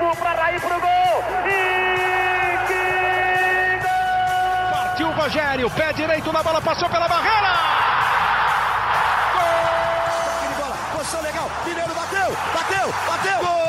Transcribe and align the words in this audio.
Cafu 0.00 0.16
para 0.16 0.32
Raí 0.32 0.58
pro 0.58 0.80
gol. 0.80 1.24
E 1.46 2.56
que 2.66 3.78
gol! 3.82 4.70
Partiu 4.72 5.08
o 5.08 5.12
Rogério, 5.12 5.70
pé 5.70 5.92
direito 5.92 6.32
na 6.32 6.42
bola, 6.42 6.62
passou 6.62 6.88
pela 6.88 7.06
barreira. 7.06 7.52
Gol! 9.34 10.56
bola, 10.58 10.76
posição 10.96 11.20
legal. 11.20 11.50
Mineiro 11.66 11.94
bateu, 11.94 12.34
bateu, 12.54 12.94
bateu. 13.06 13.38
Gol! 13.40 13.60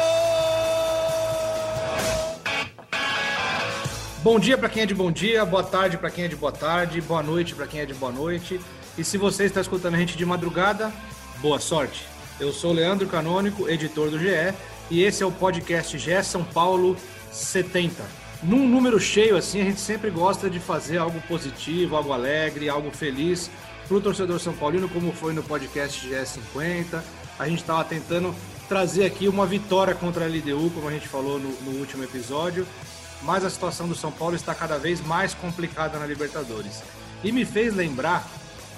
Bom 4.24 4.40
dia 4.40 4.58
para 4.58 4.70
quem 4.70 4.84
é 4.84 4.86
de 4.86 4.94
bom 4.96 5.12
dia, 5.12 5.44
boa 5.44 5.64
tarde 5.64 5.98
para 5.98 6.10
quem 6.10 6.24
é 6.26 6.28
de 6.30 6.36
boa 6.38 6.54
tarde, 6.54 7.02
boa 7.02 7.22
noite 7.22 7.54
para 7.54 7.68
quem 7.68 7.82
é 7.82 7.86
de 7.86 7.94
boa 7.94 8.12
noite. 8.12 8.62
E 8.98 9.04
se 9.04 9.18
você 9.18 9.44
está 9.46 9.60
escutando 9.60 9.96
a 9.96 9.98
gente 9.98 10.18
de 10.18 10.26
madrugada, 10.26 10.94
boa 11.40 11.60
sorte. 11.60 12.06
Eu 12.40 12.54
sou 12.54 12.72
Leandro 12.72 13.08
Canônico, 13.08 13.70
editor 13.70 14.10
do 14.10 14.18
GE, 14.18 14.54
e 14.92 15.04
esse 15.04 15.24
é 15.24 15.26
o 15.26 15.32
podcast 15.32 15.98
GE 15.98 16.22
São 16.22 16.44
Paulo 16.44 16.98
70. 17.32 18.04
Num 18.44 18.68
número 18.68 19.00
cheio 19.00 19.38
assim, 19.38 19.62
a 19.62 19.64
gente 19.64 19.80
sempre 19.80 20.10
gosta 20.10 20.50
de 20.50 20.60
fazer 20.60 20.98
algo 20.98 21.22
positivo, 21.30 21.96
algo 21.96 22.12
alegre, 22.12 22.68
algo 22.68 22.92
feliz 22.92 23.50
para 23.88 23.96
o 23.96 24.02
torcedor 24.02 24.38
São 24.42 24.52
Paulino, 24.52 24.90
como 24.90 25.14
foi 25.14 25.32
no 25.32 25.42
podcast 25.42 26.06
GE 26.06 26.26
50. 26.26 27.02
A 27.40 27.48
gente 27.48 27.62
estava 27.62 27.86
tentando 27.86 28.36
trazer 28.68 29.06
aqui 29.06 29.30
uma 29.30 29.46
vitória 29.46 29.96
contra 29.96 30.26
a 30.26 30.28
LDU, 30.28 30.70
como 30.72 30.90
a 30.90 30.92
gente 30.92 31.08
falou 31.08 31.40
no, 31.40 31.50
no 31.62 31.80
último 31.80 32.04
episódio, 32.04 32.68
mas 33.22 33.46
a 33.46 33.50
situação 33.50 33.88
do 33.88 33.96
São 33.96 34.12
Paulo 34.12 34.36
está 34.36 34.54
cada 34.54 34.78
vez 34.78 35.00
mais 35.00 35.34
complicada 35.34 35.98
na 35.98 36.06
Libertadores. 36.06 36.84
E 37.24 37.32
me 37.32 37.46
fez 37.46 37.74
lembrar 37.74 38.30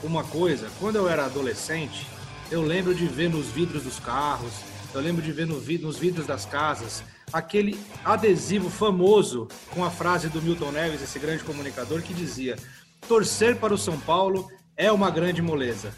uma 0.03 0.23
coisa, 0.23 0.69
quando 0.79 0.97
eu 0.97 1.09
era 1.09 1.25
adolescente, 1.25 2.05
eu 2.51 2.61
lembro 2.61 2.93
de 2.93 3.07
ver 3.07 3.31
nos 3.31 3.47
vidros 3.47 3.81
dos 3.81 3.99
carros, 3.99 4.72
eu 4.93 5.01
lembro 5.01 5.21
de 5.21 5.31
ver 5.31 5.47
no 5.47 5.55
nos 5.55 5.97
vidros 5.97 6.27
das 6.27 6.45
casas, 6.45 7.03
aquele 7.31 7.79
adesivo 8.05 8.69
famoso 8.69 9.47
com 9.71 9.83
a 9.83 9.89
frase 9.89 10.29
do 10.29 10.41
Milton 10.41 10.71
Neves, 10.71 11.01
esse 11.01 11.17
grande 11.17 11.43
comunicador, 11.43 12.01
que 12.01 12.13
dizia: 12.13 12.55
torcer 13.07 13.55
para 13.55 13.73
o 13.73 13.77
São 13.77 13.99
Paulo 13.99 14.47
é 14.77 14.91
uma 14.91 15.09
grande 15.09 15.41
moleza. 15.41 15.93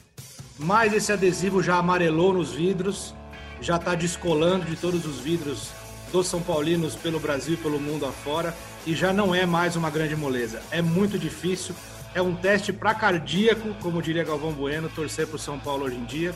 Mas 0.58 0.94
esse 0.94 1.12
adesivo 1.12 1.62
já 1.62 1.76
amarelou 1.76 2.34
nos 2.34 2.54
vidros, 2.54 3.14
já 3.60 3.76
está 3.76 3.94
descolando 3.94 4.66
de 4.66 4.78
todos 4.78 5.06
os 5.06 5.20
vidros 5.20 5.72
dos 6.12 6.28
São 6.28 6.42
Paulinos 6.42 6.96
pelo 6.96 7.20
Brasil 7.20 7.56
e 7.56 7.58
pelo 7.58 7.80
mundo 7.80 8.06
afora, 8.06 8.56
e 8.88 8.96
já 8.96 9.12
não 9.12 9.36
é 9.36 9.46
mais 9.46 9.76
uma 9.76 9.90
grande 9.90 10.16
moleza. 10.16 10.62
É 10.72 10.82
muito 10.82 11.20
difícil, 11.20 11.76
é 12.14 12.22
um 12.22 12.34
teste 12.34 12.72
para 12.72 12.96
cardíaco, 12.96 13.74
como 13.82 14.02
diria 14.02 14.24
Galvão 14.24 14.54
Bueno, 14.54 14.88
torcer 14.88 15.28
para 15.28 15.36
o 15.36 15.40
São 15.40 15.60
Paulo 15.60 15.84
hoje 15.86 15.98
em 15.98 16.06
dia, 16.06 16.34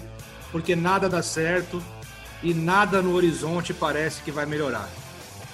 porque 0.52 0.76
nada 0.76 1.08
dá 1.08 1.22
certo 1.22 1.82
e 2.42 2.54
nada 2.54 3.02
no 3.02 3.14
horizonte 3.14 3.74
parece 3.74 4.22
que 4.22 4.32
vai 4.32 4.46
melhorar. 4.46 4.90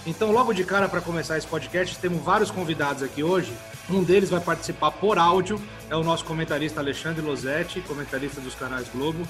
Então, 0.05 0.31
logo 0.31 0.53
de 0.53 0.64
cara, 0.64 0.88
para 0.88 1.02
começar 1.02 1.38
esse 1.38 1.47
podcast, 1.47 1.97
temos 1.97 2.23
vários 2.23 2.52
convidados 2.52 3.02
aqui 3.02 3.23
hoje. 3.23 3.52
Um 3.89 4.03
deles 4.03 4.30
vai 4.30 4.39
participar 4.39 4.92
por 4.92 5.17
áudio, 5.17 5.59
é 5.89 5.95
o 5.95 6.03
nosso 6.03 6.25
comentarista 6.25 6.80
Alexandre 6.80 7.22
Losetti, 7.22 7.81
comentarista 7.81 8.39
dos 8.39 8.53
canais 8.53 8.88
Globo. 8.89 9.27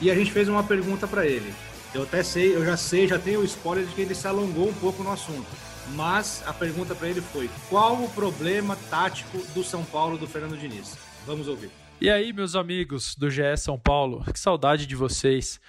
E 0.00 0.10
a 0.10 0.14
gente 0.14 0.32
fez 0.32 0.48
uma 0.48 0.62
pergunta 0.64 1.06
para 1.06 1.24
ele. 1.24 1.54
Eu 1.94 2.02
até 2.02 2.22
sei, 2.22 2.54
eu 2.54 2.64
já 2.64 2.76
sei, 2.76 3.06
já 3.06 3.18
tenho 3.18 3.40
o 3.40 3.44
spoiler 3.44 3.86
de 3.86 3.94
que 3.94 4.00
ele 4.00 4.14
se 4.14 4.26
alongou 4.26 4.68
um 4.68 4.74
pouco 4.74 5.02
no 5.02 5.12
assunto 5.12 5.46
mas 5.94 6.42
a 6.46 6.52
pergunta 6.52 6.94
para 6.94 7.08
ele 7.08 7.20
foi: 7.20 7.48
qual 7.68 8.02
o 8.02 8.10
problema 8.10 8.76
tático 8.90 9.38
do 9.54 9.62
São 9.62 9.84
Paulo 9.84 10.18
do 10.18 10.26
Fernando 10.26 10.58
Diniz? 10.58 10.96
Vamos 11.26 11.48
ouvir. 11.48 11.70
E 12.00 12.10
aí, 12.10 12.32
meus 12.32 12.54
amigos 12.54 13.14
do 13.14 13.30
GE 13.30 13.56
São 13.56 13.78
Paulo, 13.78 14.24
que 14.32 14.38
saudade 14.38 14.86
de 14.86 14.96
vocês. 14.96 15.60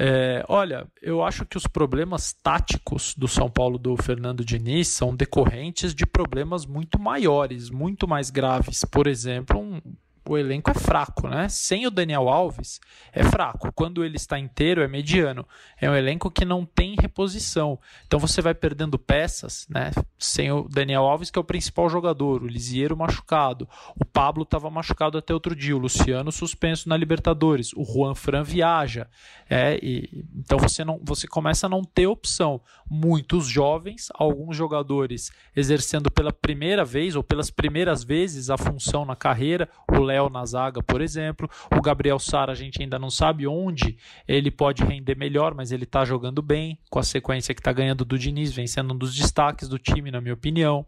É, 0.00 0.44
olha, 0.48 0.86
eu 1.02 1.24
acho 1.24 1.44
que 1.44 1.56
os 1.56 1.66
problemas 1.66 2.32
táticos 2.32 3.16
do 3.16 3.26
São 3.26 3.50
Paulo 3.50 3.76
do 3.76 3.96
Fernando 3.96 4.44
Diniz 4.44 4.86
são 4.86 5.12
decorrentes 5.12 5.92
de 5.92 6.06
problemas 6.06 6.64
muito 6.64 7.00
maiores, 7.00 7.68
muito 7.68 8.06
mais 8.06 8.30
graves. 8.30 8.84
Por 8.84 9.08
exemplo, 9.08 9.58
um 9.58 9.80
o 10.28 10.36
elenco 10.36 10.70
é 10.70 10.74
fraco, 10.74 11.26
né? 11.26 11.48
Sem 11.48 11.86
o 11.86 11.90
Daniel 11.90 12.28
Alves, 12.28 12.80
é 13.12 13.24
fraco. 13.24 13.72
Quando 13.72 14.04
ele 14.04 14.16
está 14.16 14.38
inteiro, 14.38 14.82
é 14.82 14.88
mediano. 14.88 15.46
É 15.80 15.90
um 15.90 15.94
elenco 15.94 16.30
que 16.30 16.44
não 16.44 16.66
tem 16.66 16.94
reposição. 17.00 17.78
Então 18.06 18.20
você 18.20 18.42
vai 18.42 18.54
perdendo 18.54 18.98
peças, 18.98 19.66
né? 19.70 19.90
Sem 20.18 20.52
o 20.52 20.68
Daniel 20.68 21.04
Alves, 21.04 21.30
que 21.30 21.38
é 21.38 21.40
o 21.40 21.44
principal 21.44 21.88
jogador, 21.88 22.42
o 22.42 22.46
Lisieiro 22.46 22.96
machucado, 22.96 23.66
o 23.96 24.04
Pablo 24.04 24.42
estava 24.42 24.68
machucado 24.68 25.16
até 25.16 25.32
outro 25.32 25.56
dia, 25.56 25.74
o 25.74 25.78
Luciano 25.78 26.30
suspenso 26.30 26.88
na 26.88 26.96
Libertadores, 26.96 27.72
o 27.74 27.84
Juan 27.84 28.14
Fran 28.14 28.42
viaja. 28.42 29.08
É, 29.48 29.78
e, 29.82 30.26
então 30.36 30.58
você, 30.58 30.84
não, 30.84 31.00
você 31.02 31.26
começa 31.26 31.66
a 31.66 31.70
não 31.70 31.82
ter 31.82 32.06
opção. 32.06 32.60
Muitos 32.90 33.46
jovens, 33.46 34.08
alguns 34.14 34.56
jogadores 34.56 35.30
exercendo 35.56 36.10
pela 36.10 36.32
primeira 36.32 36.84
vez 36.84 37.16
ou 37.16 37.22
pelas 37.22 37.50
primeiras 37.50 38.04
vezes 38.04 38.50
a 38.50 38.58
função 38.58 39.04
na 39.04 39.16
carreira, 39.16 39.68
o 39.90 39.98
Léo 40.00 40.17
Léo 40.18 40.28
na 40.28 40.44
zaga, 40.44 40.82
por 40.82 41.00
exemplo. 41.00 41.48
O 41.74 41.80
Gabriel 41.80 42.18
Sara, 42.18 42.52
a 42.52 42.54
gente 42.54 42.82
ainda 42.82 42.98
não 42.98 43.10
sabe 43.10 43.46
onde 43.46 43.96
ele 44.26 44.50
pode 44.50 44.84
render 44.84 45.16
melhor, 45.16 45.54
mas 45.54 45.70
ele 45.70 45.84
está 45.84 46.04
jogando 46.04 46.42
bem, 46.42 46.78
com 46.90 46.98
a 46.98 47.02
sequência 47.02 47.54
que 47.54 47.60
está 47.60 47.72
ganhando 47.72 48.04
do 48.04 48.18
Diniz, 48.18 48.52
vem 48.52 48.66
sendo 48.66 48.94
um 48.94 48.98
dos 48.98 49.14
destaques 49.14 49.68
do 49.68 49.78
time, 49.78 50.10
na 50.10 50.20
minha 50.20 50.34
opinião. 50.34 50.84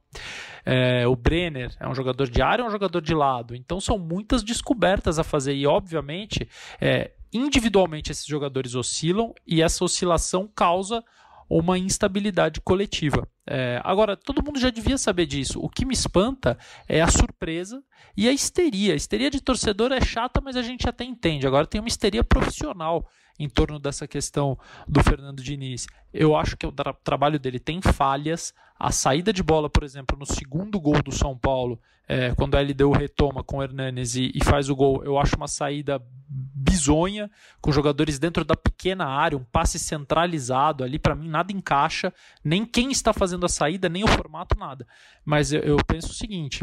É, 0.64 1.06
o 1.06 1.14
Brenner 1.14 1.74
é 1.78 1.88
um 1.88 1.94
jogador 1.94 2.28
de 2.28 2.42
área, 2.42 2.62
é 2.62 2.66
um 2.66 2.70
jogador 2.70 3.00
de 3.00 3.14
lado. 3.14 3.54
Então 3.54 3.80
são 3.80 3.98
muitas 3.98 4.42
descobertas 4.42 5.18
a 5.18 5.24
fazer 5.24 5.54
e, 5.54 5.66
obviamente, 5.66 6.48
é, 6.80 7.12
individualmente 7.32 8.10
esses 8.10 8.26
jogadores 8.26 8.74
oscilam 8.74 9.32
e 9.47 9.62
essa 9.62 9.84
oscilação 9.84 10.48
causa 10.54 11.04
uma 11.50 11.77
instabilidade 11.77 12.61
coletiva. 12.61 13.28
É, 13.44 13.81
agora, 13.83 14.16
todo 14.16 14.44
mundo 14.44 14.61
já 14.61 14.71
devia 14.71 14.97
saber 14.97 15.27
disso. 15.27 15.59
O 15.61 15.69
que 15.69 15.84
me 15.84 15.93
espanta 15.93 16.56
é 16.88 17.03
a 17.03 17.09
surpresa 17.09 17.83
e 18.16 18.28
a 18.28 18.33
histeria. 18.33 18.93
A 18.93 18.97
histeria 18.97 19.28
de 19.28 19.41
torcedor 19.41 19.91
é 19.91 20.00
chata, 20.00 20.41
mas 20.41 20.55
a 20.55 20.62
gente 20.62 20.89
até 20.89 21.03
entende. 21.03 21.49
Agora 21.49 21.66
tem 21.66 21.81
uma 21.81 21.89
histeria 21.89 22.22
profissional 22.22 23.05
em 23.41 23.49
torno 23.49 23.78
dessa 23.78 24.06
questão 24.06 24.59
do 24.87 25.03
Fernando 25.03 25.43
Diniz. 25.43 25.87
Eu 26.12 26.37
acho 26.37 26.56
que 26.56 26.67
o 26.67 26.73
tra 26.73 26.93
trabalho 26.93 27.39
dele 27.39 27.59
tem 27.59 27.81
falhas. 27.81 28.53
A 28.78 28.93
saída 28.93 29.33
de 29.33 29.43
bola, 29.43 29.71
por 29.71 29.83
exemplo, 29.83 30.17
no 30.19 30.27
segundo 30.27 30.78
gol 30.78 31.03
do 31.03 31.11
São 31.11 31.37
Paulo, 31.37 31.81
é, 32.06 32.34
quando 32.34 32.55
a 32.56 32.61
LDU 32.61 32.91
retoma 32.91 33.43
com 33.43 33.59
o 33.59 33.62
Hernanes 33.62 34.15
e, 34.15 34.31
e 34.34 34.45
faz 34.45 34.69
o 34.69 34.77
gol, 34.77 35.03
eu 35.05 35.19
acho 35.19 35.37
uma 35.37 35.49
saída 35.49 36.03
bizonha, 36.28 37.31
com 37.61 37.73
jogadores 37.73 38.19
dentro 38.19 38.45
da 38.45 38.55
pequena 38.55 39.06
área, 39.06 39.39
um 39.39 39.45
passe 39.45 39.78
centralizado 39.78 40.84
ali, 40.84 40.99
para 40.99 41.15
mim 41.15 41.28
nada 41.28 41.53
encaixa, 41.53 42.12
nem 42.45 42.67
quem 42.67 42.91
está 42.91 43.12
fazendo 43.12 43.47
a 43.47 43.49
saída, 43.49 43.89
nem 43.89 44.05
o 44.05 44.09
formato, 44.09 44.59
nada. 44.59 44.87
Mas 45.25 45.53
eu, 45.53 45.61
eu 45.61 45.77
penso 45.87 46.09
o 46.09 46.15
seguinte: 46.15 46.62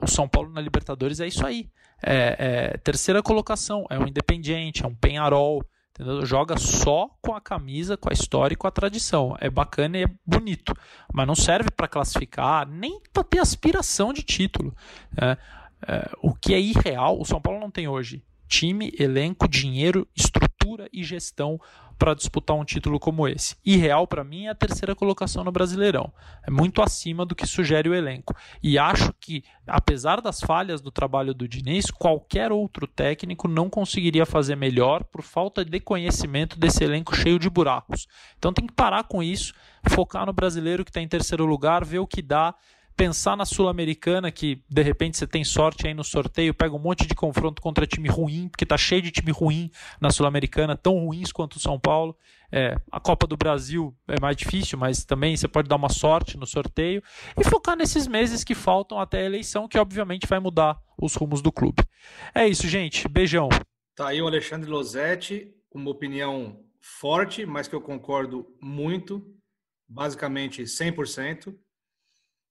o 0.00 0.06
São 0.06 0.28
Paulo 0.28 0.50
na 0.50 0.60
Libertadores 0.60 1.20
é 1.20 1.26
isso 1.26 1.44
aí. 1.44 1.68
É, 2.02 2.72
é 2.74 2.78
terceira 2.78 3.22
colocação, 3.22 3.84
é 3.90 3.98
um 3.98 4.06
Independiente, 4.06 4.84
é 4.84 4.86
um 4.86 4.94
Penharol, 4.94 5.64
entendeu? 5.90 6.24
joga 6.24 6.56
só 6.56 7.08
com 7.20 7.34
a 7.34 7.40
camisa, 7.40 7.96
com 7.96 8.08
a 8.08 8.12
história 8.12 8.54
e 8.54 8.56
com 8.56 8.66
a 8.66 8.70
tradição. 8.70 9.36
É 9.40 9.50
bacana 9.50 9.98
e 9.98 10.04
é 10.04 10.10
bonito, 10.24 10.72
mas 11.12 11.26
não 11.26 11.34
serve 11.34 11.70
para 11.70 11.88
classificar, 11.88 12.66
nem 12.68 13.00
para 13.12 13.24
ter 13.24 13.40
aspiração 13.40 14.12
de 14.12 14.22
título. 14.22 14.74
Né? 15.12 15.36
É, 15.86 16.10
o 16.22 16.34
que 16.34 16.54
é 16.54 16.60
irreal, 16.60 17.20
o 17.20 17.24
São 17.24 17.40
Paulo 17.40 17.60
não 17.60 17.70
tem 17.70 17.88
hoje 17.88 18.22
time, 18.48 18.92
elenco, 18.98 19.46
dinheiro, 19.46 20.08
estrutura 20.16 20.88
e 20.92 21.04
gestão 21.04 21.60
para 21.98 22.14
disputar 22.14 22.56
um 22.56 22.64
título 22.64 23.00
como 23.00 23.26
esse. 23.26 23.56
E 23.64 23.76
real 23.76 24.06
para 24.06 24.22
mim 24.22 24.46
é 24.46 24.50
a 24.50 24.54
terceira 24.54 24.94
colocação 24.94 25.42
no 25.42 25.50
Brasileirão. 25.50 26.12
É 26.46 26.50
muito 26.50 26.80
acima 26.80 27.26
do 27.26 27.34
que 27.34 27.46
sugere 27.46 27.88
o 27.88 27.94
elenco. 27.94 28.34
E 28.62 28.78
acho 28.78 29.12
que, 29.20 29.42
apesar 29.66 30.20
das 30.20 30.40
falhas 30.40 30.80
do 30.80 30.90
trabalho 30.90 31.34
do 31.34 31.48
Diniz, 31.48 31.90
qualquer 31.90 32.52
outro 32.52 32.86
técnico 32.86 33.48
não 33.48 33.68
conseguiria 33.68 34.24
fazer 34.24 34.54
melhor 34.56 35.02
por 35.04 35.22
falta 35.22 35.64
de 35.64 35.80
conhecimento 35.80 36.58
desse 36.58 36.84
elenco 36.84 37.16
cheio 37.16 37.38
de 37.38 37.50
buracos. 37.50 38.06
Então 38.38 38.52
tem 38.52 38.66
que 38.66 38.72
parar 38.72 39.04
com 39.04 39.22
isso, 39.22 39.52
focar 39.88 40.24
no 40.24 40.32
brasileiro 40.32 40.84
que 40.84 40.90
está 40.90 41.00
em 41.00 41.08
terceiro 41.08 41.44
lugar, 41.44 41.84
ver 41.84 41.98
o 41.98 42.06
que 42.06 42.22
dá 42.22 42.54
pensar 42.98 43.36
na 43.36 43.46
Sul-Americana, 43.46 44.28
que 44.32 44.60
de 44.68 44.82
repente 44.82 45.16
você 45.16 45.26
tem 45.26 45.44
sorte 45.44 45.86
aí 45.86 45.94
no 45.94 46.02
sorteio, 46.02 46.52
pega 46.52 46.74
um 46.74 46.80
monte 46.80 47.06
de 47.06 47.14
confronto 47.14 47.62
contra 47.62 47.86
time 47.86 48.08
ruim, 48.08 48.48
porque 48.48 48.66
tá 48.66 48.76
cheio 48.76 49.00
de 49.00 49.12
time 49.12 49.30
ruim 49.30 49.70
na 50.00 50.10
Sul-Americana, 50.10 50.76
tão 50.76 50.98
ruins 50.98 51.30
quanto 51.30 51.54
o 51.54 51.60
São 51.60 51.78
Paulo. 51.78 52.16
É, 52.50 52.74
a 52.90 52.98
Copa 52.98 53.24
do 53.24 53.36
Brasil 53.36 53.96
é 54.08 54.20
mais 54.20 54.36
difícil, 54.36 54.76
mas 54.76 55.04
também 55.04 55.36
você 55.36 55.46
pode 55.46 55.68
dar 55.68 55.76
uma 55.76 55.88
sorte 55.88 56.36
no 56.36 56.44
sorteio 56.44 57.00
e 57.38 57.44
focar 57.44 57.76
nesses 57.76 58.08
meses 58.08 58.42
que 58.42 58.54
faltam 58.54 58.98
até 58.98 59.20
a 59.20 59.26
eleição, 59.26 59.68
que 59.68 59.78
obviamente 59.78 60.26
vai 60.26 60.40
mudar 60.40 60.76
os 61.00 61.14
rumos 61.14 61.40
do 61.40 61.52
clube. 61.52 61.84
É 62.34 62.48
isso, 62.48 62.66
gente. 62.66 63.06
Beijão. 63.06 63.48
Tá 63.94 64.08
aí 64.08 64.20
o 64.20 64.26
Alexandre 64.26 64.68
Losetti, 64.68 65.54
uma 65.72 65.90
opinião 65.90 66.58
forte, 66.80 67.46
mas 67.46 67.68
que 67.68 67.76
eu 67.76 67.80
concordo 67.80 68.44
muito, 68.60 69.22
basicamente 69.88 70.62
100% 70.64 71.54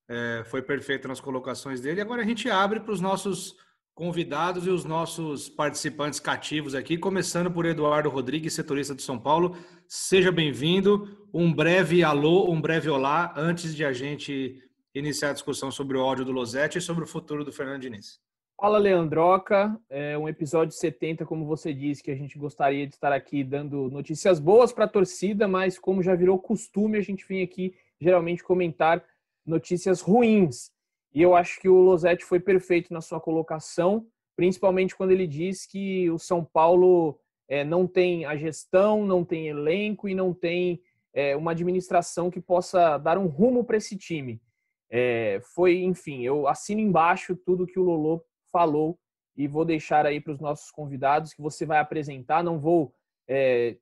é, 0.10 0.44
foi 0.46 0.62
perfeito 0.62 1.08
nas 1.08 1.20
colocações 1.20 1.82
dele. 1.82 2.02
Agora 2.02 2.22
a 2.22 2.26
gente 2.26 2.50
abre 2.50 2.80
para 2.80 2.92
os 2.92 3.02
nossos 3.02 3.56
convidados 3.94 4.68
e 4.68 4.70
os 4.70 4.86
nossos 4.86 5.50
participantes 5.50 6.20
cativos 6.20 6.76
aqui, 6.76 6.98
começando 6.98 7.50
por 7.50 7.66
Eduardo 7.66 8.10
Rodrigues, 8.10 8.54
setorista 8.54 8.94
do 8.94 9.02
São 9.02 9.18
Paulo. 9.18 9.58
Seja 9.88 10.32
bem-vindo. 10.32 11.28
Um 11.34 11.52
breve 11.52 12.04
alô, 12.04 12.52
um 12.52 12.62
breve 12.62 12.90
olá, 12.90 13.34
antes 13.36 13.76
de 13.76 13.84
a 13.84 13.92
gente 13.92 14.62
iniciar 14.94 15.32
a 15.32 15.34
discussão 15.34 15.72
sobre 15.72 15.98
o 15.98 16.02
áudio 16.02 16.26
do 16.26 16.32
Losetti 16.32 16.78
e 16.78 16.82
sobre 16.82 17.04
o 17.04 17.08
futuro 17.08 17.44
do 17.44 17.52
Fernando 17.52 17.82
Diniz. 17.82 18.20
Fala, 18.60 18.78
Leandroca. 18.78 19.80
É 19.90 20.18
um 20.18 20.28
episódio 20.28 20.76
70, 20.76 21.26
como 21.26 21.46
você 21.46 21.74
disse, 21.74 22.02
que 22.02 22.12
a 22.12 22.16
gente 22.16 22.38
gostaria 22.38 22.88
de 22.88 22.94
estar 22.94 23.12
aqui 23.12 23.44
dando 23.44 23.90
notícias 23.90 24.40
boas 24.40 24.72
para 24.72 24.86
a 24.86 24.90
torcida, 24.90 25.48
mas 25.48 25.78
como 25.78 26.02
já 26.02 26.16
virou 26.16 26.40
costume, 26.40 26.98
a 26.98 27.02
gente 27.02 27.26
vem 27.28 27.44
aqui 27.44 27.76
geralmente 28.00 28.44
comentar 28.44 29.04
notícias 29.48 30.02
ruins. 30.02 30.70
E 31.14 31.22
eu 31.22 31.36
acho 31.36 31.60
que 31.60 31.70
o 31.70 31.82
Losetti 31.82 32.24
foi 32.26 32.40
perfeito 32.40 32.94
na 32.94 33.02
sua 33.02 33.20
colocação, 33.20 34.06
principalmente 34.36 34.96
quando 34.96 35.12
ele 35.12 35.26
diz 35.26 35.66
que 35.66 36.10
o 36.12 36.20
São 36.20 36.44
Paulo 36.44 37.20
é, 37.48 37.64
não 37.64 37.88
tem 37.88 38.26
a 38.26 38.36
gestão, 38.36 39.06
não 39.06 39.24
tem 39.24 39.48
elenco 39.48 40.08
e 40.10 40.14
não 40.14 40.34
tem 40.34 40.82
é, 41.14 41.36
uma 41.36 41.52
administração 41.52 42.30
que 42.30 42.42
possa 42.42 42.98
dar 42.98 43.18
um 43.18 43.28
rumo 43.28 43.64
para 43.64 43.78
esse 43.78 43.98
time. 43.98 44.42
É, 44.90 45.40
foi, 45.56 45.84
enfim, 45.84 46.24
eu 46.24 46.48
assino 46.48 46.80
embaixo 46.80 47.36
tudo 47.36 47.66
que 47.66 47.80
o 47.80 47.84
Lolo 47.84 48.24
falou 48.52 49.00
e 49.36 49.48
vou 49.48 49.66
deixar 49.66 50.06
aí 50.06 50.20
para 50.20 50.34
os 50.34 50.40
nossos 50.40 50.72
convidados 50.72 51.34
que 51.34 51.42
você 51.42 51.66
vai 51.66 51.80
apresentar. 51.80 52.44
Não 52.44 52.60
vou 52.60 52.94
é, 53.28 53.78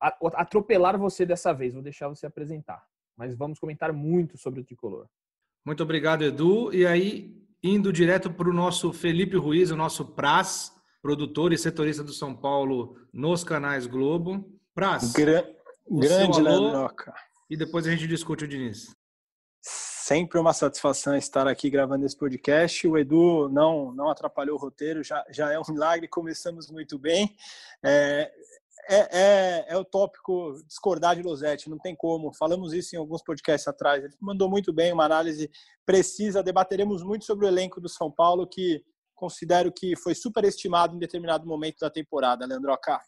atropelar 0.00 0.98
você 0.98 1.24
dessa 1.24 1.52
vez, 1.52 1.74
vou 1.74 1.82
deixar 1.82 2.08
você 2.08 2.26
apresentar. 2.26 2.84
Mas 3.16 3.34
vamos 3.34 3.58
comentar 3.58 3.92
muito 3.92 4.36
sobre 4.36 4.60
o 4.60 4.64
tricolor. 4.64 5.06
Muito 5.64 5.82
obrigado, 5.82 6.22
Edu. 6.22 6.72
E 6.72 6.86
aí, 6.86 7.34
indo 7.62 7.92
direto 7.92 8.30
para 8.30 8.48
o 8.48 8.52
nosso 8.52 8.92
Felipe 8.92 9.36
Ruiz, 9.36 9.70
o 9.70 9.76
nosso 9.76 10.04
Praz, 10.04 10.72
produtor 11.02 11.52
e 11.52 11.58
setorista 11.58 12.04
do 12.04 12.12
São 12.12 12.34
Paulo 12.36 12.96
nos 13.12 13.42
canais 13.42 13.86
Globo. 13.86 14.48
Praz. 14.74 15.12
Gra 15.12 15.48
grande, 15.88 16.40
Leandroca. 16.40 17.14
E 17.48 17.56
depois 17.56 17.86
a 17.86 17.90
gente 17.90 18.06
discute 18.06 18.44
o 18.44 18.48
Diniz. 18.48 18.94
Sempre 19.60 20.38
uma 20.38 20.52
satisfação 20.52 21.16
estar 21.16 21.48
aqui 21.48 21.68
gravando 21.68 22.06
esse 22.06 22.16
podcast. 22.16 22.86
O 22.86 22.96
Edu 22.96 23.48
não, 23.48 23.92
não 23.92 24.08
atrapalhou 24.08 24.56
o 24.56 24.60
roteiro, 24.60 25.02
já, 25.02 25.24
já 25.30 25.52
é 25.52 25.58
um 25.58 25.64
milagre. 25.68 26.06
Começamos 26.06 26.70
muito 26.70 26.98
bem. 26.98 27.34
É, 27.84 28.30
é, 28.88 29.08
é, 29.10 29.66
é, 29.68 29.76
o 29.76 29.84
tópico 29.84 30.54
discordar 30.66 31.16
de 31.16 31.22
Losetti, 31.22 31.68
não 31.68 31.78
tem 31.78 31.94
como. 31.94 32.32
Falamos 32.32 32.72
isso 32.72 32.94
em 32.94 32.98
alguns 32.98 33.22
podcasts 33.22 33.66
atrás. 33.66 34.04
Ele 34.04 34.14
mandou 34.20 34.48
muito 34.48 34.72
bem, 34.72 34.92
uma 34.92 35.04
análise 35.04 35.50
precisa. 35.84 36.42
Debateremos 36.42 37.02
muito 37.02 37.24
sobre 37.24 37.46
o 37.46 37.48
elenco 37.48 37.80
do 37.80 37.88
São 37.88 38.10
Paulo, 38.10 38.46
que 38.46 38.82
considero 39.14 39.72
que 39.72 39.96
foi 39.96 40.14
superestimado 40.14 40.94
em 40.94 40.98
determinado 40.98 41.46
momento 41.46 41.78
da 41.80 41.90
temporada, 41.90 42.46
Leandro 42.46 42.72
Acá. 42.72 43.02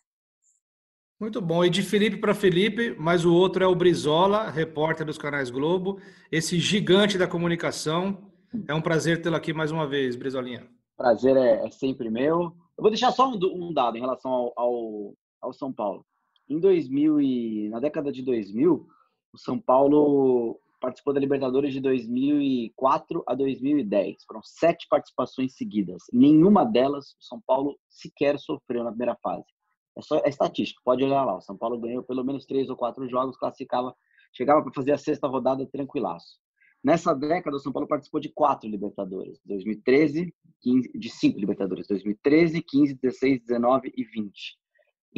Muito 1.21 1.41
bom. 1.41 1.65
E 1.65 1.71
de 1.71 1.83
Felipe 1.83 2.17
para 2.17 2.35
Felipe, 2.35 2.95
mas 2.99 3.25
o 3.25 3.35
outro 3.35 3.65
é 3.65 3.67
o 3.67 3.75
Brizola, 3.75 4.51
repórter 4.51 5.05
dos 5.05 5.19
canais 5.19 5.51
Globo, 5.51 6.01
esse 6.31 6.59
gigante 6.61 7.19
da 7.19 7.27
comunicação. 7.27 8.31
É 8.67 8.75
um 8.75 8.81
prazer 8.81 9.21
tê-lo 9.21 9.37
aqui 9.37 9.53
mais 9.53 9.71
uma 9.73 9.87
vez, 9.87 10.17
Brizolinha. 10.17 10.67
Prazer 10.97 11.37
é, 11.37 11.67
é 11.67 11.71
sempre 11.71 12.09
meu. 12.09 12.55
Eu 12.79 12.83
vou 12.83 12.91
deixar 12.91 13.11
só 13.11 13.29
um, 13.29 13.39
um 13.43 13.73
dado 13.73 13.97
em 13.97 14.01
relação 14.01 14.31
ao, 14.31 14.53
ao, 14.57 15.15
ao 15.41 15.53
São 15.53 15.73
Paulo. 15.73 16.05
Em 16.49 16.59
2000 16.59 17.21
e 17.21 17.69
na 17.69 17.81
década 17.81 18.11
de 18.11 18.23
2000, 18.23 18.87
o 19.33 19.39
São 19.39 19.59
Paulo 19.59 20.59
participou 20.81 21.13
da 21.13 21.21
Libertadores 21.21 21.73
de 21.73 21.81
2004 21.81 23.23
a 23.27 23.35
2010. 23.35 24.25
Foram 24.25 24.43
sete 24.43 24.87
participações 24.89 25.55
seguidas. 25.55 26.03
Nenhuma 26.13 26.65
delas 26.65 27.13
o 27.13 27.23
São 27.23 27.41
Paulo 27.41 27.79
sequer 27.89 28.39
sofreu 28.39 28.85
na 28.85 28.91
primeira 28.91 29.17
fase. 29.17 29.45
É 29.97 30.03
só 30.03 30.19
é 30.19 30.29
estatístico, 30.29 30.81
pode 30.85 31.03
olhar 31.05 31.25
lá. 31.25 31.37
O 31.37 31.41
São 31.41 31.57
Paulo 31.57 31.79
ganhou 31.79 32.03
pelo 32.03 32.25
menos 32.25 32.47
três 32.47 32.71
ou 32.71 32.77
quatro 32.77 33.09
jogos, 33.09 33.37
classificava, 33.37 33.95
chegava 34.33 34.63
para 34.63 34.73
fazer 34.73 34.93
a 34.93 34.99
sexta 34.99 35.27
rodada 35.27 35.67
tranquilaço. 35.67 36.39
Nessa 36.83 37.13
década, 37.13 37.57
o 37.57 37.61
São 37.61 37.73
Paulo 37.73 37.89
participou 37.89 38.21
de 38.21 38.29
quatro 38.29 38.69
Libertadores: 38.69 39.41
2013, 39.45 40.33
15, 40.61 40.93
de 40.95 41.11
cinco 41.11 41.41
Libertadores: 41.41 41.89
2013, 41.89 42.63
15, 42.63 42.95
16, 42.95 43.41
19 43.41 43.93
e 43.97 44.05
20. 44.05 44.57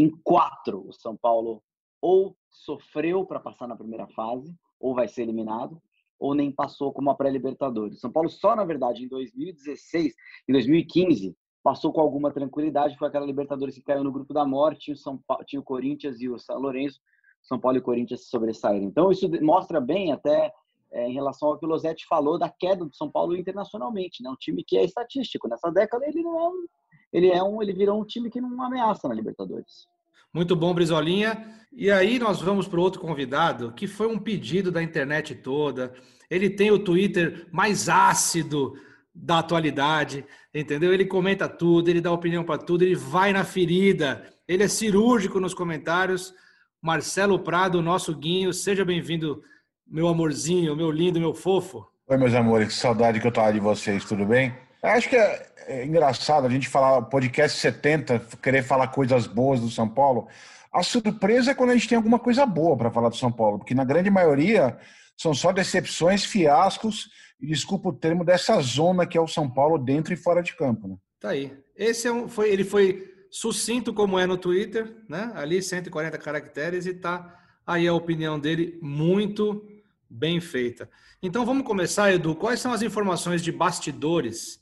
Em 0.01 0.09
quatro, 0.25 0.89
o 0.89 0.95
São 0.95 1.15
Paulo 1.15 1.63
ou 2.01 2.35
sofreu 2.51 3.27
para 3.27 3.39
passar 3.39 3.69
na 3.69 3.77
primeira 3.77 4.07
fase, 4.07 4.57
ou 4.81 4.95
vai 4.95 5.07
ser 5.07 5.25
eliminado, 5.25 5.79
ou 6.19 6.35
nem 6.35 6.51
passou 6.51 6.91
como 6.91 7.11
a 7.11 7.15
pré-Libertadores. 7.15 8.01
São 8.01 8.11
Paulo 8.11 8.31
só, 8.31 8.57
na 8.57 8.65
verdade, 8.65 9.05
em 9.05 9.09
2016 9.09 10.15
e 10.49 10.53
2015 10.53 11.37
passou 11.63 11.93
com 11.93 12.01
alguma 12.01 12.33
tranquilidade, 12.33 12.97
foi 12.97 13.09
aquela 13.09 13.27
Libertadores 13.27 13.75
que 13.75 13.83
caiu 13.83 14.03
no 14.03 14.11
grupo 14.11 14.33
da 14.33 14.47
morte, 14.47 14.91
o 14.91 14.97
São 14.97 15.19
Paulo, 15.19 15.45
tinha 15.45 15.61
o 15.61 15.65
Corinthians 15.65 16.19
e 16.23 16.31
o 16.31 16.39
São 16.39 16.59
Lourenço, 16.59 16.99
São 17.43 17.61
Paulo 17.61 17.77
e 17.77 17.83
Corinthians 17.83 18.23
se 18.23 18.31
sobressaíram. 18.31 18.87
Então 18.87 19.13
isso 19.13 19.29
mostra 19.43 19.83
bem 19.83 20.13
até 20.13 20.51
é, 20.93 21.11
em 21.11 21.13
relação 21.13 21.51
ao 21.51 21.59
que 21.59 21.67
o 21.67 21.69
Losetti 21.69 22.07
falou 22.07 22.39
da 22.39 22.49
queda 22.49 22.87
do 22.87 22.97
São 22.97 23.11
Paulo 23.11 23.37
internacionalmente, 23.37 24.23
né? 24.23 24.31
Um 24.31 24.37
time 24.37 24.65
que 24.65 24.79
é 24.79 24.85
estatístico. 24.85 25.47
Nessa 25.47 25.71
década 25.71 26.07
ele 26.09 26.23
não 26.23 26.41
é 26.41 26.49
um, 26.49 26.67
ele 27.13 27.29
é 27.29 27.43
um, 27.43 27.63
ele 27.63 27.73
virou 27.73 28.01
um 28.01 28.05
time 28.05 28.31
que 28.31 28.41
não 28.41 28.63
ameaça 28.63 29.09
na 29.09 29.15
Libertadores. 29.15 29.89
Muito 30.33 30.55
bom, 30.55 30.73
Brizolinha. 30.73 31.45
E 31.73 31.91
aí 31.91 32.19
nós 32.19 32.41
vamos 32.41 32.69
para 32.69 32.81
outro 32.81 33.01
convidado, 33.01 33.73
que 33.73 33.87
foi 33.87 34.07
um 34.07 34.19
pedido 34.19 34.71
da 34.71 34.83
internet 34.83 35.35
toda. 35.35 35.93
Ele 36.29 36.49
tem 36.49 36.71
o 36.71 36.79
Twitter 36.79 37.49
mais 37.53 37.89
ácido 37.89 38.75
da 39.13 39.41
atualidade, 39.41 40.25
entendeu? 40.55 40.93
Ele 40.93 41.05
comenta 41.05 41.49
tudo, 41.49 41.89
ele 41.89 42.01
dá 42.01 42.13
opinião 42.13 42.45
para 42.45 42.59
tudo, 42.59 42.83
ele 42.83 42.95
vai 42.95 43.33
na 43.33 43.45
ferida, 43.45 44.25
ele 44.47 44.63
é 44.63 44.69
cirúrgico 44.69 45.41
nos 45.41 45.55
comentários. 45.55 46.33
Marcelo 46.81 47.39
Prado, 47.39 47.83
nosso 47.83 48.17
Guinho, 48.17 48.53
seja 48.53 48.85
bem-vindo, 48.85 49.43
meu 49.87 50.09
amorzinho, 50.09 50.77
meu 50.77 50.91
lindo, 50.91 51.21
meu 51.21 51.35
fofo. 51.35 51.87
Oi, 52.09 52.17
meus 52.17 52.35
amores, 52.35 52.69
que 52.69 52.75
saudade 52.75 53.21
que 53.21 53.27
eu 53.27 53.33
tava 53.33 53.53
de 53.53 53.61
vocês, 53.61 54.05
tudo 54.05 54.25
bem? 54.25 54.55
Acho 54.83 55.09
que 55.09 55.17
é, 55.17 55.47
é 55.67 55.85
engraçado 55.85 56.47
a 56.47 56.51
gente 56.51 56.69
falar 56.69 57.03
podcast 57.03 57.59
70, 57.59 58.19
querer 58.43 58.63
falar 58.63 58.89
coisas 58.89 59.27
boas 59.27 59.61
do 59.61 59.71
São 59.71 59.89
Paulo. 59.89 60.29
A 60.73 60.83
surpresa 60.83 61.51
é 61.51 61.55
quando 61.55 61.71
a 61.71 61.75
gente 61.75 61.89
tem 61.89 61.97
alguma 61.97 62.19
coisa 62.19 62.47
boa 62.47 62.77
para 62.77 62.91
falar 62.91 63.09
do 63.09 63.17
São 63.17 63.31
Paulo, 63.31 63.59
porque 63.59 63.75
na 63.75 63.85
grande 63.85 64.11
maioria 64.11 64.79
são 65.17 65.35
só 65.35 65.53
decepções, 65.53 66.25
fiascos, 66.25 67.11
e 67.41 67.47
desculpa 67.47 67.89
o 67.89 67.93
termo, 67.93 68.25
dessa 68.25 68.61
zona 68.61 69.07
que 69.07 69.19
é 69.19 69.21
o 69.21 69.27
São 69.27 69.51
Paulo 69.51 69.79
dentro 69.79 70.15
e 70.15 70.17
fora 70.17 70.43
de 70.43 70.55
campo. 70.57 70.89
Né? 70.89 70.97
Tá 71.19 71.31
aí. 71.31 71.53
Esse 71.77 72.09
é 72.09 72.13
um, 72.13 72.29
foi, 72.29 72.51
ele 72.51 72.65
foi 72.65 73.11
sucinto 73.31 73.93
como 73.93 74.19
é 74.19 74.27
no 74.27 74.37
Twitter, 74.37 74.95
né? 75.09 75.31
Ali 75.35 75.63
140 75.63 76.19
caracteres 76.19 76.87
e 76.87 76.95
tá 76.95 77.39
aí 77.67 77.87
a 77.87 77.95
opinião 77.95 78.39
dele 78.39 78.79
muito 78.83 79.65
bem 80.09 80.41
feita. 80.41 80.89
Então 81.23 81.45
vamos 81.45 81.65
começar, 81.65 82.13
Edu. 82.13 82.35
Quais 82.35 82.61
são 82.61 82.73
as 82.73 82.83
informações 82.83 83.43
de 83.43 83.53
bastidores 83.53 84.61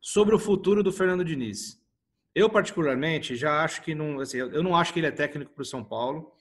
sobre 0.00 0.34
o 0.34 0.38
futuro 0.38 0.82
do 0.82 0.92
Fernando 0.92 1.24
Diniz. 1.24 1.78
Eu, 2.34 2.48
particularmente, 2.48 3.36
já 3.36 3.62
acho 3.62 3.82
que 3.82 3.94
não. 3.94 4.20
Assim, 4.20 4.38
eu 4.38 4.62
não 4.62 4.74
acho 4.76 4.92
que 4.92 5.00
ele 5.00 5.06
é 5.06 5.10
técnico 5.10 5.52
para 5.52 5.62
o 5.62 5.66
São 5.66 5.84
Paulo. 5.84 6.32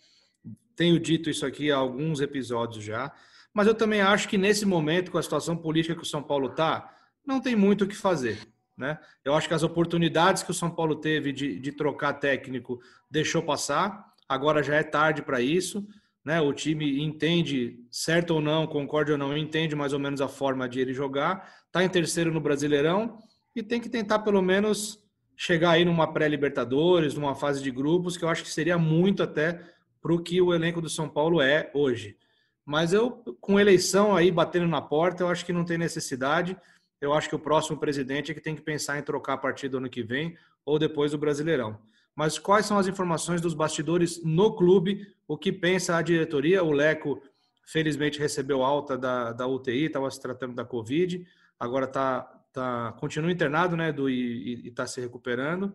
Tenho 0.75 0.99
dito 0.99 1.29
isso 1.29 1.45
aqui 1.45 1.71
há 1.71 1.77
alguns 1.77 2.21
episódios 2.21 2.83
já. 2.83 3.11
Mas 3.53 3.67
eu 3.67 3.73
também 3.73 4.01
acho 4.01 4.29
que 4.29 4.37
nesse 4.37 4.65
momento, 4.65 5.11
com 5.11 5.17
a 5.17 5.23
situação 5.23 5.57
política 5.57 5.95
que 5.95 6.03
o 6.03 6.05
São 6.05 6.21
Paulo 6.21 6.49
está, 6.49 6.95
não 7.25 7.41
tem 7.41 7.55
muito 7.55 7.83
o 7.83 7.87
que 7.87 7.95
fazer. 7.95 8.47
Né? 8.77 8.97
Eu 9.25 9.33
acho 9.33 9.47
que 9.47 9.53
as 9.53 9.63
oportunidades 9.63 10.43
que 10.43 10.51
o 10.51 10.53
São 10.53 10.69
Paulo 10.69 10.95
teve 10.95 11.33
de, 11.33 11.59
de 11.59 11.71
trocar 11.71 12.13
técnico 12.13 12.79
deixou 13.09 13.41
passar. 13.41 14.05
Agora 14.27 14.63
já 14.63 14.75
é 14.75 14.83
tarde 14.83 15.23
para 15.23 15.41
isso. 15.41 15.85
Né? 16.23 16.39
O 16.39 16.53
time 16.53 17.01
entende, 17.03 17.79
certo 17.89 18.35
ou 18.35 18.41
não, 18.41 18.67
concorde 18.67 19.11
ou 19.11 19.17
não, 19.17 19.35
entende 19.35 19.75
mais 19.75 19.91
ou 19.91 19.99
menos 19.99 20.21
a 20.21 20.27
forma 20.27 20.69
de 20.69 20.79
ele 20.79 20.93
jogar. 20.93 21.51
Está 21.65 21.83
em 21.83 21.89
terceiro 21.89 22.31
no 22.31 22.39
Brasileirão 22.39 23.17
e 23.59 23.63
tem 23.63 23.79
que 23.79 23.89
tentar 23.89 24.19
pelo 24.19 24.41
menos 24.41 25.03
chegar 25.35 25.71
aí 25.71 25.85
numa 25.85 26.11
pré-Libertadores, 26.11 27.13
numa 27.13 27.35
fase 27.35 27.61
de 27.61 27.71
grupos, 27.71 28.17
que 28.17 28.23
eu 28.23 28.29
acho 28.29 28.43
que 28.43 28.49
seria 28.49 28.77
muito 28.77 29.23
até 29.23 29.61
para 30.01 30.13
o 30.13 30.21
que 30.21 30.41
o 30.41 30.53
elenco 30.53 30.81
do 30.81 30.89
São 30.89 31.07
Paulo 31.07 31.41
é 31.41 31.69
hoje. 31.73 32.17
Mas 32.65 32.93
eu, 32.93 33.11
com 33.41 33.59
eleição 33.59 34.15
aí 34.15 34.31
batendo 34.31 34.67
na 34.67 34.81
porta, 34.81 35.23
eu 35.23 35.27
acho 35.27 35.45
que 35.45 35.53
não 35.53 35.65
tem 35.65 35.77
necessidade. 35.77 36.55
Eu 37.01 37.13
acho 37.13 37.27
que 37.27 37.35
o 37.35 37.39
próximo 37.39 37.77
presidente 37.77 38.31
é 38.31 38.35
que 38.35 38.41
tem 38.41 38.55
que 38.55 38.61
pensar 38.61 38.99
em 38.99 39.03
trocar 39.03 39.33
a 39.33 39.37
partir 39.37 39.69
do 39.69 39.77
ano 39.77 39.89
que 39.89 40.03
vem 40.03 40.37
ou 40.65 40.77
depois 40.77 41.11
do 41.11 41.17
Brasileirão. 41.17 41.79
Mas 42.15 42.37
quais 42.37 42.65
são 42.65 42.77
as 42.77 42.87
informações 42.87 43.41
dos 43.41 43.53
bastidores 43.53 44.21
no 44.23 44.55
clube? 44.55 45.07
O 45.27 45.37
que 45.37 45.51
pensa 45.51 45.95
a 45.95 46.01
diretoria? 46.01 46.63
O 46.63 46.71
Leco, 46.71 47.21
felizmente, 47.65 48.19
recebeu 48.19 48.61
alta 48.61 48.97
da, 48.97 49.31
da 49.31 49.47
UTI, 49.47 49.85
estava 49.85 50.09
se 50.11 50.21
tratando 50.21 50.53
da 50.53 50.65
Covid, 50.65 51.25
agora 51.59 51.85
está 51.85 52.38
tá, 52.59 52.91
continua 52.99 53.31
internado, 53.31 53.77
né, 53.77 53.91
do, 53.91 54.09
e 54.09 54.67
está 54.67 54.85
se 54.85 54.99
recuperando. 54.99 55.73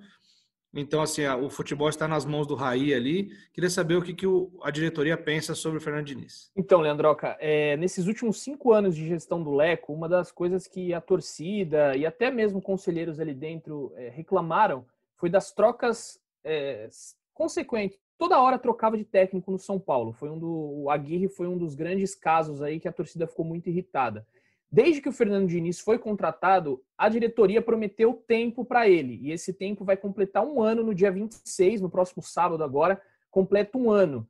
Então, 0.76 1.00
assim, 1.00 1.24
o 1.26 1.48
futebol 1.48 1.88
está 1.88 2.08
nas 2.08 2.24
mãos 2.24 2.48
do 2.48 2.56
Raí 2.56 2.92
ali. 2.92 3.30
Queria 3.52 3.70
saber 3.70 3.94
o 3.94 4.02
que, 4.02 4.12
que 4.12 4.26
o, 4.26 4.50
a 4.62 4.72
diretoria 4.72 5.16
pensa 5.16 5.54
sobre 5.54 5.78
o 5.78 5.80
Fernando 5.80 6.06
Diniz. 6.06 6.50
Então, 6.56 6.80
Leandroca, 6.80 7.36
é, 7.38 7.76
nesses 7.76 8.08
últimos 8.08 8.42
cinco 8.42 8.72
anos 8.72 8.96
de 8.96 9.06
gestão 9.06 9.40
do 9.40 9.54
Leco, 9.54 9.92
uma 9.92 10.08
das 10.08 10.32
coisas 10.32 10.66
que 10.66 10.92
a 10.92 11.00
torcida 11.00 11.96
e 11.96 12.04
até 12.04 12.28
mesmo 12.28 12.60
conselheiros 12.60 13.20
ali 13.20 13.32
dentro 13.32 13.92
é, 13.94 14.08
reclamaram 14.08 14.84
foi 15.16 15.30
das 15.30 15.52
trocas 15.52 16.18
é, 16.42 16.88
consequentes. 17.32 17.96
Toda 18.18 18.40
hora 18.40 18.58
trocava 18.58 18.96
de 18.96 19.04
técnico 19.04 19.52
no 19.52 19.58
São 19.58 19.78
Paulo. 19.78 20.12
Foi 20.12 20.28
um 20.28 20.38
do, 20.38 20.82
o 20.82 20.90
Aguirre 20.90 21.28
foi 21.28 21.46
um 21.46 21.56
dos 21.56 21.76
grandes 21.76 22.16
casos 22.16 22.60
aí 22.60 22.80
que 22.80 22.88
a 22.88 22.92
torcida 22.92 23.28
ficou 23.28 23.44
muito 23.44 23.68
irritada. 23.68 24.26
Desde 24.74 25.00
que 25.00 25.08
o 25.08 25.12
Fernando 25.12 25.46
Diniz 25.46 25.78
foi 25.78 26.00
contratado, 26.00 26.82
a 26.98 27.08
diretoria 27.08 27.62
prometeu 27.62 28.12
tempo 28.12 28.64
para 28.64 28.88
ele. 28.88 29.20
E 29.22 29.30
esse 29.30 29.52
tempo 29.52 29.84
vai 29.84 29.96
completar 29.96 30.44
um 30.44 30.60
ano 30.60 30.82
no 30.82 30.92
dia 30.92 31.12
26, 31.12 31.80
no 31.80 31.88
próximo 31.88 32.20
sábado 32.24 32.64
agora, 32.64 33.00
completa 33.30 33.78
um 33.78 33.88
ano. 33.88 34.28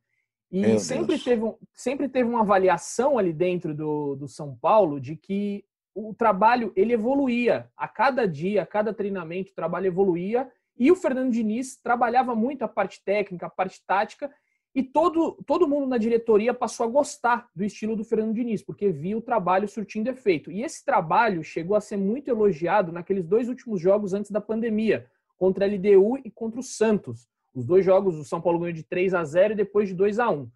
E 0.52 0.78
sempre 0.78 1.18
teve, 1.18 1.50
sempre 1.72 2.10
teve 2.10 2.28
uma 2.28 2.42
avaliação 2.42 3.16
ali 3.16 3.32
dentro 3.32 3.74
do, 3.74 4.16
do 4.16 4.28
São 4.28 4.54
Paulo 4.54 5.00
de 5.00 5.16
que 5.16 5.64
o 5.94 6.12
trabalho 6.12 6.74
ele 6.76 6.92
evoluía. 6.92 7.70
A 7.74 7.88
cada 7.88 8.28
dia, 8.28 8.64
a 8.64 8.66
cada 8.66 8.92
treinamento, 8.92 9.50
o 9.50 9.54
trabalho 9.54 9.86
evoluía. 9.86 10.46
E 10.78 10.92
o 10.92 10.96
Fernando 10.96 11.32
Diniz 11.32 11.74
trabalhava 11.76 12.34
muito 12.34 12.66
a 12.66 12.68
parte 12.68 13.02
técnica, 13.02 13.46
a 13.46 13.50
parte 13.50 13.82
tática, 13.86 14.30
e 14.74 14.82
todo, 14.82 15.38
todo 15.46 15.68
mundo 15.68 15.86
na 15.86 15.98
diretoria 15.98 16.52
passou 16.52 16.84
a 16.84 16.88
gostar 16.88 17.48
do 17.54 17.64
estilo 17.64 17.94
do 17.94 18.02
Fernando 18.02 18.34
Diniz, 18.34 18.60
porque 18.60 18.90
via 18.90 19.16
o 19.16 19.22
trabalho 19.22 19.68
surtindo 19.68 20.10
efeito. 20.10 20.50
E 20.50 20.62
esse 20.62 20.84
trabalho 20.84 21.44
chegou 21.44 21.76
a 21.76 21.80
ser 21.80 21.96
muito 21.96 22.28
elogiado 22.28 22.90
naqueles 22.90 23.24
dois 23.24 23.48
últimos 23.48 23.80
jogos 23.80 24.12
antes 24.12 24.32
da 24.32 24.40
pandemia, 24.40 25.06
contra 25.36 25.64
a 25.64 25.68
LDU 25.68 26.18
e 26.24 26.30
contra 26.30 26.58
o 26.58 26.62
Santos. 26.62 27.28
Os 27.54 27.64
dois 27.64 27.84
jogos, 27.84 28.18
o 28.18 28.24
São 28.24 28.40
Paulo 28.40 28.58
ganhou 28.58 28.72
de 28.72 28.82
3 28.82 29.14
a 29.14 29.24
0 29.24 29.52
e 29.52 29.56
depois 29.56 29.88
de 29.88 29.94
2 29.94 30.18
a 30.18 30.28
1. 30.28 30.50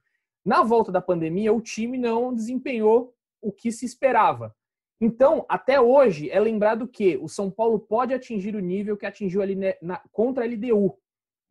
Na 0.45 0.65
volta 0.65 0.91
da 0.91 1.01
pandemia, 1.01 1.53
o 1.53 1.61
time 1.61 1.97
não 1.97 2.35
desempenhou 2.35 3.15
o 3.41 3.53
que 3.53 3.71
se 3.71 3.87
esperava. 3.87 4.53
Então, 5.01 5.47
até 5.49 5.81
hoje, 5.81 6.29
é 6.29 6.41
lembrado 6.41 6.89
que 6.89 7.17
o 7.19 7.29
São 7.29 7.53
Paulo 7.53 7.79
pode 7.79 8.13
atingir 8.13 8.57
o 8.57 8.61
nível 8.61 8.97
que 8.97 9.07
atingiu 9.07 9.41
ali 9.41 9.57
na, 9.81 9.99
contra 10.11 10.45
a 10.45 10.49
LDU, 10.49 10.99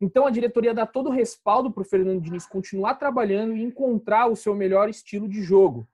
então 0.00 0.26
a 0.26 0.30
diretoria 0.30 0.72
dá 0.72 0.86
todo 0.86 1.08
o 1.08 1.12
respaldo 1.12 1.70
para 1.70 1.82
o 1.82 1.84
Fernando 1.84 2.20
Diniz 2.20 2.46
continuar 2.46 2.94
trabalhando 2.94 3.56
e 3.56 3.62
encontrar 3.62 4.26
o 4.26 4.36
seu 4.36 4.54
melhor 4.54 4.88
estilo 4.88 5.28
de 5.28 5.42
jogo. 5.42 5.88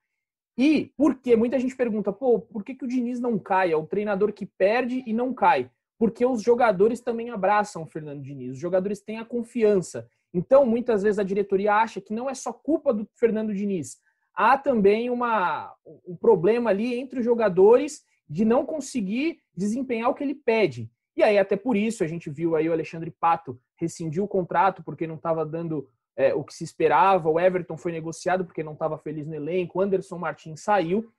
E 0.56 0.92
por 0.96 1.16
que? 1.16 1.34
Muita 1.34 1.58
gente 1.58 1.74
pergunta, 1.74 2.12
pô, 2.12 2.38
por 2.38 2.62
que, 2.62 2.74
que 2.74 2.84
o 2.84 2.88
Diniz 2.88 3.18
não 3.18 3.38
cai? 3.38 3.72
É 3.72 3.76
o 3.76 3.86
treinador 3.86 4.32
que 4.32 4.46
perde 4.46 5.02
e 5.06 5.12
não 5.12 5.34
cai. 5.34 5.70
Porque 5.98 6.24
os 6.24 6.42
jogadores 6.42 7.00
também 7.00 7.30
abraçam 7.30 7.82
o 7.82 7.86
Fernando 7.86 8.22
Diniz, 8.22 8.52
os 8.52 8.58
jogadores 8.58 9.00
têm 9.00 9.18
a 9.18 9.24
confiança. 9.24 10.08
Então, 10.32 10.66
muitas 10.66 11.02
vezes 11.02 11.18
a 11.18 11.24
diretoria 11.24 11.74
acha 11.74 12.00
que 12.00 12.12
não 12.12 12.28
é 12.28 12.34
só 12.34 12.52
culpa 12.52 12.92
do 12.92 13.08
Fernando 13.14 13.54
Diniz. 13.54 13.98
Há 14.34 14.58
também 14.58 15.08
uma, 15.08 15.72
um 16.06 16.16
problema 16.16 16.70
ali 16.70 16.94
entre 16.94 17.20
os 17.20 17.24
jogadores 17.24 18.02
de 18.28 18.44
não 18.44 18.66
conseguir 18.66 19.38
desempenhar 19.56 20.10
o 20.10 20.14
que 20.14 20.24
ele 20.24 20.34
pede. 20.34 20.90
E 21.16 21.22
aí, 21.22 21.38
até 21.38 21.56
por 21.56 21.76
isso, 21.76 22.02
a 22.02 22.06
gente 22.06 22.28
viu 22.28 22.56
aí 22.56 22.68
o 22.68 22.72
Alexandre 22.72 23.10
Pato 23.10 23.58
rescindiu 23.76 24.24
o 24.24 24.28
contrato 24.28 24.82
porque 24.82 25.06
não 25.06 25.14
estava 25.14 25.46
dando 25.46 25.88
é, 26.16 26.34
o 26.34 26.44
que 26.44 26.54
se 26.54 26.64
esperava, 26.64 27.28
o 27.28 27.38
Everton 27.38 27.76
foi 27.76 27.92
negociado 27.92 28.44
porque 28.44 28.62
não 28.62 28.72
estava 28.72 28.98
feliz 28.98 29.26
no 29.26 29.34
elenco, 29.34 29.78
o 29.78 29.82
Anderson 29.82 30.18
Martins 30.18 30.60
saiu. 30.60 31.10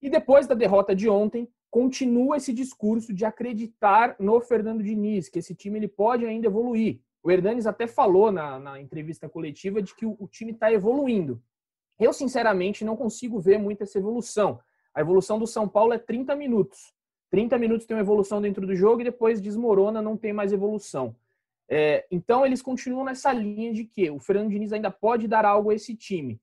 E 0.00 0.08
depois 0.08 0.46
da 0.46 0.54
derrota 0.54 0.94
de 0.94 1.08
ontem, 1.08 1.48
continua 1.70 2.36
esse 2.36 2.52
discurso 2.52 3.12
de 3.12 3.24
acreditar 3.24 4.16
no 4.18 4.40
Fernando 4.40 4.82
Diniz, 4.82 5.28
que 5.28 5.38
esse 5.38 5.54
time 5.54 5.78
ele 5.78 5.88
pode 5.88 6.24
ainda 6.24 6.46
evoluir. 6.46 7.00
O 7.22 7.30
Hernanes 7.30 7.66
até 7.66 7.86
falou 7.86 8.30
na, 8.30 8.58
na 8.58 8.80
entrevista 8.80 9.28
coletiva 9.28 9.82
de 9.82 9.94
que 9.94 10.06
o, 10.06 10.16
o 10.18 10.28
time 10.28 10.52
está 10.52 10.72
evoluindo. 10.72 11.42
Eu, 11.98 12.12
sinceramente, 12.12 12.84
não 12.84 12.96
consigo 12.96 13.40
ver 13.40 13.58
muito 13.58 13.82
essa 13.82 13.98
evolução. 13.98 14.60
A 14.94 15.00
evolução 15.00 15.38
do 15.38 15.46
São 15.46 15.68
Paulo 15.68 15.92
é 15.92 15.98
30 15.98 16.34
minutos. 16.36 16.94
30 17.30 17.58
minutos 17.58 17.86
tem 17.86 17.96
uma 17.96 18.02
evolução 18.02 18.40
dentro 18.40 18.66
do 18.66 18.74
jogo 18.74 19.00
e 19.00 19.04
depois 19.04 19.40
desmorona, 19.40 20.00
não 20.00 20.16
tem 20.16 20.32
mais 20.32 20.52
evolução. 20.52 21.14
É, 21.70 22.06
então 22.10 22.46
eles 22.46 22.62
continuam 22.62 23.04
nessa 23.04 23.32
linha 23.32 23.72
de 23.72 23.84
que 23.84 24.10
o 24.10 24.18
Fernando 24.18 24.48
Diniz 24.48 24.72
ainda 24.72 24.90
pode 24.90 25.28
dar 25.28 25.44
algo 25.44 25.70
a 25.70 25.74
esse 25.74 25.94
time. 25.94 26.40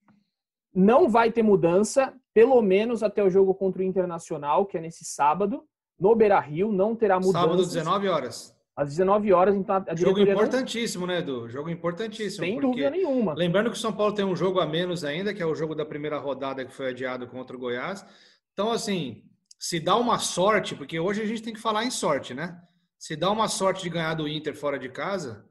Não 0.74 1.10
vai 1.10 1.32
ter 1.32 1.42
mudança, 1.42 2.14
pelo 2.34 2.62
menos 2.62 3.02
até 3.02 3.24
o 3.24 3.30
jogo 3.30 3.56
contra 3.56 3.82
o 3.82 3.86
Internacional, 3.86 4.66
que 4.66 4.78
é 4.78 4.82
nesse 4.82 5.04
sábado, 5.04 5.64
no 6.00 6.14
Beira 6.14 6.40
Rio, 6.40 6.72
não 6.72 6.96
terá 6.96 7.16
mudança. 7.16 7.40
Sábado, 7.40 7.66
19 7.66 8.08
horas. 8.08 8.56
Às 8.76 8.90
19 8.90 9.32
horas, 9.32 9.56
então 9.56 9.84
a 9.88 9.96
Jogo 9.96 10.20
importantíssimo, 10.20 11.08
não... 11.08 11.14
né, 11.14 11.22
Edu? 11.22 11.48
Jogo 11.48 11.70
importantíssimo. 11.70 12.46
Sem 12.46 12.60
dúvida 12.60 12.90
nenhuma. 12.90 13.34
Lembrando 13.34 13.72
que 13.72 13.78
o 13.78 13.80
São 13.80 13.94
Paulo 13.94 14.14
tem 14.14 14.26
um 14.26 14.36
jogo 14.36 14.60
a 14.60 14.66
menos 14.66 15.06
ainda, 15.06 15.34
que 15.34 15.42
é 15.42 15.46
o 15.46 15.56
jogo 15.56 15.74
da 15.74 15.86
primeira 15.86 16.20
rodada 16.20 16.66
que 16.66 16.74
foi 16.74 16.90
adiado 16.90 17.26
contra 17.26 17.56
o 17.56 17.60
Goiás. 17.60 18.06
Então, 18.52 18.72
assim, 18.72 19.24
se 19.58 19.80
dá 19.80 19.96
uma 19.96 20.20
sorte, 20.20 20.76
porque 20.76 21.00
hoje 21.00 21.22
a 21.22 21.26
gente 21.26 21.42
tem 21.42 21.54
que 21.54 21.60
falar 21.60 21.86
em 21.86 21.92
sorte, 21.92 22.34
né? 22.34 22.60
Se 22.98 23.16
dá 23.16 23.32
uma 23.32 23.48
sorte 23.48 23.84
de 23.84 23.90
ganhar 23.90 24.14
do 24.14 24.28
Inter 24.28 24.56
fora 24.56 24.78
de 24.80 24.90
casa 24.90 25.48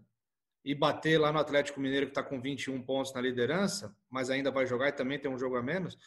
e 0.65 0.75
bater 0.75 1.19
lá 1.19 1.33
no 1.33 1.39
Atlético 1.39 1.81
Mineiro, 1.81 2.07
que 2.07 2.13
está 2.13 2.23
com 2.23 2.41
21 2.41 2.81
pontos 2.83 3.13
na 3.13 3.21
liderança, 3.21 3.95
mas 4.11 4.31
ainda 4.31 4.51
vai 4.51 4.67
jogar 4.67 4.89
e 4.89 4.93
também 4.93 5.19
tem 5.19 5.31
um 5.31 5.39
jogo 5.39 5.57
a 5.57 5.63
menos, 5.63 5.99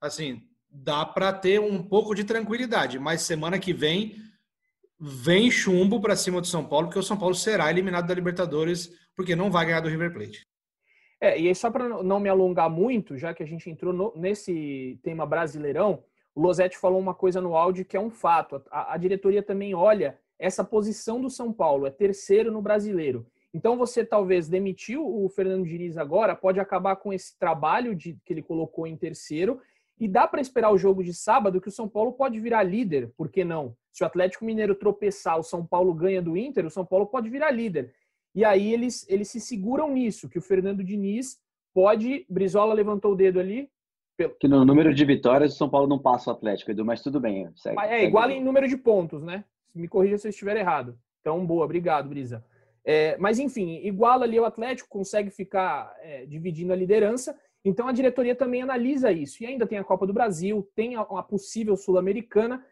assim, 0.00 0.42
dá 0.70 1.04
para 1.04 1.32
ter 1.32 1.60
um 1.60 1.82
pouco 1.82 2.14
de 2.14 2.24
tranquilidade. 2.24 2.98
Mas 2.98 3.22
semana 3.22 3.58
que 3.58 3.72
vem 3.72 4.16
vem 4.98 5.50
chumbo 5.50 6.00
para 6.00 6.14
cima 6.14 6.40
do 6.40 6.46
São 6.46 6.64
Paulo, 6.64 6.86
porque 6.86 6.98
o 6.98 7.02
São 7.02 7.16
Paulo 7.16 7.34
será 7.34 7.70
eliminado 7.70 8.06
da 8.06 8.14
Libertadores, 8.14 8.90
porque 9.16 9.34
não 9.34 9.50
vai 9.50 9.64
ganhar 9.64 9.80
do 9.80 9.88
River 9.88 10.12
Plate. 10.12 10.46
É, 11.20 11.38
e 11.38 11.48
aí 11.48 11.54
só 11.54 11.70
para 11.70 12.02
não 12.02 12.20
me 12.20 12.28
alongar 12.28 12.70
muito, 12.70 13.16
já 13.16 13.34
que 13.34 13.42
a 13.42 13.46
gente 13.46 13.68
entrou 13.68 13.92
no, 13.92 14.12
nesse 14.16 14.98
tema 15.02 15.26
brasileirão, 15.26 16.02
o 16.34 16.40
Losetti 16.40 16.78
falou 16.78 16.98
uma 16.98 17.14
coisa 17.14 17.40
no 17.40 17.56
áudio 17.56 17.84
que 17.84 17.96
é 17.96 18.00
um 18.00 18.10
fato. 18.10 18.62
A, 18.70 18.94
a 18.94 18.96
diretoria 18.96 19.42
também 19.42 19.74
olha 19.74 20.18
essa 20.38 20.64
posição 20.64 21.20
do 21.20 21.28
São 21.28 21.52
Paulo, 21.52 21.86
é 21.86 21.90
terceiro 21.90 22.50
no 22.50 22.62
brasileiro. 22.62 23.26
Então 23.52 23.76
você 23.76 24.04
talvez 24.04 24.48
demitiu 24.48 25.04
o 25.04 25.28
Fernando 25.28 25.66
Diniz 25.66 25.98
agora, 25.98 26.36
pode 26.36 26.60
acabar 26.60 26.96
com 26.96 27.12
esse 27.12 27.38
trabalho 27.38 27.94
de, 27.94 28.16
que 28.24 28.32
ele 28.32 28.42
colocou 28.42 28.86
em 28.86 28.96
terceiro 28.96 29.60
e 29.98 30.08
dá 30.08 30.26
para 30.26 30.40
esperar 30.40 30.72
o 30.72 30.78
jogo 30.78 31.04
de 31.04 31.12
sábado 31.12 31.60
que 31.60 31.68
o 31.68 31.72
São 31.72 31.88
Paulo 31.88 32.12
pode 32.12 32.40
virar 32.40 32.62
líder, 32.62 33.12
por 33.16 33.28
que 33.28 33.44
não? 33.44 33.76
Se 33.92 34.02
o 34.02 34.06
Atlético 34.06 34.44
Mineiro 34.44 34.74
tropeçar, 34.74 35.38
o 35.38 35.42
São 35.42 35.66
Paulo 35.66 35.92
ganha 35.92 36.22
do 36.22 36.36
Inter, 36.36 36.64
o 36.64 36.70
São 36.70 36.86
Paulo 36.86 37.06
pode 37.06 37.28
virar 37.28 37.50
líder. 37.50 37.92
E 38.34 38.44
aí 38.44 38.72
eles, 38.72 39.04
eles 39.08 39.28
se 39.28 39.40
seguram 39.40 39.90
nisso, 39.92 40.28
que 40.28 40.38
o 40.38 40.42
Fernando 40.42 40.84
Diniz 40.84 41.38
pode. 41.74 42.24
Brizola 42.28 42.72
levantou 42.72 43.12
o 43.12 43.16
dedo 43.16 43.40
ali. 43.40 43.68
Que 44.28 44.48
no 44.48 44.64
número 44.64 44.92
de 44.92 45.04
vitórias 45.04 45.54
o 45.54 45.56
São 45.56 45.68
Paulo 45.68 45.88
não 45.88 45.98
passa 45.98 46.30
o 46.30 46.32
Atlético, 46.32 46.70
Edu, 46.70 46.84
mas 46.84 47.02
tudo 47.02 47.20
bem. 47.20 47.50
Segue, 47.56 47.78
é 47.80 48.04
igual 48.04 48.30
em 48.30 48.42
número 48.42 48.68
de 48.68 48.76
pontos, 48.76 49.22
né? 49.22 49.44
Me 49.74 49.88
corrija 49.88 50.18
se 50.18 50.26
eu 50.26 50.30
estiver 50.30 50.56
errado. 50.56 50.98
Então, 51.20 51.44
boa, 51.46 51.64
obrigado, 51.64 52.08
Brisa. 52.08 52.44
É, 52.84 53.16
mas, 53.18 53.38
enfim, 53.38 53.80
igual 53.84 54.22
ali 54.22 54.38
o 54.40 54.44
Atlético, 54.44 54.88
consegue 54.88 55.30
ficar 55.30 55.94
é, 56.00 56.26
dividindo 56.26 56.72
a 56.72 56.76
liderança. 56.76 57.38
Então, 57.64 57.86
a 57.86 57.92
diretoria 57.92 58.34
também 58.34 58.62
analisa 58.62 59.12
isso. 59.12 59.42
E 59.42 59.46
ainda 59.46 59.66
tem 59.66 59.78
a 59.78 59.84
Copa 59.84 60.06
do 60.06 60.12
Brasil, 60.12 60.68
tem 60.74 60.96
a, 60.96 61.02
a 61.02 61.22
possível 61.22 61.76
Sul-Americana. 61.76 62.64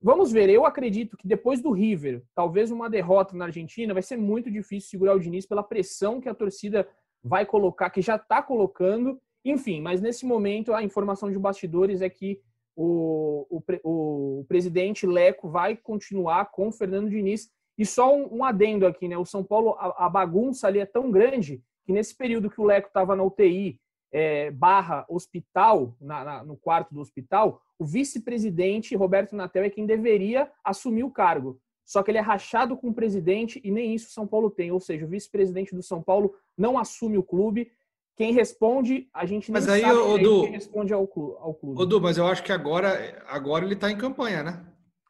Vamos 0.00 0.32
ver, 0.32 0.50
eu 0.50 0.66
acredito 0.66 1.16
que 1.16 1.28
depois 1.28 1.62
do 1.62 1.70
River, 1.70 2.24
talvez 2.34 2.72
uma 2.72 2.90
derrota 2.90 3.36
na 3.36 3.44
Argentina, 3.44 3.94
vai 3.94 4.02
ser 4.02 4.16
muito 4.16 4.50
difícil 4.50 4.90
segurar 4.90 5.14
o 5.14 5.20
Diniz 5.20 5.46
pela 5.46 5.62
pressão 5.62 6.20
que 6.20 6.28
a 6.28 6.34
torcida 6.34 6.88
vai 7.22 7.46
colocar, 7.46 7.88
que 7.88 8.02
já 8.02 8.16
está 8.16 8.42
colocando. 8.42 9.20
Enfim, 9.44 9.80
mas 9.80 10.00
nesse 10.00 10.24
momento 10.24 10.72
a 10.72 10.82
informação 10.82 11.30
de 11.30 11.38
bastidores 11.38 12.00
é 12.00 12.08
que 12.08 12.40
o, 12.76 13.46
o, 13.50 14.40
o 14.40 14.44
presidente 14.44 15.06
Leco 15.06 15.48
vai 15.48 15.76
continuar 15.76 16.46
com 16.46 16.68
o 16.68 16.72
Fernando 16.72 17.10
Diniz. 17.10 17.50
E 17.76 17.84
só 17.84 18.14
um, 18.14 18.38
um 18.38 18.44
adendo 18.44 18.86
aqui, 18.86 19.08
né? 19.08 19.16
O 19.16 19.24
São 19.24 19.42
Paulo, 19.42 19.74
a, 19.78 20.06
a, 20.06 20.08
bagunça 20.08 20.66
ali 20.66 20.78
é 20.78 20.86
tão 20.86 21.10
grande 21.10 21.62
que 21.84 21.92
nesse 21.92 22.14
período 22.16 22.50
que 22.50 22.60
o 22.60 22.64
Leco 22.64 22.88
estava 22.88 23.16
na 23.16 23.24
UTI 23.24 23.80
é, 24.12 24.50
barra 24.50 25.06
hospital, 25.08 25.96
na, 26.00 26.24
na, 26.24 26.44
no 26.44 26.56
quarto 26.56 26.94
do 26.94 27.00
hospital, 27.00 27.62
o 27.78 27.84
vice-presidente 27.84 28.94
Roberto 28.94 29.34
Natel 29.34 29.64
é 29.64 29.70
quem 29.70 29.86
deveria 29.86 30.50
assumir 30.62 31.02
o 31.02 31.10
cargo. 31.10 31.58
Só 31.84 32.02
que 32.02 32.10
ele 32.10 32.18
é 32.18 32.22
rachado 32.22 32.76
com 32.76 32.88
o 32.88 32.94
presidente 32.94 33.60
e 33.64 33.70
nem 33.70 33.94
isso 33.94 34.08
o 34.08 34.12
São 34.12 34.26
Paulo 34.26 34.50
tem. 34.50 34.70
Ou 34.70 34.80
seja, 34.80 35.04
o 35.04 35.08
vice-presidente 35.08 35.74
do 35.74 35.82
São 35.82 36.02
Paulo 36.02 36.34
não 36.56 36.78
assume 36.78 37.18
o 37.18 37.22
clube, 37.22 37.70
quem 38.16 38.32
responde, 38.32 39.08
a 39.12 39.24
gente 39.24 39.50
não 39.50 39.60
sabe 39.60 39.84
o, 39.84 40.42
quem 40.42 40.52
responde 40.52 40.92
ao 40.92 41.06
clube. 41.06 41.36
Ao 41.38 41.54
clube. 41.54 41.80
Odu, 41.80 42.00
mas 42.00 42.18
eu 42.18 42.26
acho 42.26 42.42
que 42.42 42.52
agora, 42.52 43.22
agora 43.26 43.64
ele 43.64 43.74
está 43.74 43.90
em 43.90 43.96
campanha, 43.96 44.42
né? 44.42 44.66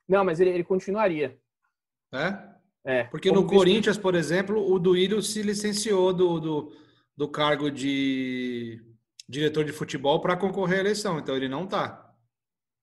Não, 0.09 0.25
mas 0.25 0.41
ele, 0.41 0.51
ele 0.51 0.65
continuaria. 0.65 1.39
É? 2.13 2.53
É. 2.85 3.05
Porque 3.05 3.31
no 3.31 3.47
Corinthians, 3.47 3.97
por 3.97 4.15
exemplo, 4.15 4.71
o 4.71 4.79
Duílio 4.79 5.23
se 5.23 5.43
licenciou 5.43 6.13
do, 6.13 6.41
do, 6.41 6.73
do 7.17 7.29
cargo 7.29 7.71
de 7.71 8.81
diretor 9.29 9.65
de 9.65 9.73
futebol 9.73 10.21
para 10.21 10.37
concorrer 10.37 10.79
à 10.79 10.81
eleição, 10.81 11.19
então 11.19 11.37
ele 11.37 11.49
não 11.49 11.65
está. 11.65 12.15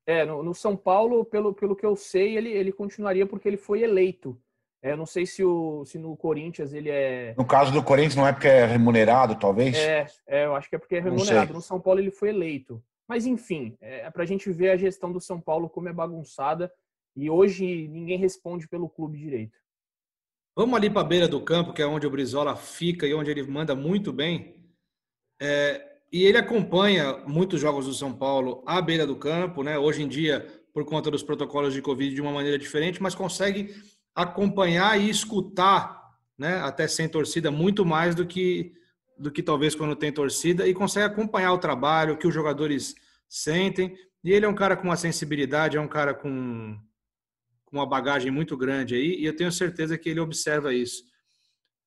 É, 0.06 0.26
no, 0.26 0.42
no, 0.42 0.56
São 0.56 0.76
Paulo, 0.76 1.24
pelo, 1.24 1.54
pelo 1.54 1.76
que 1.76 1.86
eu 1.86 1.96
sei, 1.96 2.36
ele, 2.36 2.50
ele 2.50 2.72
continuaria 2.72 3.28
porque 3.28 3.48
ele 3.48 3.58
foi 3.58 3.84
eleito. 3.84 4.42
É, 4.82 4.92
eu 4.92 4.98
não 4.98 5.06
sei 5.06 5.26
se, 5.26 5.44
o, 5.44 5.84
se 5.86 5.98
no 5.98 6.16
Corinthians 6.16 6.74
ele 6.74 6.90
é. 6.90 7.36
No 7.38 7.46
caso 7.46 7.72
do 7.72 7.84
Corinthians, 7.84 8.16
não 8.16 8.28
é 8.28 8.32
porque 8.32 8.48
é 8.48 8.66
remunerado, 8.66 9.36
talvez? 9.36 9.76
É, 9.78 10.06
é 10.26 10.46
eu 10.46 10.56
acho 10.56 10.70
que 10.70 10.76
é 10.76 10.80
porque 10.80 10.96
é 10.96 11.00
remunerado. 11.02 11.54
No 11.54 11.62
São 11.62 11.80
Paulo 11.80 12.00
ele 12.00 12.12
foi 12.12 12.30
eleito. 12.30 12.82
Mas, 13.08 13.26
enfim, 13.26 13.76
é, 13.82 14.02
é 14.02 14.12
para 14.12 14.24
a 14.24 14.26
gente 14.26 14.50
ver 14.52 14.70
a 14.70 14.78
gestão 14.78 15.12
do 15.12 15.20
São 15.20 15.42
Paulo 15.42 15.70
como 15.70 15.90
é 15.90 15.94
bagunçada. 15.94 16.72
E 17.16 17.30
hoje 17.30 17.88
ninguém 17.90 18.18
responde 18.18 18.68
pelo 18.68 18.88
clube 18.88 19.18
direito. 19.18 19.58
Vamos 20.56 20.76
ali 20.76 20.90
para 20.90 21.02
a 21.02 21.06
beira 21.06 21.28
do 21.28 21.42
campo, 21.42 21.74
que 21.74 21.82
é 21.82 21.86
onde 21.86 22.08
o 22.08 22.10
Brizola 22.10 22.56
fica 22.56 23.06
e 23.06 23.14
onde 23.14 23.32
ele 23.32 23.44
manda 23.44 23.76
muito 23.76 24.14
bem. 24.14 24.56
É, 25.42 25.86
e 26.12 26.24
ele 26.24 26.38
acompanha 26.38 27.18
muitos 27.28 27.60
jogos 27.60 27.86
do 27.86 27.94
São 27.94 28.14
Paulo 28.14 28.64
à 28.66 28.82
beira 28.82 29.06
do 29.06 29.16
campo, 29.16 29.64
né? 29.64 29.78
Hoje 29.78 30.04
em 30.04 30.08
dia, 30.08 30.46
por 30.74 30.86
conta 30.86 31.12
dos 31.12 31.24
protocolos 31.24 31.74
de 31.74 31.82
Covid, 31.82 32.14
de 32.14 32.22
uma 32.22 32.32
maneira 32.32 32.58
diferente, 32.58 33.02
mas 33.02 33.16
consegue 33.16 33.74
acompanhar 34.24 35.00
e 35.00 35.10
escutar, 35.10 36.14
né? 36.38 36.60
Até 36.62 36.88
sem 36.88 37.08
torcida, 37.08 37.52
muito 37.52 37.86
mais 37.86 38.16
do 38.16 38.26
que 38.26 38.74
do 39.20 39.30
que 39.30 39.44
talvez 39.44 39.76
quando 39.76 39.98
tem 39.98 40.14
torcida 40.14 40.66
e 40.66 40.74
consegue 40.74 41.06
acompanhar 41.06 41.52
o 41.52 41.58
trabalho 41.58 42.18
que 42.18 42.26
os 42.26 42.34
jogadores 42.34 42.96
sentem. 43.28 43.94
E 44.24 44.32
ele 44.32 44.46
é 44.46 44.50
um 44.50 44.56
cara 44.56 44.78
com 44.78 44.86
uma 44.86 44.96
sensibilidade, 44.96 45.76
é 45.76 45.82
um 45.82 45.90
cara 45.90 46.14
com, 46.14 46.80
com 47.66 47.78
uma 47.78 47.86
bagagem 47.86 48.32
muito 48.32 48.56
grande 48.56 48.96
aí, 48.96 49.20
e 49.20 49.26
eu 49.26 49.36
tenho 49.36 49.52
certeza 49.52 49.98
que 49.98 50.10
ele 50.10 50.22
observa 50.22 50.74
isso. 50.74 51.04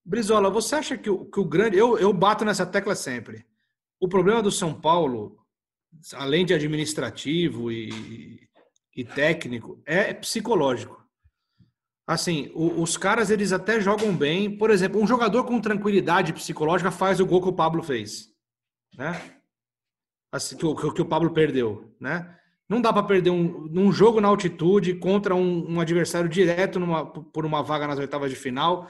Brizola, 0.05 0.51
você 0.51 0.75
acha 0.75 0.99
que 0.99 1.09
o, 1.09 1.25
que 1.25 1.41
o 1.41 1.45
grande. 1.45 1.79
Eu, 1.79 1.99
eu 1.99 2.12
bato 2.12 2.45
nessa 2.45 2.67
tecla 2.67 2.95
sempre. 2.95 3.47
O 4.01 4.09
problema 4.09 4.43
do 4.43 4.51
São 4.51 4.79
Paulo, 4.79 5.39
além 6.15 6.45
de 6.45 6.53
administrativo 6.53 7.71
e, 7.71 8.49
e 8.95 9.05
técnico, 9.05 9.81
é 9.87 10.12
psicológico. 10.12 11.02
Assim, 12.07 12.51
o, 12.55 12.83
os 12.83 12.97
caras 12.97 13.31
eles 13.31 13.53
até 13.53 13.81
jogam 13.81 14.15
bem. 14.15 14.57
Por 14.57 14.71
exemplo, 14.71 15.01
um 15.01 15.07
jogador 15.07 15.45
com 15.45 15.61
tranquilidade 15.61 16.33
psicológica 16.33 16.91
faz 16.91 17.21
o 17.21 17.27
gol 17.27 17.43
que 17.43 17.49
o 17.49 17.53
Pablo 17.53 17.83
fez, 17.83 18.29
né? 18.97 19.21
Assim, 20.31 20.57
que, 20.57 20.65
o, 20.65 20.75
que 20.75 21.03
o 21.03 21.07
Pablo 21.07 21.33
perdeu, 21.33 21.95
né? 22.01 22.37
Não 22.69 22.81
dá 22.81 22.93
para 22.93 23.03
perder 23.03 23.31
um, 23.31 23.71
um 23.71 23.93
jogo 23.93 24.21
na 24.21 24.29
altitude 24.29 24.95
contra 24.95 25.35
um, 25.35 25.75
um 25.75 25.81
adversário 25.81 26.29
direto 26.29 26.81
numa, 26.81 27.05
por 27.05 27.45
uma 27.45 27.63
vaga 27.63 27.87
nas 27.87 27.99
oitavas 27.99 28.31
de 28.31 28.37
final. 28.37 28.89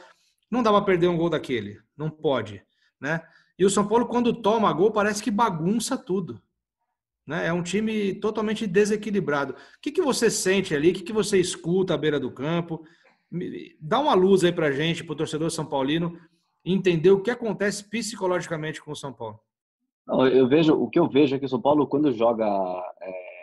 Não 0.50 0.62
dá 0.62 0.70
para 0.70 0.84
perder 0.84 1.08
um 1.08 1.16
gol 1.16 1.28
daquele. 1.28 1.80
Não 1.96 2.08
pode, 2.08 2.62
né? 3.00 3.20
E 3.58 3.64
o 3.64 3.70
São 3.70 3.86
Paulo, 3.86 4.06
quando 4.06 4.40
toma 4.40 4.72
gol, 4.72 4.92
parece 4.92 5.22
que 5.22 5.30
bagunça 5.30 5.96
tudo. 5.96 6.40
Né? 7.26 7.46
É 7.46 7.52
um 7.52 7.62
time 7.62 8.14
totalmente 8.14 8.66
desequilibrado. 8.66 9.52
O 9.52 9.56
que, 9.80 9.92
que 9.92 10.02
você 10.02 10.30
sente 10.30 10.74
ali? 10.74 10.90
O 10.90 10.94
que, 10.94 11.02
que 11.02 11.12
você 11.12 11.38
escuta 11.38 11.94
à 11.94 11.98
beira 11.98 12.18
do 12.18 12.30
campo? 12.30 12.84
Dá 13.80 13.98
uma 13.98 14.14
luz 14.14 14.44
aí 14.44 14.52
para 14.52 14.72
gente, 14.72 15.02
para 15.02 15.12
o 15.12 15.16
torcedor 15.16 15.50
São 15.50 15.64
Paulino, 15.64 16.18
entender 16.64 17.10
o 17.10 17.22
que 17.22 17.30
acontece 17.30 17.88
psicologicamente 17.88 18.82
com 18.82 18.92
o 18.92 18.96
São 18.96 19.12
Paulo. 19.12 19.40
Não, 20.06 20.26
eu 20.26 20.48
vejo 20.48 20.74
o 20.74 20.88
que 20.88 20.98
eu 20.98 21.08
vejo 21.08 21.34
é 21.34 21.38
que 21.38 21.46
o 21.46 21.48
São 21.48 21.60
Paulo 21.60 21.86
quando 21.86 22.12
joga 22.12 22.46
é, 23.00 23.42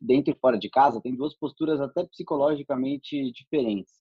dentro 0.00 0.32
e 0.32 0.38
fora 0.38 0.58
de 0.58 0.68
casa 0.68 1.00
tem 1.00 1.14
duas 1.14 1.34
posturas 1.34 1.80
até 1.80 2.04
psicologicamente 2.04 3.32
diferentes. 3.32 3.94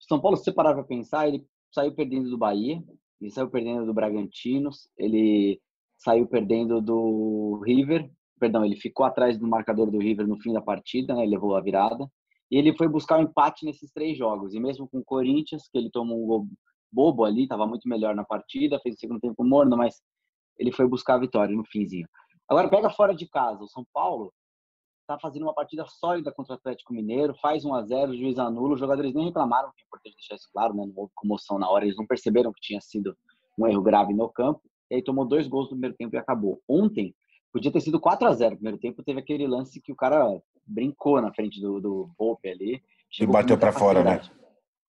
O 0.00 0.04
São 0.04 0.20
Paulo, 0.20 0.36
se 0.36 0.44
você 0.44 0.52
parar 0.52 0.74
para 0.74 0.84
pensar, 0.84 1.26
ele 1.26 1.44
saiu 1.72 1.92
perdendo 1.92 2.30
do 2.30 2.38
Bahia, 2.38 2.82
ele 3.20 3.30
saiu 3.30 3.50
perdendo 3.50 3.86
do 3.86 3.94
Bragantino, 3.94 4.70
ele 4.96 5.60
saiu 5.96 6.26
perdendo 6.26 6.80
do 6.80 7.60
River, 7.64 8.10
perdão, 8.38 8.64
ele 8.64 8.76
ficou 8.76 9.06
atrás 9.06 9.38
do 9.38 9.46
marcador 9.46 9.90
do 9.90 9.98
River 9.98 10.26
no 10.26 10.38
fim 10.38 10.52
da 10.52 10.60
partida, 10.60 11.14
né, 11.14 11.22
ele 11.22 11.32
levou 11.32 11.56
a 11.56 11.60
virada, 11.60 12.06
e 12.50 12.56
ele 12.56 12.76
foi 12.76 12.88
buscar 12.88 13.16
o 13.16 13.20
um 13.20 13.24
empate 13.24 13.64
nesses 13.64 13.90
três 13.92 14.16
jogos, 14.16 14.54
e 14.54 14.60
mesmo 14.60 14.88
com 14.88 14.98
o 14.98 15.04
Corinthians, 15.04 15.68
que 15.68 15.78
ele 15.78 15.90
tomou 15.90 16.22
um 16.22 16.26
gol 16.26 16.46
bobo 16.92 17.24
ali, 17.24 17.42
estava 17.42 17.66
muito 17.66 17.88
melhor 17.88 18.14
na 18.14 18.24
partida, 18.24 18.80
fez 18.80 18.94
o 18.94 18.98
segundo 18.98 19.20
tempo 19.20 19.44
morno, 19.44 19.76
mas 19.76 20.00
ele 20.58 20.72
foi 20.72 20.86
buscar 20.86 21.14
a 21.14 21.18
vitória 21.18 21.54
no 21.54 21.64
finzinho. 21.64 22.08
Agora 22.48 22.70
pega 22.70 22.88
fora 22.88 23.14
de 23.14 23.28
casa, 23.28 23.62
o 23.62 23.68
São 23.68 23.84
Paulo 23.92 24.32
está 25.00 25.18
fazendo 25.20 25.44
uma 25.44 25.54
partida 25.54 25.84
sólida 25.86 26.32
contra 26.32 26.54
o 26.54 26.56
Atlético 26.56 26.92
Mineiro, 26.92 27.34
faz 27.34 27.64
1 27.64 27.74
a 27.74 27.82
0 27.82 28.12
o 28.12 28.16
juiz 28.16 28.38
anula, 28.38 28.74
os 28.74 28.80
jogadores 28.80 29.14
nem 29.14 29.26
reclamaram, 29.26 29.70
que 29.76 29.82
é 29.82 29.84
importante 29.84 30.16
deixar 30.16 30.34
isso 30.34 30.48
claro, 30.52 30.74
né? 30.74 30.84
não 30.84 30.92
houve 30.96 31.12
comoção 31.14 31.58
na 31.58 31.68
hora, 31.70 31.84
eles 31.84 31.96
não 31.96 32.06
perceberam 32.06 32.52
que 32.52 32.60
tinha 32.60 32.80
sido 32.80 33.16
um 33.58 33.66
erro 33.66 33.82
grave 33.82 34.12
no 34.12 34.28
campo, 34.28 34.60
e 34.90 34.96
aí 34.96 35.02
tomou 35.02 35.24
dois 35.24 35.46
gols 35.46 35.66
no 35.66 35.70
primeiro 35.72 35.96
tempo 35.96 36.16
e 36.16 36.18
acabou. 36.18 36.60
Ontem, 36.68 37.14
podia 37.52 37.72
ter 37.72 37.80
sido 37.80 38.00
4 38.00 38.26
a 38.26 38.32
0 38.32 38.50
no 38.50 38.56
primeiro 38.56 38.78
tempo, 38.78 39.02
teve 39.02 39.20
aquele 39.20 39.46
lance 39.46 39.80
que 39.80 39.92
o 39.92 39.96
cara 39.96 40.40
brincou 40.66 41.20
na 41.20 41.32
frente 41.32 41.60
do, 41.60 41.80
do 41.80 42.10
Volpe 42.18 42.48
ali. 42.48 42.82
E 43.18 43.26
bateu 43.26 43.58
para 43.58 43.72
fora, 43.72 44.02
né? 44.02 44.20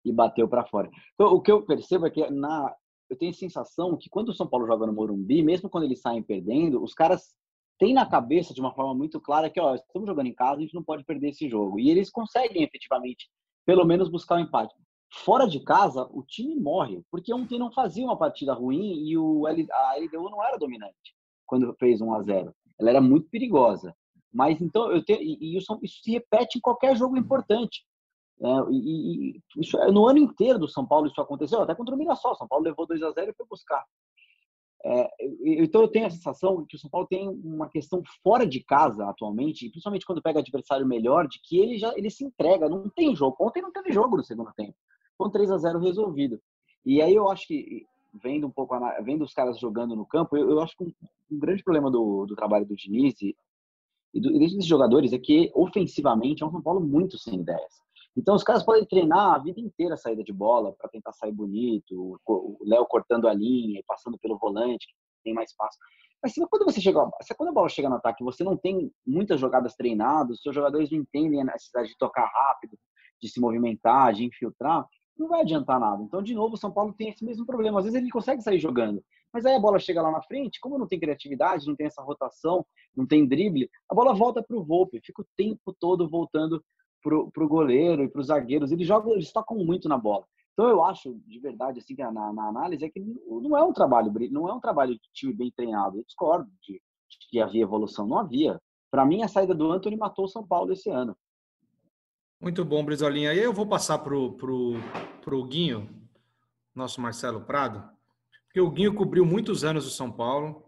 E 0.04 0.12
bateu 0.12 0.48
para 0.48 0.66
fora. 0.66 0.90
Então, 1.14 1.34
o 1.34 1.42
que 1.42 1.52
eu 1.52 1.66
percebo 1.66 2.08
é 2.08 2.10
que 2.10 2.30
na, 2.30 2.74
eu 3.10 3.18
tenho 3.18 3.32
a 3.32 3.36
sensação 3.36 3.98
que 3.98 4.10
quando 4.10 4.30
o 4.30 4.34
São 4.34 4.48
Paulo 4.48 4.66
joga 4.66 4.86
no 4.86 4.94
Morumbi, 4.94 5.44
mesmo 5.44 5.70
quando 5.70 5.84
eles 5.84 6.02
saem 6.02 6.24
perdendo, 6.24 6.84
os 6.84 6.94
caras 6.94 7.36
tem 7.80 7.94
na 7.94 8.06
cabeça 8.06 8.54
de 8.54 8.60
uma 8.60 8.74
forma 8.74 8.96
muito 8.96 9.22
clara 9.22 9.50
que, 9.50 9.60
ó, 9.60 9.76
estamos 9.76 10.08
jogando 10.08 10.28
em 10.28 10.34
casa, 10.34 10.58
a 10.58 10.62
gente 10.62 10.74
não 10.74 10.84
pode 10.84 11.04
perder 11.04 11.30
esse 11.30 11.48
jogo. 11.48 11.80
E 11.80 11.90
eles 11.90 12.10
conseguem 12.10 12.64
efetivamente, 12.64 13.30
pelo 13.66 13.86
menos, 13.86 14.10
buscar 14.10 14.36
o 14.36 14.38
um 14.40 14.42
empate. 14.42 14.74
Fora 15.14 15.48
de 15.48 15.64
casa, 15.64 16.08
o 16.12 16.24
time 16.24 16.56
morre, 16.56 17.02
porque 17.10 17.34
ontem 17.34 17.60
não 17.60 17.72
fazia 17.72 18.04
uma 18.04 18.18
partida 18.18 18.54
ruim 18.54 19.08
e 19.08 19.18
o 19.18 19.48
L, 19.48 19.68
a 19.72 19.96
LDU 19.98 20.30
não 20.30 20.44
era 20.44 20.58
dominante 20.58 21.16
quando 21.48 21.74
fez 21.80 22.02
1 22.02 22.14
a 22.14 22.22
0 22.22 22.54
Ela 22.78 22.90
era 22.90 23.02
muito 23.02 23.30
perigosa. 23.30 23.96
Mas 24.38 24.62
então, 24.62 24.92
eu 24.92 25.04
tenho, 25.04 25.20
e, 25.20 25.58
isso, 25.58 25.80
isso 25.82 26.00
se 26.04 26.12
repete 26.12 26.60
em 26.60 26.62
qualquer 26.62 26.96
jogo 26.96 27.18
importante. 27.18 27.84
É, 28.40 28.48
e, 28.70 29.32
e 29.32 29.42
isso, 29.58 29.76
no 29.92 30.08
ano 30.08 30.20
inteiro 30.20 30.60
do 30.60 30.68
São 30.68 30.86
Paulo 30.86 31.08
isso 31.08 31.20
aconteceu, 31.20 31.60
até 31.60 31.74
contra 31.74 31.96
o 31.96 31.98
Mirassol. 31.98 32.36
São 32.36 32.48
Paulo 32.48 32.64
levou 32.64 32.86
2 32.86 33.02
a 33.02 33.10
0 33.10 33.32
e 33.32 33.34
foi 33.34 33.48
buscar. 33.50 33.84
É, 34.86 35.10
então 35.44 35.82
eu 35.82 35.88
tenho 35.88 36.06
a 36.06 36.12
sensação 36.12 36.64
que 36.70 36.76
o 36.76 36.80
São 36.80 36.88
Paulo 36.88 37.08
tem 37.08 37.28
uma 37.28 37.68
questão 37.68 38.00
fora 38.24 38.46
de 38.46 38.64
casa 38.64 39.10
atualmente, 39.10 39.72
principalmente 39.72 40.06
quando 40.06 40.22
pega 40.22 40.40
adversário 40.40 40.86
melhor, 40.86 41.28
de 41.28 41.40
que 41.44 41.60
ele 41.60 41.80
já 41.80 41.92
ele 41.98 42.12
se 42.12 42.24
entrega, 42.24 42.70
não 42.70 42.88
tem 42.90 43.16
jogo. 43.16 43.36
Ontem 43.40 43.64
não 43.64 43.72
teve 43.72 43.92
jogo 43.92 44.18
no 44.18 44.24
segundo 44.24 44.54
tempo. 44.56 44.76
Com 45.18 45.32
3 45.32 45.50
a 45.50 45.58
0 45.58 45.80
resolvido. 45.80 46.40
E 46.86 47.02
aí 47.02 47.16
eu 47.16 47.28
acho 47.28 47.48
que 47.48 47.88
vendo 48.14 48.46
um 48.46 48.52
pouco 48.52 48.76
vendo 49.02 49.24
os 49.24 49.34
caras 49.34 49.60
jogando 49.60 49.96
no 49.96 50.06
campo, 50.06 50.38
eu, 50.38 50.52
eu 50.52 50.60
acho 50.62 50.78
que 50.78 50.84
um, 50.84 50.94
um, 51.32 51.40
grande 51.40 51.64
problema 51.64 51.90
do, 51.90 52.28
do 52.28 52.36
trabalho 52.36 52.68
do 52.68 52.76
Diniz 52.76 53.16
e, 54.14 54.20
do, 54.20 54.36
e 54.36 54.40
desses 54.40 54.66
jogadores 54.66 55.14
é 55.14 55.18
que 55.18 55.52
ofensivamente 55.54 56.44
é 56.44 56.46
um 56.46 56.52
São 56.52 56.62
Paulo 56.62 56.80
muito 56.80 57.18
sem 57.18 57.40
ideias. 57.40 57.74
Então, 58.16 58.36
os 58.36 58.44
caras 58.44 58.64
podem 58.64 58.84
treinar 58.86 59.36
a 59.36 59.38
vida 59.38 59.60
inteira 59.60 59.94
a 59.94 59.98
saída 59.98 60.24
de 60.24 60.34
bola 60.34 60.74
para 60.74 60.90
tentar 60.90 61.14
sair 61.14 61.32
bonito, 61.32 62.20
o 62.26 62.58
Léo 62.64 62.86
cortando 62.88 63.28
a 63.28 63.34
linha 63.34 63.80
e 63.80 63.84
passando 63.86 64.18
pelo 64.18 64.40
volante, 64.40 64.88
que 64.88 64.94
tem 65.24 65.36
mais 65.36 65.52
espaço. 65.52 65.78
Mas 66.24 66.34
quando 66.50 66.66
você 66.66 66.82
chega, 66.82 67.08
quando 67.38 67.50
a 67.50 67.54
bola 67.54 67.70
chega 67.70 67.90
no 67.90 67.96
ataque, 67.96 68.24
você 68.24 68.44
não 68.44 68.58
tem 68.58 68.92
muitas 69.06 69.40
jogadas 69.40 69.76
treinadas, 69.76 70.42
seus 70.42 70.56
jogadores 70.56 70.90
não 70.90 70.98
entendem 70.98 71.42
a 71.42 71.46
necessidade 71.46 71.90
de 71.90 71.98
tocar 71.98 72.26
rápido, 72.26 72.76
de 73.22 73.30
se 73.30 73.40
movimentar, 73.40 74.14
de 74.14 74.26
infiltrar, 74.26 74.86
não 75.18 75.28
vai 75.28 75.42
adiantar 75.42 75.80
nada. 75.80 76.02
Então, 76.02 76.22
de 76.22 76.34
novo, 76.34 76.56
o 76.56 76.58
São 76.58 76.72
Paulo 76.72 76.94
tem 76.94 77.10
esse 77.10 77.24
mesmo 77.24 77.46
problema. 77.46 77.80
Às 77.80 77.86
vezes 77.86 78.00
ele 78.00 78.10
consegue 78.10 78.42
sair 78.42 78.60
jogando, 78.60 79.04
mas 79.38 79.46
aí 79.46 79.54
a 79.54 79.60
bola 79.60 79.78
chega 79.78 80.02
lá 80.02 80.12
na 80.12 80.20
frente, 80.24 80.60
como 80.60 80.80
não 80.80 80.88
tem 80.88 81.00
criatividade, 81.00 81.68
não 81.68 81.76
tem 81.76 81.86
essa 81.86 82.02
rotação, 82.02 82.66
não 82.96 83.06
tem 83.06 83.24
drible, 83.24 83.70
a 83.88 83.94
bola 83.94 84.16
volta 84.16 84.42
para 84.42 84.58
o 84.58 84.64
Volpe, 84.64 85.00
fica 85.00 85.22
o 85.22 85.28
tempo 85.38 85.76
todo 85.80 86.10
voltando 86.10 86.60
para 87.04 87.16
o 87.16 87.48
goleiro 87.48 88.04
e 88.04 88.10
para 88.10 88.20
os 88.20 88.28
zagueiros. 88.28 88.72
Eles 88.72 88.88
jogam, 88.88 89.14
eles 89.14 89.32
tocam 89.32 89.56
muito 89.58 89.88
na 89.88 89.96
bola. 89.96 90.26
Então 90.54 90.68
eu 90.68 90.84
acho, 90.84 91.22
de 91.28 91.40
verdade, 91.40 91.78
assim, 91.78 91.96
na, 91.96 92.34
na 92.34 92.48
análise, 92.48 92.84
é 92.84 92.90
que 92.90 93.00
não 93.00 93.56
é 93.56 93.64
um 93.64 93.72
trabalho, 93.72 94.12
não 94.32 94.50
é 94.50 94.54
um 94.54 94.60
trabalho 94.60 94.96
de 94.96 95.10
time 95.14 95.32
bem 95.32 95.52
treinado. 95.56 96.00
Eu 96.00 96.04
discordo 96.04 96.50
de, 96.64 96.74
de 96.74 97.18
que 97.30 97.40
havia 97.40 97.62
evolução. 97.62 98.08
Não 98.08 98.18
havia. 98.18 98.60
Para 98.90 99.06
mim, 99.06 99.22
a 99.22 99.28
saída 99.28 99.54
do 99.54 99.72
Anthony 99.72 99.96
matou 99.96 100.26
o 100.26 100.28
São 100.28 100.44
Paulo 100.44 100.74
esse 100.74 100.90
ano. 100.90 101.16
Muito 102.42 102.66
bom, 102.66 102.84
Brizolinha. 102.84 103.36
E 103.36 103.40
eu 103.40 103.54
vou 103.54 103.68
passar 103.68 104.00
para 104.00 104.18
o 104.18 104.34
pro, 104.34 104.74
pro 105.22 105.46
Guinho, 105.46 105.88
nosso 106.74 107.00
Marcelo 107.00 107.42
Prado, 107.42 107.88
porque 108.58 108.62
o 108.62 108.72
Guinho 108.72 108.94
cobriu 108.96 109.24
muitos 109.24 109.64
anos 109.64 109.86
o 109.86 109.92
São 109.92 110.12
Paulo, 110.12 110.64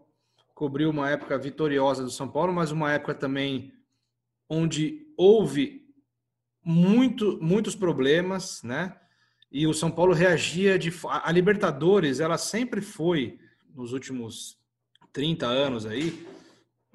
cobriu 0.54 0.90
uma 0.90 1.10
época 1.10 1.36
vitoriosa 1.36 2.04
do 2.04 2.10
São 2.10 2.28
Paulo, 2.28 2.52
mas 2.52 2.70
uma 2.70 2.92
época 2.92 3.14
também 3.14 3.72
onde 4.48 5.08
houve 5.16 5.88
muito, 6.64 7.36
muitos 7.42 7.74
problemas, 7.74 8.62
né? 8.62 8.96
E 9.50 9.66
o 9.66 9.74
São 9.74 9.90
Paulo 9.90 10.12
reagia 10.12 10.78
de. 10.78 10.92
A 11.04 11.32
Libertadores, 11.32 12.20
ela 12.20 12.38
sempre 12.38 12.80
foi, 12.80 13.40
nos 13.74 13.92
últimos 13.92 14.56
30 15.12 15.46
anos 15.46 15.84
aí, 15.84 16.24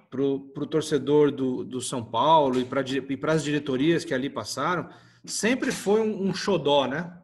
para 0.09 0.21
o 0.21 0.65
torcedor 0.65 1.29
do, 1.29 1.65
do 1.65 1.81
São 1.81 2.05
Paulo 2.05 2.57
e 2.57 2.63
para 3.17 3.33
as 3.33 3.43
diretorias 3.43 4.05
que 4.05 4.13
ali 4.13 4.29
passaram, 4.29 4.89
sempre 5.25 5.73
foi 5.73 5.99
um, 5.99 6.29
um 6.29 6.33
xodó, 6.33 6.87
né? 6.87 7.21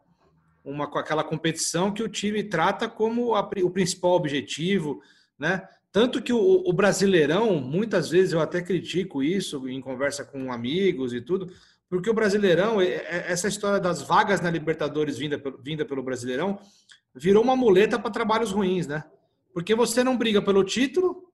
Uma, 0.63 0.85
aquela 0.85 1.23
competição 1.23 1.91
que 1.91 2.03
o 2.03 2.09
time 2.09 2.43
trata 2.43 2.87
como 2.87 3.35
a, 3.35 3.49
o 3.63 3.69
principal 3.69 4.11
objetivo, 4.11 5.01
né? 5.37 5.67
Tanto 5.91 6.21
que 6.21 6.31
o, 6.31 6.63
o, 6.65 6.71
Brasileirão, 6.71 7.59
muitas 7.59 8.09
vezes 8.09 8.31
eu 8.31 8.39
até 8.39 8.61
critico 8.61 9.21
isso 9.21 9.67
em 9.67 9.81
conversa 9.81 10.23
com 10.23 10.51
amigos 10.51 11.13
e 11.13 11.19
tudo, 11.19 11.51
porque 11.89 12.09
o 12.09 12.13
Brasileirão, 12.13 12.79
essa 12.79 13.49
história 13.49 13.77
das 13.77 14.01
vagas 14.01 14.39
na 14.39 14.49
Libertadores 14.49 15.17
vinda, 15.17 15.41
vinda 15.61 15.83
pelo 15.83 16.01
Brasileirão, 16.01 16.57
virou 17.13 17.43
uma 17.43 17.57
muleta 17.57 17.99
para 17.99 18.09
trabalhos 18.09 18.51
ruins, 18.51 18.87
né? 18.87 19.03
Porque 19.53 19.75
você 19.75 20.01
não 20.01 20.15
briga 20.15 20.41
pelo 20.41 20.63
título, 20.63 21.29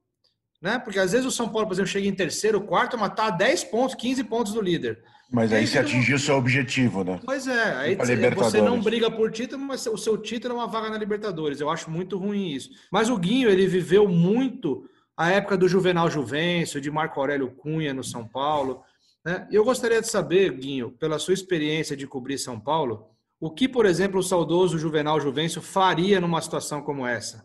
né? 0.60 0.80
Porque 0.80 0.98
às 0.98 1.12
vezes 1.12 1.28
o 1.28 1.32
São 1.32 1.50
Paulo, 1.50 1.68
por 1.68 1.74
exemplo, 1.74 1.92
chega 1.92 2.08
em 2.08 2.16
terceiro, 2.16 2.62
quarto, 2.62 2.98
mas 2.98 3.14
tá 3.14 3.28
a 3.28 3.32
10 3.32 3.66
pontos, 3.66 3.96
15 3.96 4.24
pontos 4.24 4.54
do 4.54 4.62
líder. 4.62 5.04
Mas 5.32 5.52
aí, 5.52 5.68
você 5.68 5.78
atingiu 5.78 6.16
o 6.16 6.20
seu 6.20 6.36
objetivo, 6.38 7.04
né? 7.04 7.20
Pois 7.26 7.48
é, 7.48 7.74
aí 7.76 7.96
você 8.36 8.62
não 8.62 8.82
briga 8.82 9.12
por 9.12 9.30
título, 9.32 9.62
mas 9.62 9.86
o 9.86 9.98
seu 9.98 10.18
título 10.18 10.54
é 10.54 10.58
uma 10.58 10.68
vaga 10.68 10.90
na 10.90 10.98
Libertadores. 10.98 11.60
Eu 11.60 11.70
acho 11.70 11.92
muito 11.92 12.18
ruim 12.18 12.52
isso. 12.52 12.70
Mas 12.92 13.10
o 13.10 13.18
Guinho, 13.18 13.50
ele 13.50 13.68
viveu 13.68 14.08
muito 14.08 14.90
a 15.18 15.30
época 15.30 15.58
do 15.58 15.68
Juvenal 15.68 16.10
Juvencio, 16.10 16.80
de 16.80 16.90
Marco 16.90 17.20
Aurélio 17.20 17.52
Cunha 17.52 17.94
no 17.94 18.04
São 18.04 18.26
Paulo. 18.26 18.84
Né? 19.26 19.46
E 19.52 19.56
eu 19.56 19.66
gostaria 19.66 20.00
de 20.00 20.08
saber, 20.08 20.54
Guinho, 20.54 20.92
pela 20.92 21.20
sua 21.20 21.34
experiência 21.34 21.98
de 21.98 22.08
cobrir 22.08 22.38
São 22.38 22.60
Paulo, 22.60 23.10
o 23.40 23.52
que, 23.52 23.68
por 23.68 23.86
exemplo, 23.86 24.20
o 24.20 24.24
saudoso 24.24 24.80
Juvenal 24.80 25.20
Juvencio 25.20 25.62
faria 25.62 26.22
numa 26.22 26.42
situação 26.42 26.82
como 26.82 27.06
essa? 27.06 27.44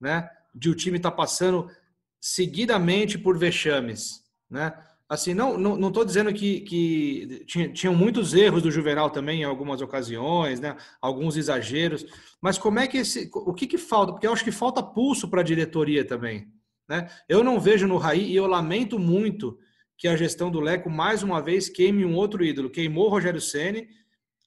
Né? 0.00 0.28
De 0.54 0.68
o 0.68 0.74
time 0.74 0.96
estar 0.96 1.10
tá 1.10 1.16
passando 1.16 1.70
seguidamente 2.20 3.16
por 3.18 3.38
vexames, 3.38 4.22
né? 4.50 4.74
Assim, 5.10 5.34
não 5.34 5.58
não 5.58 5.76
não 5.76 5.90
dizendo 6.04 6.32
que, 6.32 6.60
que 6.60 7.44
tinha, 7.44 7.68
tinham 7.72 7.92
muitos 7.96 8.32
erros 8.32 8.62
do 8.62 8.70
Juvenal 8.70 9.10
também 9.10 9.40
em 9.40 9.44
algumas 9.44 9.82
ocasiões, 9.82 10.60
né? 10.60 10.76
Alguns 11.02 11.36
exageros, 11.36 12.06
mas 12.40 12.56
como 12.56 12.78
é 12.78 12.86
que 12.86 12.98
esse, 12.98 13.28
o 13.34 13.52
que 13.52 13.66
que 13.66 13.76
falta? 13.76 14.12
Porque 14.12 14.28
eu 14.28 14.32
acho 14.32 14.44
que 14.44 14.52
falta 14.52 14.80
pulso 14.80 15.28
para 15.28 15.40
a 15.40 15.44
diretoria 15.44 16.04
também, 16.04 16.46
né? 16.88 17.08
Eu 17.28 17.42
não 17.42 17.58
vejo 17.58 17.88
no 17.88 17.96
Raí 17.96 18.30
e 18.30 18.36
eu 18.36 18.46
lamento 18.46 19.00
muito 19.00 19.58
que 19.98 20.06
a 20.06 20.14
gestão 20.14 20.48
do 20.48 20.60
Leco 20.60 20.88
mais 20.88 21.24
uma 21.24 21.42
vez 21.42 21.68
queime 21.68 22.04
um 22.04 22.14
outro 22.14 22.44
ídolo, 22.44 22.70
queimou 22.70 23.06
o 23.06 23.10
Rogério 23.10 23.40
Ceni, 23.40 23.88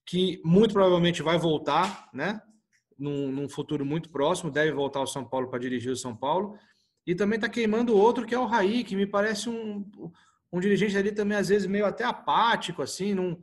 que 0.06 0.42
muito 0.46 0.74
provavelmente 0.74 1.22
vai 1.22 1.38
voltar, 1.38 2.10
né? 2.14 2.42
Num, 2.98 3.30
num 3.34 3.50
futuro 3.50 3.86
muito 3.86 4.10
próximo, 4.10 4.50
deve 4.50 4.72
voltar 4.72 5.00
ao 5.00 5.08
São 5.08 5.26
Paulo 5.26 5.50
para 5.50 5.60
dirigir 5.60 5.92
o 5.92 5.98
São 5.98 6.16
Paulo 6.16 6.58
e 7.06 7.14
também 7.14 7.36
está 7.36 7.50
queimando 7.50 7.98
outro 7.98 8.26
que 8.26 8.34
é 8.34 8.40
o 8.40 8.46
Raí, 8.46 8.86
que 8.86 8.96
me 8.96 9.06
parece 9.06 9.50
um, 9.50 9.86
um 10.54 10.60
dirigente 10.60 10.96
ali 10.96 11.12
também, 11.12 11.36
às 11.36 11.50
vezes, 11.50 11.68
meio 11.68 11.84
até 11.84 12.04
apático, 12.04 12.84
assim, 12.84 13.16
não, 13.16 13.36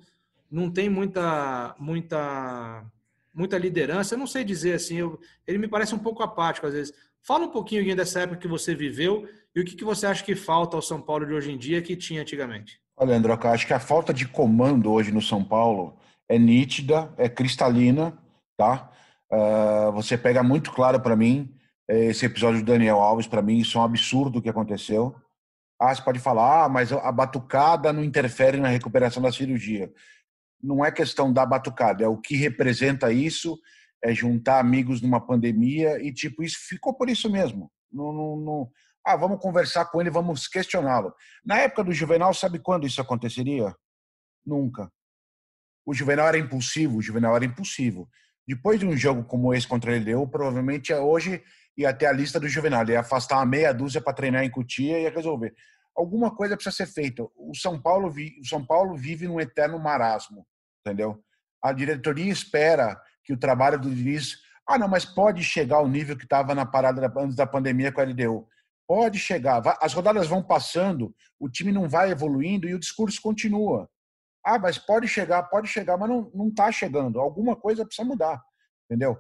não 0.49 0.71
tem 0.71 0.89
muita, 0.89 1.75
muita, 1.77 2.85
muita 3.35 3.59
liderança. 3.59 4.15
Eu 4.15 4.19
não 4.19 4.29
sei 4.29 4.45
dizer 4.45 4.75
assim, 4.75 4.99
eu, 4.99 5.19
ele 5.45 5.59
me 5.59 5.67
parece 5.67 5.93
um 5.93 5.99
pouco 5.99 6.23
apático, 6.23 6.69
às 6.69 6.73
vezes. 6.73 6.95
Fala 7.21 7.47
um 7.47 7.51
pouquinho 7.51 7.97
dessa 7.97 8.21
época 8.21 8.39
que 8.39 8.47
você 8.47 8.77
viveu 8.77 9.29
e 9.55 9.61
o 9.61 9.65
que, 9.65 9.75
que 9.75 9.85
você 9.85 10.07
acha 10.07 10.25
que 10.25 10.37
falta 10.37 10.77
ao 10.77 10.83
São 10.83 11.03
Paulo 11.03 11.27
de 11.27 11.35
hoje 11.35 11.51
em 11.51 11.59
dia 11.59 11.83
que 11.83 11.97
tinha 11.97 12.23
antigamente. 12.23 12.81
Olha, 12.97 13.17
André, 13.17 13.37
acho 13.43 13.67
que 13.67 13.75
a 13.75 13.81
falta 13.81 14.15
de 14.15 14.29
comando 14.29 14.93
hoje 14.93 15.11
no 15.11 15.21
São 15.21 15.43
Paulo 15.43 15.99
é 16.29 16.39
nítida, 16.39 17.13
é 17.19 17.29
cristalina, 17.29 18.17
tá? 18.57 18.89
Uh, 19.33 19.91
você 19.93 20.17
pega 20.17 20.45
muito 20.45 20.71
claro 20.71 21.01
para 21.01 21.17
mim 21.17 21.53
esse 21.89 22.25
episódio 22.25 22.61
do 22.61 22.67
Daniel 22.67 23.01
Alves, 23.01 23.27
para 23.27 23.43
mim, 23.43 23.59
isso 23.59 23.77
é 23.77 23.81
um 23.81 23.85
absurdo 23.85 24.39
o 24.39 24.43
que 24.43 24.49
aconteceu. 24.49 25.17
Ah, 25.81 25.95
você 25.95 26.03
pode 26.03 26.19
falar, 26.19 26.65
ah, 26.65 26.69
mas 26.69 26.93
a 26.93 27.11
batucada 27.11 27.91
não 27.91 28.05
interfere 28.05 28.59
na 28.59 28.69
recuperação 28.69 29.23
da 29.23 29.33
cirurgia. 29.33 29.91
Não 30.63 30.85
é 30.85 30.93
questão 30.93 31.33
da 31.33 31.47
batucada, 31.47 32.05
é 32.05 32.09
o 32.09 32.19
que 32.19 32.37
representa 32.37 33.11
isso, 33.11 33.59
é 34.05 34.15
juntar 34.15 34.61
amigos 34.61 35.01
numa 35.01 35.25
pandemia 35.25 35.99
e, 36.03 36.13
tipo, 36.13 36.43
isso 36.43 36.59
ficou 36.69 36.95
por 36.95 37.09
isso 37.09 37.31
mesmo. 37.31 37.73
Não, 37.91 38.13
não, 38.13 38.37
não... 38.37 38.71
Ah, 39.03 39.17
vamos 39.17 39.41
conversar 39.41 39.87
com 39.87 40.03
ele, 40.03 40.11
vamos 40.11 40.47
questioná-lo. 40.47 41.15
Na 41.43 41.59
época 41.59 41.83
do 41.83 41.93
Juvenal, 41.93 42.35
sabe 42.35 42.59
quando 42.59 42.87
isso 42.87 43.01
aconteceria? 43.01 43.75
Nunca. 44.45 44.93
O 45.87 45.95
Juvenal 45.95 46.29
era 46.29 46.39
impulsivo, 46.39 46.99
o 46.99 47.03
Juvenal 47.03 47.35
era 47.37 47.45
impulsivo. 47.47 48.07
Depois 48.47 48.79
de 48.79 48.87
um 48.87 48.95
jogo 48.95 49.25
como 49.25 49.55
esse 49.55 49.67
contra 49.67 49.97
ele 49.97 50.05
deu, 50.05 50.27
provavelmente 50.27 50.93
hoje 50.93 51.43
e 51.81 51.87
até 51.87 52.07
a 52.07 52.13
lista 52.13 52.39
do 52.39 52.47
Juvenal. 52.47 52.87
Ia 52.91 53.01
afastar 53.01 53.37
uma 53.37 53.47
meia 53.47 53.73
dúzia 53.73 54.03
para 54.03 54.13
treinar 54.13 54.45
em 54.45 54.51
Cutia 54.51 54.99
e 54.99 55.03
ia 55.05 55.11
resolver. 55.11 55.55
Alguma 55.97 56.31
coisa 56.31 56.55
precisa 56.55 56.77
ser 56.77 56.87
feita. 56.87 57.27
O 57.35 57.55
São 57.55 57.81
Paulo, 57.81 58.13
o 58.13 58.47
São 58.47 58.65
Paulo 58.65 58.95
vive 58.95 59.27
num 59.27 59.41
eterno 59.41 59.79
marasmo, 59.79 60.47
entendeu? 60.85 61.25
A 61.63 61.73
diretoria 61.73 62.31
espera 62.31 63.01
que 63.25 63.33
o 63.33 63.39
trabalho 63.39 63.79
do 63.79 63.91
Diniz. 63.91 64.37
Ah, 64.69 64.79
não, 64.79 64.89
mas 64.89 65.07
pode 65.07 65.43
chegar 65.43 65.77
ao 65.77 65.89
nível 65.89 66.19
que 66.19 66.25
estava 66.25 66.55
na 66.55 66.67
parada 66.67 67.11
antes 67.17 67.35
da 67.35 67.47
pandemia 67.47 67.91
com 67.91 68.03
a 68.03 68.05
LDU. 68.05 68.47
Pode 68.87 69.19
chegar. 69.19 69.63
As 69.81 69.95
rodadas 69.95 70.29
vão 70.29 70.43
passando, 70.43 71.15
o 71.39 71.49
time 71.49 71.73
não 71.73 71.89
vai 71.89 72.11
evoluindo 72.11 72.69
e 72.69 72.75
o 72.75 72.79
discurso 72.79 73.23
continua. 73.23 73.89
Ah, 74.45 74.59
mas 74.59 74.77
pode 74.77 75.09
chegar, 75.09 75.45
pode 75.45 75.67
chegar, 75.67 75.97
mas 75.97 76.11
não 76.11 76.49
está 76.49 76.71
chegando. 76.71 77.19
Alguma 77.19 77.57
coisa 77.57 77.87
precisa 77.87 78.07
mudar, 78.07 78.43
entendeu? 78.85 79.19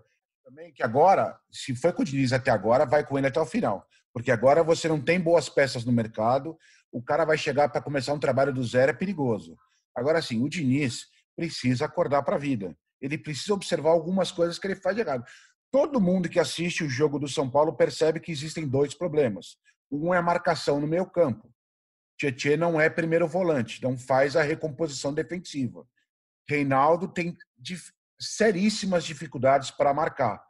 Também 0.50 0.72
que 0.72 0.82
agora, 0.82 1.38
se 1.48 1.76
foi 1.76 1.92
com 1.92 2.02
o 2.02 2.04
Diniz 2.04 2.32
até 2.32 2.50
agora, 2.50 2.84
vai 2.84 3.06
com 3.06 3.16
ele 3.16 3.28
até 3.28 3.40
o 3.40 3.46
final. 3.46 3.86
Porque 4.12 4.32
agora 4.32 4.64
você 4.64 4.88
não 4.88 5.00
tem 5.00 5.20
boas 5.20 5.48
peças 5.48 5.84
no 5.84 5.92
mercado, 5.92 6.58
o 6.90 7.00
cara 7.00 7.24
vai 7.24 7.38
chegar 7.38 7.68
para 7.68 7.80
começar 7.80 8.12
um 8.12 8.18
trabalho 8.18 8.52
do 8.52 8.64
zero, 8.64 8.90
é 8.90 8.94
perigoso. 8.94 9.56
Agora, 9.94 10.20
sim, 10.20 10.42
o 10.42 10.48
Diniz 10.48 11.06
precisa 11.36 11.84
acordar 11.84 12.24
para 12.24 12.34
a 12.34 12.38
vida. 12.38 12.76
Ele 13.00 13.16
precisa 13.16 13.54
observar 13.54 13.90
algumas 13.90 14.32
coisas 14.32 14.58
que 14.58 14.66
ele 14.66 14.74
faz 14.74 14.96
de 14.96 15.02
errado. 15.02 15.24
Todo 15.70 16.00
mundo 16.00 16.28
que 16.28 16.40
assiste 16.40 16.82
o 16.82 16.90
jogo 16.90 17.20
do 17.20 17.28
São 17.28 17.48
Paulo 17.48 17.76
percebe 17.76 18.18
que 18.18 18.32
existem 18.32 18.66
dois 18.66 18.92
problemas. 18.92 19.56
Um 19.88 20.12
é 20.12 20.18
a 20.18 20.22
marcação 20.22 20.80
no 20.80 20.86
meio 20.86 21.06
campo. 21.06 21.48
Tietchan 22.18 22.56
não 22.56 22.80
é 22.80 22.90
primeiro 22.90 23.28
volante, 23.28 23.80
não 23.80 23.96
faz 23.96 24.34
a 24.34 24.42
recomposição 24.42 25.14
defensiva. 25.14 25.86
Reinaldo 26.48 27.06
tem 27.06 27.36
seríssimas 28.20 29.04
dificuldades 29.04 29.70
para 29.70 29.94
marcar. 29.94 30.44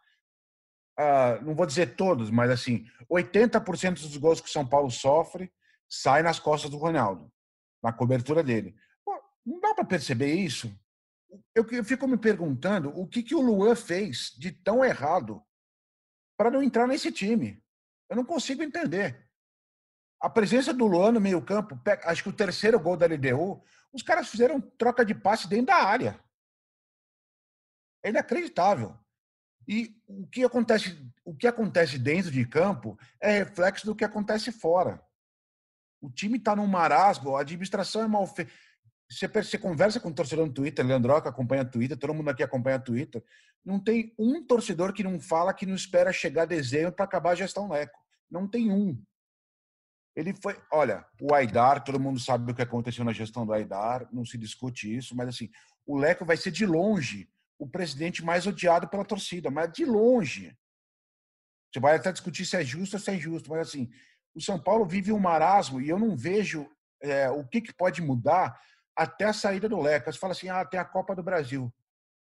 Ah, 0.99 1.39
não 1.43 1.55
vou 1.55 1.65
dizer 1.65 1.95
todos, 1.97 2.31
mas 2.31 2.51
assim, 2.51 2.87
80% 3.11 4.01
dos 4.03 4.17
gols 4.17 4.41
que 4.41 4.49
o 4.49 4.53
São 4.53 4.67
Paulo 4.67 4.91
sofre 4.91 5.51
sai 5.89 6.23
nas 6.23 6.39
costas 6.39 6.71
do 6.71 6.77
Ronaldo, 6.77 7.33
na 7.83 7.93
cobertura 7.93 8.43
dele. 8.43 8.75
Pô, 9.05 9.19
não 9.47 9.61
dá 9.61 9.75
para 9.75 9.85
perceber 9.85 10.35
isso? 10.35 10.71
Eu, 11.55 11.65
eu, 11.71 11.85
fico 11.85 12.07
me 12.09 12.19
perguntando 12.19 12.91
o 12.99 13.07
que, 13.07 13.23
que 13.23 13.35
o 13.35 13.41
Luan 13.41 13.75
fez 13.77 14.35
de 14.37 14.51
tão 14.51 14.85
errado 14.85 15.43
para 16.37 16.51
não 16.51 16.63
entrar 16.63 16.87
nesse 16.87 17.13
time. 17.13 17.63
Eu 18.09 18.17
não 18.17 18.25
consigo 18.25 18.63
entender. 18.63 19.27
A 20.21 20.29
presença 20.29 20.75
do 20.75 20.87
Luan 20.87 21.13
no 21.13 21.21
meio-campo, 21.21 21.81
acho 22.05 22.25
que 22.25 22.29
o 22.29 22.33
terceiro 22.33 22.79
gol 22.79 22.97
da 22.97 23.07
LDU, 23.07 23.63
os 23.93 24.03
caras 24.03 24.29
fizeram 24.29 24.61
troca 24.61 25.05
de 25.05 25.15
passe 25.15 25.49
dentro 25.49 25.67
da 25.67 25.77
área. 25.77 26.21
É 28.03 28.11
inacreditável. 28.11 28.97
E 29.69 29.95
o 30.07 30.27
que 30.27 30.43
acontece, 30.43 31.01
o 31.25 31.35
que 31.35 31.47
acontece 31.47 31.99
dentro 31.99 32.31
de 32.31 32.45
campo 32.45 32.99
é 33.21 33.39
reflexo 33.39 33.87
do 33.87 33.95
que 33.95 34.05
acontece 34.05 34.51
fora. 34.51 35.01
O 36.01 36.11
time 36.11 36.39
está 36.39 36.57
num 36.57 36.67
marasmo, 36.67 37.37
a 37.37 37.43
administração 37.43 38.03
é 38.03 38.09
mal 38.09 38.27
feita. 38.27 38.51
Você, 39.09 39.29
você 39.29 39.59
conversa 39.59 40.01
com 40.01 40.09
um 40.09 40.15
torcedor 40.15 40.47
no 40.47 40.53
Twitter, 40.53 40.87
Leandro 40.87 41.21
que 41.21 41.29
acompanha 41.29 41.63
o 41.63 41.71
Twitter, 41.71 41.97
todo 41.97 42.15
mundo 42.15 42.31
aqui 42.31 42.43
acompanha 42.43 42.79
o 42.79 42.83
Twitter. 42.83 43.23
Não 43.65 43.79
tem 43.79 44.15
um 44.19 44.45
torcedor 44.45 44.93
que 44.93 45.03
não 45.03 45.21
fala 45.21 45.53
que 45.53 45.67
não 45.67 45.75
espera 45.75 46.13
chegar 46.13 46.47
dezembro 46.47 46.93
para 46.93 47.05
acabar 47.05 47.33
a 47.33 47.35
gestão 47.35 47.69
Leco. 47.69 47.99
Não 48.31 48.49
tem 48.49 48.73
um. 48.73 49.01
Ele 50.17 50.35
foi, 50.35 50.61
olha, 50.73 51.05
o 51.21 51.35
Aidar, 51.35 51.85
todo 51.85 52.01
mundo 52.01 52.19
sabe 52.19 52.51
o 52.51 52.55
que 52.55 52.63
aconteceu 52.63 53.05
na 53.05 53.13
gestão 53.13 53.47
do 53.47 53.53
Aidar, 53.53 54.09
não 54.13 54.25
se 54.25 54.37
discute 54.39 54.95
isso, 54.95 55.15
mas 55.15 55.29
assim, 55.29 55.51
o 55.87 55.97
Leco 55.97 56.25
vai 56.25 56.37
ser 56.37 56.51
de 56.51 56.67
longe 56.67 57.29
o 57.61 57.69
presidente 57.69 58.25
mais 58.25 58.47
odiado 58.47 58.89
pela 58.89 59.05
torcida, 59.05 59.51
mas 59.51 59.71
de 59.71 59.85
longe. 59.85 60.57
Você 61.71 61.79
vai 61.79 61.95
até 61.95 62.11
discutir 62.11 62.47
se 62.47 62.57
é 62.57 62.65
justo 62.65 62.97
ou 62.97 63.01
se 63.01 63.11
é 63.11 63.15
injusto, 63.15 63.51
mas 63.51 63.69
assim, 63.69 63.91
o 64.35 64.41
São 64.41 64.59
Paulo 64.59 64.87
vive 64.87 65.13
um 65.13 65.19
marasmo 65.19 65.79
e 65.79 65.89
eu 65.91 65.99
não 65.99 66.17
vejo 66.17 66.67
é, 67.03 67.29
o 67.31 67.47
que, 67.47 67.61
que 67.61 67.75
pode 67.75 68.01
mudar 68.01 68.59
até 68.97 69.27
a 69.27 69.33
saída 69.35 69.69
do 69.69 69.79
Leca. 69.79 70.11
Você 70.11 70.19
fala 70.19 70.33
assim, 70.33 70.49
ah, 70.49 70.65
tem 70.65 70.81
a 70.81 70.85
Copa 70.85 71.15
do 71.15 71.23
Brasil. 71.23 71.73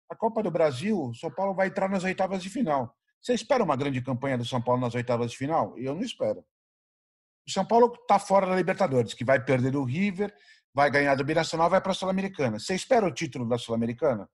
A 0.09 0.15
Copa 0.15 0.45
do 0.45 0.51
Brasil, 0.51 0.97
o 0.97 1.15
São 1.15 1.31
Paulo 1.31 1.55
vai 1.55 1.67
entrar 1.67 1.89
nas 1.91 2.05
oitavas 2.05 2.41
de 2.41 2.49
final. 2.49 2.97
Você 3.21 3.35
espera 3.35 3.65
uma 3.65 3.77
grande 3.77 4.01
campanha 4.01 4.39
do 4.39 4.45
São 4.45 4.63
Paulo 4.63 4.81
nas 4.81 4.95
oitavas 4.95 5.33
de 5.33 5.37
final? 5.37 5.77
Eu 5.77 5.93
não 5.93 6.03
espero. 6.03 6.47
O 7.47 7.51
São 7.51 7.67
Paulo 7.67 7.93
está 8.01 8.21
fora 8.21 8.47
da 8.47 8.55
Libertadores, 8.55 9.13
que 9.13 9.25
vai 9.25 9.45
perder 9.45 9.73
do 9.73 9.83
River, 9.83 10.33
vai 10.73 10.89
ganhar 10.89 11.17
do 11.17 11.25
Binacional, 11.25 11.69
vai 11.69 11.81
para 11.81 11.91
a 11.91 11.95
Sul-Americana. 11.95 12.61
Você 12.61 12.77
espera 12.77 13.05
o 13.05 13.13
título 13.13 13.49
da 13.49 13.59
Sul-Americana? 13.59 14.31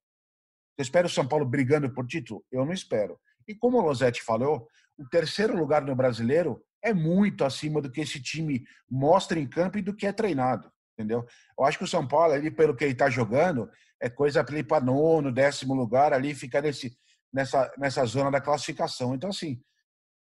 Você 0.74 0.82
espera 0.82 1.06
o 1.06 1.10
São 1.10 1.26
Paulo 1.26 1.44
brigando 1.44 1.92
por 1.92 2.06
título? 2.06 2.44
Eu 2.50 2.64
não 2.64 2.72
espero. 2.72 3.18
E 3.46 3.54
como 3.54 3.78
o 3.78 3.82
Losetti 3.82 4.22
falou, 4.22 4.66
o 4.96 5.08
terceiro 5.08 5.56
lugar 5.56 5.82
no 5.82 5.94
brasileiro 5.94 6.62
é 6.82 6.92
muito 6.92 7.44
acima 7.44 7.80
do 7.80 7.90
que 7.90 8.00
esse 8.00 8.20
time 8.20 8.64
mostra 8.90 9.38
em 9.38 9.46
campo 9.46 9.78
e 9.78 9.82
do 9.82 9.94
que 9.94 10.06
é 10.06 10.12
treinado. 10.12 10.70
Entendeu? 10.96 11.24
Eu 11.58 11.64
acho 11.64 11.78
que 11.78 11.84
o 11.84 11.88
São 11.88 12.06
Paulo, 12.06 12.32
ali, 12.32 12.50
pelo 12.50 12.76
que 12.76 12.84
ele 12.84 12.92
está 12.92 13.08
jogando, 13.08 13.70
é 14.00 14.10
coisa 14.10 14.44
para 14.44 14.58
ir 14.58 14.64
para 14.64 14.84
nono, 14.84 15.32
décimo 15.32 15.74
lugar, 15.74 16.12
ali 16.12 16.34
ficar 16.34 16.62
nesse, 16.62 16.96
nessa, 17.32 17.72
nessa 17.78 18.04
zona 18.04 18.30
da 18.30 18.40
classificação. 18.40 19.14
Então, 19.14 19.30
assim, 19.30 19.60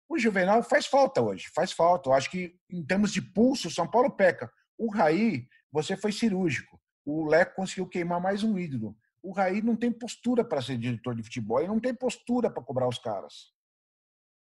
o 0.09 0.19
Juvenal 0.19 0.63
faz 0.63 0.87
falta 0.87 1.23
hoje, 1.23 1.47
faz 1.55 1.73
falta. 1.73 2.11
Eu 2.11 2.15
acho 2.15 2.31
que, 2.31 2.55
em 2.71 2.85
termos 2.85 3.13
de 3.13 3.23
pulso, 3.23 3.69
o 3.69 3.71
São 3.71 3.89
Paulo 3.89 4.11
peca. 4.11 4.51
O 4.77 4.91
Raí, 4.91 5.47
você 5.71 5.97
foi 5.97 6.13
cirúrgico. 6.13 6.81
o 7.05 7.27
Leco 7.27 7.57
conseguiu 7.57 7.89
queimar 7.89 8.21
mais 8.21 8.43
um 8.43 8.59
ídolo. 8.59 8.97
O 9.23 9.33
Raí 9.33 9.63
não 9.63 9.77
tem 9.77 9.93
postura 9.93 10.45
para 10.45 10.61
ser 10.61 10.77
diretor 10.77 11.15
de 11.15 11.23
futebol, 11.23 11.61
ele 11.61 11.69
não 11.69 11.81
tem 11.81 11.95
postura 11.95 12.51
para 12.51 12.63
cobrar 12.63 12.89
os 12.89 12.99
caras. 12.99 13.53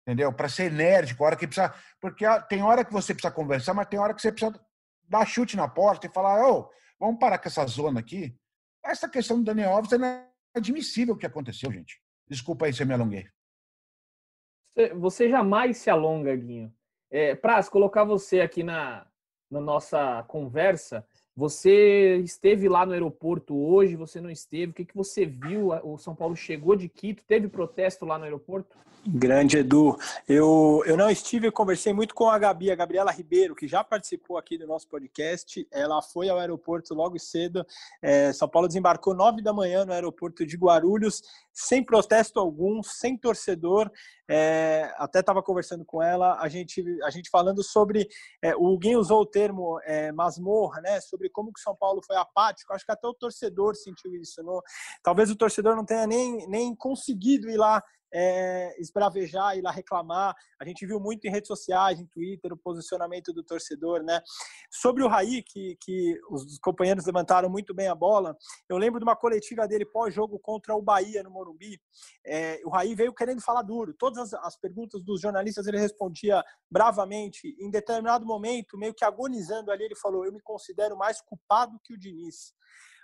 Entendeu? 0.02 0.32
Para 0.32 0.48
ser 0.48 0.70
enérgico, 0.72 1.22
a 1.22 1.26
hora 1.26 1.36
que 1.36 1.46
precisa. 1.46 1.74
Porque 2.00 2.24
tem 2.48 2.62
hora 2.62 2.84
que 2.84 2.92
você 2.92 3.14
precisa 3.14 3.32
conversar, 3.32 3.74
mas 3.74 3.88
tem 3.88 3.98
hora 3.98 4.14
que 4.14 4.20
você 4.20 4.30
precisa 4.30 4.58
dar 5.08 5.26
chute 5.26 5.56
na 5.56 5.68
porta 5.68 6.06
e 6.06 6.12
falar: 6.12 6.46
ô, 6.46 6.70
vamos 6.98 7.18
parar 7.18 7.38
com 7.38 7.48
essa 7.48 7.66
zona 7.66 8.00
aqui. 8.00 8.36
Essa 8.84 9.08
questão 9.08 9.38
do 9.38 9.44
Daniel 9.44 9.72
Alves 9.72 9.92
é 9.92 10.28
inadmissível 10.54 11.14
o 11.14 11.18
que 11.18 11.26
aconteceu, 11.26 11.72
gente. 11.72 12.02
Desculpa 12.28 12.66
aí 12.66 12.72
se 12.72 12.82
eu 12.82 12.86
me 12.86 12.94
alonguei. 12.94 13.26
Você 14.96 15.30
jamais 15.30 15.78
se 15.78 15.88
alonga, 15.88 16.34
Guinho. 16.36 16.74
É, 17.10 17.38
colocar 17.70 18.04
você 18.04 18.40
aqui 18.40 18.62
na, 18.62 19.06
na 19.50 19.60
nossa 19.60 20.22
conversa. 20.24 21.06
Você 21.36 22.18
esteve 22.18 22.68
lá 22.68 22.86
no 22.86 22.92
aeroporto 22.92 23.56
hoje, 23.56 23.96
você 23.96 24.20
não 24.20 24.30
esteve? 24.30 24.70
O 24.70 24.74
que, 24.74 24.84
que 24.84 24.94
você 24.94 25.26
viu? 25.26 25.70
O 25.82 25.98
São 25.98 26.14
Paulo 26.14 26.36
chegou 26.36 26.76
de 26.76 26.88
Quito, 26.88 27.24
teve 27.24 27.48
protesto 27.48 28.06
lá 28.06 28.16
no 28.16 28.24
aeroporto? 28.24 28.76
Grande 29.06 29.58
Edu. 29.58 29.98
Eu, 30.26 30.82
eu 30.86 30.96
não 30.96 31.10
estive, 31.10 31.46
eu 31.46 31.52
conversei 31.52 31.92
muito 31.92 32.14
com 32.14 32.30
a 32.30 32.38
Gabi, 32.38 32.70
a 32.70 32.74
Gabriela 32.74 33.12
Ribeiro, 33.12 33.54
que 33.54 33.68
já 33.68 33.84
participou 33.84 34.38
aqui 34.38 34.56
do 34.56 34.66
nosso 34.66 34.88
podcast. 34.88 35.66
Ela 35.70 36.00
foi 36.00 36.30
ao 36.30 36.38
aeroporto 36.38 36.94
logo 36.94 37.18
cedo. 37.18 37.66
É, 38.00 38.32
São 38.32 38.48
Paulo 38.48 38.66
desembarcou 38.66 39.14
nove 39.14 39.42
da 39.42 39.52
manhã 39.52 39.84
no 39.84 39.92
aeroporto 39.92 40.46
de 40.46 40.56
Guarulhos, 40.56 41.22
sem 41.52 41.84
protesto 41.84 42.40
algum, 42.40 42.82
sem 42.82 43.14
torcedor. 43.14 43.90
É, 44.26 44.90
até 44.96 45.20
estava 45.20 45.42
conversando 45.42 45.84
com 45.84 46.02
ela, 46.02 46.40
a 46.40 46.48
gente, 46.48 46.82
a 47.02 47.10
gente 47.10 47.28
falando 47.28 47.62
sobre. 47.62 48.08
É, 48.40 48.56
o 48.56 48.78
Guinho 48.78 48.98
usou 48.98 49.20
o 49.20 49.26
termo 49.26 49.78
é, 49.84 50.12
masmorra, 50.12 50.80
né? 50.80 50.98
Sobre 51.02 51.28
como 51.28 51.52
que 51.52 51.60
São 51.60 51.76
Paulo 51.76 52.00
foi 52.02 52.16
apático. 52.16 52.72
Acho 52.72 52.86
que 52.86 52.92
até 52.92 53.06
o 53.06 53.12
torcedor 53.12 53.74
sentiu 53.74 54.14
isso. 54.14 54.42
Não? 54.42 54.62
Talvez 55.02 55.30
o 55.30 55.36
torcedor 55.36 55.76
não 55.76 55.84
tenha 55.84 56.06
nem, 56.06 56.48
nem 56.48 56.74
conseguido 56.74 57.50
ir 57.50 57.58
lá 57.58 57.82
é, 58.12 58.80
esbravejar, 58.80 59.56
ir 59.56 59.62
lá 59.62 59.70
reclamar. 59.70 60.34
A 60.60 60.64
gente 60.64 60.86
viu 60.86 61.00
muito 61.00 61.26
em 61.26 61.30
redes 61.30 61.48
sociais, 61.48 62.00
em 62.00 62.06
Twitter, 62.06 62.52
o 62.52 62.56
posicionamento 62.56 63.32
do 63.32 63.42
torcedor, 63.42 64.02
né? 64.02 64.20
Sobre 64.70 65.02
o 65.02 65.08
Raí, 65.08 65.42
que, 65.42 65.76
que 65.80 66.18
os 66.30 66.58
companheiros 66.58 67.06
levantaram 67.06 67.48
muito 67.48 67.74
bem 67.74 67.88
a 67.88 67.94
bola, 67.94 68.36
eu 68.68 68.76
lembro 68.76 69.00
de 69.00 69.04
uma 69.04 69.16
coletiva 69.16 69.66
dele 69.66 69.84
pós-jogo 69.84 70.38
contra 70.38 70.74
o 70.74 70.82
Bahia 70.82 71.22
no 71.22 71.30
Morumbi. 71.30 71.80
É, 72.26 72.60
o 72.64 72.70
Raí 72.70 72.94
veio 72.94 73.14
querendo 73.14 73.42
falar 73.42 73.62
duro. 73.62 73.94
Todas 73.94 74.32
as, 74.32 74.34
as 74.44 74.56
perguntas 74.56 75.02
dos 75.02 75.20
jornalistas 75.20 75.66
ele 75.66 75.78
respondia 75.78 76.42
bravamente. 76.70 77.56
Em 77.60 77.70
determinado 77.70 78.24
momento, 78.24 78.78
meio 78.78 78.94
que 78.94 79.04
agonizando 79.04 79.70
ali, 79.70 79.84
ele 79.84 79.96
falou: 79.96 80.24
Eu 80.24 80.32
me 80.32 80.40
considero 80.40 80.96
mais 80.96 81.20
culpado 81.20 81.80
que 81.82 81.94
o 81.94 81.98
Diniz. 81.98 82.52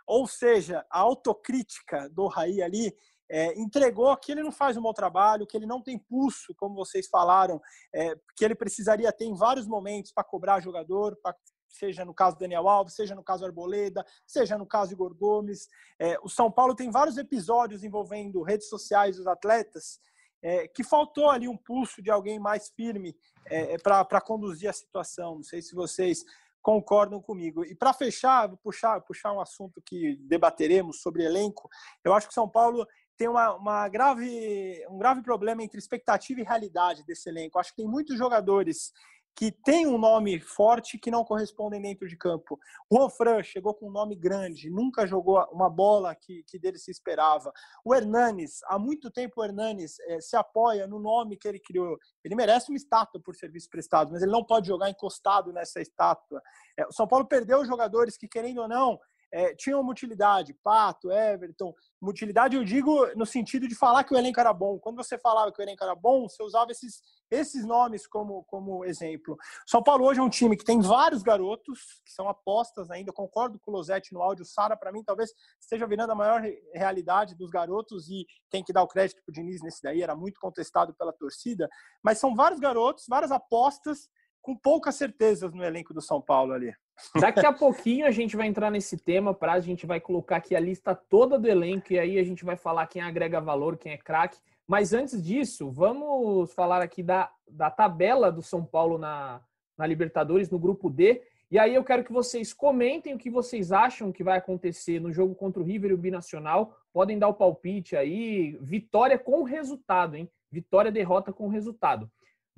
Ou 0.07 0.27
seja, 0.27 0.85
a 0.91 1.01
autocrítica 1.01 2.09
do 2.11 2.27
Raí 2.27 2.61
ali 2.63 2.93
é, 3.31 3.59
entregou 3.59 4.15
que 4.17 4.33
ele 4.33 4.43
não 4.43 4.51
faz 4.51 4.77
um 4.77 4.83
bom 4.83 4.93
trabalho, 4.93 5.47
que 5.47 5.57
ele 5.57 5.67
não 5.67 5.81
tem 5.81 5.97
pulso, 5.97 6.53
como 6.57 6.75
vocês 6.75 7.07
falaram, 7.09 7.63
é, 7.95 8.17
que 8.37 8.45
ele 8.45 8.57
precisaria 8.57 9.13
ter 9.13 9.25
em 9.25 9.35
vários 9.35 9.69
momentos 9.69 10.11
para 10.11 10.25
cobrar 10.25 10.59
jogador, 10.59 11.17
pra, 11.23 11.35
seja 11.69 12.05
no 12.05 12.13
caso 12.13 12.37
Daniel 12.37 12.69
Alves, 12.69 12.95
seja 12.95 13.15
no 13.15 13.23
caso 13.23 13.45
Arboleda, 13.45 14.05
seja 14.27 14.59
no 14.59 14.67
caso 14.67 14.93
Igor 14.93 15.15
Gomes. 15.15 15.69
É, 15.99 16.19
o 16.23 16.29
São 16.29 16.51
Paulo 16.51 16.75
tem 16.75 16.91
vários 16.91 17.17
episódios 17.17 17.85
envolvendo 17.85 18.43
redes 18.43 18.69
sociais 18.69 19.17
dos 19.17 19.29
atletas 19.29 20.01
é, 20.43 20.67
que 20.67 20.83
faltou 20.83 21.31
ali 21.31 21.47
um 21.47 21.57
pulso 21.57 22.03
de 22.03 22.11
alguém 22.11 22.41
mais 22.41 22.71
firme 22.71 23.17
é, 23.47 23.77
para 23.79 24.21
conduzir 24.21 24.69
a 24.69 24.73
situação. 24.73 25.37
Não 25.37 25.43
sei 25.45 25.63
se 25.63 25.75
vocês 25.75 26.25
concordam 26.63 27.23
comigo. 27.23 27.65
E 27.65 27.75
para 27.75 27.93
fechar, 27.93 28.49
vou 28.49 28.57
puxar, 28.59 29.01
puxar 29.03 29.33
um 29.33 29.41
assunto 29.41 29.81
que 29.85 30.17
debateremos 30.17 31.01
sobre 31.01 31.25
elenco. 31.25 31.69
Eu 32.05 32.13
acho 32.13 32.29
que 32.29 32.35
São 32.35 32.49
Paulo 32.49 32.87
tem 33.21 33.29
uma, 33.29 33.55
uma, 33.55 33.87
grave, 33.87 34.83
um 34.89 34.97
grave 34.97 35.21
problema 35.23 35.63
entre 35.63 35.79
expectativa 35.79 36.41
e 36.41 36.43
realidade 36.43 37.05
desse 37.05 37.29
elenco. 37.29 37.59
Acho 37.59 37.69
que 37.69 37.83
tem 37.83 37.87
muitos 37.87 38.17
jogadores 38.17 38.95
que 39.37 39.53
têm 39.53 39.87
um 39.87 39.99
nome 39.99 40.41
forte 40.41 40.99
que 40.99 41.11
não 41.11 41.23
correspondem 41.23 41.83
dentro 41.83 42.09
de 42.09 42.17
campo. 42.17 42.59
O 42.89 42.97
Juan 42.97 43.11
Fran 43.11 43.43
chegou 43.43 43.75
com 43.75 43.89
um 43.89 43.93
nome 43.93 44.17
grande, 44.17 44.71
nunca 44.71 45.07
jogou 45.07 45.39
uma 45.53 45.69
bola 45.69 46.15
que, 46.15 46.43
que 46.47 46.59
dele 46.59 46.79
se 46.79 46.91
esperava. 46.91 47.53
O 47.85 47.95
Hernanes, 47.95 48.61
há 48.65 48.79
muito 48.79 49.11
tempo 49.11 49.43
o 49.43 49.45
Hernanes 49.45 50.01
é, 50.09 50.19
se 50.19 50.35
apoia 50.35 50.87
no 50.87 50.99
nome 50.99 51.37
que 51.37 51.47
ele 51.47 51.61
criou. 51.61 51.99
Ele 52.25 52.35
merece 52.35 52.71
uma 52.71 52.77
estátua 52.77 53.21
por 53.23 53.37
serviço 53.37 53.69
prestado, 53.69 54.11
mas 54.13 54.23
ele 54.23 54.33
não 54.33 54.45
pode 54.45 54.67
jogar 54.67 54.89
encostado 54.89 55.53
nessa 55.53 55.79
estátua. 55.79 56.41
É, 56.75 56.87
o 56.87 56.93
São 56.93 57.07
Paulo 57.07 57.27
perdeu 57.27 57.67
jogadores 57.67 58.17
que, 58.17 58.27
querendo 58.27 58.63
ou 58.63 58.69
não, 58.69 58.99
é, 59.33 59.55
tinham 59.55 59.81
uma 59.81 59.93
utilidade, 59.93 60.55
Pato, 60.63 61.11
Everton. 61.11 61.73
Utilidade, 62.03 62.57
eu 62.57 62.65
digo 62.65 63.07
no 63.15 63.27
sentido 63.27 63.69
de 63.69 63.75
falar 63.75 64.05
que 64.05 64.15
o 64.15 64.19
elenco 64.19 64.41
era 64.41 64.53
bom. 64.53 64.79
Quando 64.79 64.97
você 64.97 65.19
falava 65.19 65.53
que 65.53 65.61
o 65.61 65.63
elenco 65.63 65.85
era 65.85 65.95
bom, 65.95 66.29
você 66.29 66.43
usava 66.43 66.73
esses, 66.73 67.01
esses 67.31 67.65
nomes 67.65 68.07
como, 68.07 68.43
como 68.45 68.85
exemplo. 68.85 69.37
São 69.67 69.83
Paulo 69.83 70.07
hoje 70.07 70.19
é 70.19 70.23
um 70.23 70.31
time 70.31 70.57
que 70.57 70.65
tem 70.65 70.81
vários 70.81 71.23
garotos, 71.23 71.79
que 72.05 72.13
são 72.13 72.29
apostas 72.29 72.91
ainda. 72.91 73.11
Eu 73.11 73.15
concordo 73.15 73.59
com 73.61 73.71
o 73.71 73.75
Losetti 73.75 74.13
no 74.15 74.23
áudio. 74.23 74.45
Sara, 74.45 74.77
para 74.77 74.93
mim, 74.93 75.05
talvez 75.05 75.31
esteja 75.61 75.87
virando 75.87 76.13
a 76.13 76.17
maior 76.17 76.43
realidade 76.75 77.37
dos 77.37 77.51
garotos 77.51 78.09
e 78.09 78.27
tem 78.51 78.65
que 78.65 78.73
dar 78.73 78.83
o 78.83 78.89
crédito 78.89 79.23
para 79.25 79.31
o 79.31 79.35
Diniz 79.35 79.63
nesse 79.63 79.83
daí. 79.83 80.03
Era 80.03 80.17
muito 80.17 80.41
contestado 80.41 80.95
pela 80.95 81.13
torcida. 81.13 81.69
Mas 82.03 82.19
são 82.19 82.35
vários 82.35 82.59
garotos, 82.59 83.05
várias 83.09 83.31
apostas 83.31 84.09
com 84.41 84.57
poucas 84.57 84.95
certezas 84.95 85.53
no 85.53 85.65
elenco 85.65 85.93
do 85.93 86.01
São 86.01 86.21
Paulo 86.21 86.53
ali. 86.53 86.75
Daqui 87.21 87.45
a 87.45 87.53
pouquinho 87.53 88.07
a 88.07 88.11
gente 88.11 88.37
vai 88.37 88.47
entrar 88.47 88.71
nesse 88.71 88.97
tema, 88.97 89.33
para 89.35 89.53
a 89.53 89.61
gente 89.61 89.87
vai 89.87 90.01
colocar 90.01 90.37
aqui 90.37 90.55
a 90.55 90.61
lista 90.61 90.95
toda 90.95 91.39
do 91.39 91.49
elenco 91.49 91.93
e 91.93 91.99
aí 91.99 92.19
a 92.19 92.25
gente 92.25 92.45
vai 92.45 92.57
falar 92.57 92.87
quem 92.87 93.03
agrega 93.03 93.41
valor, 93.41 93.77
quem 93.77 93.93
é 93.93 93.99
craque. 93.99 94.39
Mas 94.67 94.93
antes 94.93 95.23
disso, 95.23 95.71
vamos 95.71 96.53
falar 96.53 96.83
aqui 96.83 97.03
da, 97.03 97.31
da 97.49 97.71
tabela 97.71 98.31
do 98.31 98.43
São 98.43 98.65
Paulo 98.65 98.99
na, 98.99 99.41
na 99.77 99.87
Libertadores, 99.87 100.51
no 100.51 100.59
grupo 100.59 100.89
D. 100.89 101.23
E 101.51 101.59
aí 101.59 101.75
eu 101.75 101.83
quero 101.83 102.05
que 102.05 102.13
vocês 102.13 102.53
comentem 102.53 103.13
o 103.13 103.19
que 103.19 103.29
vocês 103.29 103.73
acham 103.73 104.13
que 104.13 104.23
vai 104.23 104.39
acontecer 104.39 105.01
no 105.01 105.11
jogo 105.11 105.35
contra 105.35 105.61
o 105.61 105.65
River 105.65 105.91
e 105.91 105.95
o 105.95 105.99
Binacional. 105.99 106.77
Podem 106.93 107.19
dar 107.19 107.27
o 107.27 107.35
palpite 107.35 107.97
aí. 107.97 108.57
Vitória 108.61 109.19
com 109.19 109.43
resultado, 109.43 110.15
hein? 110.15 110.31
Vitória, 110.53 110.93
derrota 110.93 111.33
com 111.33 111.49
resultado. 111.49 112.09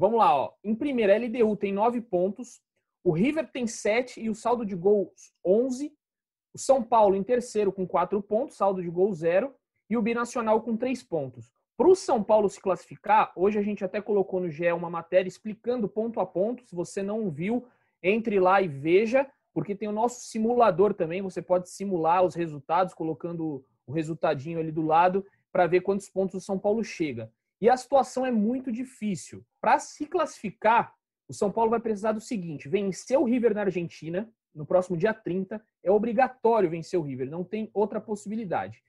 Vamos 0.03 0.19
lá, 0.19 0.37
ó. 0.37 0.53
Em 0.65 0.75
primeira, 0.75 1.15
a 1.15 1.17
LDU 1.17 1.57
tem 1.57 1.73
nove 1.73 2.01
pontos, 2.01 2.61
o 3.05 3.13
River 3.13 3.49
tem 3.53 3.69
sete 3.69 4.21
e 4.21 4.29
o 4.29 4.35
saldo 4.35 4.67
de 4.67 4.75
gols 4.75 5.33
11. 5.47 5.97
O 6.53 6.59
São 6.59 6.83
Paulo 6.83 7.15
em 7.15 7.23
terceiro 7.23 7.73
com 7.73 7.87
quatro 7.87 8.21
pontos, 8.21 8.57
saldo 8.57 8.83
de 8.83 8.91
gol 8.91 9.15
zero. 9.15 9.55
E 9.89 9.97
o 9.97 10.03
Binacional 10.03 10.61
com 10.61 10.77
três 10.77 11.05
pontos. 11.05 11.53
Para 11.77 11.87
o 11.87 11.95
São 11.95 12.21
Paulo 12.21 12.49
se 12.49 12.61
classificar, 12.61 13.31
hoje 13.37 13.61
a 13.61 13.63
gente 13.63 13.85
até 13.85 14.01
colocou 14.01 14.41
no 14.41 14.51
GE 14.51 14.73
uma 14.73 14.91
matéria 14.91 15.29
explicando 15.29 15.89
ponto 15.89 16.19
a 16.19 16.27
ponto. 16.27 16.65
Se 16.65 16.75
você 16.75 17.01
não 17.01 17.31
viu, 17.31 17.65
entre 18.03 18.41
lá 18.41 18.61
e 18.61 18.67
veja, 18.67 19.31
porque 19.55 19.73
tem 19.73 19.87
o 19.87 19.93
nosso 19.93 20.23
simulador 20.23 20.95
também. 20.95 21.23
Você 21.23 21.41
pode 21.41 21.71
simular 21.71 22.25
os 22.25 22.35
resultados, 22.35 22.93
colocando 22.93 23.65
o 23.87 23.93
resultadinho 23.93 24.59
ali 24.59 24.73
do 24.73 24.83
lado, 24.83 25.25
para 25.53 25.69
ver 25.69 25.83
quantos 25.83 26.11
pontos 26.11 26.43
o 26.43 26.45
São 26.45 26.59
Paulo 26.59 26.83
chega. 26.83 27.31
E 27.63 27.71
a 27.71 27.77
situação 27.77 28.27
é 28.27 28.33
muito 28.33 28.73
difícil. 28.73 29.47
Para 29.61 29.79
se 29.79 30.05
classificar, 30.05 30.93
o 31.29 31.33
São 31.33 31.53
Paulo 31.53 31.71
vai 31.71 31.79
precisar 31.79 32.11
do 32.11 32.21
seguinte: 32.21 32.69
vencer 32.69 33.17
o 33.17 33.25
River 33.25 33.55
na 33.55 33.61
Argentina 33.61 34.29
no 34.53 34.67
próximo 34.67 34.97
dia 34.97 35.15
30. 35.15 35.65
É 35.81 35.89
obrigatório 35.89 36.69
vencer 36.69 36.99
o 36.99 37.05
River, 37.05 37.31
não 37.31 37.45
tem 37.45 37.71
outra 37.73 38.01
possibilidade. 38.01 38.83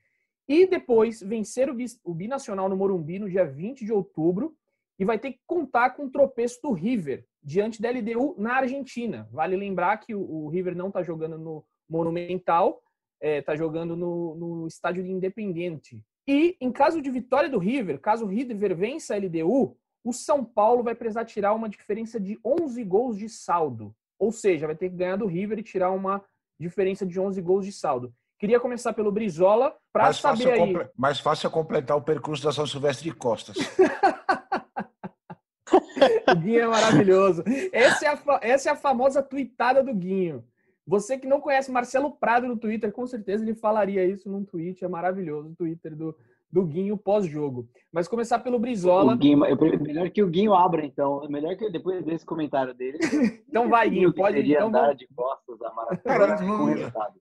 E 0.48 0.66
depois 0.66 1.22
vencer 1.22 1.68
o 1.70 2.14
Binacional 2.14 2.68
no 2.68 2.76
Morumbi 2.76 3.20
no 3.20 3.30
dia 3.30 3.46
20 3.46 3.84
de 3.84 3.92
outubro. 3.92 4.56
E 4.98 5.04
vai 5.04 5.20
ter 5.20 5.32
que 5.32 5.40
contar 5.46 5.90
com 5.90 6.06
o 6.06 6.10
tropeço 6.10 6.60
do 6.60 6.72
River 6.72 7.24
diante 7.42 7.80
da 7.80 7.90
LDU 7.90 8.34
na 8.38 8.56
Argentina. 8.56 9.28
Vale 9.30 9.56
lembrar 9.56 9.98
que 9.98 10.14
o 10.16 10.48
River 10.48 10.76
não 10.76 10.88
está 10.88 11.02
jogando 11.02 11.38
no 11.38 11.64
Monumental, 11.88 12.82
está 13.20 13.28
é, 13.28 13.42
tá 13.42 13.56
jogando 13.56 13.96
no, 13.96 14.34
no 14.34 14.66
estádio 14.66 15.02
de 15.02 15.10
Independente, 15.10 16.00
e 16.26 16.56
em 16.60 16.72
caso 16.72 17.02
de 17.02 17.10
vitória 17.10 17.48
do 17.48 17.58
River, 17.58 18.00
caso 18.00 18.24
o 18.24 18.28
River 18.28 18.74
vença 18.74 19.14
a 19.14 19.18
LDU, 19.18 19.76
o 20.02 20.12
São 20.12 20.44
Paulo 20.44 20.82
vai 20.82 20.94
precisar 20.94 21.24
tirar 21.24 21.54
uma 21.54 21.68
diferença 21.68 22.20
de 22.20 22.38
11 22.44 22.82
gols 22.84 23.18
de 23.18 23.28
saldo. 23.28 23.94
Ou 24.18 24.30
seja, 24.30 24.66
vai 24.66 24.76
ter 24.76 24.90
que 24.90 24.96
ganhar 24.96 25.16
do 25.16 25.26
River 25.26 25.58
e 25.58 25.62
tirar 25.62 25.90
uma 25.90 26.22
diferença 26.58 27.04
de 27.04 27.18
11 27.18 27.40
gols 27.42 27.64
de 27.64 27.72
saldo. 27.72 28.12
Queria 28.38 28.60
começar 28.60 28.92
pelo 28.92 29.12
Brizola 29.12 29.74
para 29.92 30.12
saber 30.12 30.52
aí. 30.52 30.88
Mais 30.96 31.20
fácil 31.20 31.46
é 31.46 31.50
completar 31.50 31.96
o 31.96 32.02
percurso 32.02 32.44
da 32.44 32.52
São 32.52 32.66
Silvestre 32.66 33.10
de 33.10 33.16
Costas. 33.16 33.56
o 36.28 36.34
Guinho 36.36 36.60
é 36.60 36.66
maravilhoso. 36.66 37.42
Essa 37.72 38.06
é, 38.06 38.08
a, 38.08 38.18
essa 38.42 38.68
é 38.68 38.72
a 38.72 38.76
famosa 38.76 39.22
tuitada 39.22 39.82
do 39.82 39.94
Guinho. 39.94 40.44
Você 40.86 41.18
que 41.18 41.26
não 41.26 41.40
conhece 41.40 41.70
Marcelo 41.70 42.10
Prado 42.10 42.46
no 42.46 42.56
Twitter, 42.56 42.92
com 42.92 43.06
certeza 43.06 43.42
ele 43.42 43.54
falaria 43.54 44.04
isso 44.04 44.28
num 44.30 44.44
tweet. 44.44 44.84
É 44.84 44.88
maravilhoso 44.88 45.50
o 45.50 45.54
Twitter 45.54 45.96
do, 45.96 46.14
do 46.52 46.64
Guinho 46.64 46.96
pós-jogo. 46.96 47.66
Mas 47.92 48.06
começar 48.06 48.38
pelo 48.40 48.58
Brizola. 48.58 49.16
Guinho, 49.16 49.38
melhor 49.38 50.10
que 50.10 50.22
o 50.22 50.28
Guinho 50.28 50.54
abra, 50.54 50.84
então. 50.84 51.26
Melhor 51.28 51.56
que 51.56 51.70
depois 51.70 52.04
desse 52.04 52.26
comentário 52.26 52.74
dele. 52.74 52.98
então 53.48 53.68
vai, 53.68 53.88
Guinho. 53.88 54.12
Pode 54.12 54.36
seria 54.36 54.56
então, 54.58 54.70
vamos... 54.70 54.98
de 54.98 55.08
costas 55.14 55.62
a 55.62 55.72
maratona 55.72 56.36
com 56.36 56.64
resultado. 56.64 57.14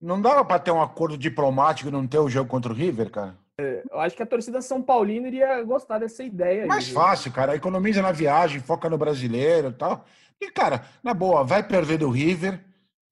Não 0.00 0.20
dava 0.20 0.42
para 0.44 0.58
ter 0.58 0.70
um 0.70 0.80
acordo 0.80 1.18
diplomático 1.18 1.90
e 1.90 1.92
não 1.92 2.06
ter 2.06 2.18
o 2.18 2.28
jogo 2.28 2.48
contra 2.48 2.72
o 2.72 2.74
River, 2.74 3.10
cara? 3.10 3.36
Eu 3.90 4.00
acho 4.00 4.16
que 4.16 4.22
a 4.22 4.26
torcida 4.26 4.62
São 4.62 4.82
Paulina 4.82 5.28
iria 5.28 5.62
gostar 5.62 5.98
dessa 5.98 6.24
ideia. 6.24 6.66
Mais 6.66 6.88
aí, 6.88 6.94
fácil, 6.94 7.30
cara. 7.30 7.54
Economiza 7.54 8.00
na 8.00 8.10
viagem, 8.10 8.60
foca 8.60 8.88
no 8.88 8.96
brasileiro 8.96 9.68
e 9.68 9.72
tal. 9.72 10.04
E, 10.40 10.50
cara, 10.50 10.84
na 11.02 11.12
boa, 11.12 11.44
vai 11.44 11.62
perder 11.62 11.98
do 11.98 12.08
River. 12.08 12.58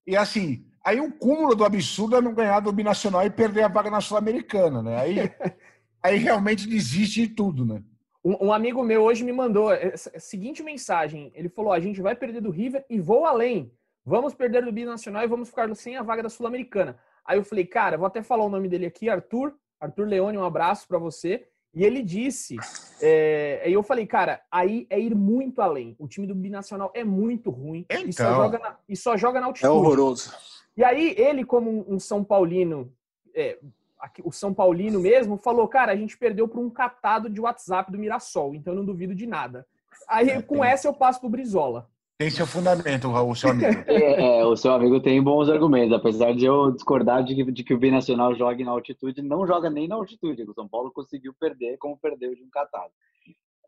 E 0.05 0.15
assim, 0.15 0.65
aí 0.83 0.99
o 0.99 1.11
cúmulo 1.11 1.55
do 1.55 1.63
absurdo 1.63 2.15
é 2.15 2.21
não 2.21 2.33
ganhar 2.33 2.59
do 2.59 2.71
Binacional 2.71 3.25
e 3.25 3.29
perder 3.29 3.63
a 3.63 3.67
vaga 3.67 3.89
na 3.89 4.01
Sul-Americana, 4.01 4.81
né? 4.81 4.99
Aí, 4.99 5.15
aí 6.01 6.17
realmente 6.17 6.67
desiste 6.67 7.27
de 7.27 7.33
tudo, 7.33 7.65
né? 7.65 7.83
Um, 8.23 8.47
um, 8.47 8.53
amigo 8.53 8.83
meu 8.83 9.01
hoje 9.03 9.23
me 9.23 9.31
mandou 9.31 9.69
a 9.69 9.97
seguinte 10.19 10.61
mensagem. 10.61 11.31
Ele 11.33 11.49
falou: 11.49 11.71
a 11.71 11.79
gente 11.79 12.01
vai 12.01 12.15
perder 12.15 12.41
do 12.41 12.51
River 12.51 12.85
e 12.89 12.99
vou 12.99 13.25
além. 13.25 13.71
Vamos 14.05 14.33
perder 14.33 14.65
do 14.65 14.71
Binacional 14.71 15.23
e 15.23 15.27
vamos 15.27 15.49
ficar 15.49 15.73
sem 15.75 15.95
a 15.95 16.03
vaga 16.03 16.23
da 16.23 16.29
Sul-Americana. 16.29 16.97
Aí 17.25 17.37
eu 17.37 17.43
falei, 17.43 17.65
cara, 17.65 17.97
vou 17.97 18.07
até 18.07 18.23
falar 18.23 18.43
o 18.43 18.49
nome 18.49 18.67
dele 18.67 18.85
aqui, 18.85 19.09
Arthur. 19.09 19.55
Arthur 19.79 20.07
Leone, 20.07 20.37
um 20.37 20.43
abraço 20.43 20.87
para 20.87 20.97
você. 20.97 21.47
E 21.73 21.83
ele 21.83 22.01
disse, 22.01 22.55
é, 23.01 23.61
aí 23.63 23.73
eu 23.73 23.83
falei, 23.83 24.07
cara, 24.07 24.41
aí 24.51 24.87
é 24.89 24.99
ir 24.99 25.13
muito 25.13 25.61
além. 25.61 25.95
O 25.99 26.07
time 26.07 26.25
do 26.25 26.33
Binacional 26.33 26.91
é 26.95 27.03
muito 27.03 27.51
ruim 27.51 27.85
então... 27.89 28.07
e, 28.07 28.13
só 28.13 28.33
joga 28.35 28.59
na, 28.59 28.77
e 28.87 28.95
só 28.97 29.17
joga 29.17 29.39
na 29.39 29.45
altitude. 29.47 29.67
É 29.67 29.69
horroroso. 29.69 30.33
E 30.75 30.83
aí 30.83 31.13
ele, 31.17 31.45
como 31.45 31.85
um, 31.87 31.99
São 31.99 32.23
Paulino, 32.23 32.91
é, 33.35 33.59
aqui, 33.99 34.21
o 34.25 34.31
São 34.31 34.53
Paulino 34.53 34.99
mesmo, 34.99 35.37
falou, 35.37 35.67
cara, 35.67 35.91
a 35.91 35.95
gente 35.95 36.17
perdeu 36.17 36.47
por 36.47 36.59
um 36.59 36.69
catado 36.69 37.29
de 37.29 37.39
WhatsApp 37.39 37.91
do 37.91 37.99
Mirassol, 37.99 38.55
então 38.55 38.73
eu 38.73 38.77
não 38.77 38.85
duvido 38.85 39.13
de 39.13 39.27
nada. 39.27 39.67
Aí 40.07 40.29
é, 40.29 40.41
com 40.41 40.63
essa 40.63 40.87
eu 40.87 40.93
passo 40.93 41.19
pro 41.19 41.29
Brizola. 41.29 41.87
Tem 42.19 42.29
seu 42.29 42.45
fundamento, 42.45 43.09
Raul, 43.09 43.33
seu 43.33 43.51
amigo. 43.51 43.69
É, 43.87 44.39
é, 44.39 44.45
o 44.45 44.53
seu 44.53 44.73
amigo 44.73 44.99
tem 44.99 45.23
bons 45.23 45.47
argumentos, 45.47 45.93
apesar 45.93 46.35
de 46.35 46.43
eu 46.43 46.69
discordar 46.69 47.23
de 47.23 47.49
de 47.49 47.63
que 47.63 47.73
o 47.73 47.77
Binacional 47.77 48.35
jogue 48.35 48.61
na 48.61 48.71
altitude, 48.71 49.21
não 49.21 49.47
joga 49.47 49.69
nem 49.69 49.87
na 49.87 49.95
altitude. 49.95 50.43
O 50.43 50.53
São 50.53 50.67
Paulo 50.67 50.91
conseguiu 50.91 51.33
perder 51.39 51.77
como 51.77 51.97
perdeu 51.97 52.35
de 52.35 52.43
um 52.43 52.49
catado. 52.49 52.91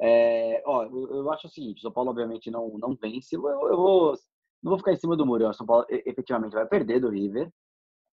É, 0.01 0.61
ó, 0.65 0.83
eu, 0.83 1.15
eu, 1.15 1.31
acho 1.31 1.47
o 1.47 1.49
seguinte: 1.49 1.77
o 1.77 1.81
São 1.81 1.93
Paulo, 1.93 2.09
obviamente, 2.09 2.51
não, 2.51 2.77
não 2.77 2.93
vence. 2.93 3.37
Eu, 3.37 3.47
eu 3.47 3.77
vou, 3.77 4.17
não 4.61 4.71
vou 4.71 4.77
ficar 4.77 4.91
em 4.91 4.97
cima 4.97 5.15
do 5.15 5.25
muro. 5.25 5.47
O 5.47 5.53
São 5.53 5.65
Paulo 5.65 5.85
efetivamente 5.89 6.51
vai 6.51 6.65
perder 6.65 6.99
do 6.99 7.09
River. 7.09 7.49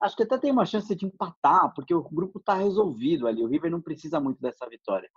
Acho 0.00 0.14
que 0.14 0.22
até 0.22 0.38
tem 0.38 0.52
uma 0.52 0.64
chance 0.64 0.94
de 0.94 1.04
empatar, 1.04 1.74
porque 1.74 1.92
o 1.92 2.08
grupo 2.08 2.38
está 2.38 2.54
resolvido 2.54 3.26
ali. 3.26 3.42
O 3.42 3.48
River 3.48 3.72
não 3.72 3.80
precisa 3.80 4.20
muito 4.20 4.40
dessa 4.40 4.68
vitória. 4.68 5.10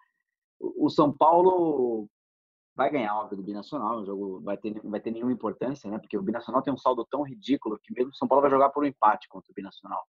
O 0.59 0.89
São 0.89 1.15
Paulo 1.15 2.09
vai 2.75 2.89
ganhar, 2.89 3.15
óbvio, 3.15 3.37
do 3.37 3.43
Binacional, 3.43 3.99
o 3.99 4.05
jogo 4.05 4.41
vai 4.41 4.57
ter, 4.57 4.79
vai 4.83 4.99
ter 4.99 5.11
nenhuma 5.11 5.31
importância, 5.31 5.89
né? 5.89 5.99
Porque 5.99 6.17
o 6.17 6.23
Binacional 6.23 6.61
tem 6.61 6.73
um 6.73 6.77
saldo 6.77 7.05
tão 7.09 7.23
ridículo 7.23 7.79
que 7.81 7.93
mesmo 7.93 8.11
o 8.11 8.15
São 8.15 8.27
Paulo 8.27 8.41
vai 8.41 8.51
jogar 8.51 8.69
por 8.69 8.83
um 8.83 8.87
empate 8.87 9.27
contra 9.27 9.51
o 9.51 9.55
Binacional. 9.55 10.01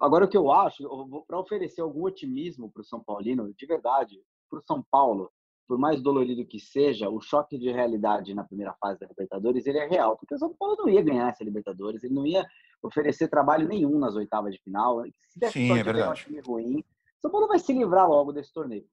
Agora, 0.00 0.26
o 0.26 0.28
que 0.28 0.36
eu 0.36 0.50
acho, 0.50 0.86
para 1.26 1.38
oferecer 1.38 1.80
algum 1.80 2.04
otimismo 2.04 2.70
para 2.70 2.82
o 2.82 2.84
São 2.84 3.02
Paulino, 3.02 3.52
de 3.54 3.66
verdade, 3.66 4.22
para 4.48 4.58
o 4.58 4.62
São 4.62 4.84
Paulo, 4.90 5.32
por 5.66 5.78
mais 5.78 6.02
dolorido 6.02 6.44
que 6.44 6.58
seja, 6.58 7.08
o 7.08 7.20
choque 7.20 7.56
de 7.56 7.70
realidade 7.70 8.34
na 8.34 8.44
primeira 8.44 8.74
fase 8.74 8.98
da 8.98 9.06
Libertadores 9.06 9.64
ele 9.66 9.78
é 9.78 9.86
real, 9.86 10.16
porque 10.18 10.34
o 10.34 10.38
São 10.38 10.52
Paulo 10.52 10.76
não 10.76 10.88
ia 10.88 11.00
ganhar 11.00 11.28
essa 11.28 11.44
Libertadores, 11.44 12.02
ele 12.02 12.12
não 12.12 12.26
ia 12.26 12.44
oferecer 12.82 13.28
trabalho 13.28 13.68
nenhum 13.68 13.98
nas 13.98 14.16
oitavas 14.16 14.52
de 14.52 14.60
final. 14.60 15.02
Se 15.28 15.38
der 15.38 15.50
Sim, 15.52 15.70
é 15.78 15.82
verdade. 15.82 16.10
um 16.10 16.14
time 16.14 16.40
ruim, 16.40 16.80
o 16.80 17.20
São 17.22 17.30
Paulo 17.30 17.46
vai 17.46 17.58
se 17.58 17.72
livrar 17.72 18.08
logo 18.08 18.32
desse 18.32 18.52
torneio. 18.52 18.84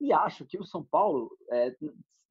E 0.00 0.12
acho 0.12 0.46
que 0.46 0.58
o 0.58 0.64
São 0.64 0.82
Paulo, 0.82 1.30
é, 1.50 1.74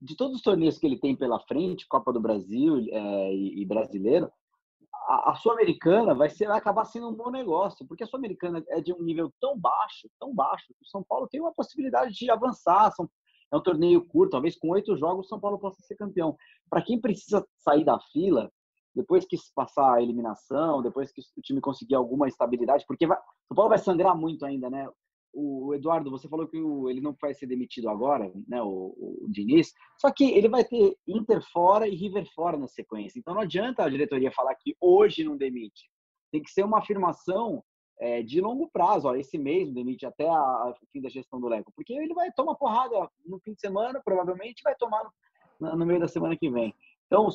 de 0.01 0.15
todos 0.15 0.35
os 0.37 0.41
torneios 0.41 0.77
que 0.77 0.87
ele 0.87 0.99
tem 0.99 1.15
pela 1.15 1.39
frente, 1.39 1.87
Copa 1.87 2.11
do 2.11 2.19
Brasil 2.19 2.77
é, 2.89 3.33
e, 3.33 3.61
e, 3.61 3.65
Brasileiro, 3.65 4.31
a, 5.07 5.31
a 5.31 5.35
Sul-Americana 5.35 6.15
vai, 6.15 6.29
ser, 6.29 6.47
vai 6.47 6.57
acabar 6.57 6.85
sendo 6.85 7.09
um 7.09 7.13
bom 7.13 7.29
negócio, 7.29 7.85
porque 7.87 8.03
a 8.03 8.07
Sul-Americana 8.07 8.63
é 8.69 8.81
de 8.81 8.93
um 8.93 9.01
nível 9.01 9.31
tão 9.39 9.57
baixo, 9.57 10.09
tão 10.19 10.33
baixo, 10.33 10.67
que 10.67 10.83
o 10.83 10.87
São 10.87 11.03
Paulo 11.03 11.27
tem 11.27 11.39
uma 11.39 11.53
possibilidade 11.53 12.13
de 12.13 12.29
avançar. 12.31 12.91
São, 12.93 13.09
é 13.51 13.57
um 13.57 13.61
torneio 13.61 14.05
curto, 14.05 14.31
talvez 14.31 14.57
com 14.57 14.69
oito 14.69 14.95
jogos 14.95 15.25
o 15.25 15.29
São 15.29 15.39
Paulo 15.39 15.59
possa 15.59 15.81
ser 15.81 15.95
campeão. 15.95 16.35
Para 16.69 16.81
quem 16.81 16.99
precisa 16.99 17.45
sair 17.57 17.83
da 17.83 17.99
fila, 18.11 18.51
depois 18.95 19.25
que 19.25 19.37
passar 19.55 19.95
a 19.95 20.01
eliminação, 20.01 20.81
depois 20.81 21.11
que 21.11 21.21
o 21.37 21.41
time 21.41 21.61
conseguir 21.61 21.95
alguma 21.95 22.27
estabilidade, 22.27 22.85
porque 22.87 23.05
vai, 23.05 23.17
São 23.47 23.55
Paulo 23.55 23.69
vai 23.69 23.77
sangrar 23.77 24.15
muito 24.15 24.45
ainda, 24.45 24.69
né? 24.69 24.87
O 25.33 25.73
Eduardo, 25.73 26.11
você 26.11 26.27
falou 26.27 26.47
que 26.47 26.57
o, 26.57 26.89
ele 26.89 27.01
não 27.01 27.15
vai 27.19 27.33
ser 27.33 27.45
demitido 27.45 27.89
agora, 27.89 28.31
né, 28.47 28.61
o, 28.61 28.95
o, 28.97 29.25
Diniz, 29.29 29.73
só 29.97 30.11
que 30.11 30.31
ele 30.31 30.49
vai 30.49 30.63
ter 30.63 30.97
Inter 31.07 31.41
fora 31.51 31.87
e 31.87 31.95
River 31.95 32.25
fora 32.33 32.57
na 32.57 32.67
sequência. 32.67 33.19
Então 33.19 33.33
não 33.33 33.41
adianta 33.41 33.83
a 33.83 33.89
diretoria 33.89 34.31
falar 34.31 34.55
que 34.55 34.75
hoje 34.79 35.23
não 35.23 35.37
demite. 35.37 35.89
Tem 36.31 36.41
que 36.41 36.51
ser 36.51 36.63
uma 36.63 36.79
afirmação 36.79 37.63
é, 37.99 38.21
de 38.23 38.41
longo 38.41 38.69
prazo. 38.71 39.07
Ó, 39.07 39.15
esse 39.15 39.37
mês 39.37 39.67
não 39.67 39.73
demite 39.73 40.05
até 40.05 40.29
o 40.29 40.73
fim 40.91 41.01
da 41.01 41.09
gestão 41.09 41.39
do 41.39 41.47
Leco, 41.47 41.71
porque 41.75 41.93
ele 41.93 42.13
vai 42.13 42.31
tomar 42.31 42.55
porrada 42.55 43.09
no 43.25 43.39
fim 43.39 43.53
de 43.53 43.61
semana, 43.61 44.01
provavelmente 44.03 44.61
vai 44.63 44.75
tomar 44.75 45.03
no, 45.59 45.75
no 45.75 45.85
meio 45.85 45.99
da 45.99 46.07
semana 46.07 46.35
que 46.35 46.49
vem. 46.49 46.73
Então, 47.07 47.27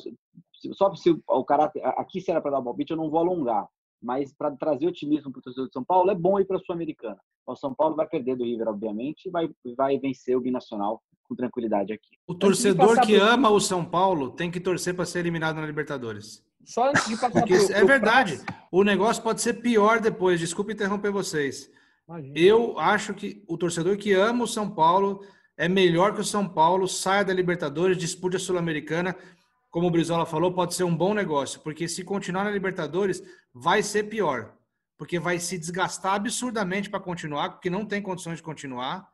só 0.73 0.93
se 0.95 1.11
o 1.27 1.43
cara 1.43 1.71
aqui 1.97 2.21
será 2.21 2.39
para 2.39 2.51
dar 2.51 2.59
um 2.59 2.63
palpite, 2.63 2.91
eu 2.91 2.97
não 2.97 3.09
vou 3.09 3.19
alongar 3.19 3.67
mas 4.05 4.31
para 4.31 4.51
trazer 4.51 4.85
otimismo 4.85 5.31
para 5.31 5.39
o 5.39 5.41
torcedor 5.41 5.67
de 5.67 5.73
São 5.73 5.83
Paulo 5.83 6.11
é 6.11 6.15
bom 6.15 6.39
ir 6.39 6.45
para 6.45 6.57
a 6.57 6.59
Sul-Americana. 6.59 7.17
O 7.45 7.55
São 7.55 7.73
Paulo 7.73 7.95
vai 7.95 8.07
perder 8.07 8.35
do 8.35 8.43
River, 8.43 8.67
obviamente, 8.67 9.27
e 9.27 9.31
vai, 9.31 9.49
vai 9.75 9.97
vencer 9.97 10.37
o 10.37 10.41
Binacional 10.41 11.01
com 11.23 11.35
tranquilidade 11.35 11.91
aqui. 11.91 12.09
O 12.27 12.35
torcedor 12.35 13.01
que 13.01 13.17
pro... 13.17 13.27
ama 13.27 13.49
o 13.49 13.59
São 13.59 13.83
Paulo 13.83 14.29
tem 14.29 14.51
que 14.51 14.59
torcer 14.59 14.95
para 14.95 15.05
ser 15.05 15.19
eliminado 15.19 15.55
na 15.55 15.65
Libertadores. 15.65 16.45
Só 16.63 16.89
antes 16.89 17.07
de 17.07 17.15
passar 17.15 17.31
Porque 17.31 17.57
pro, 17.57 17.75
é 17.75 17.83
verdade. 17.83 18.39
O 18.71 18.83
negócio 18.83 19.23
pode 19.23 19.41
ser 19.41 19.55
pior 19.55 19.99
depois. 19.99 20.39
Desculpe 20.39 20.73
interromper 20.73 21.11
vocês. 21.11 21.71
Imagina. 22.07 22.37
Eu 22.37 22.77
acho 22.77 23.13
que 23.13 23.43
o 23.47 23.57
torcedor 23.57 23.97
que 23.97 24.13
ama 24.13 24.43
o 24.43 24.47
São 24.47 24.69
Paulo 24.69 25.25
é 25.57 25.67
melhor 25.67 26.13
que 26.13 26.21
o 26.21 26.25
São 26.25 26.47
Paulo 26.47 26.87
saia 26.87 27.25
da 27.25 27.33
Libertadores, 27.33 27.97
dispute 27.97 28.35
a 28.35 28.39
Sul-Americana 28.39 29.15
como 29.75 29.87
o 29.87 29.91
Brizola 29.91 30.25
falou, 30.25 30.53
pode 30.53 30.73
ser 30.73 30.85
um 30.85 30.95
bom 30.95 31.13
negócio, 31.13 31.59
porque 31.59 31.85
se 31.85 32.01
continuar 32.01 32.45
na 32.45 32.49
Libertadores, 32.49 33.21
vai 33.53 33.83
ser 33.83 34.03
pior, 34.03 34.53
porque 34.97 35.19
vai 35.19 35.37
se 35.37 35.57
desgastar 35.57 36.13
absurdamente 36.13 36.89
para 36.89 36.97
continuar, 36.97 37.49
porque 37.49 37.69
não 37.69 37.85
tem 37.85 38.01
condições 38.01 38.37
de 38.37 38.41
continuar, 38.41 39.05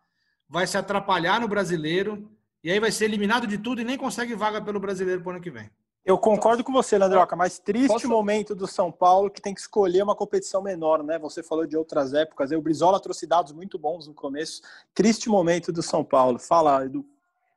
vai 0.47 0.67
se 0.67 0.77
atrapalhar 0.77 1.41
no 1.41 1.47
brasileiro, 1.47 2.29
e 2.63 2.69
aí 2.69 2.79
vai 2.79 2.91
ser 2.91 3.05
eliminado 3.05 3.47
de 3.47 3.57
tudo 3.57 3.81
e 3.81 3.83
nem 3.83 3.97
consegue 3.97 4.35
vaga 4.35 4.61
pelo 4.61 4.79
brasileiro 4.79 5.23
para 5.23 5.29
o 5.29 5.31
ano 5.33 5.41
que 5.41 5.49
vem. 5.49 5.67
Eu 6.05 6.15
concordo 6.19 6.63
com 6.63 6.71
você, 6.71 6.95
Landroca, 6.95 7.35
mas 7.35 7.57
triste 7.57 7.87
Posso... 7.87 8.07
momento 8.07 8.53
do 8.53 8.67
São 8.67 8.91
Paulo 8.91 9.31
que 9.31 9.41
tem 9.41 9.55
que 9.55 9.61
escolher 9.61 10.03
uma 10.03 10.15
competição 10.15 10.61
menor, 10.61 11.03
né? 11.03 11.17
Você 11.17 11.41
falou 11.41 11.65
de 11.65 11.75
outras 11.75 12.13
épocas, 12.13 12.51
o 12.51 12.61
Brizola 12.61 13.01
trouxe 13.01 13.25
dados 13.25 13.51
muito 13.51 13.79
bons 13.79 14.07
no 14.07 14.13
começo. 14.13 14.61
Triste 14.93 15.27
momento 15.27 15.71
do 15.71 15.81
São 15.81 16.03
Paulo. 16.03 16.37
Fala, 16.37 16.85
Edu. 16.85 17.03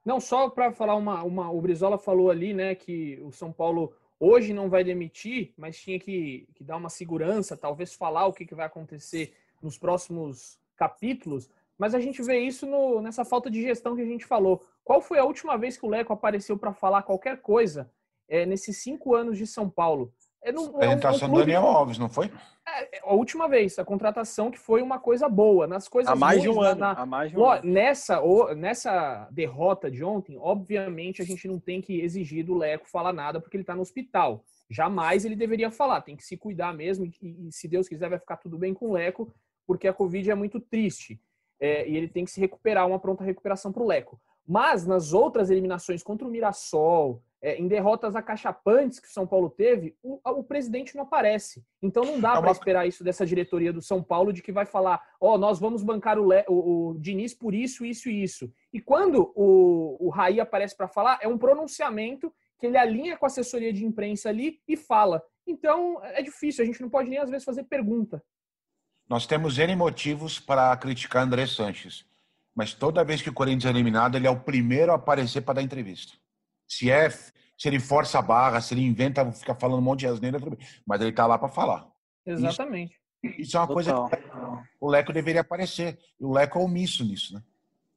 Não, 0.04 0.20
só 0.20 0.50
para 0.50 0.70
falar 0.72 0.96
uma, 0.96 1.22
uma. 1.22 1.50
O 1.50 1.60
Brizola 1.60 1.98
falou 1.98 2.30
ali, 2.30 2.52
né, 2.52 2.74
que 2.74 3.18
o 3.22 3.32
São 3.32 3.52
Paulo 3.52 3.92
hoje 4.20 4.52
não 4.52 4.68
vai 4.68 4.84
demitir, 4.84 5.52
mas 5.56 5.78
tinha 5.78 5.98
que, 5.98 6.46
que 6.54 6.62
dar 6.62 6.76
uma 6.76 6.90
segurança, 6.90 7.56
talvez 7.56 7.94
falar 7.94 8.26
o 8.26 8.32
que, 8.32 8.44
que 8.44 8.54
vai 8.54 8.66
acontecer 8.66 9.34
nos 9.62 9.78
próximos 9.78 10.58
capítulos. 10.76 11.48
Mas 11.76 11.94
a 11.94 12.00
gente 12.00 12.22
vê 12.22 12.38
isso 12.38 12.66
no, 12.66 13.00
nessa 13.00 13.24
falta 13.24 13.50
de 13.50 13.62
gestão 13.62 13.96
que 13.96 14.02
a 14.02 14.06
gente 14.06 14.24
falou. 14.24 14.62
Qual 14.84 15.00
foi 15.00 15.18
a 15.18 15.24
última 15.24 15.56
vez 15.56 15.76
que 15.76 15.84
o 15.84 15.88
Leco 15.88 16.12
apareceu 16.12 16.56
para 16.56 16.72
falar 16.72 17.02
qualquer 17.02 17.40
coisa 17.40 17.90
é, 18.28 18.46
nesses 18.46 18.76
cinco 18.78 19.14
anos 19.14 19.38
de 19.38 19.46
São 19.46 19.68
Paulo? 19.68 20.12
É 20.44 20.52
no, 20.52 20.64
a 20.64 20.68
apresentação 20.68 21.28
é 21.28 21.30
um, 21.30 21.34
é 21.34 21.38
um 21.38 21.40
do 21.40 21.40
Daniel 21.40 21.62
Alves, 21.62 21.98
não 21.98 22.08
foi? 22.08 22.30
É, 22.68 23.00
a 23.02 23.14
última 23.14 23.48
vez, 23.48 23.78
a 23.78 23.84
contratação 23.84 24.50
que 24.50 24.58
foi 24.58 24.82
uma 24.82 24.98
coisa 24.98 25.26
boa. 25.26 25.66
Nas 25.66 25.88
coisas 25.88 26.12
há 26.12 26.14
mais 26.14 26.42
de 26.42 26.50
um 26.50 26.60
ano. 26.60 26.80
Na, 26.80 26.92
há 26.92 27.06
mais 27.06 27.30
de 27.30 27.38
um 27.38 27.44
ano. 27.46 27.62
Nessa, 27.64 28.20
nessa 28.54 29.26
derrota 29.30 29.90
de 29.90 30.04
ontem, 30.04 30.36
obviamente 30.38 31.22
a 31.22 31.24
gente 31.24 31.48
não 31.48 31.58
tem 31.58 31.80
que 31.80 31.98
exigir 31.98 32.44
do 32.44 32.54
Leco 32.54 32.86
falar 32.86 33.12
nada 33.12 33.40
porque 33.40 33.56
ele 33.56 33.62
está 33.62 33.74
no 33.74 33.80
hospital. 33.80 34.44
Jamais 34.68 35.24
ele 35.24 35.34
deveria 35.34 35.70
falar, 35.70 36.02
tem 36.02 36.14
que 36.14 36.24
se 36.24 36.36
cuidar 36.36 36.74
mesmo 36.74 37.06
e, 37.06 37.12
e, 37.22 37.52
se 37.52 37.66
Deus 37.66 37.88
quiser 37.88 38.10
vai 38.10 38.18
ficar 38.18 38.36
tudo 38.36 38.58
bem 38.58 38.74
com 38.74 38.90
o 38.90 38.92
Leco, 38.92 39.32
porque 39.66 39.88
a 39.88 39.94
Covid 39.94 40.30
é 40.30 40.34
muito 40.34 40.60
triste. 40.60 41.18
É, 41.58 41.88
e 41.88 41.96
ele 41.96 42.08
tem 42.08 42.24
que 42.24 42.30
se 42.30 42.40
recuperar, 42.40 42.86
uma 42.86 42.98
pronta 42.98 43.24
recuperação 43.24 43.72
para 43.72 43.82
o 43.82 43.86
Leco. 43.86 44.20
Mas 44.46 44.86
nas 44.86 45.14
outras 45.14 45.48
eliminações 45.48 46.02
contra 46.02 46.26
o 46.26 46.30
Mirassol, 46.30 47.22
é, 47.44 47.58
em 47.58 47.68
derrotas 47.68 48.16
acachapantes 48.16 48.98
que 48.98 49.06
o 49.06 49.12
São 49.12 49.26
Paulo 49.26 49.50
teve, 49.50 49.94
o, 50.02 50.18
o 50.24 50.42
presidente 50.42 50.96
não 50.96 51.02
aparece. 51.02 51.62
Então 51.82 52.02
não 52.02 52.18
dá 52.18 52.30
é 52.30 52.32
uma... 52.32 52.40
para 52.40 52.52
esperar 52.52 52.86
isso 52.86 53.04
dessa 53.04 53.26
diretoria 53.26 53.70
do 53.70 53.82
São 53.82 54.02
Paulo 54.02 54.32
de 54.32 54.40
que 54.40 54.50
vai 54.50 54.64
falar, 54.64 54.98
ó, 55.20 55.34
oh, 55.34 55.38
nós 55.38 55.60
vamos 55.60 55.82
bancar 55.82 56.18
o, 56.18 56.26
Le... 56.26 56.42
o, 56.48 56.92
o, 56.92 56.98
Diniz 56.98 57.34
por 57.34 57.54
isso, 57.54 57.84
isso 57.84 58.08
e 58.08 58.22
isso. 58.22 58.50
E 58.72 58.80
quando 58.80 59.30
o, 59.36 60.06
o 60.06 60.08
Raí 60.08 60.40
aparece 60.40 60.74
para 60.74 60.88
falar, 60.88 61.18
é 61.20 61.28
um 61.28 61.36
pronunciamento 61.36 62.32
que 62.58 62.66
ele 62.66 62.78
alinha 62.78 63.18
com 63.18 63.26
a 63.26 63.28
assessoria 63.28 63.74
de 63.74 63.84
imprensa 63.84 64.30
ali 64.30 64.58
e 64.66 64.74
fala. 64.74 65.22
Então 65.46 66.02
é 66.02 66.22
difícil, 66.22 66.64
a 66.64 66.66
gente 66.66 66.80
não 66.80 66.88
pode 66.88 67.10
nem 67.10 67.18
às 67.18 67.28
vezes 67.28 67.44
fazer 67.44 67.64
pergunta. 67.64 68.24
Nós 69.06 69.26
temos 69.26 69.58
N 69.58 69.76
motivos 69.76 70.40
para 70.40 70.74
criticar 70.78 71.22
André 71.22 71.46
Sanches, 71.46 72.06
mas 72.54 72.72
toda 72.72 73.04
vez 73.04 73.20
que 73.20 73.28
o 73.28 73.34
Corinthians 73.34 73.66
é 73.66 73.68
eliminado, 73.68 74.16
ele 74.16 74.26
é 74.26 74.30
o 74.30 74.40
primeiro 74.40 74.92
a 74.92 74.94
aparecer 74.94 75.42
para 75.42 75.56
dar 75.56 75.62
entrevista. 75.62 76.23
Se 76.66 76.90
é, 76.90 77.10
se 77.10 77.68
ele 77.68 77.78
força 77.78 78.18
a 78.18 78.22
barra, 78.22 78.60
se 78.60 78.74
ele 78.74 78.82
inventa, 78.82 79.30
fica 79.32 79.54
falando 79.54 79.78
um 79.78 79.82
monte 79.82 80.00
de 80.00 80.06
asneira, 80.08 80.38
mas 80.86 81.00
ele 81.00 81.12
tá 81.12 81.26
lá 81.26 81.38
para 81.38 81.48
falar. 81.48 81.86
Exatamente. 82.26 82.98
Isso 83.38 83.56
é 83.56 83.60
uma 83.60 83.66
coisa 83.66 83.92
Total. 83.92 84.10
que 84.10 84.28
o 84.80 84.88
Leco 84.88 85.12
deveria 85.12 85.40
aparecer. 85.40 85.98
E 86.20 86.24
o 86.24 86.32
Leco 86.32 86.58
é 86.58 86.62
omisso 86.62 87.04
nisso, 87.04 87.34
né? 87.34 87.42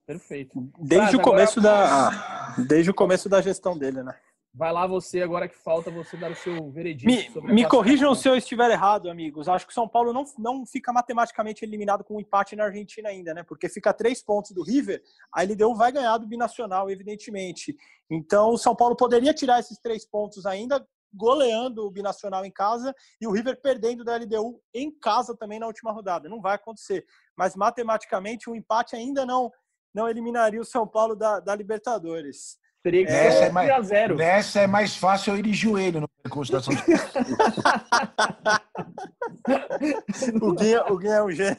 Perfeito. 0.06 0.72
Desde 0.80 1.18
o 1.18 1.22
começo 1.22 1.60
da 1.60 2.08
ah, 2.08 2.56
desde 2.66 2.90
o 2.90 2.94
começo 2.94 3.28
da 3.28 3.42
gestão 3.42 3.78
dele, 3.78 4.02
né? 4.04 4.16
Vai 4.54 4.72
lá 4.72 4.88
você, 4.88 5.22
agora 5.22 5.48
que 5.48 5.56
falta 5.56 5.92
você 5.92 6.18
dar 6.18 6.32
o 6.32 6.36
seu 6.36 6.72
veredito. 6.72 7.42
Me, 7.44 7.54
me 7.54 7.68
corrijam 7.68 8.16
se 8.16 8.28
eu 8.28 8.36
estiver 8.36 8.72
errado, 8.72 9.10
amigos. 9.10 9.48
Acho 9.48 9.68
que 9.68 9.72
o 9.72 9.76
São 9.76 9.88
Paulo 9.88 10.12
não, 10.12 10.24
não 10.40 10.66
fica 10.66 10.92
matematicamente 10.92 11.64
eliminado 11.64 12.04
com 12.04 12.16
um 12.16 12.20
empate 12.20 12.56
na 12.56 12.64
Argentina 12.64 13.10
ainda, 13.10 13.36
né? 13.36 13.44
Porque 13.44 13.70
fica 13.70 13.94
três 13.94 14.22
pontos 14.24 14.52
do 14.52 14.64
River, 14.64 15.02
a 15.32 15.44
LDU 15.44 15.76
vai 15.76 15.92
ganhar 15.92 16.18
do 16.18 16.26
Binacional, 16.26 16.90
evidentemente. 16.90 17.76
Então, 18.10 18.50
o 18.50 18.58
São 18.58 18.76
Paulo 18.76 18.96
poderia 18.96 19.34
tirar 19.34 19.60
esses 19.60 19.78
três 19.78 20.06
pontos 20.06 20.46
ainda, 20.46 20.84
goleando 21.14 21.86
o 21.86 21.92
Binacional 21.92 22.44
em 22.44 22.52
casa 22.52 22.96
e 23.22 23.28
o 23.28 23.32
River 23.32 23.62
perdendo 23.62 24.04
da 24.04 24.18
LDU 24.18 24.60
em 24.74 24.92
casa 24.92 25.36
também 25.38 25.60
na 25.60 25.68
última 25.68 25.92
rodada. 25.92 26.28
Não 26.28 26.42
vai 26.42 26.56
acontecer. 26.56 27.06
Mas, 27.36 27.56
matematicamente, 27.56 28.50
o 28.50 28.56
empate 28.56 28.96
ainda 28.96 29.24
não, 29.24 29.52
não 29.94 30.10
eliminaria 30.10 30.60
o 30.60 30.66
São 30.66 30.88
Paulo 30.88 31.16
da, 31.16 31.40
da 31.40 31.56
Libertadores. 31.56 32.58
Teria 32.88 33.06
que 33.06 33.12
Essa 33.12 33.40
ser 33.40 33.46
é 33.48 33.50
mais- 33.50 33.70
11 33.70 33.78
a 33.78 33.82
0. 33.82 34.16
Nessa 34.16 34.62
é 34.62 34.68
mais 34.68 34.96
fácil 34.96 35.34
eu 35.34 35.40
ir 35.40 35.42
de 35.42 35.54
joelho 35.54 36.00
no 36.00 36.08
percurso 36.08 36.54
da 36.54 36.62
São 36.62 36.74
O 40.42 40.54
Guinha, 40.54 40.84
o 40.92 40.98
Guinha 40.98 41.16
é 41.16 41.24
um 41.24 41.32
gênio. 41.32 41.58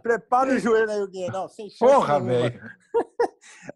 Prepara 0.00 0.54
o 0.54 0.58
joelho 0.58 0.90
aí, 0.90 1.02
o 1.02 1.08
Guinha. 1.08 1.30
Não, 1.32 1.48
sem 1.48 1.68
chance 1.68 1.78
Porra, 1.78 2.20
velho. 2.20 2.60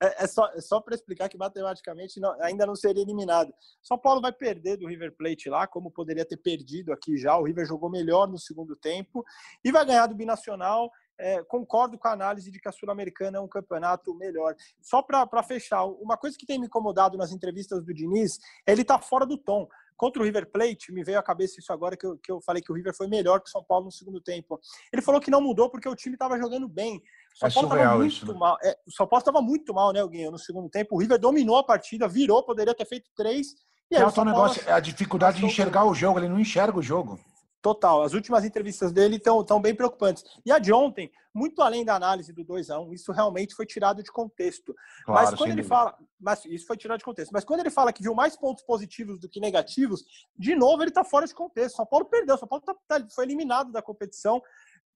É, 0.02 0.24
é 0.24 0.26
só, 0.26 0.46
é 0.54 0.60
só 0.60 0.80
para 0.80 0.94
explicar 0.94 1.28
que 1.28 1.38
matematicamente 1.38 2.18
não- 2.20 2.34
ainda 2.42 2.66
não 2.66 2.74
seria 2.74 3.02
eliminado. 3.02 3.52
São 3.82 3.96
Paulo 3.96 4.20
vai 4.20 4.32
perder 4.32 4.76
do 4.76 4.86
River 4.88 5.14
Plate 5.16 5.48
lá, 5.48 5.66
como 5.66 5.90
poderia 5.90 6.24
ter 6.24 6.36
perdido 6.36 6.92
aqui 6.92 7.16
já. 7.16 7.36
O 7.36 7.44
River 7.44 7.64
jogou 7.66 7.90
melhor 7.90 8.26
no 8.28 8.38
segundo 8.38 8.74
tempo 8.76 9.24
e 9.64 9.70
vai 9.70 9.84
ganhar 9.86 10.06
do 10.06 10.14
Binacional. 10.14 10.90
É, 11.22 11.42
concordo 11.44 11.96
com 11.96 12.08
a 12.08 12.12
análise 12.12 12.50
de 12.50 12.58
que 12.58 12.68
a 12.68 12.72
Sul-Americana 12.72 13.38
é 13.38 13.40
um 13.40 13.46
campeonato 13.46 14.12
melhor. 14.16 14.56
Só 14.80 15.00
para 15.00 15.42
fechar, 15.44 15.84
uma 15.84 16.16
coisa 16.16 16.36
que 16.36 16.44
tem 16.44 16.58
me 16.58 16.66
incomodado 16.66 17.16
nas 17.16 17.30
entrevistas 17.30 17.84
do 17.84 17.94
Diniz 17.94 18.38
é 18.66 18.72
ele 18.72 18.84
tá 18.84 18.98
fora 18.98 19.24
do 19.24 19.38
tom. 19.38 19.68
Contra 19.96 20.20
o 20.20 20.24
River 20.24 20.50
Plate, 20.50 20.90
me 20.90 21.04
veio 21.04 21.20
à 21.20 21.22
cabeça 21.22 21.60
isso 21.60 21.72
agora 21.72 21.96
que 21.96 22.04
eu, 22.04 22.18
que 22.18 22.32
eu 22.32 22.40
falei 22.40 22.60
que 22.60 22.72
o 22.72 22.74
River 22.74 22.92
foi 22.92 23.06
melhor 23.06 23.40
que 23.40 23.48
o 23.48 23.52
São 23.52 23.62
Paulo 23.62 23.84
no 23.84 23.92
segundo 23.92 24.20
tempo. 24.20 24.58
Ele 24.92 25.00
falou 25.00 25.20
que 25.20 25.30
não 25.30 25.40
mudou 25.40 25.70
porque 25.70 25.88
o 25.88 25.94
time 25.94 26.16
estava 26.16 26.36
jogando 26.38 26.66
bem. 26.66 26.96
O 26.96 27.38
São 27.38 27.48
É 27.48 27.52
Paulo 27.52 27.68
estava 27.68 27.98
muito 27.98 28.12
isso, 28.12 28.32
né? 28.32 28.38
mal. 28.38 28.58
É, 28.64 28.76
o 28.84 28.90
São 28.90 29.06
Paulo 29.06 29.20
estava 29.20 29.40
muito 29.40 29.72
mal, 29.72 29.92
né, 29.92 30.04
Guinho, 30.04 30.32
no 30.32 30.38
segundo 30.40 30.68
tempo. 30.68 30.96
O 30.96 30.98
River 30.98 31.20
dominou 31.20 31.56
a 31.56 31.62
partida, 31.62 32.08
virou, 32.08 32.42
poderia 32.42 32.74
ter 32.74 32.84
feito 32.84 33.08
três. 33.14 33.54
E 33.88 33.96
aí, 33.96 34.02
É 34.02 34.06
o 34.06 34.24
negócio, 34.24 34.62
é 34.66 34.72
a 34.72 34.80
dificuldade 34.80 35.38
de 35.38 35.46
enxergar 35.46 35.84
o 35.84 35.94
jogo, 35.94 36.18
ele 36.18 36.28
não 36.28 36.40
enxerga 36.40 36.76
o 36.76 36.82
jogo. 36.82 37.20
Total. 37.62 38.02
As 38.02 38.12
últimas 38.12 38.44
entrevistas 38.44 38.90
dele 38.90 39.16
estão 39.16 39.42
tão 39.44 39.60
bem 39.62 39.72
preocupantes. 39.72 40.24
E 40.44 40.50
a 40.50 40.58
de 40.58 40.72
ontem, 40.72 41.12
muito 41.32 41.62
além 41.62 41.84
da 41.84 41.94
análise 41.94 42.32
do 42.32 42.42
2 42.42 42.68
a 42.70 42.80
1 42.80 42.92
isso 42.92 43.12
realmente 43.12 43.54
foi 43.54 43.64
tirado 43.64 44.02
de 44.02 44.10
contexto. 44.10 44.74
Claro, 45.06 45.26
mas 45.26 45.38
quando 45.38 45.50
ele 45.52 45.62
dúvida. 45.62 45.68
fala. 45.76 45.96
Mas 46.20 46.44
isso 46.44 46.66
foi 46.66 46.76
tirado 46.76 46.98
de 46.98 47.04
contexto. 47.04 47.30
Mas 47.32 47.44
quando 47.44 47.60
ele 47.60 47.70
fala 47.70 47.92
que 47.92 48.02
viu 48.02 48.14
mais 48.14 48.36
pontos 48.36 48.64
positivos 48.64 49.18
do 49.18 49.28
que 49.28 49.38
negativos, 49.40 50.04
de 50.36 50.56
novo 50.56 50.82
ele 50.82 50.90
está 50.90 51.04
fora 51.04 51.24
de 51.26 51.34
contexto. 51.34 51.76
São 51.76 51.86
Paulo 51.86 52.04
perdeu, 52.06 52.36
São 52.36 52.48
Paulo 52.48 52.64
tá- 52.64 52.74
tá- 52.88 53.06
foi 53.14 53.24
eliminado 53.24 53.70
da 53.70 53.80
competição. 53.80 54.42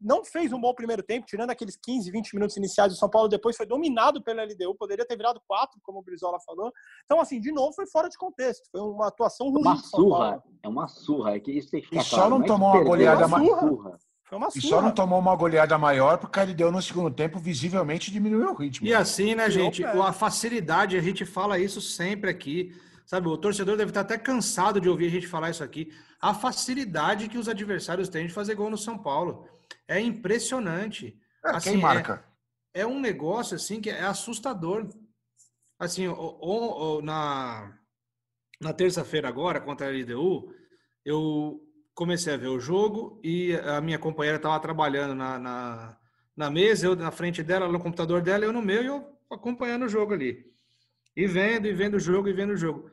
Não 0.01 0.24
fez 0.24 0.53
um 0.53 0.61
bom 0.61 0.74
primeiro 0.74 1.03
tempo, 1.03 1.26
tirando 1.26 1.51
aqueles 1.51 1.76
15, 1.76 2.11
20 2.11 2.34
minutos 2.34 2.57
iniciais. 2.57 2.92
O 2.92 2.97
São 2.97 3.09
Paulo 3.09 3.28
depois 3.28 3.57
foi 3.57 3.64
dominado 3.66 4.22
pela 4.22 4.44
LDU, 4.44 4.74
poderia 4.78 5.07
ter 5.07 5.16
virado 5.16 5.40
quatro, 5.47 5.80
como 5.82 6.01
o 6.01 6.03
Brizola 6.03 6.38
falou. 6.44 6.70
Então, 7.05 7.20
assim, 7.20 7.40
de 7.40 7.51
novo 7.51 7.72
foi 7.72 7.86
fora 7.86 8.09
de 8.09 8.18
contexto. 8.18 8.68
Foi 8.70 8.80
uma 8.80 9.09
atuação 9.09 9.49
ruim 9.51 9.62
Uma 9.62 9.74
do 9.74 9.80
São 9.80 9.90
Paulo. 9.90 10.14
surra. 10.14 10.42
É 10.62 10.68
uma 10.68 10.88
surra. 10.88 11.36
É 11.36 11.40
que 11.40 11.51
isso 11.51 11.70
tem 11.70 11.80
que 11.80 11.88
ficar 11.88 12.03
E 12.03 12.05
só 12.05 12.16
claro. 12.16 12.30
não 12.30 12.38
é 12.38 12.42
que 12.42 12.47
tomou 12.49 12.84
goleada 12.84 13.22
é 13.22 13.26
uma. 13.26 13.38
Foi 14.28 14.38
uma 14.38 14.49
E 14.55 14.61
só 14.61 14.82
não 14.82 14.90
tomou 14.90 15.18
uma 15.20 15.36
goleada 15.36 15.78
maior 15.78 16.18
porque 16.18 16.40
ele 16.40 16.53
deu 16.53 16.72
no 16.72 16.82
segundo 16.82 17.14
tempo, 17.14 17.38
visivelmente 17.38 18.11
diminuiu 18.11 18.51
o 18.51 18.55
ritmo. 18.55 18.86
E 18.86 18.92
assim, 18.92 19.34
né, 19.34 19.49
gente? 19.49 19.84
A 19.84 20.12
facilidade, 20.12 20.97
a 20.97 21.01
gente 21.01 21.24
fala 21.24 21.59
isso 21.59 21.80
sempre 21.80 22.28
aqui. 22.28 22.74
Sabe, 23.07 23.28
o 23.28 23.36
torcedor 23.38 23.76
deve 23.76 23.92
estar 23.92 24.01
até 24.01 24.18
cansado 24.18 24.80
de 24.80 24.88
ouvir 24.88 25.07
a 25.07 25.11
gente 25.11 25.28
falar 25.28 25.51
isso 25.51 25.62
aqui. 25.62 25.92
A 26.20 26.34
facilidade 26.34 27.28
que 27.28 27.38
os 27.38 27.49
adversários 27.49 28.09
têm 28.09 28.26
de 28.26 28.32
fazer 28.32 28.57
gol 28.57 28.68
no 28.68 28.76
São 28.76 28.99
Paulo. 28.99 29.47
É 29.89 30.01
impressionante. 30.01 31.19
É, 31.45 31.51
assim, 31.51 31.71
quem 31.73 31.81
marca? 31.81 32.25
É, 32.75 32.85
um 32.87 33.01
negócio 33.01 33.57
assim 33.57 33.81
que 33.81 33.91
é 33.91 34.03
assustador. 34.03 34.89
Assim, 35.79 36.09
o- 36.09 36.14
o- 36.14 36.97
o- 36.99 37.03
na, 37.03 37.79
na 38.61 38.73
terça-feira 38.73 39.29
agora, 39.29 39.61
contra 39.61 39.87
a 39.87 39.91
LDU, 39.91 40.53
eu 41.05 41.61
comecei 41.95 42.35
a 42.35 42.37
ver 42.37 42.49
o 42.49 42.61
jogo 42.61 43.21
e 43.23 43.55
a 43.55 43.81
minha 43.81 43.99
companheira 43.99 44.37
estava 44.37 44.59
trabalhando 44.61 45.14
na, 45.14 45.39
na, 45.39 45.99
na 46.37 46.51
mesa, 46.51 46.87
eu 46.87 46.97
na 46.97 47.11
frente 47.11 47.43
dela, 47.43 47.69
no 47.69 47.79
computador 47.81 48.21
dela, 48.23 48.45
eu 48.45 48.53
no 48.53 48.61
meu 48.62 48.83
e 48.83 48.87
eu 48.87 49.19
acompanhando 49.31 49.85
o 49.85 49.89
jogo 49.89 50.12
ali. 50.12 50.45
E 51.17 51.27
vendo, 51.27 51.67
e 51.67 51.73
vendo 51.73 51.95
o 51.95 52.01
jogo, 52.01 52.29
e 52.29 52.33
vendo 52.33 52.53
o 52.53 52.57
jogo. 52.57 52.91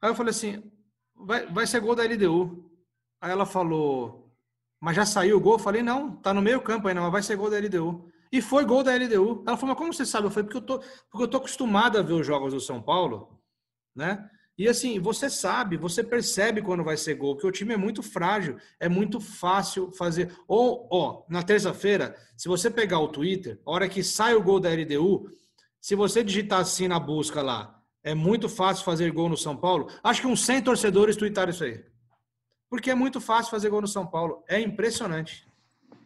Aí 0.00 0.10
eu 0.10 0.14
falei 0.14 0.30
assim, 0.30 0.72
vai, 1.14 1.46
vai 1.46 1.66
ser 1.66 1.80
gol 1.80 1.94
da 1.94 2.04
LDU. 2.04 2.68
Aí 3.20 3.30
ela 3.30 3.46
falou, 3.46 4.21
mas 4.82 4.96
já 4.96 5.06
saiu 5.06 5.36
o 5.36 5.40
gol? 5.40 5.52
Eu 5.52 5.58
falei, 5.60 5.80
não, 5.80 6.16
tá 6.16 6.34
no 6.34 6.42
meio 6.42 6.60
campo 6.60 6.88
ainda, 6.88 7.00
mas 7.00 7.12
vai 7.12 7.22
ser 7.22 7.36
gol 7.36 7.48
da 7.48 7.56
LDU. 7.56 8.04
E 8.32 8.42
foi 8.42 8.64
gol 8.64 8.82
da 8.82 8.92
LDU. 8.92 9.44
Ela 9.46 9.56
falou, 9.56 9.76
mas 9.76 9.78
como 9.78 9.94
você 9.94 10.04
sabe? 10.04 10.26
Eu 10.26 10.30
falei, 10.32 10.42
porque 10.42 10.56
eu 10.56 10.62
tô, 10.62 10.80
porque 11.08 11.22
eu 11.22 11.28
tô 11.28 11.36
acostumado 11.36 11.98
a 11.98 12.02
ver 12.02 12.14
os 12.14 12.26
jogos 12.26 12.52
do 12.52 12.58
São 12.58 12.82
Paulo, 12.82 13.40
né? 13.94 14.28
E 14.58 14.66
assim, 14.66 14.98
você 14.98 15.30
sabe, 15.30 15.76
você 15.76 16.02
percebe 16.02 16.60
quando 16.60 16.82
vai 16.82 16.96
ser 16.96 17.14
gol, 17.14 17.34
porque 17.36 17.46
o 17.46 17.52
time 17.52 17.74
é 17.74 17.76
muito 17.76 18.02
frágil, 18.02 18.56
é 18.80 18.88
muito 18.88 19.20
fácil 19.20 19.92
fazer. 19.92 20.36
Ou, 20.48 20.88
ó, 20.90 21.22
na 21.28 21.44
terça-feira, 21.44 22.16
se 22.36 22.48
você 22.48 22.68
pegar 22.68 22.98
o 22.98 23.08
Twitter, 23.08 23.60
a 23.64 23.70
hora 23.70 23.88
que 23.88 24.02
sai 24.02 24.34
o 24.34 24.42
gol 24.42 24.58
da 24.58 24.68
LDU, 24.68 25.30
se 25.80 25.94
você 25.94 26.24
digitar 26.24 26.58
assim 26.58 26.88
na 26.88 26.98
busca 26.98 27.40
lá, 27.40 27.80
é 28.02 28.16
muito 28.16 28.48
fácil 28.48 28.84
fazer 28.84 29.12
gol 29.12 29.28
no 29.28 29.36
São 29.36 29.56
Paulo. 29.56 29.88
Acho 30.02 30.22
que 30.22 30.26
uns 30.26 30.44
100 30.44 30.62
torcedores 30.62 31.14
tweetaram 31.14 31.50
isso 31.52 31.62
aí. 31.62 31.91
Porque 32.72 32.90
é 32.90 32.94
muito 32.94 33.20
fácil 33.20 33.50
fazer 33.50 33.68
gol 33.68 33.82
no 33.82 33.86
São 33.86 34.06
Paulo. 34.06 34.42
É 34.48 34.58
impressionante. 34.58 35.46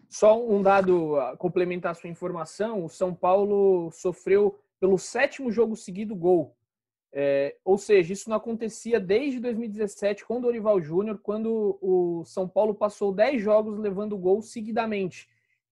Só 0.09 0.37
um 0.45 0.61
dado 0.61 1.15
a 1.15 1.37
complementar 1.37 1.93
a 1.93 1.95
sua 1.95 2.11
informação: 2.11 2.85
o 2.85 2.89
São 2.89 3.15
Paulo 3.15 3.89
sofreu 3.93 4.59
pelo 4.81 4.99
sétimo 4.99 5.49
jogo 5.53 5.77
seguido 5.77 6.13
gol. 6.17 6.57
É, 7.13 7.55
ou 7.65 7.79
seja, 7.79 8.13
isso 8.13 8.29
não 8.29 8.37
acontecia 8.37 8.99
desde 8.99 9.39
2017 9.39 10.25
com 10.25 10.39
o 10.39 10.41
Dorival 10.41 10.81
Júnior, 10.83 11.21
quando 11.23 11.79
o 11.81 12.25
São 12.25 12.49
Paulo 12.49 12.75
passou 12.75 13.13
10 13.15 13.41
jogos 13.41 13.79
levando 13.79 14.19
gol 14.19 14.43
seguidamente. 14.43 15.29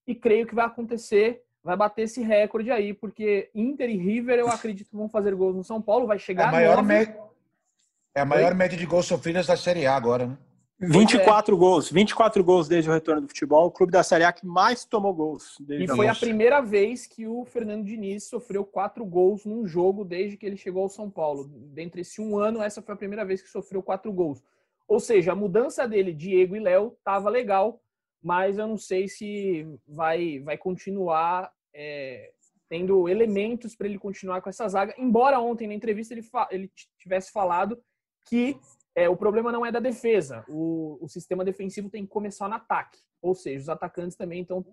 E 0.06 0.14
creio 0.14 0.46
que 0.46 0.54
vai 0.54 0.64
acontecer, 0.64 1.42
vai 1.60 1.76
bater 1.76 2.02
esse 2.02 2.22
recorde 2.22 2.70
aí, 2.70 2.94
porque 2.94 3.50
Inter 3.52 3.90
e 3.90 3.96
River 3.96 4.38
eu 4.38 4.46
acredito 4.48 4.88
que 4.90 4.96
vão 4.96 5.08
fazer 5.08 5.34
gols 5.34 5.56
no 5.56 5.64
São 5.64 5.82
Paulo, 5.82 6.06
vai 6.06 6.18
É 6.18 6.20
chegar 6.20 6.44
a 6.44 6.48
a 6.50 6.52
maior, 6.52 6.76
nove. 6.76 6.86
mé- 6.88 7.18
é 8.14 8.20
a 8.20 8.24
maior 8.24 8.54
média 8.54 8.78
de 8.78 8.86
gols 8.86 9.06
sofridos 9.06 9.48
da 9.48 9.56
Série 9.56 9.86
A 9.86 9.96
agora, 9.96 10.28
né? 10.28 10.38
24 10.88 11.56
gols, 11.56 11.90
24 11.90 12.44
gols 12.44 12.68
desde 12.68 12.90
o 12.90 12.92
retorno 12.92 13.22
do 13.22 13.28
futebol, 13.28 13.66
o 13.66 13.70
clube 13.70 13.92
da 13.92 14.02
Série 14.02 14.24
A 14.24 14.32
que 14.32 14.46
mais 14.46 14.84
tomou 14.84 15.12
gols. 15.14 15.56
Desde 15.60 15.84
E 15.84 15.88
foi 15.88 16.08
a 16.08 16.14
primeira 16.14 16.60
vez 16.60 17.06
que 17.06 17.26
o 17.26 17.44
Fernando 17.44 17.84
Diniz 17.84 18.24
sofreu 18.24 18.64
quatro 18.64 19.04
gols 19.04 19.44
num 19.44 19.66
jogo 19.66 20.04
desde 20.04 20.36
que 20.36 20.46
ele 20.46 20.56
chegou 20.56 20.82
ao 20.82 20.88
São 20.88 21.10
Paulo. 21.10 21.48
Dentre 21.48 22.00
esse 22.00 22.20
um 22.20 22.38
ano, 22.38 22.62
essa 22.62 22.82
foi 22.82 22.94
a 22.94 22.98
primeira 22.98 23.24
vez 23.24 23.42
que 23.42 23.48
sofreu 23.48 23.82
quatro 23.82 24.12
gols. 24.12 24.42
Ou 24.86 25.00
seja, 25.00 25.32
a 25.32 25.36
mudança 25.36 25.88
dele, 25.88 26.12
Diego 26.12 26.56
e 26.56 26.60
Léo, 26.60 26.94
estava 26.98 27.30
legal, 27.30 27.80
mas 28.22 28.58
eu 28.58 28.66
não 28.66 28.76
sei 28.76 29.08
se 29.08 29.66
vai, 29.86 30.40
vai 30.40 30.58
continuar 30.58 31.50
é, 31.72 32.30
tendo 32.68 33.08
elementos 33.08 33.74
para 33.74 33.86
ele 33.86 33.98
continuar 33.98 34.40
com 34.40 34.48
essa 34.48 34.68
zaga. 34.68 34.94
Embora 34.98 35.40
ontem 35.40 35.66
na 35.66 35.74
entrevista 35.74 36.14
ele, 36.14 36.26
ele 36.50 36.70
tivesse 36.98 37.32
falado 37.32 37.80
que 38.26 38.56
é, 38.94 39.08
o 39.08 39.16
problema 39.16 39.50
não 39.52 39.64
é 39.66 39.72
da 39.72 39.80
defesa, 39.80 40.44
o, 40.48 40.98
o 41.00 41.08
sistema 41.08 41.44
defensivo 41.44 41.90
tem 41.90 42.04
que 42.04 42.10
começar 42.12 42.48
no 42.48 42.54
ataque. 42.54 42.98
Ou 43.20 43.34
seja, 43.34 43.62
os 43.62 43.68
atacantes 43.68 44.16
também 44.16 44.40
então 44.40 44.64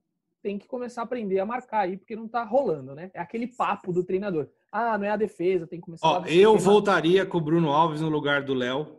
tem 0.44 0.58
que 0.58 0.68
começar 0.68 1.02
a 1.02 1.04
aprender 1.04 1.40
a 1.40 1.46
marcar 1.46 1.82
aí, 1.82 1.98
porque 1.98 2.16
não 2.16 2.28
tá 2.28 2.44
rolando, 2.44 2.94
né? 2.96 3.12
É 3.14 3.20
aquele 3.20 3.48
papo 3.48 3.92
do 3.94 4.04
treinador. 4.04 4.48
Ah, 4.72 4.98
não 4.98 5.06
é 5.06 5.10
a 5.10 5.16
defesa, 5.18 5.68
tem 5.68 5.80
que 5.80 5.86
começar 5.86 6.08
Ó, 6.08 6.24
a 6.24 6.30
eu 6.30 6.58
voltaria 6.58 7.26
com 7.26 7.38
o 7.38 7.42
Bruno 7.42 7.70
Alves 7.72 8.02
no 8.02 8.10
lugar 8.10 8.42
do 8.44 8.54
Léo 8.54 8.98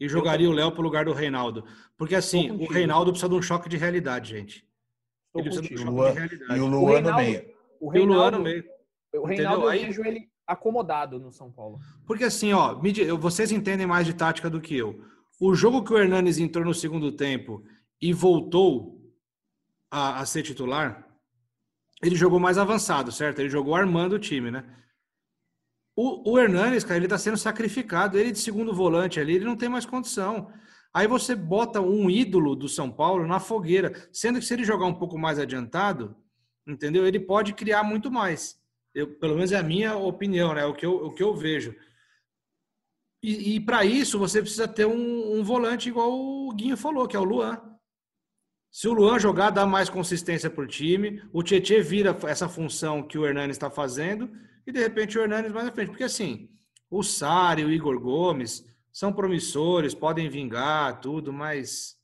e 0.00 0.08
jogaria 0.08 0.48
o. 0.48 0.52
Léo 0.52 0.72
pro 0.72 0.82
lugar 0.82 1.04
do 1.04 1.12
Reinaldo. 1.12 1.64
Porque 1.96 2.14
assim, 2.14 2.50
o. 2.50 2.66
Reinaldo 2.70 3.10
precisa 3.10 3.28
de 3.28 3.34
um 3.34 3.42
choque 3.42 3.68
de 3.68 3.76
realidade, 3.76 4.30
gente. 4.30 4.66
Ele 5.34 5.44
precisa 5.44 5.62
de 5.62 5.74
um 5.74 5.78
choque 5.78 5.90
Luan- 5.90 6.12
de 6.12 6.18
realidade. 6.18 6.58
E 6.58 6.62
o 6.62 6.66
Luan 6.66 6.80
no 6.80 6.86
Reinaldo- 6.86 7.18
meio. 7.22 7.56
O 7.80 7.94
E 7.94 8.00
o 8.00 8.04
Luan 8.04 8.14
Reinaldo, 8.14 8.38
no 8.38 8.44
meio. 8.44 8.64
o 9.14 9.26
Reinaldo 9.26 9.62
eu 9.64 9.68
Aí- 9.68 9.84
vejo 9.86 10.04
ele 10.04 10.30
acomodado 10.46 11.18
no 11.18 11.32
São 11.32 11.50
Paulo. 11.50 11.78
Porque 12.06 12.24
assim, 12.24 12.52
ó, 12.52 12.78
vocês 13.18 13.50
entendem 13.50 13.86
mais 13.86 14.06
de 14.06 14.14
tática 14.14 14.48
do 14.48 14.60
que 14.60 14.76
eu. 14.76 15.02
O 15.40 15.54
jogo 15.54 15.82
que 15.84 15.92
o 15.92 15.98
Hernanes 15.98 16.38
entrou 16.38 16.64
no 16.64 16.72
segundo 16.72 17.12
tempo 17.12 17.62
e 18.00 18.12
voltou 18.12 19.00
a, 19.90 20.20
a 20.20 20.26
ser 20.26 20.42
titular, 20.42 21.06
ele 22.02 22.14
jogou 22.14 22.38
mais 22.38 22.58
avançado, 22.58 23.10
certo? 23.10 23.40
Ele 23.40 23.48
jogou 23.48 23.74
armando 23.74 24.14
o 24.14 24.18
time, 24.18 24.50
né? 24.50 24.64
O, 25.94 26.32
o 26.32 26.38
Hernanes, 26.38 26.84
cara, 26.84 26.98
ele 26.98 27.08
tá 27.08 27.16
sendo 27.16 27.38
sacrificado. 27.38 28.18
Ele 28.18 28.32
de 28.32 28.38
segundo 28.38 28.74
volante 28.74 29.18
ali, 29.18 29.36
ele 29.36 29.46
não 29.46 29.56
tem 29.56 29.68
mais 29.68 29.86
condição. 29.86 30.52
Aí 30.92 31.06
você 31.06 31.34
bota 31.34 31.80
um 31.80 32.10
ídolo 32.10 32.54
do 32.54 32.68
São 32.68 32.90
Paulo 32.90 33.26
na 33.26 33.40
fogueira, 33.40 34.08
sendo 34.12 34.38
que 34.38 34.44
se 34.44 34.54
ele 34.54 34.64
jogar 34.64 34.86
um 34.86 34.94
pouco 34.94 35.18
mais 35.18 35.38
adiantado, 35.38 36.16
entendeu? 36.66 37.06
Ele 37.06 37.20
pode 37.20 37.54
criar 37.54 37.82
muito 37.82 38.10
mais. 38.10 38.60
Eu, 38.96 39.06
pelo 39.18 39.34
menos 39.34 39.52
é 39.52 39.58
a 39.58 39.62
minha 39.62 39.94
opinião, 39.94 40.54
né? 40.54 40.64
O 40.64 40.72
que 40.72 40.86
eu, 40.86 40.94
o 41.04 41.12
que 41.12 41.22
eu 41.22 41.36
vejo. 41.36 41.76
E, 43.22 43.56
e 43.56 43.60
para 43.60 43.84
isso 43.84 44.18
você 44.18 44.40
precisa 44.40 44.66
ter 44.66 44.86
um, 44.86 45.38
um, 45.38 45.44
volante 45.44 45.90
igual 45.90 46.10
o 46.10 46.50
Guinho 46.54 46.78
falou, 46.78 47.06
que 47.06 47.14
é 47.14 47.20
o 47.20 47.24
Luan. 47.24 47.60
Se 48.70 48.88
o 48.88 48.94
Luan 48.94 49.18
jogar, 49.18 49.50
dá 49.50 49.66
mais 49.66 49.90
consistência 49.90 50.48
para 50.48 50.64
o 50.64 50.66
time. 50.66 51.22
O 51.30 51.42
Tietchan 51.42 51.82
vira 51.82 52.16
essa 52.22 52.48
função 52.48 53.02
que 53.02 53.18
o 53.18 53.26
Hernanes 53.26 53.56
está 53.56 53.68
fazendo 53.68 54.30
e 54.66 54.72
de 54.72 54.80
repente 54.80 55.18
o 55.18 55.20
Hernanes 55.20 55.52
mais 55.52 55.66
na 55.66 55.72
frente. 55.72 55.88
Porque 55.88 56.04
assim, 56.04 56.48
o 56.90 57.02
Sari, 57.02 57.66
o 57.66 57.70
Igor 57.70 58.00
Gomes 58.00 58.64
são 58.90 59.12
promissores, 59.12 59.94
podem 59.94 60.30
vingar, 60.30 61.02
tudo, 61.02 61.34
mas 61.34 61.98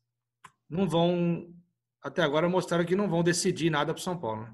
não 0.68 0.86
vão. 0.86 1.54
Até 2.02 2.20
agora 2.22 2.50
mostraram 2.50 2.84
que 2.84 2.94
não 2.94 3.08
vão 3.08 3.22
decidir 3.22 3.70
nada 3.70 3.94
para 3.94 4.02
São 4.02 4.18
Paulo. 4.18 4.46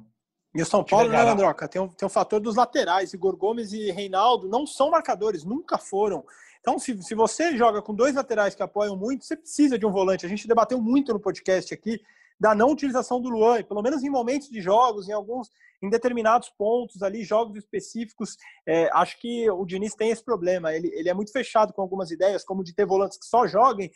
E 0.54 0.62
o 0.62 0.66
São 0.66 0.82
Paulo, 0.82 1.08
né, 1.10 1.20
Androca, 1.20 1.68
tem 1.68 1.80
um, 1.80 1.88
tem 1.88 2.06
um 2.06 2.10
fator 2.10 2.40
dos 2.40 2.56
laterais. 2.56 3.12
Igor 3.12 3.36
Gomes 3.36 3.72
e 3.72 3.90
Reinaldo 3.90 4.48
não 4.48 4.66
são 4.66 4.90
marcadores, 4.90 5.44
nunca 5.44 5.78
foram. 5.78 6.24
Então, 6.60 6.78
se, 6.78 7.00
se 7.02 7.14
você 7.14 7.56
joga 7.56 7.82
com 7.82 7.94
dois 7.94 8.14
laterais 8.14 8.54
que 8.54 8.62
apoiam 8.62 8.96
muito, 8.96 9.24
você 9.24 9.36
precisa 9.36 9.78
de 9.78 9.86
um 9.86 9.92
volante. 9.92 10.26
A 10.26 10.28
gente 10.28 10.48
debateu 10.48 10.80
muito 10.80 11.12
no 11.12 11.20
podcast 11.20 11.72
aqui 11.72 12.00
da 12.40 12.54
não 12.54 12.70
utilização 12.70 13.20
do 13.20 13.28
Luan, 13.28 13.62
pelo 13.62 13.82
menos 13.82 14.02
em 14.02 14.10
momentos 14.10 14.48
de 14.48 14.60
jogos, 14.60 15.08
em 15.08 15.12
alguns, 15.12 15.50
em 15.82 15.90
determinados 15.90 16.48
pontos 16.50 17.02
ali, 17.02 17.24
jogos 17.24 17.56
específicos. 17.56 18.36
É, 18.66 18.88
acho 18.92 19.18
que 19.20 19.50
o 19.50 19.64
Diniz 19.64 19.94
tem 19.94 20.10
esse 20.10 20.24
problema. 20.24 20.72
Ele, 20.72 20.88
ele 20.94 21.08
é 21.08 21.14
muito 21.14 21.32
fechado 21.32 21.72
com 21.72 21.82
algumas 21.82 22.10
ideias, 22.10 22.44
como 22.44 22.64
de 22.64 22.74
ter 22.74 22.86
volantes 22.86 23.18
que 23.18 23.26
só 23.26 23.46
joguem, 23.46 23.90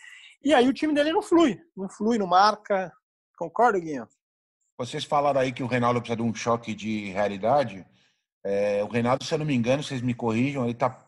e 0.44 0.52
aí 0.52 0.68
o 0.68 0.72
time 0.72 0.92
dele 0.92 1.12
não 1.12 1.22
flui, 1.22 1.60
não 1.76 1.88
flui, 1.88 2.18
não 2.18 2.26
marca. 2.26 2.92
Concorda, 3.38 3.78
Guinho? 3.78 4.08
Vocês 4.78 5.04
falaram 5.04 5.40
aí 5.40 5.52
que 5.52 5.62
o 5.62 5.66
Reinaldo 5.66 6.00
precisa 6.00 6.16
de 6.16 6.22
um 6.22 6.34
choque 6.34 6.74
de 6.74 7.10
realidade. 7.10 7.86
É, 8.44 8.82
o 8.82 8.88
Reinaldo, 8.88 9.24
se 9.24 9.32
eu 9.32 9.38
não 9.38 9.46
me 9.46 9.54
engano, 9.54 9.82
vocês 9.82 10.02
me 10.02 10.14
corrijam, 10.14 10.64
ele 10.64 10.72
está 10.72 11.06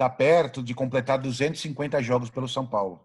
está 0.00 0.08
perto 0.08 0.62
de 0.62 0.74
completar 0.74 1.18
250 1.18 2.02
jogos 2.02 2.30
pelo 2.30 2.48
São 2.48 2.66
Paulo. 2.66 3.00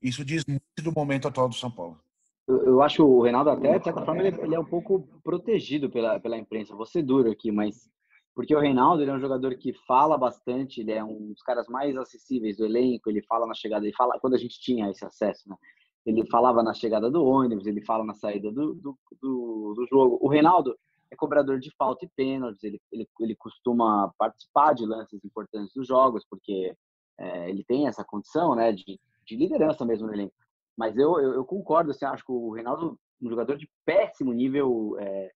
Isso 0.00 0.24
diz 0.24 0.46
muito 0.46 0.62
do 0.82 0.90
momento 0.90 1.28
atual 1.28 1.46
do 1.46 1.54
São 1.54 1.70
Paulo. 1.70 2.00
Eu, 2.48 2.82
acho 2.82 3.04
o 3.04 3.22
Reinaldo 3.22 3.50
até, 3.50 3.78
de 3.78 3.84
certa 3.84 4.02
forma, 4.02 4.22
ele, 4.22 4.54
é 4.54 4.58
um 4.58 4.64
pouco 4.64 5.06
protegido 5.22 5.90
pela, 5.90 6.18
pela 6.18 6.38
imprensa. 6.38 6.74
Vou 6.74 6.86
ser 6.86 7.02
duro 7.02 7.30
aqui, 7.30 7.52
mas 7.52 7.88
porque 8.34 8.56
o 8.56 8.60
Reinaldo 8.60 9.02
ele 9.02 9.10
é 9.10 9.14
um 9.14 9.20
jogador 9.20 9.54
que 9.56 9.74
fala 9.86 10.16
bastante, 10.16 10.80
ele 10.80 10.92
é 10.92 11.04
um 11.04 11.28
dos 11.28 11.42
caras 11.42 11.68
mais 11.68 11.94
acessíveis 11.96 12.56
do 12.56 12.64
elenco, 12.64 13.10
ele 13.10 13.22
fala 13.22 13.46
na 13.46 13.54
chegada, 13.54 13.84
ele 13.84 13.94
fala 13.94 14.18
quando 14.18 14.34
a 14.34 14.38
gente 14.38 14.58
tinha 14.58 14.90
esse 14.90 15.04
acesso, 15.04 15.48
né? 15.48 15.56
Ele 16.04 16.26
falava 16.26 16.62
na 16.62 16.74
chegada 16.74 17.10
do 17.10 17.24
ônibus, 17.24 17.66
ele 17.66 17.84
fala 17.84 18.04
na 18.04 18.14
saída 18.14 18.50
do, 18.50 18.74
do, 18.74 18.98
do, 19.20 19.74
do 19.76 19.86
jogo. 19.88 20.18
O 20.20 20.28
Reinaldo, 20.28 20.76
é 21.10 21.16
cobrador 21.16 21.60
de 21.60 21.70
falta 21.76 22.06
e 22.06 22.10
pênaltis, 22.16 22.64
ele, 22.64 22.80
ele, 22.90 23.06
ele 23.20 23.36
costuma 23.36 24.10
participar 24.18 24.72
de 24.72 24.86
lances 24.86 25.22
importantes 25.24 25.72
dos 25.74 25.86
jogos, 25.86 26.24
porque 26.28 26.74
é, 27.18 27.50
ele 27.50 27.62
tem 27.64 27.86
essa 27.86 28.02
condição 28.02 28.54
né, 28.54 28.72
de, 28.72 28.98
de 29.26 29.36
liderança 29.36 29.84
mesmo 29.84 30.06
no 30.06 30.14
elenco. 30.14 30.34
Mas 30.76 30.96
eu, 30.96 31.20
eu, 31.20 31.34
eu, 31.34 31.44
concordo, 31.44 31.90
assim, 31.90 32.06
acho 32.06 32.24
que 32.24 32.32
o 32.32 32.50
Reinaldo 32.50 32.98
um 33.20 33.30
jogador 33.30 33.56
de 33.56 33.70
péssimo 33.84 34.32
nível, 34.32 34.96
é, 34.98 35.30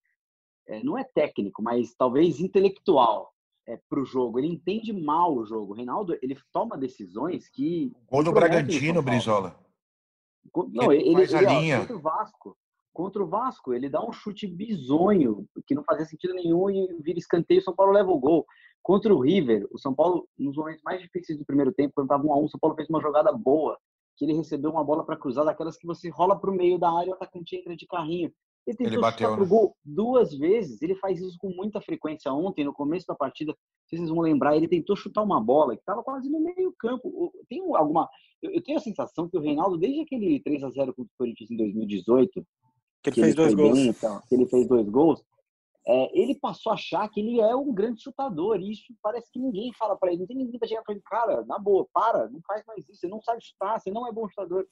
é, 0.68 0.82
não 0.82 0.98
é 0.98 1.04
técnico, 1.04 1.62
mas 1.62 1.94
talvez 1.94 2.40
intelectual 2.40 3.32
é, 3.68 3.78
para 3.88 4.00
o 4.00 4.04
jogo. 4.04 4.38
Ele 4.38 4.48
entende 4.48 4.92
mal 4.92 5.34
o 5.36 5.44
jogo. 5.44 5.72
O 5.72 5.76
Reinaldo, 5.76 6.18
ele 6.20 6.36
toma 6.52 6.76
decisões 6.76 7.48
que... 7.48 7.92
Gol 8.10 8.24
do 8.24 8.32
Bragantino, 8.32 9.02
Brizola. 9.02 9.56
Não, 10.72 10.92
ele, 10.92 11.08
ele, 11.08 11.22
ele. 11.22 11.92
Ó, 11.92 11.94
o 11.94 12.00
Vasco, 12.00 12.56
Contra 12.96 13.22
o 13.22 13.26
Vasco, 13.26 13.74
ele 13.74 13.90
dá 13.90 14.02
um 14.02 14.10
chute 14.10 14.46
bizonho, 14.46 15.46
que 15.66 15.74
não 15.74 15.84
fazia 15.84 16.06
sentido 16.06 16.32
nenhum 16.32 16.70
e 16.70 16.96
vira 17.02 17.18
escanteio, 17.18 17.60
o 17.60 17.62
São 17.62 17.76
Paulo 17.76 17.92
leva 17.92 18.10
o 18.10 18.18
gol. 18.18 18.46
Contra 18.82 19.14
o 19.14 19.20
River, 19.20 19.68
o 19.70 19.78
São 19.78 19.94
Paulo, 19.94 20.26
nos 20.38 20.56
momentos 20.56 20.82
mais 20.82 21.02
difíceis 21.02 21.38
do 21.38 21.44
primeiro 21.44 21.70
tempo, 21.74 21.92
quando 21.94 22.06
estava 22.06 22.26
1 22.26 22.32
a 22.32 22.38
1 22.38 22.44
o 22.44 22.48
São 22.48 22.58
Paulo 22.58 22.74
fez 22.74 22.88
uma 22.88 23.02
jogada 23.02 23.30
boa, 23.34 23.76
que 24.16 24.24
ele 24.24 24.32
recebeu 24.32 24.70
uma 24.70 24.82
bola 24.82 25.04
para 25.04 25.14
cruzar, 25.14 25.44
daquelas 25.44 25.76
que 25.76 25.86
você 25.86 26.08
rola 26.08 26.40
para 26.40 26.50
o 26.50 26.54
meio 26.54 26.78
da 26.78 26.90
área 26.90 27.10
e 27.10 27.12
o 27.12 27.14
atacante 27.14 27.54
entra 27.54 27.76
de 27.76 27.86
carrinho. 27.86 28.32
Ele 28.66 28.76
tentou 28.78 28.94
ele 28.94 29.00
bateu, 29.02 29.28
chutar 29.28 29.36
pro 29.36 29.44
né? 29.44 29.50
gol 29.50 29.76
duas 29.84 30.36
vezes. 30.36 30.80
Ele 30.80 30.94
faz 30.96 31.20
isso 31.20 31.36
com 31.38 31.50
muita 31.50 31.82
frequência. 31.82 32.32
Ontem, 32.32 32.64
no 32.64 32.72
começo 32.72 33.06
da 33.06 33.14
partida, 33.14 33.54
vocês 33.86 34.08
vão 34.08 34.20
lembrar, 34.20 34.56
ele 34.56 34.66
tentou 34.66 34.96
chutar 34.96 35.22
uma 35.22 35.40
bola 35.40 35.76
que 35.76 35.82
estava 35.82 36.02
quase 36.02 36.30
no 36.30 36.40
meio 36.40 36.74
campo. 36.78 37.30
Tem 37.46 37.60
alguma... 37.74 38.08
Eu 38.52 38.62
tenho 38.62 38.78
a 38.78 38.82
sensação 38.82 39.28
que 39.28 39.36
o 39.36 39.40
Reinaldo, 39.40 39.76
desde 39.76 40.00
aquele 40.00 40.40
3 40.40 40.64
a 40.64 40.70
0 40.70 40.94
contra 40.94 41.12
o 41.12 41.18
Corinthians 41.18 41.50
em 41.50 41.56
2018, 41.56 42.46
que 43.02 43.10
ele 43.10 43.14
que 43.14 43.20
fez 43.20 43.26
ele 43.26 43.34
dois 43.34 43.54
gols. 43.54 43.78
Bem, 43.78 43.88
então, 43.88 44.22
que 44.28 44.34
ele 44.34 44.46
fez 44.46 44.68
dois 44.68 44.88
gols. 44.88 45.24
É, 45.88 46.20
ele 46.20 46.34
passou 46.34 46.72
a 46.72 46.74
achar 46.74 47.08
que 47.08 47.20
ele 47.20 47.40
é 47.40 47.54
um 47.54 47.72
grande 47.72 48.02
chutador. 48.02 48.60
E 48.60 48.72
isso 48.72 48.92
parece 49.00 49.30
que 49.30 49.38
ninguém 49.38 49.72
fala 49.72 49.96
para 49.96 50.10
ele. 50.10 50.20
Não 50.20 50.26
tem 50.26 50.36
ninguém 50.36 50.58
pra 50.58 50.68
chegar 50.68 50.82
pra 50.82 50.92
ele, 50.92 51.02
cara, 51.04 51.44
na 51.44 51.58
boa, 51.58 51.86
para, 51.92 52.28
não 52.28 52.40
faz 52.46 52.64
mais 52.66 52.88
isso. 52.88 53.00
Você 53.00 53.06
não 53.06 53.22
sabe 53.22 53.44
chutar, 53.44 53.78
você 53.78 53.90
não 53.90 54.06
é 54.06 54.12
bom 54.12 54.28
chutador. 54.28 54.66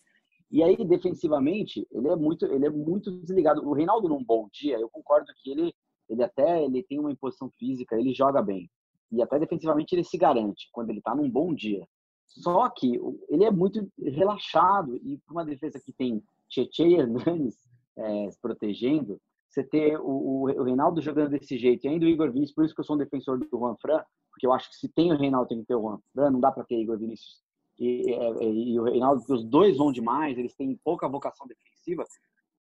E 0.51 0.63
aí, 0.63 0.77
defensivamente, 0.85 1.87
ele 1.91 2.09
é 2.09 2.17
muito, 2.17 2.45
ele 2.47 2.67
é 2.67 2.71
muito 2.71 3.11
desligado. 3.23 3.67
O 3.67 3.73
Reinaldo, 3.73 4.09
num 4.09 4.25
bom 4.25 4.49
dia, 4.53 4.79
eu 4.79 4.89
concordo 4.91 5.33
que 5.43 5.51
ele, 5.51 5.75
ele 6.09 6.23
até 6.23 6.65
ele 6.65 6.83
tem 6.83 6.99
uma 6.99 7.13
imposição 7.13 7.51
física, 7.59 7.97
ele 7.97 8.13
joga 8.13 8.43
bem. 8.43 8.69
E 9.11 9.23
até 9.23 9.39
defensivamente 9.39 9.95
ele 9.95 10.05
se 10.05 10.19
garante 10.19 10.69
quando 10.73 10.91
ele 10.91 11.01
tá 11.01 11.15
num 11.15 11.31
bom 11.31 11.55
dia. 11.55 11.87
Só 12.27 12.69
que 12.69 13.01
ele 13.29 13.45
é 13.45 13.51
muito 13.51 13.89
relaxado 13.99 14.97
e 14.97 15.19
para 15.19 15.33
uma 15.33 15.45
defesa 15.45 15.81
que 15.81 15.93
tem 15.93 16.23
Tietchan 16.49 16.87
e 16.87 16.95
Hernanes, 16.95 17.57
é, 17.97 18.29
protegendo, 18.43 19.21
você 19.49 19.63
ter 19.63 19.99
o, 20.01 20.43
o, 20.43 20.65
Reinaldo 20.65 21.01
jogando 21.01 21.31
desse 21.31 21.57
jeito 21.57 21.85
e 21.85 21.89
ainda 21.89 22.07
o 22.07 22.09
Igor 22.09 22.33
Vinícius, 22.33 22.55
por 22.55 22.65
isso 22.65 22.75
que 22.75 22.81
eu 22.81 22.85
sou 22.85 22.97
um 22.97 22.99
defensor 22.99 23.39
do 23.39 23.49
Juan 23.49 23.77
Fran, 23.77 24.03
porque 24.31 24.47
eu 24.47 24.53
acho 24.53 24.69
que 24.69 24.77
se 24.77 24.89
tem 24.89 25.13
o 25.13 25.17
Reinaldo 25.17 25.49
tem 25.49 25.61
que 25.61 25.67
ter 25.67 25.77
o 25.77 25.81
Juan 25.81 25.99
Fran, 26.13 26.31
não 26.31 26.41
dá 26.41 26.51
para 26.51 26.65
ter 26.65 26.81
Igor 26.81 26.99
Vinícius 26.99 27.45
e, 27.79 28.11
e, 28.11 28.73
e, 28.73 28.81
o 28.81 28.85
Reinaldo, 28.85 29.21
porque 29.21 29.33
os 29.33 29.45
dois 29.45 29.77
vão 29.77 29.93
demais, 29.93 30.39
eles 30.39 30.55
têm 30.55 30.79
pouca 30.85 31.09
vocação 31.09 31.47
defensiva, 31.47 32.05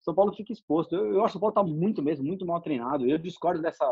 São 0.02 0.14
Paulo 0.14 0.34
fica 0.34 0.52
exposto. 0.52 0.96
Eu, 0.96 1.14
eu 1.14 1.24
acho 1.24 1.34
que 1.34 1.38
o 1.38 1.40
São 1.40 1.42
Paulo 1.42 1.52
está 1.52 1.64
muito 1.64 2.02
mesmo, 2.02 2.26
muito 2.26 2.46
mal 2.46 2.62
treinado. 2.62 3.08
Eu 3.08 3.18
discordo 3.18 3.62
dessa 3.62 3.86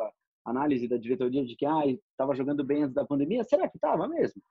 análise 0.45 0.87
da 0.87 0.97
diretoria 0.97 1.45
de 1.45 1.55
que 1.55 1.65
ah, 1.65 1.85
estava 1.85 2.35
jogando 2.35 2.63
bem 2.63 2.83
antes 2.83 2.95
da 2.95 3.05
pandemia. 3.05 3.43
Será 3.43 3.67
que 3.67 3.77
estava 3.77 4.07
mesmo? 4.07 4.41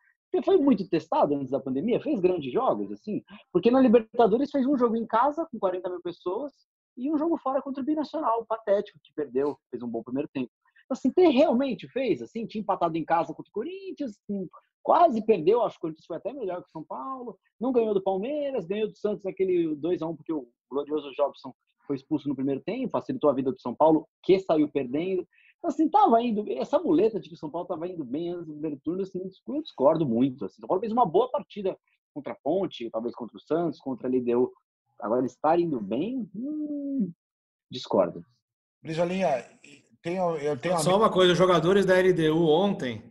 Foi 0.44 0.56
muito 0.56 0.88
testado 0.88 1.34
antes 1.34 1.50
da 1.50 1.60
pandemia, 1.60 2.00
fez 2.00 2.20
grandes 2.20 2.52
jogos, 2.52 2.90
assim. 2.90 3.22
Porque 3.52 3.70
na 3.70 3.80
Libertadores 3.80 4.50
fez 4.50 4.66
um 4.66 4.78
jogo 4.78 4.96
em 4.96 5.06
casa 5.06 5.46
com 5.50 5.58
40 5.58 5.90
mil 5.90 6.00
pessoas 6.00 6.52
e 6.96 7.10
um 7.10 7.18
jogo 7.18 7.36
fora 7.38 7.60
contra 7.60 7.82
o 7.82 7.86
Binacional, 7.86 8.44
patético, 8.46 8.98
que 9.02 9.12
perdeu, 9.14 9.58
fez 9.70 9.82
um 9.82 9.88
bom 9.88 10.02
primeiro 10.02 10.28
tempo. 10.32 10.50
Então, 10.84 10.96
assim, 10.96 11.10
tem, 11.10 11.30
realmente 11.30 11.88
fez, 11.88 12.22
assim, 12.22 12.46
tinha 12.46 12.60
empatado 12.60 12.96
em 12.96 13.04
casa 13.04 13.34
contra 13.34 13.48
o 13.48 13.52
Corinthians, 13.52 14.12
assim, 14.12 14.48
quase 14.82 15.24
perdeu, 15.24 15.62
acho 15.62 15.76
que 15.76 15.78
o 15.78 15.82
Corinthians 15.82 16.06
foi 16.06 16.16
até 16.16 16.32
melhor 16.32 16.62
que 16.62 16.68
o 16.68 16.72
São 16.72 16.84
Paulo, 16.84 17.38
não 17.60 17.72
ganhou 17.72 17.94
do 17.94 18.02
Palmeiras, 18.02 18.66
ganhou 18.66 18.88
do 18.88 18.96
Santos 18.96 19.24
naquele 19.24 19.74
2 19.76 20.02
a 20.02 20.06
1 20.06 20.16
porque 20.16 20.32
o 20.32 20.48
glorioso 20.70 21.12
Jobson 21.12 21.54
foi 21.86 21.96
expulso 21.96 22.28
no 22.28 22.34
primeiro 22.34 22.60
tempo, 22.60 22.90
facilitou 22.90 23.30
a 23.30 23.34
vida 23.34 23.52
do 23.52 23.60
São 23.60 23.74
Paulo, 23.74 24.06
que 24.22 24.38
saiu 24.38 24.68
perdendo. 24.68 25.26
Então, 25.62 25.70
assim, 25.70 25.88
tava 25.88 26.20
indo, 26.20 26.44
essa 26.58 26.76
muleta 26.80 27.20
de 27.20 27.28
que 27.28 27.36
o 27.36 27.38
São 27.38 27.48
Paulo 27.48 27.68
tava 27.68 27.86
indo 27.86 28.04
bem 28.04 28.30
antes 28.30 28.46
do 28.46 28.52
primeiro 28.54 28.80
turno, 28.82 29.02
assim, 29.02 29.20
eu 29.20 29.62
discordo 29.62 30.04
muito. 30.04 30.44
Assim, 30.44 30.56
o 30.56 30.60
São 30.62 30.66
Paulo 30.66 30.80
fez 30.80 30.92
uma 30.92 31.06
boa 31.06 31.30
partida 31.30 31.78
contra 32.12 32.32
a 32.32 32.36
Ponte, 32.42 32.90
talvez 32.90 33.14
contra 33.14 33.36
o 33.36 33.40
Santos, 33.40 33.78
contra 33.78 34.08
a 34.08 34.10
LDU 34.10 34.52
Agora, 35.02 35.26
estar 35.26 35.58
indo 35.58 35.80
bem, 35.80 36.30
hum, 36.32 37.12
discordo. 37.68 38.24
Brizolinha, 38.80 39.44
tem, 40.00 40.16
eu 40.16 40.56
tenho 40.56 40.78
Só 40.78 40.96
uma 40.96 41.10
coisa, 41.10 41.32
os 41.32 41.38
jogadores 41.38 41.84
da 41.84 41.98
LDU 41.98 42.48
ontem, 42.48 43.02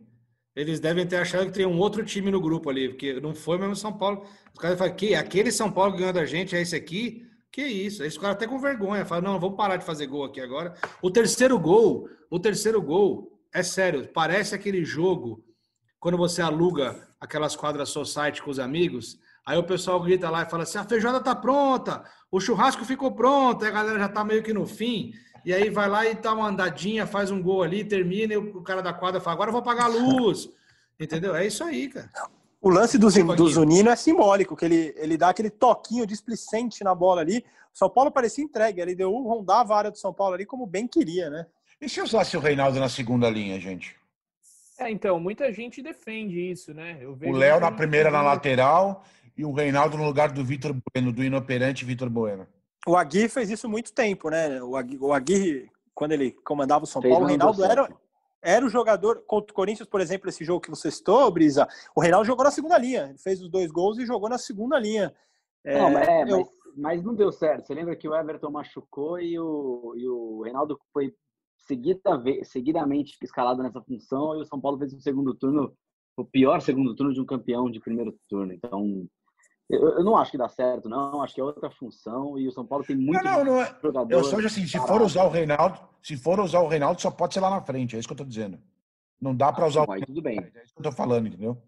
eles 0.55 0.79
devem 0.79 1.05
ter 1.05 1.17
achado 1.17 1.47
que 1.47 1.51
tem 1.51 1.65
um 1.65 1.79
outro 1.79 2.05
time 2.05 2.31
no 2.31 2.39
grupo 2.39 2.69
ali, 2.69 2.89
porque 2.89 3.19
não 3.19 3.35
foi 3.35 3.57
mesmo 3.57 3.75
São 3.75 3.91
Paulo. 3.91 4.23
Os 4.53 4.59
caras 4.59 4.77
falam, 4.77 4.95
que 4.95 5.13
aquele 5.15 5.51
São 5.51 5.69
Paulo 5.69 5.97
ganhando 5.97 6.19
a 6.19 6.25
gente 6.25 6.55
é 6.55 6.61
esse 6.61 6.77
aqui? 6.77 7.27
Que 7.51 7.63
isso? 7.63 8.03
Aí 8.03 8.07
os 8.07 8.17
caras 8.17 8.37
até 8.37 8.47
com 8.47 8.57
vergonha, 8.57 9.05
falam, 9.05 9.33
não, 9.33 9.39
vamos 9.39 9.57
parar 9.57 9.75
de 9.75 9.85
fazer 9.85 10.07
gol 10.07 10.23
aqui 10.23 10.39
agora. 10.39 10.73
O 11.01 11.11
terceiro 11.11 11.59
gol, 11.59 12.07
o 12.31 12.39
terceiro 12.39 12.81
gol, 12.81 13.39
é 13.53 13.61
sério, 13.61 14.07
parece 14.11 14.55
aquele 14.55 14.83
jogo 14.83 15.43
quando 15.99 16.17
você 16.17 16.41
aluga 16.41 17.07
aquelas 17.19 17.55
quadras 17.55 17.89
society 17.89 18.41
com 18.41 18.49
os 18.49 18.57
amigos, 18.57 19.19
Aí 19.45 19.57
o 19.57 19.63
pessoal 19.63 19.99
grita 19.99 20.29
lá 20.29 20.43
e 20.43 20.49
fala 20.49 20.63
assim: 20.63 20.77
a 20.77 20.83
feijoada 20.83 21.19
tá 21.19 21.35
pronta, 21.35 22.03
o 22.31 22.39
churrasco 22.39 22.85
ficou 22.85 23.11
pronto, 23.11 23.63
aí 23.63 23.71
a 23.71 23.73
galera 23.73 23.99
já 23.99 24.09
tá 24.09 24.23
meio 24.23 24.43
que 24.43 24.53
no 24.53 24.67
fim. 24.67 25.13
E 25.43 25.51
aí 25.51 25.69
vai 25.69 25.89
lá 25.89 26.05
e 26.05 26.13
dá 26.13 26.33
uma 26.33 26.47
andadinha, 26.47 27.07
faz 27.07 27.31
um 27.31 27.41
gol 27.41 27.63
ali, 27.63 27.83
termina, 27.83 28.33
e 28.33 28.37
o 28.37 28.61
cara 28.61 28.81
da 28.81 28.93
quadra 28.93 29.19
fala: 29.19 29.33
agora 29.33 29.49
eu 29.49 29.53
vou 29.53 29.61
apagar 29.61 29.85
a 29.85 29.89
luz. 29.89 30.49
Entendeu? 30.99 31.35
É 31.35 31.45
isso 31.45 31.63
aí, 31.63 31.89
cara. 31.89 32.09
O 32.61 32.69
lance 32.69 32.99
do, 32.99 33.09
do 33.35 33.49
Zunino 33.49 33.89
é 33.89 33.95
simbólico, 33.95 34.55
que 34.55 34.65
ele, 34.65 34.93
ele 34.97 35.17
dá 35.17 35.29
aquele 35.29 35.49
toquinho 35.49 36.05
displicente 36.05 36.83
na 36.83 36.93
bola 36.93 37.21
ali. 37.21 37.43
O 37.73 37.77
São 37.77 37.89
Paulo 37.89 38.11
parecia 38.11 38.43
entregue, 38.43 38.81
ele 38.81 38.93
deu 38.93 39.11
rondava 39.11 39.73
a 39.73 39.77
área 39.77 39.91
do 39.91 39.97
São 39.97 40.13
Paulo 40.13 40.35
ali 40.35 40.45
como 40.45 40.67
bem 40.67 40.87
queria, 40.87 41.31
né? 41.31 41.47
E 41.81 41.89
se 41.89 41.99
usasse 41.99 42.37
o 42.37 42.39
Reinaldo 42.39 42.79
na 42.79 42.87
segunda 42.87 43.29
linha, 43.29 43.59
gente? 43.59 43.95
É, 44.77 44.89
então, 44.89 45.19
muita 45.19 45.51
gente 45.51 45.81
defende 45.81 46.51
isso, 46.51 46.73
né? 46.73 46.99
o 47.05 47.31
Léo 47.31 47.59
na 47.59 47.71
primeira 47.71 48.09
na 48.09 48.21
lateral 48.21 49.03
e 49.37 49.43
o 49.43 49.51
Reinaldo 49.51 49.97
no 49.97 50.03
lugar 50.03 50.31
do 50.31 50.43
Vitor 50.43 50.75
Bueno, 50.93 51.11
do 51.11 51.23
inoperante 51.23 51.85
Vitor 51.85 52.09
Bueno. 52.09 52.47
O 52.87 52.95
Aguirre 52.95 53.29
fez 53.29 53.49
isso 53.49 53.69
muito 53.69 53.93
tempo, 53.93 54.29
né? 54.29 54.61
O 54.61 54.75
Aguirre, 54.75 54.99
o 55.03 55.13
Aguirre 55.13 55.71
quando 55.93 56.13
ele 56.13 56.31
comandava 56.43 56.83
o 56.83 56.87
São 56.87 57.01
Paulo, 57.01 57.25
o 57.25 57.27
Reinaldo 57.27 57.63
era, 57.63 57.87
era 58.41 58.65
o 58.65 58.69
jogador 58.69 59.23
contra 59.27 59.51
o 59.51 59.55
Corinthians, 59.55 59.87
por 59.87 60.01
exemplo, 60.01 60.29
esse 60.29 60.43
jogo 60.43 60.61
que 60.61 60.69
você 60.69 60.89
citou, 60.89 61.29
Brisa. 61.29 61.67
O 61.95 62.01
Reinaldo 62.01 62.25
jogou 62.25 62.43
na 62.43 62.51
segunda 62.51 62.77
linha, 62.77 63.07
ele 63.09 63.19
fez 63.19 63.41
os 63.41 63.49
dois 63.49 63.71
gols 63.71 63.99
e 63.99 64.05
jogou 64.05 64.29
na 64.29 64.37
segunda 64.37 64.79
linha. 64.79 65.13
É, 65.63 65.77
não, 65.77 65.97
é, 65.99 66.23
eu... 66.23 66.37
mas, 66.37 66.47
mas, 66.75 67.03
não 67.03 67.13
deu 67.13 67.31
certo. 67.31 67.67
Você 67.67 67.73
lembra 67.73 67.95
que 67.95 68.07
o 68.07 68.15
Everton 68.15 68.49
machucou 68.49 69.19
e 69.19 69.37
o, 69.37 69.93
e 69.95 70.07
o 70.07 70.41
Reinaldo 70.41 70.79
foi 70.91 71.13
seguida, 71.65 72.21
seguidamente 72.43 73.17
escalado 73.21 73.61
nessa 73.61 73.81
função 73.81 74.35
e 74.37 74.41
o 74.41 74.45
São 74.45 74.59
Paulo 74.59 74.77
fez 74.77 74.93
o 74.93 75.01
segundo 75.01 75.33
turno, 75.33 75.73
o 76.17 76.25
pior 76.25 76.61
segundo 76.61 76.95
turno 76.95 77.13
de 77.13 77.21
um 77.21 77.25
campeão 77.25 77.69
de 77.69 77.79
primeiro 77.79 78.17
turno. 78.29 78.53
Então, 78.53 79.07
eu, 79.69 79.97
eu, 79.97 80.03
não 80.03 80.17
acho 80.17 80.31
que 80.31 80.37
dá 80.37 80.49
certo, 80.49 80.89
não. 80.89 81.21
Acho 81.21 81.33
que 81.35 81.41
é 81.41 81.43
outra 81.43 81.71
função 81.71 82.37
e 82.37 82.47
o 82.47 82.51
São 82.51 82.65
Paulo 82.65 82.83
tem 82.83 82.95
muito 82.95 83.23
não, 83.23 83.37
não, 83.37 83.45
não 83.45 83.61
é. 83.61 83.75
jogador. 83.81 84.13
Eu 84.13 84.23
só 84.23 84.37
assim, 84.39 84.65
se 84.67 84.77
for 84.79 85.01
usar 85.01 85.23
o 85.23 85.29
Reinaldo, 85.29 85.79
se 86.01 86.17
for 86.17 86.39
usar 86.39 86.59
o 86.59 86.67
Reinaldo, 86.67 87.01
só 87.01 87.09
pode 87.09 87.33
ser 87.33 87.39
lá 87.39 87.49
na 87.49 87.61
frente. 87.61 87.95
É 87.95 87.99
isso 87.99 88.07
que 88.07 88.13
eu 88.13 88.17
tô 88.17 88.25
dizendo. 88.25 88.59
Não 89.19 89.35
dá 89.35 89.53
para 89.53 89.65
ah, 89.65 89.67
usar 89.67 89.85
vai, 89.85 89.99
o. 89.99 90.05
Tudo 90.05 90.21
bem. 90.21 90.39
É 90.39 90.63
isso 90.63 90.73
que 90.73 90.79
eu 90.79 90.83
tô 90.83 90.91
falando, 90.91 91.27
entendeu? 91.27 91.61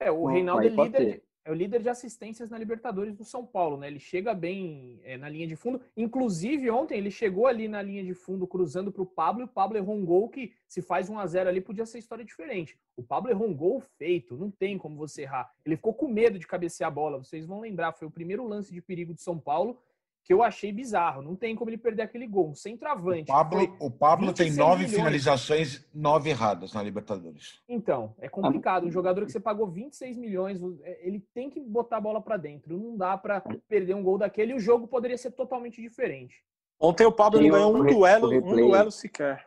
É, 0.00 0.10
o 0.10 0.26
Reinaldo 0.26 0.66
é 0.66 0.68
líder, 0.68 1.22
é 1.46 1.50
o 1.50 1.54
líder 1.54 1.80
de 1.80 1.88
assistências 1.88 2.50
na 2.50 2.58
Libertadores 2.58 3.14
do 3.14 3.24
São 3.24 3.46
Paulo, 3.46 3.76
né? 3.76 3.86
Ele 3.86 4.00
chega 4.00 4.34
bem 4.34 4.98
é, 5.04 5.16
na 5.16 5.28
linha 5.28 5.46
de 5.46 5.54
fundo. 5.54 5.80
Inclusive, 5.96 6.68
ontem 6.72 6.98
ele 6.98 7.08
chegou 7.08 7.46
ali 7.46 7.68
na 7.68 7.80
linha 7.80 8.02
de 8.02 8.14
fundo, 8.14 8.48
cruzando 8.48 8.90
para 8.90 9.02
o 9.02 9.06
Pablo, 9.06 9.42
e 9.42 9.44
o 9.44 9.48
Pablo 9.48 9.78
errou 9.78 9.94
um 9.94 10.04
gol 10.04 10.28
que, 10.28 10.52
se 10.66 10.82
faz 10.82 11.08
1 11.08 11.16
a 11.16 11.24
0 11.24 11.48
ali, 11.48 11.60
podia 11.60 11.86
ser 11.86 12.00
história 12.00 12.24
diferente. 12.24 12.76
O 12.96 13.02
Pablo 13.02 13.30
errou 13.30 13.46
um 13.46 13.54
gol 13.54 13.80
feito, 13.96 14.36
não 14.36 14.50
tem 14.50 14.76
como 14.76 14.96
você 14.96 15.22
errar. 15.22 15.48
Ele 15.64 15.76
ficou 15.76 15.94
com 15.94 16.08
medo 16.08 16.36
de 16.36 16.48
cabecear 16.48 16.88
a 16.88 16.94
bola, 16.94 17.18
vocês 17.18 17.46
vão 17.46 17.60
lembrar, 17.60 17.92
foi 17.92 18.08
o 18.08 18.10
primeiro 18.10 18.44
lance 18.44 18.74
de 18.74 18.82
perigo 18.82 19.14
de 19.14 19.22
São 19.22 19.38
Paulo 19.38 19.78
que 20.26 20.32
eu 20.32 20.42
achei 20.42 20.72
bizarro. 20.72 21.22
Não 21.22 21.36
tem 21.36 21.54
como 21.54 21.70
ele 21.70 21.78
perder 21.78 22.02
aquele 22.02 22.26
gol. 22.26 22.48
Um 22.48 22.54
centroavante. 22.54 23.30
O 23.30 23.34
Pablo, 23.34 23.76
o 23.78 23.90
Pablo 23.90 24.32
tem 24.32 24.52
nove 24.52 24.82
milhões. 24.82 24.96
finalizações, 24.96 25.88
nove 25.94 26.30
erradas 26.30 26.72
na 26.72 26.82
Libertadores. 26.82 27.62
Então, 27.68 28.12
é 28.18 28.28
complicado. 28.28 28.86
Um 28.86 28.90
jogador 28.90 29.24
que 29.24 29.30
você 29.30 29.38
pagou 29.38 29.68
26 29.68 30.16
milhões, 30.16 30.60
é, 30.82 31.06
ele 31.06 31.20
tem 31.32 31.48
que 31.48 31.60
botar 31.60 31.98
a 31.98 32.00
bola 32.00 32.20
para 32.20 32.36
dentro. 32.36 32.76
Não 32.76 32.96
dá 32.96 33.16
para 33.16 33.40
perder 33.68 33.94
um 33.94 34.02
gol 34.02 34.18
daquele 34.18 34.52
e 34.52 34.56
o 34.56 34.60
jogo 34.60 34.88
poderia 34.88 35.16
ser 35.16 35.30
totalmente 35.30 35.80
diferente. 35.80 36.42
Ontem 36.80 37.06
o 37.06 37.12
Pablo 37.12 37.40
não 37.40 37.48
ganhou 37.48 37.76
um 37.76 37.86
duelo, 37.86 38.32
um 38.32 38.66
duelo 38.66 38.90
sequer. 38.90 39.46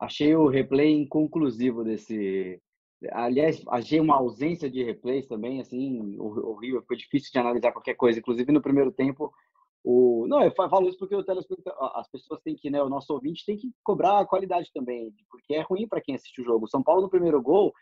Achei 0.00 0.34
o 0.34 0.48
replay 0.48 0.90
inconclusivo 1.02 1.84
desse. 1.84 2.60
Aliás, 3.12 3.62
achei 3.68 4.00
uma 4.00 4.16
ausência 4.16 4.70
de 4.70 4.82
replays 4.82 5.26
também, 5.26 5.60
assim, 5.60 6.18
horrível. 6.18 6.82
Foi 6.88 6.96
difícil 6.96 7.30
de 7.30 7.38
analisar 7.38 7.72
qualquer 7.72 7.94
coisa. 7.94 8.18
Inclusive, 8.18 8.50
no 8.50 8.62
primeiro 8.62 8.90
tempo, 8.90 9.30
o, 9.88 10.26
não, 10.26 10.42
eu 10.42 10.50
falo 10.52 10.88
isso 10.88 10.98
porque 10.98 11.14
o 11.14 11.24
as 11.94 12.10
pessoas 12.10 12.40
têm 12.42 12.56
que, 12.56 12.68
né, 12.68 12.82
o 12.82 12.88
nosso 12.88 13.12
ouvinte 13.12 13.46
tem 13.46 13.56
que 13.56 13.70
cobrar 13.84 14.18
a 14.18 14.26
qualidade 14.26 14.68
também, 14.74 15.14
porque 15.30 15.54
é 15.54 15.62
ruim 15.62 15.86
para 15.86 16.00
quem 16.00 16.16
assiste 16.16 16.42
o 16.42 16.44
jogo. 16.44 16.64
O 16.64 16.68
São 16.68 16.82
Paulo 16.82 17.02
no 17.02 17.08
primeiro 17.08 17.40
gol, 17.40 17.72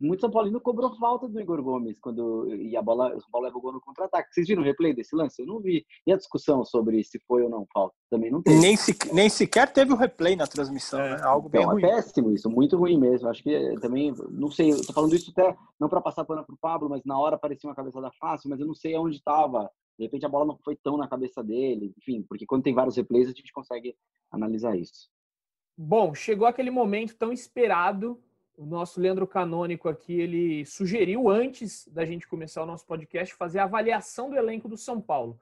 muito 0.00 0.20
São 0.20 0.30
Paulino 0.30 0.60
cobrou 0.60 0.94
falta 0.94 1.26
do 1.26 1.40
Igor 1.40 1.60
Gomes 1.60 1.98
quando 1.98 2.46
e 2.54 2.76
a 2.76 2.80
bola, 2.80 3.08
o 3.08 3.20
São 3.20 3.28
Paulo 3.32 3.46
levou 3.48 3.58
o 3.58 3.62
gol 3.62 3.72
no 3.72 3.80
contra-ataque. 3.80 4.32
Vocês 4.32 4.46
viram 4.46 4.62
o 4.62 4.64
replay 4.64 4.94
desse 4.94 5.16
lance? 5.16 5.42
Eu 5.42 5.48
não 5.48 5.58
vi. 5.58 5.84
E 6.06 6.12
a 6.12 6.16
discussão 6.16 6.64
sobre 6.64 7.02
se 7.02 7.18
foi 7.26 7.42
ou 7.42 7.50
não 7.50 7.66
falta? 7.74 7.96
Também 8.08 8.30
não 8.30 8.40
teve. 8.40 8.60
Nem, 8.60 8.76
se, 8.76 8.96
nem 9.12 9.28
sequer 9.28 9.72
teve 9.72 9.92
o 9.92 9.96
replay 9.96 10.36
na 10.36 10.46
transmissão, 10.46 11.00
é, 11.00 11.16
né? 11.16 11.22
Algo 11.24 11.48
bem 11.48 11.62
então, 11.62 11.72
ruim. 11.72 11.82
É 11.82 11.88
péssimo 11.88 12.30
isso, 12.30 12.48
muito 12.48 12.76
ruim 12.76 12.96
mesmo. 12.96 13.28
Acho 13.28 13.42
que 13.42 13.52
eh, 13.52 13.74
também, 13.80 14.14
não 14.30 14.52
sei, 14.52 14.70
eu 14.70 14.86
tô 14.86 14.92
falando 14.92 15.16
isso 15.16 15.32
até 15.36 15.56
não 15.80 15.88
para 15.88 16.00
passar 16.00 16.24
pano 16.24 16.46
pro 16.46 16.56
Pablo, 16.56 16.88
mas 16.88 17.02
na 17.04 17.18
hora 17.18 17.36
parecia 17.36 17.68
uma 17.68 17.74
cabeçada 17.74 18.12
fácil, 18.20 18.48
mas 18.48 18.60
eu 18.60 18.66
não 18.68 18.76
sei 18.76 18.94
aonde 18.94 19.16
estava 19.16 19.68
de 19.98 20.04
repente 20.04 20.24
a 20.24 20.28
bola 20.28 20.46
não 20.46 20.56
foi 20.58 20.76
tão 20.76 20.96
na 20.96 21.08
cabeça 21.08 21.42
dele, 21.42 21.92
enfim, 21.98 22.22
porque 22.22 22.46
quando 22.46 22.62
tem 22.62 22.72
vários 22.72 22.96
replays 22.96 23.28
a 23.28 23.32
gente 23.32 23.52
consegue 23.52 23.96
analisar 24.30 24.78
isso. 24.78 25.10
Bom, 25.76 26.14
chegou 26.14 26.46
aquele 26.46 26.70
momento 26.70 27.16
tão 27.16 27.32
esperado. 27.32 28.22
O 28.56 28.66
nosso 28.66 29.00
Leandro 29.00 29.26
Canônico 29.26 29.88
aqui, 29.88 30.20
ele 30.20 30.66
sugeriu 30.66 31.28
antes 31.28 31.86
da 31.88 32.04
gente 32.04 32.26
começar 32.26 32.62
o 32.62 32.66
nosso 32.66 32.84
podcast 32.84 33.34
fazer 33.34 33.60
a 33.60 33.64
avaliação 33.64 34.30
do 34.30 34.36
elenco 34.36 34.68
do 34.68 34.76
São 34.76 35.00
Paulo. 35.00 35.38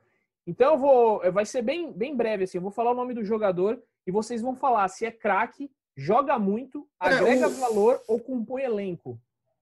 Então 0.46 0.74
eu 0.74 0.78
vou, 0.78 1.32
vai 1.32 1.44
ser 1.44 1.62
bem, 1.62 1.92
bem 1.92 2.14
breve 2.14 2.44
assim, 2.44 2.58
eu 2.58 2.62
vou 2.62 2.70
falar 2.70 2.92
o 2.92 2.94
nome 2.94 3.14
do 3.14 3.24
jogador 3.24 3.82
e 4.06 4.12
vocês 4.12 4.42
vão 4.42 4.54
falar 4.54 4.86
se 4.88 5.04
é 5.04 5.10
craque, 5.10 5.70
joga 5.96 6.38
muito, 6.38 6.86
é, 7.02 7.08
agrega 7.08 7.44
é, 7.44 7.48
o... 7.48 7.50
valor 7.50 8.00
ou 8.06 8.20
compõe 8.20 8.62
elenco. 8.62 9.18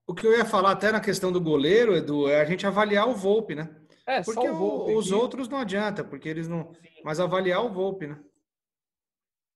O 0.07 0.15
que 0.15 0.27
eu 0.27 0.37
ia 0.37 0.45
falar 0.45 0.73
até 0.73 0.93
na 0.93 1.01
questão 1.01 1.33
do 1.33 1.41
goleiro, 1.41 1.97
Edu, 1.97 2.29
é 2.29 2.41
a 2.41 2.45
gente 2.45 2.67
avaliar 2.67 3.09
o 3.09 3.15
Volpe, 3.15 3.55
né? 3.55 3.75
É, 4.07 4.23
porque 4.23 4.49
o 4.49 4.97
os 4.97 5.07
aqui. 5.07 5.15
outros 5.15 5.49
não 5.49 5.59
adianta, 5.59 6.05
porque 6.05 6.29
eles 6.29 6.47
não. 6.47 6.75
Sim. 6.75 6.89
Mas 7.03 7.21
avaliar 7.21 7.65
o 7.65 7.73
Volpe, 7.73 8.07
né? 8.07 8.19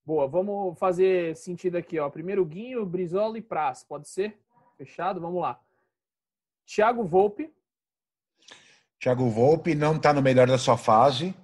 Boa, 0.05 0.26
vamos 0.26 0.78
fazer 0.78 1.36
sentido 1.36 1.76
aqui, 1.76 1.99
ó. 1.99 2.09
Primeiro 2.09 2.44
Guinho, 2.44 2.86
Brizola 2.86 3.36
e 3.36 3.42
Praz, 3.42 3.84
pode 3.84 4.09
ser? 4.09 4.38
Fechado? 4.78 5.20
Vamos 5.20 5.42
lá. 5.42 5.61
Thiago 6.64 7.05
Volpe. 7.05 7.53
Thiago 8.99 9.28
Volpe 9.28 9.74
não 9.74 9.96
está 9.96 10.12
no 10.12 10.22
melhor 10.22 10.46
da 10.46 10.57
sua 10.57 10.78
fase. 10.78 11.34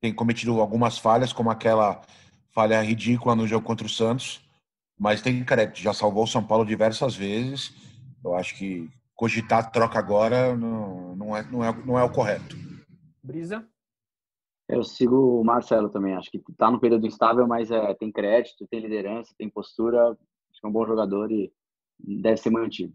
Tem 0.00 0.14
cometido 0.14 0.60
algumas 0.60 0.98
falhas, 0.98 1.32
como 1.32 1.50
aquela 1.50 2.00
falha 2.50 2.80
ridícula 2.80 3.34
no 3.34 3.46
jogo 3.46 3.66
contra 3.66 3.86
o 3.86 3.90
Santos. 3.90 4.42
Mas 4.98 5.20
tem 5.20 5.44
crédito, 5.44 5.80
já 5.80 5.92
salvou 5.92 6.24
o 6.24 6.28
São 6.28 6.42
Paulo 6.42 6.64
diversas 6.64 7.14
vezes. 7.14 7.74
Eu 8.24 8.34
acho 8.34 8.54
que 8.56 8.88
cogitar 9.14 9.70
troca 9.70 9.98
agora 9.98 10.56
não, 10.56 11.16
não, 11.16 11.36
é, 11.36 11.42
não, 11.50 11.64
é, 11.64 11.84
não 11.84 11.98
é 11.98 12.02
o 12.02 12.12
correto. 12.12 12.56
Brisa? 13.22 13.66
Eu 14.68 14.82
sigo 14.82 15.40
o 15.40 15.44
Marcelo 15.44 15.90
também. 15.90 16.14
Acho 16.14 16.30
que 16.30 16.42
está 16.50 16.70
no 16.70 16.80
período 16.80 17.06
instável, 17.06 17.46
mas 17.46 17.70
é, 17.70 17.94
tem 17.94 18.10
crédito, 18.10 18.66
tem 18.70 18.80
liderança, 18.80 19.34
tem 19.38 19.48
postura. 19.48 20.10
Acho 20.10 20.60
que 20.60 20.66
é 20.66 20.68
um 20.68 20.72
bom 20.72 20.86
jogador 20.86 21.30
e 21.30 21.52
deve 21.98 22.38
ser 22.38 22.50
mantido. 22.50 22.94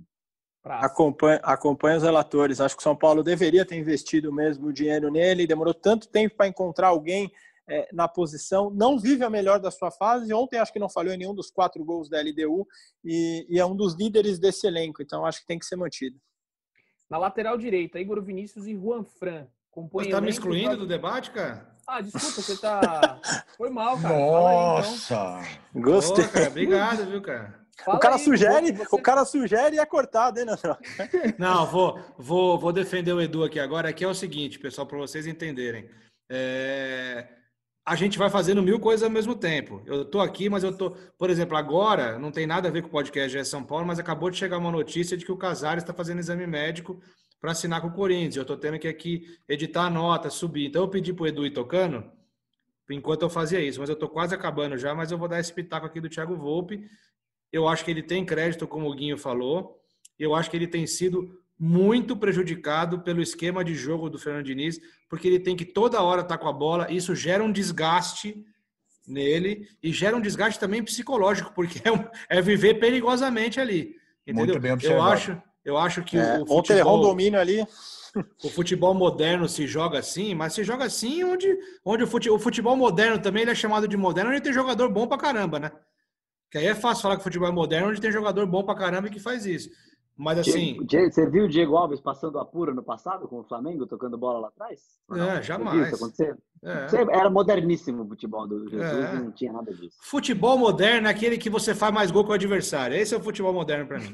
Acompanha, 0.64 1.40
acompanha 1.44 1.98
os 1.98 2.04
relatores. 2.04 2.60
Acho 2.60 2.76
que 2.76 2.82
o 2.82 2.84
São 2.84 2.96
Paulo 2.96 3.24
deveria 3.24 3.66
ter 3.66 3.78
investido 3.78 4.34
mesmo 4.34 4.68
o 4.68 4.74
dinheiro 4.74 5.12
nele. 5.12 5.48
Demorou 5.48 5.74
tanto 5.74 6.10
tempo 6.10 6.36
para 6.36 6.48
encontrar 6.48 6.88
alguém 6.88 7.32
é, 7.70 7.88
na 7.94 8.08
posição, 8.08 8.72
não 8.72 8.98
vive 8.98 9.24
a 9.24 9.30
melhor 9.30 9.60
da 9.60 9.70
sua 9.70 9.92
fase. 9.92 10.34
Ontem 10.34 10.58
acho 10.58 10.74
que 10.74 10.80
não 10.80 10.90
falhou 10.90 11.14
em 11.14 11.18
nenhum 11.18 11.36
dos 11.36 11.52
quatro 11.52 11.84
gols 11.86 12.10
da 12.10 12.20
LDU 12.20 12.68
e, 13.06 13.46
e 13.48 13.60
é 13.60 13.66
um 13.66 13.76
dos 13.76 13.94
líderes 13.94 14.40
desse 14.40 14.66
elenco, 14.66 15.02
então 15.02 15.26
acho 15.26 15.42
que 15.42 15.48
tem 15.48 15.60
que 15.60 15.66
ser 15.66 15.76
mantido. 15.76 16.20
Na 17.10 17.18
lateral 17.18 17.58
direita, 17.58 18.00
Igor 18.00 18.22
Vinícius 18.24 18.66
e 18.68 18.76
Juan 18.76 19.04
Fran. 19.04 19.48
Você 19.94 20.10
tá 20.10 20.20
me 20.20 20.30
excluindo 20.30 20.76
do 20.76 20.86
debate, 20.86 21.32
cara? 21.32 21.70
Ah, 21.88 22.02
desculpa, 22.02 22.42
você 22.42 22.58
tá. 22.58 23.20
Foi 23.56 23.70
mal, 23.70 24.00
cara. 24.00 24.20
Nossa! 24.20 25.38
Aí, 25.38 25.48
então. 25.70 25.82
Gostei. 25.82 26.26
Pô, 26.26 26.32
cara, 26.32 26.50
obrigado, 26.50 27.06
viu, 27.06 27.22
cara? 27.22 27.60
Fala 27.84 27.98
o 27.98 28.00
cara 28.00 28.16
aí, 28.16 28.22
sugere, 28.22 28.72
você... 28.74 28.96
o 28.96 29.02
cara 29.02 29.26
sugere 29.26 29.78
e 29.78 29.80
é 29.80 29.86
cortado, 29.86 30.38
hein, 30.38 30.46
Nandrão? 30.46 30.78
Não, 31.40 31.66
vou, 31.66 31.98
vou, 32.18 32.60
vou 32.60 32.74
defender 32.74 33.14
o 33.14 33.22
Edu 33.22 33.44
aqui 33.44 33.60
agora. 33.60 33.90
Aqui 33.90 34.04
é 34.04 34.08
o 34.08 34.14
seguinte, 34.14 34.60
pessoal, 34.60 34.86
para 34.86 34.98
vocês 34.98 35.26
entenderem. 35.26 35.90
É 36.30 37.39
a 37.90 37.96
gente 37.96 38.20
vai 38.20 38.30
fazendo 38.30 38.62
mil 38.62 38.80
coisas 38.80 39.02
ao 39.04 39.10
mesmo 39.10 39.34
tempo. 39.34 39.82
Eu 39.84 40.04
estou 40.04 40.22
aqui, 40.22 40.48
mas 40.48 40.64
eu 40.64 40.70
estou, 40.70 40.96
por 41.18 41.28
exemplo, 41.28 41.58
agora 41.58 42.20
não 42.20 42.32
tem 42.32 42.46
nada 42.46 42.68
a 42.68 42.72
ver 42.72 42.84
com 42.84 42.88
o 42.88 42.92
podcast 42.92 43.36
de 43.36 43.44
São 43.48 43.64
Paulo, 43.64 43.84
mas 43.88 43.98
acabou 43.98 44.30
de 44.30 44.38
chegar 44.38 44.60
uma 44.60 44.72
notícia 44.72 45.18
de 45.18 45.26
que 45.26 45.32
o 45.32 45.38
Casares 45.38 45.82
está 45.82 45.92
fazendo 45.92 46.20
exame 46.20 46.46
médico 46.46 47.02
para 47.42 47.52
assinar 47.52 47.82
com 47.82 47.88
o 47.88 47.92
Corinthians. 47.92 48.36
Eu 48.36 48.44
estou 48.44 48.58
tendo 48.58 48.78
que 48.78 48.88
aqui 48.88 49.24
editar 49.48 49.88
a 49.88 49.90
nota, 49.90 50.30
subir. 50.30 50.68
Então 50.68 50.84
eu 50.84 50.88
pedi 50.88 51.12
para 51.12 51.24
o 51.24 51.28
Edu 51.28 51.48
ir 51.48 51.50
tocando 51.50 52.04
enquanto 52.92 53.24
eu 53.24 53.30
fazia 53.30 53.60
isso, 53.60 53.80
mas 53.80 53.90
eu 53.90 53.94
estou 53.94 54.08
quase 54.08 54.36
acabando 54.36 54.78
já, 54.78 54.94
mas 54.94 55.12
eu 55.12 55.18
vou 55.18 55.28
dar 55.28 55.40
esse 55.40 55.52
pitaco 55.52 55.88
aqui 55.88 56.00
do 56.00 56.10
Thiago 56.10 56.38
Volpe. 56.38 56.88
Eu 57.52 57.68
acho 57.68 57.84
que 57.84 57.90
ele 57.90 58.04
tem 58.04 58.24
crédito, 58.24 58.68
como 58.68 58.88
o 58.88 58.94
Guinho 58.94 59.18
falou. 59.18 59.82
Eu 60.20 60.36
acho 60.36 60.48
que 60.52 60.56
ele 60.56 60.68
tem 60.68 60.86
sido 60.86 61.42
muito 61.60 62.16
prejudicado 62.16 63.02
pelo 63.02 63.22
esquema 63.22 63.66
de 63.66 63.76
jogo 63.76 64.10
do 64.10 64.18
Fernando 64.18 64.46
Diniz, 64.46 64.80
porque 65.10 65.28
ele 65.28 65.40
tem 65.40 65.58
que 65.58 65.66
toda 65.66 66.02
hora 66.02 66.22
estar 66.22 66.38
tá 66.38 66.42
com 66.42 66.48
a 66.48 66.54
bola, 66.54 66.90
isso 66.90 67.14
gera 67.14 67.44
um 67.44 67.52
desgaste 67.52 68.46
nele 69.06 69.68
e 69.84 69.92
gera 69.92 70.16
um 70.16 70.22
desgaste 70.22 70.60
também 70.60 70.82
psicológico, 70.82 71.52
porque 71.54 71.82
é, 71.84 71.92
um, 71.92 72.06
é 72.30 72.42
viver 72.42 72.76
perigosamente 72.76 73.60
ali. 73.60 73.96
Entendeu? 74.26 74.46
Muito 74.46 74.60
bem 74.60 74.72
observado. 74.72 75.02
Eu 75.02 75.12
acho, 75.12 75.42
eu 75.66 75.78
acho 75.78 76.04
que 76.04 76.18
é, 76.18 76.40
o 76.40 76.46
futebol, 76.46 77.00
um 77.00 77.02
domínio 77.02 77.40
ali. 77.40 77.66
O 78.44 78.50
futebol 78.50 78.92
moderno 78.96 79.48
se 79.48 79.68
joga 79.68 80.00
assim, 80.00 80.34
mas 80.34 80.54
se 80.54 80.64
joga 80.64 80.84
assim 80.84 81.24
onde, 81.24 81.56
onde 81.86 82.04
o, 82.04 82.08
futebol, 82.08 82.38
o 82.40 82.42
futebol 82.42 82.76
moderno 82.76 83.20
também 83.20 83.44
ele 83.44 83.52
é 83.52 83.56
chamado 83.56 83.88
de 83.88 83.96
moderno, 83.96 84.32
onde 84.32 84.42
tem 84.42 84.52
jogador 84.52 84.90
bom 84.90 85.06
pra 85.06 85.16
caramba, 85.16 85.60
né? 85.60 85.72
Que 86.50 86.58
aí 86.58 86.66
é 86.66 86.74
fácil 86.74 87.04
falar 87.04 87.18
que 87.18 87.22
o 87.22 87.24
futebol 87.24 87.48
é 87.48 87.52
moderno, 87.52 87.90
onde 87.90 88.02
tem 88.02 88.12
jogador 88.12 88.48
bom 88.48 88.64
pra 88.64 88.74
caramba 88.74 89.08
e 89.08 89.12
que 89.12 89.20
faz 89.20 89.46
isso. 89.46 89.70
Mas 90.20 90.38
assim. 90.40 90.84
Diego, 90.84 91.10
você 91.10 91.30
viu 91.30 91.46
o 91.46 91.48
Diego 91.48 91.78
Alves 91.78 92.02
passando 92.02 92.40
apuro 92.40 92.76
no 92.76 92.84
passado 92.84 93.26
com 93.26 93.40
o 93.40 93.44
Flamengo, 93.46 93.88
tocando 93.88 94.18
bola 94.18 94.40
lá 94.40 94.48
atrás? 94.50 95.00
É, 95.14 95.42
jamais. 95.42 95.98
É. 96.62 96.88
Era 97.18 97.30
moderníssimo 97.30 98.04
o 98.04 98.08
futebol 98.08 98.46
do 98.46 98.70
Jesus 98.70 99.06
é. 99.06 99.14
não 99.14 99.32
tinha 99.32 99.54
nada 99.54 99.74
disso. 99.74 99.98
Futebol 100.02 100.58
moderno 100.58 101.08
é 101.08 101.10
aquele 101.10 101.38
que 101.38 101.50
você 101.50 101.74
faz 101.74 101.94
mais 101.94 102.12
gol 102.12 102.26
que 102.26 102.32
o 102.32 102.34
adversário. 102.34 102.98
Esse 102.98 103.16
é 103.16 103.18
o 103.18 103.24
futebol 103.24 103.54
moderno 103.54 103.88
para 103.88 104.00
mim. 104.00 104.14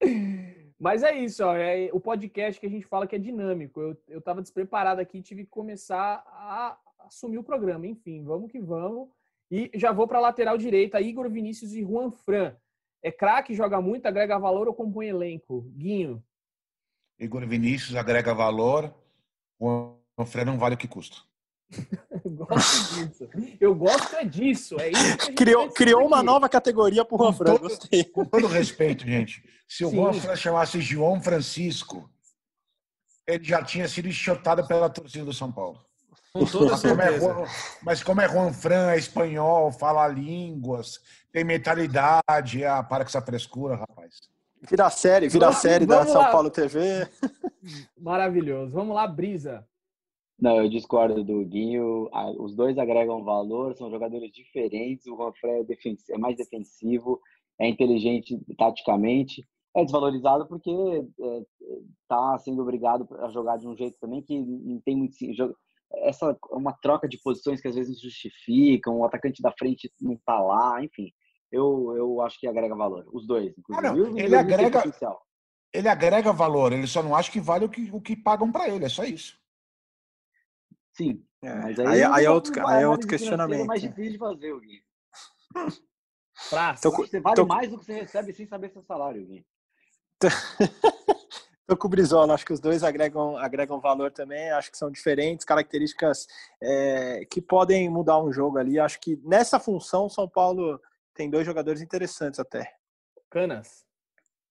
Mas 0.78 1.02
é 1.02 1.16
isso, 1.16 1.42
ó, 1.42 1.56
é 1.56 1.88
o 1.90 1.98
podcast 1.98 2.60
que 2.60 2.66
a 2.66 2.70
gente 2.70 2.84
fala 2.84 3.06
que 3.06 3.16
é 3.16 3.18
dinâmico. 3.18 3.80
Eu, 3.80 3.96
eu 4.06 4.20
tava 4.20 4.42
despreparado 4.42 5.00
aqui, 5.00 5.22
tive 5.22 5.44
que 5.44 5.50
começar 5.50 6.22
a 6.26 6.76
assumir 7.06 7.38
o 7.38 7.42
programa. 7.44 7.86
Enfim, 7.86 8.22
vamos 8.22 8.52
que 8.52 8.60
vamos. 8.60 9.08
E 9.50 9.70
já 9.74 9.92
vou 9.92 10.06
para 10.06 10.18
a 10.18 10.22
lateral 10.22 10.58
direita, 10.58 11.00
Igor 11.00 11.30
Vinícius 11.30 11.72
e 11.72 11.82
Juan 11.82 12.10
Fran. 12.10 12.54
É 13.04 13.12
craque, 13.12 13.54
joga 13.54 13.82
muito, 13.82 14.06
agrega 14.06 14.38
valor 14.38 14.66
ou 14.66 14.72
compõe 14.72 15.08
elenco? 15.08 15.60
Guinho. 15.76 16.24
Igor 17.18 17.46
Vinícius 17.46 17.94
agrega 17.96 18.32
valor, 18.32 18.94
Juan 19.60 20.26
Fran 20.26 20.46
não 20.46 20.58
vale 20.58 20.74
o 20.74 20.78
que 20.78 20.88
custa. 20.88 21.18
Eu 22.24 22.30
gosto 22.30 22.94
disso. 22.94 23.28
Eu 23.60 23.74
gosto 23.74 24.16
é 24.16 24.24
disso. 24.24 24.80
É 24.80 24.90
isso 24.90 25.34
Criou, 25.34 25.70
criou 25.70 26.06
uma 26.06 26.22
nova 26.22 26.48
categoria 26.48 27.04
pro 27.04 27.18
Juan 27.18 27.32
Fran, 27.34 27.58
gostei. 27.58 28.04
Com 28.04 28.24
todo 28.24 28.46
respeito, 28.46 29.04
gente, 29.04 29.44
se 29.68 29.84
o. 29.84 29.90
Juan 29.90 30.14
Fran 30.14 30.34
chamasse 30.34 30.80
João 30.80 31.20
Francisco, 31.20 32.10
ele 33.26 33.44
já 33.44 33.62
tinha 33.62 33.86
sido 33.86 34.08
enxotado 34.08 34.66
pela 34.66 34.88
torcida 34.88 35.26
do 35.26 35.32
São 35.34 35.52
Paulo. 35.52 35.78
Com 36.32 36.46
toda 36.46 36.70
Mas 36.70 36.82
como, 36.82 37.02
é 37.02 37.04
certeza. 37.04 37.34
Juan, 37.34 37.46
mas 37.82 38.02
como 38.02 38.20
é 38.22 38.28
Juan 38.28 38.52
Fran, 38.52 38.90
é 38.92 38.96
espanhol, 38.96 39.70
fala 39.70 40.08
línguas, 40.08 41.00
tem 41.34 41.42
mentalidade, 41.42 42.64
ah, 42.64 42.80
para 42.84 43.02
com 43.04 43.08
essa 43.08 43.20
frescura, 43.20 43.74
rapaz. 43.74 44.20
Vira 44.70 44.88
série, 44.88 45.28
vira 45.28 45.46
Vamos- 45.46 45.60
série 45.60 45.84
da 45.84 45.96
vamos 45.98 46.12
São 46.12 46.22
lá. 46.22 46.30
Paulo 46.30 46.48
TV. 46.48 46.78
Maravilhoso. 47.98 48.70
Vamos 48.72 48.94
lá, 48.94 49.04
Brisa. 49.08 49.66
Não, 50.38 50.58
eu 50.58 50.68
discordo 50.68 51.24
do 51.24 51.44
Guinho. 51.44 52.08
Ah, 52.12 52.30
Os 52.30 52.54
dois 52.54 52.78
agregam 52.78 53.24
valor, 53.24 53.74
são 53.74 53.90
jogadores 53.90 54.30
diferentes. 54.32 55.06
O 55.06 55.16
Rafael 55.16 55.66
é, 55.68 56.12
é 56.14 56.18
mais 56.18 56.36
defensivo, 56.36 57.20
é 57.60 57.68
inteligente 57.68 58.38
taticamente. 58.56 59.44
É 59.76 59.82
desvalorizado 59.82 60.46
porque 60.46 60.70
está 62.02 62.38
sendo 62.38 62.62
obrigado 62.62 63.08
a 63.18 63.28
jogar 63.30 63.56
de 63.56 63.66
um 63.66 63.76
jeito 63.76 63.98
também 64.00 64.22
que 64.22 64.38
não 64.40 64.80
tem 64.82 64.96
muito. 64.96 65.16
Essa 66.04 66.30
é 66.30 66.54
uma 66.54 66.72
troca 66.80 67.08
de 67.08 67.18
posições 67.20 67.60
que 67.60 67.66
às 67.66 67.74
vezes 67.74 67.96
não 67.96 68.02
justificam, 68.08 68.98
o 69.00 69.04
atacante 69.04 69.42
da 69.42 69.50
frente 69.58 69.92
não 70.00 70.16
tá 70.24 70.38
lá, 70.40 70.82
enfim. 70.82 71.12
Eu, 71.54 71.94
eu 71.96 72.20
acho 72.20 72.38
que 72.40 72.48
agrega 72.48 72.74
valor. 72.74 73.06
Os 73.12 73.26
dois, 73.26 73.56
inclusive. 73.56 73.86
Ah, 73.86 73.92
não, 73.92 74.18
ele 74.18 74.36
agrega-. 74.36 74.82
Ele 75.72 75.88
agrega 75.88 76.32
valor, 76.32 76.72
ele 76.72 76.86
só 76.86 77.02
não 77.02 77.14
acha 77.14 77.30
que 77.30 77.40
vale 77.40 77.64
o 77.64 77.68
que, 77.68 77.90
o 77.92 78.00
que 78.00 78.16
pagam 78.16 78.50
para 78.50 78.68
ele, 78.68 78.84
é 78.84 78.88
só 78.88 79.04
isso. 79.04 79.38
Sim. 80.92 81.24
É, 81.42 81.54
Mas 81.56 81.78
aí, 81.78 82.02
aí 82.04 82.24
é 82.24 82.28
uma 82.28 82.34
outro, 82.34 82.52
aí 82.54 82.58
é 82.58 82.62
análise 82.62 82.86
outro 82.86 83.08
questionamento. 83.08 83.66
mais 83.66 83.80
difícil 83.82 84.12
de 84.12 84.18
fazer, 84.18 84.52
o 84.52 84.60
Gui. 84.60 84.82
Praça. 86.50 86.82
Tô 86.82 86.96
Você 86.96 87.20
vale 87.20 87.36
tô- 87.36 87.46
mais 87.46 87.70
do 87.70 87.78
que 87.78 87.84
você 87.84 87.92
recebe 87.94 88.32
sem 88.32 88.46
saber 88.46 88.70
seu 88.70 88.82
salário, 88.82 89.24
Gui. 89.26 89.46
Tô 91.66 91.76
com 91.78 91.86
o 91.86 91.90
Brizola, 91.90 92.34
acho 92.34 92.44
que 92.44 92.52
os 92.52 92.60
dois 92.60 92.82
agregam, 92.82 93.38
agregam 93.38 93.80
valor 93.80 94.12
também, 94.12 94.50
acho 94.50 94.70
que 94.70 94.76
são 94.76 94.90
diferentes, 94.90 95.46
características 95.46 96.26
é, 96.62 97.24
que 97.24 97.40
podem 97.40 97.88
mudar 97.88 98.22
um 98.22 98.30
jogo 98.30 98.58
ali. 98.58 98.78
Acho 98.78 99.00
que 99.00 99.16
nessa 99.24 99.58
função, 99.58 100.08
São 100.10 100.28
Paulo 100.28 100.78
tem 101.14 101.30
dois 101.30 101.46
jogadores 101.46 101.80
interessantes 101.80 102.40
até. 102.40 102.74
Canas. 103.30 103.84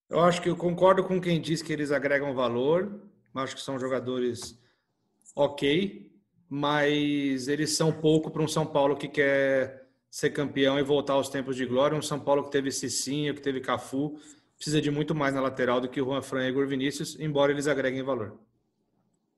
Eu 0.10 0.20
acho 0.22 0.42
que 0.42 0.50
eu 0.50 0.56
concordo 0.56 1.04
com 1.04 1.20
quem 1.20 1.40
diz 1.42 1.62
que 1.62 1.72
eles 1.74 1.92
agregam 1.92 2.34
valor. 2.34 3.02
Acho 3.36 3.56
que 3.56 3.62
são 3.62 3.80
jogadores 3.80 4.60
ok, 5.36 6.12
mas 6.50 7.48
eles 7.48 7.76
são 7.76 7.92
pouco 7.92 8.30
para 8.30 8.42
um 8.44 8.48
São 8.48 8.66
Paulo 8.66 8.96
que 8.96 9.08
quer 9.08 9.88
ser 10.10 10.30
campeão 10.30 10.78
e 10.78 10.84
voltar 10.84 11.14
aos 11.14 11.30
tempos 11.30 11.56
de 11.56 11.66
glória. 11.66 11.98
Um 11.98 12.02
São 12.02 12.20
Paulo 12.20 12.44
que 12.44 12.52
teve 12.52 12.72
Cicinho, 12.72 13.34
que 13.34 13.42
teve 13.42 13.60
Cafu, 13.60 14.20
precisa 14.56 14.80
de 14.80 14.92
muito 14.92 15.16
mais 15.16 15.34
na 15.34 15.42
lateral 15.42 15.82
do 15.82 15.90
que 15.90 16.00
o 16.02 16.06
Juan 16.06 16.22
Fran 16.22 16.46
e 16.46 16.50
Igor 16.50 16.68
Vinícius, 16.68 17.20
embora 17.20 17.52
eles 17.52 17.68
agreguem 17.68 18.04
valor. 18.04 18.38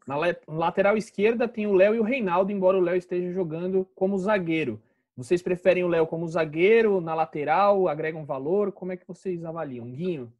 Na 0.05 0.17
la- 0.17 0.35
lateral 0.47 0.97
esquerda 0.97 1.47
tem 1.47 1.65
o 1.65 1.73
Léo 1.73 1.95
e 1.95 1.99
o 1.99 2.03
Reinaldo, 2.03 2.51
embora 2.51 2.77
o 2.77 2.81
Léo 2.81 2.97
esteja 2.97 3.31
jogando 3.31 3.87
como 3.95 4.17
zagueiro. 4.17 4.81
Vocês 5.15 5.41
preferem 5.41 5.83
o 5.83 5.87
Léo 5.87 6.05
como 6.05 6.27
zagueiro, 6.27 6.99
na 6.99 7.15
lateral, 7.15 7.87
agregam 7.87 8.25
valor? 8.25 8.73
Como 8.73 8.91
é 8.91 8.97
que 8.97 9.07
vocês 9.07 9.45
avaliam? 9.45 9.89
Guinho? 9.89 10.33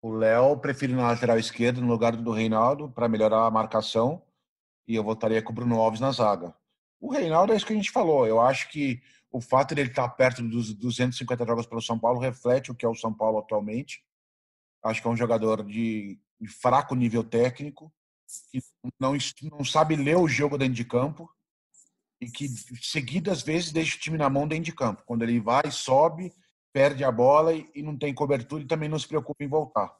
O 0.00 0.10
Léo 0.10 0.56
prefere 0.56 0.94
na 0.94 1.08
lateral 1.08 1.38
esquerda 1.38 1.80
no 1.80 1.88
lugar 1.88 2.16
do 2.16 2.30
Reinaldo 2.30 2.88
para 2.88 3.08
melhorar 3.08 3.44
a 3.44 3.50
marcação 3.50 4.22
e 4.88 4.94
eu 4.94 5.04
votaria 5.04 5.42
com 5.42 5.52
o 5.52 5.54
Bruno 5.54 5.80
Alves 5.80 6.00
na 6.00 6.12
zaga. 6.12 6.54
O 6.98 7.12
Reinaldo 7.12 7.52
é 7.52 7.56
isso 7.56 7.66
que 7.66 7.74
a 7.74 7.76
gente 7.76 7.90
falou. 7.90 8.26
Eu 8.26 8.40
acho 8.40 8.70
que 8.70 9.02
o 9.30 9.40
fato 9.40 9.74
de 9.74 9.82
ele 9.82 9.90
estar 9.90 10.08
perto 10.08 10.42
dos 10.42 10.72
250 10.72 11.44
jogos 11.44 11.66
pelo 11.66 11.82
São 11.82 11.98
Paulo 11.98 12.18
reflete 12.18 12.70
o 12.70 12.74
que 12.74 12.86
é 12.86 12.88
o 12.88 12.94
São 12.94 13.12
Paulo 13.12 13.38
atualmente. 13.38 14.02
Acho 14.82 15.02
que 15.02 15.08
é 15.08 15.10
um 15.10 15.16
jogador 15.16 15.62
de, 15.62 16.18
de 16.40 16.48
fraco 16.48 16.94
nível 16.94 17.22
técnico, 17.22 17.92
que 18.50 18.60
não, 18.98 19.12
não 19.50 19.64
sabe 19.64 19.94
ler 19.94 20.16
o 20.16 20.26
jogo 20.28 20.56
dentro 20.56 20.74
de 20.74 20.84
campo 20.84 21.28
e 22.20 22.26
que 22.30 22.48
seguidas 22.80 23.42
vezes 23.42 23.72
deixa 23.72 23.96
o 23.96 24.00
time 24.00 24.16
na 24.16 24.30
mão 24.30 24.48
dentro 24.48 24.64
de 24.64 24.74
campo. 24.74 25.02
Quando 25.06 25.22
ele 25.22 25.38
vai, 25.40 25.70
sobe, 25.70 26.32
perde 26.72 27.04
a 27.04 27.12
bola 27.12 27.52
e, 27.54 27.68
e 27.74 27.82
não 27.82 27.96
tem 27.96 28.14
cobertura 28.14 28.62
e 28.62 28.66
também 28.66 28.88
não 28.88 28.98
se 28.98 29.08
preocupa 29.08 29.42
em 29.44 29.48
voltar. 29.48 29.96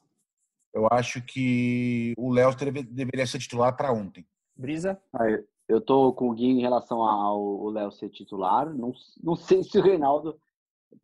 Eu 0.73 0.87
acho 0.91 1.23
que 1.23 2.13
o 2.19 2.31
Léo 2.33 2.55
deve- 2.55 2.83
deveria 2.83 3.27
ser 3.27 3.39
titular 3.39 3.75
para 3.77 3.93
ontem. 3.93 4.27
Brisa? 4.55 5.01
Ah, 5.13 5.25
eu- 5.69 5.81
tô 5.81 6.13
com 6.13 6.31
o 6.31 6.35
Gui 6.35 6.47
em 6.47 6.61
relação 6.61 7.03
ao 7.03 7.69
Léo 7.71 7.91
ser 7.91 8.09
titular. 8.11 8.73
Não, 8.75 8.93
não 9.23 9.37
sei 9.37 9.63
se 9.63 9.79
o 9.79 9.83
Reinaldo 9.83 10.39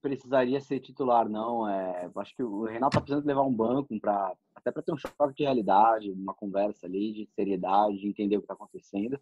precisaria 0.01 0.61
ser 0.61 0.81
titular, 0.81 1.29
não. 1.29 1.69
É, 1.69 2.11
acho 2.17 2.35
que 2.37 2.43
o 2.43 2.65
Reinaldo 2.65 2.95
tá 2.95 3.01
precisando 3.01 3.27
levar 3.27 3.43
um 3.43 3.55
banco 3.55 3.99
para 4.01 4.33
até 4.55 4.71
para 4.71 4.83
ter 4.83 4.93
um 4.93 4.97
choque 4.97 5.35
de 5.37 5.43
realidade, 5.43 6.11
uma 6.11 6.35
conversa 6.35 6.87
ali 6.87 7.13
de 7.13 7.29
seriedade, 7.35 7.99
de 7.99 8.09
entender 8.09 8.37
o 8.37 8.41
que 8.41 8.45
está 8.45 8.55
acontecendo. 8.55 9.19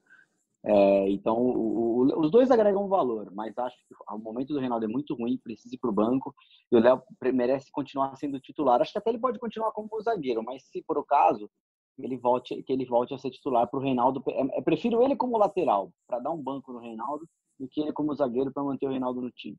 É, 0.62 1.08
então, 1.10 1.36
o- 1.38 2.02
o- 2.02 2.20
os 2.20 2.30
dois 2.30 2.50
agregam 2.50 2.86
valor, 2.86 3.30
mas 3.32 3.56
acho 3.56 3.76
que 3.88 3.94
o 4.14 4.18
momento 4.18 4.52
do 4.52 4.60
Reinaldo 4.60 4.84
é 4.84 4.88
muito 4.88 5.14
ruim, 5.14 5.38
precisa 5.42 5.74
ir 5.74 5.78
para 5.78 5.88
o 5.88 5.92
banco, 5.92 6.34
e 6.70 6.76
o 6.76 6.80
Léo 6.80 7.02
merece 7.32 7.70
continuar 7.72 8.14
sendo 8.16 8.38
titular. 8.40 8.80
Acho 8.80 8.92
que 8.92 8.98
até 8.98 9.10
ele 9.10 9.18
pode 9.18 9.38
continuar 9.38 9.72
como 9.72 9.88
zagueiro, 10.02 10.42
mas 10.42 10.64
se 10.64 10.82
por 10.82 10.98
acaso 10.98 11.50
ele 11.98 12.16
volte, 12.18 12.62
que 12.62 12.72
ele 12.72 12.84
volte 12.86 13.14
a 13.14 13.18
ser 13.18 13.30
titular 13.30 13.68
para 13.68 13.78
o 13.78 13.82
Reinaldo. 13.82 14.22
é- 14.28 14.58
Eu 14.58 14.62
prefiro 14.62 15.02
ele 15.02 15.16
como 15.16 15.38
lateral, 15.38 15.92
para 16.06 16.18
dar 16.18 16.30
um 16.30 16.42
banco 16.42 16.72
no 16.72 16.78
Reinaldo, 16.78 17.26
do 17.58 17.68
que 17.68 17.80
ele 17.80 17.92
como 17.92 18.14
zagueiro 18.14 18.52
para 18.52 18.62
manter 18.62 18.86
o 18.86 18.90
Reinaldo 18.90 19.20
no 19.20 19.30
time. 19.30 19.56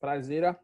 Prazeira. 0.00 0.58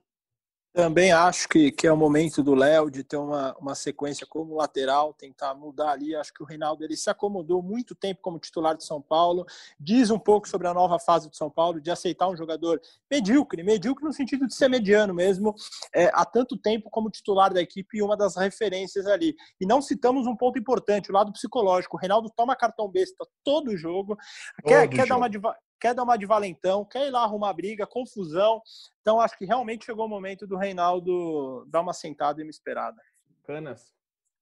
Também 0.73 1.11
acho 1.11 1.49
que, 1.49 1.73
que 1.73 1.85
é 1.85 1.93
o 1.93 1.97
momento 1.97 2.45
do 2.45 2.55
Léo 2.55 2.89
de 2.93 3.03
ter 3.03 3.17
uma, 3.17 3.57
uma 3.59 3.75
sequência 3.75 4.25
como 4.25 4.55
lateral, 4.55 5.13
tentar 5.13 5.53
mudar 5.53 5.91
ali. 5.91 6.15
Acho 6.15 6.33
que 6.33 6.45
o 6.45 6.47
Reinaldo 6.47 6.85
ele 6.85 6.97
se 6.97 7.11
acomodou 7.11 7.61
muito 7.61 7.93
tempo 7.93 8.21
como 8.23 8.39
titular 8.39 8.77
de 8.77 8.85
São 8.85 9.03
Paulo. 9.03 9.45
Diz 9.81 10.11
um 10.11 10.19
pouco 10.19 10.49
sobre 10.49 10.69
a 10.69 10.75
nova 10.75 10.97
fase 11.01 11.29
de 11.29 11.37
São 11.37 11.51
Paulo, 11.51 11.81
de 11.81 11.91
aceitar 11.91 12.29
um 12.29 12.37
jogador 12.37 12.81
medíocre, 13.11 13.65
medíocre 13.65 14.05
no 14.05 14.13
sentido 14.13 14.47
de 14.47 14.55
ser 14.55 14.69
mediano 14.69 15.13
mesmo, 15.13 15.55
é, 15.93 16.09
há 16.15 16.25
tanto 16.25 16.57
tempo 16.57 16.89
como 16.89 17.11
titular 17.11 17.53
da 17.53 17.61
equipe 17.61 17.99
e 17.99 18.03
uma 18.03 18.17
das 18.17 18.37
referências 18.37 19.07
ali. 19.09 19.35
E 19.61 19.67
não 19.67 19.83
citamos 19.83 20.29
um 20.29 20.37
ponto 20.37 20.57
importante, 20.57 21.11
o 21.11 21.15
lado 21.15 21.33
psicológico. 21.33 21.97
O 21.97 22.01
Reinaldo 22.01 22.31
toma 22.37 22.55
cartão 22.55 22.89
besta 22.89 23.27
todo 23.43 23.77
jogo, 23.77 24.17
quer, 24.65 24.83
Todo 24.83 24.91
quer, 24.91 24.99
dar 24.99 25.07
jogo. 25.07 25.21
uma 25.21 25.29
de, 25.29 25.39
va- 25.39 25.57
quer 25.81 25.95
dar 25.95 26.03
uma 26.03 26.17
de 26.17 26.27
valentão, 26.27 26.85
quer 26.85 27.09
ir 27.09 27.11
lá 27.11 27.23
arrumar 27.23 27.53
briga, 27.53 27.87
confusão. 27.87 28.61
Então, 29.01 29.21
acho 29.21 29.37
que 29.39 29.47
realmente 29.47 29.87
chegou 29.87 30.05
o 30.05 30.09
momento 30.09 30.47
do 30.47 30.57
Reinaldo 30.57 31.65
dar 31.69 31.81
uma 31.81 31.95
sentada 31.95 32.41
e 32.41 32.45
uma 32.45 32.51
esperada. 32.51 33.01
Canas. 33.45 33.93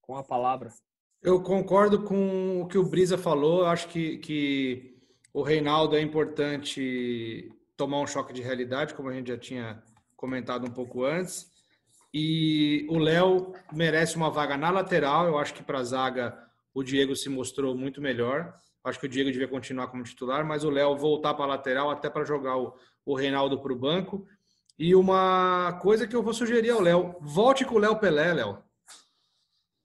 Com 0.01 0.15
a 0.17 0.23
palavra. 0.23 0.69
Eu 1.21 1.41
concordo 1.41 2.03
com 2.03 2.61
o 2.61 2.67
que 2.67 2.77
o 2.77 2.83
Brisa 2.83 3.17
falou. 3.17 3.65
Acho 3.65 3.87
que, 3.87 4.17
que 4.17 4.97
o 5.33 5.41
Reinaldo 5.41 5.95
é 5.95 6.01
importante 6.01 7.51
tomar 7.77 7.99
um 7.99 8.07
choque 8.07 8.33
de 8.33 8.41
realidade, 8.41 8.93
como 8.93 9.09
a 9.09 9.13
gente 9.13 9.29
já 9.29 9.37
tinha 9.37 9.83
comentado 10.15 10.67
um 10.67 10.71
pouco 10.71 11.03
antes. 11.03 11.49
E 12.13 12.87
o 12.89 12.97
Léo 12.97 13.53
merece 13.71 14.15
uma 14.15 14.29
vaga 14.29 14.57
na 14.57 14.69
lateral. 14.69 15.27
Eu 15.27 15.37
acho 15.37 15.53
que 15.53 15.63
para 15.63 15.79
a 15.79 15.83
zaga 15.83 16.37
o 16.73 16.83
Diego 16.83 17.15
se 17.15 17.29
mostrou 17.29 17.75
muito 17.75 18.01
melhor. 18.01 18.53
Acho 18.83 18.99
que 18.99 19.05
o 19.05 19.09
Diego 19.09 19.31
devia 19.31 19.47
continuar 19.47 19.87
como 19.87 20.03
titular, 20.03 20.45
mas 20.45 20.63
o 20.63 20.69
Léo 20.69 20.97
voltar 20.97 21.33
para 21.33 21.45
a 21.45 21.49
lateral 21.49 21.91
até 21.91 22.09
para 22.09 22.23
jogar 22.23 22.57
o, 22.57 22.73
o 23.05 23.15
Reinaldo 23.15 23.59
para 23.59 23.73
o 23.73 23.75
banco. 23.75 24.25
E 24.77 24.95
uma 24.95 25.77
coisa 25.81 26.07
que 26.07 26.15
eu 26.15 26.23
vou 26.23 26.33
sugerir 26.33 26.69
ao 26.69 26.81
Léo: 26.81 27.15
volte 27.19 27.65
com 27.65 27.75
o 27.75 27.79
Léo 27.79 27.97
Pelé, 27.97 28.33
Léo. 28.33 28.57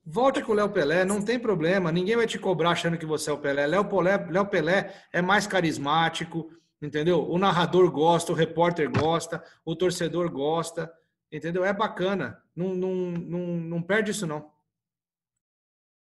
Volte 0.06 0.42
com 0.42 0.52
o 0.52 0.54
Léo 0.54 0.68
Pelé, 0.68 1.04
não 1.04 1.20
tem 1.22 1.38
problema. 1.38 1.90
Ninguém 1.90 2.14
vai 2.14 2.26
te 2.26 2.38
cobrar 2.38 2.70
achando 2.70 2.98
que 2.98 3.06
você 3.06 3.30
é 3.30 3.32
o 3.32 3.38
Pelé. 3.38 3.66
Léo 3.66 3.86
Pelé, 3.86 4.16
Léo 4.30 4.46
Pelé 4.46 4.94
é 5.12 5.22
mais 5.22 5.46
carismático, 5.46 6.50
entendeu? 6.80 7.28
O 7.28 7.38
narrador 7.38 7.90
gosta, 7.90 8.30
o 8.30 8.34
repórter 8.34 8.90
gosta, 8.90 9.42
o 9.64 9.74
torcedor 9.74 10.30
gosta, 10.30 10.92
entendeu? 11.32 11.64
É 11.64 11.72
bacana. 11.72 12.38
Não, 12.54 12.74
não, 12.74 12.94
não, 12.94 13.40
não 13.56 13.82
perde 13.82 14.10
isso, 14.10 14.26
não. 14.26 14.53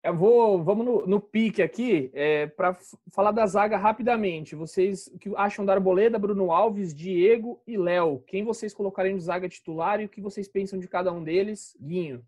Eu 0.03 0.17
vou, 0.17 0.63
vamos 0.63 0.83
no, 0.83 1.05
no 1.05 1.21
pique 1.21 1.61
aqui, 1.61 2.09
é, 2.15 2.47
para 2.47 2.75
falar 3.11 3.31
da 3.31 3.45
zaga 3.45 3.77
rapidamente. 3.77 4.55
Vocês 4.55 5.05
o 5.07 5.19
que 5.19 5.31
acham 5.35 5.63
da 5.63 5.73
Arboleda, 5.73 6.17
Bruno 6.17 6.51
Alves, 6.51 6.91
Diego 6.91 7.61
e 7.67 7.77
Léo? 7.77 8.23
Quem 8.25 8.43
vocês 8.43 8.73
colocariam 8.73 9.15
de 9.15 9.23
zaga 9.23 9.47
titular 9.47 10.01
e 10.01 10.05
o 10.05 10.09
que 10.09 10.19
vocês 10.19 10.47
pensam 10.47 10.79
de 10.79 10.87
cada 10.87 11.11
um 11.11 11.23
deles? 11.23 11.77
Guinho. 11.79 12.25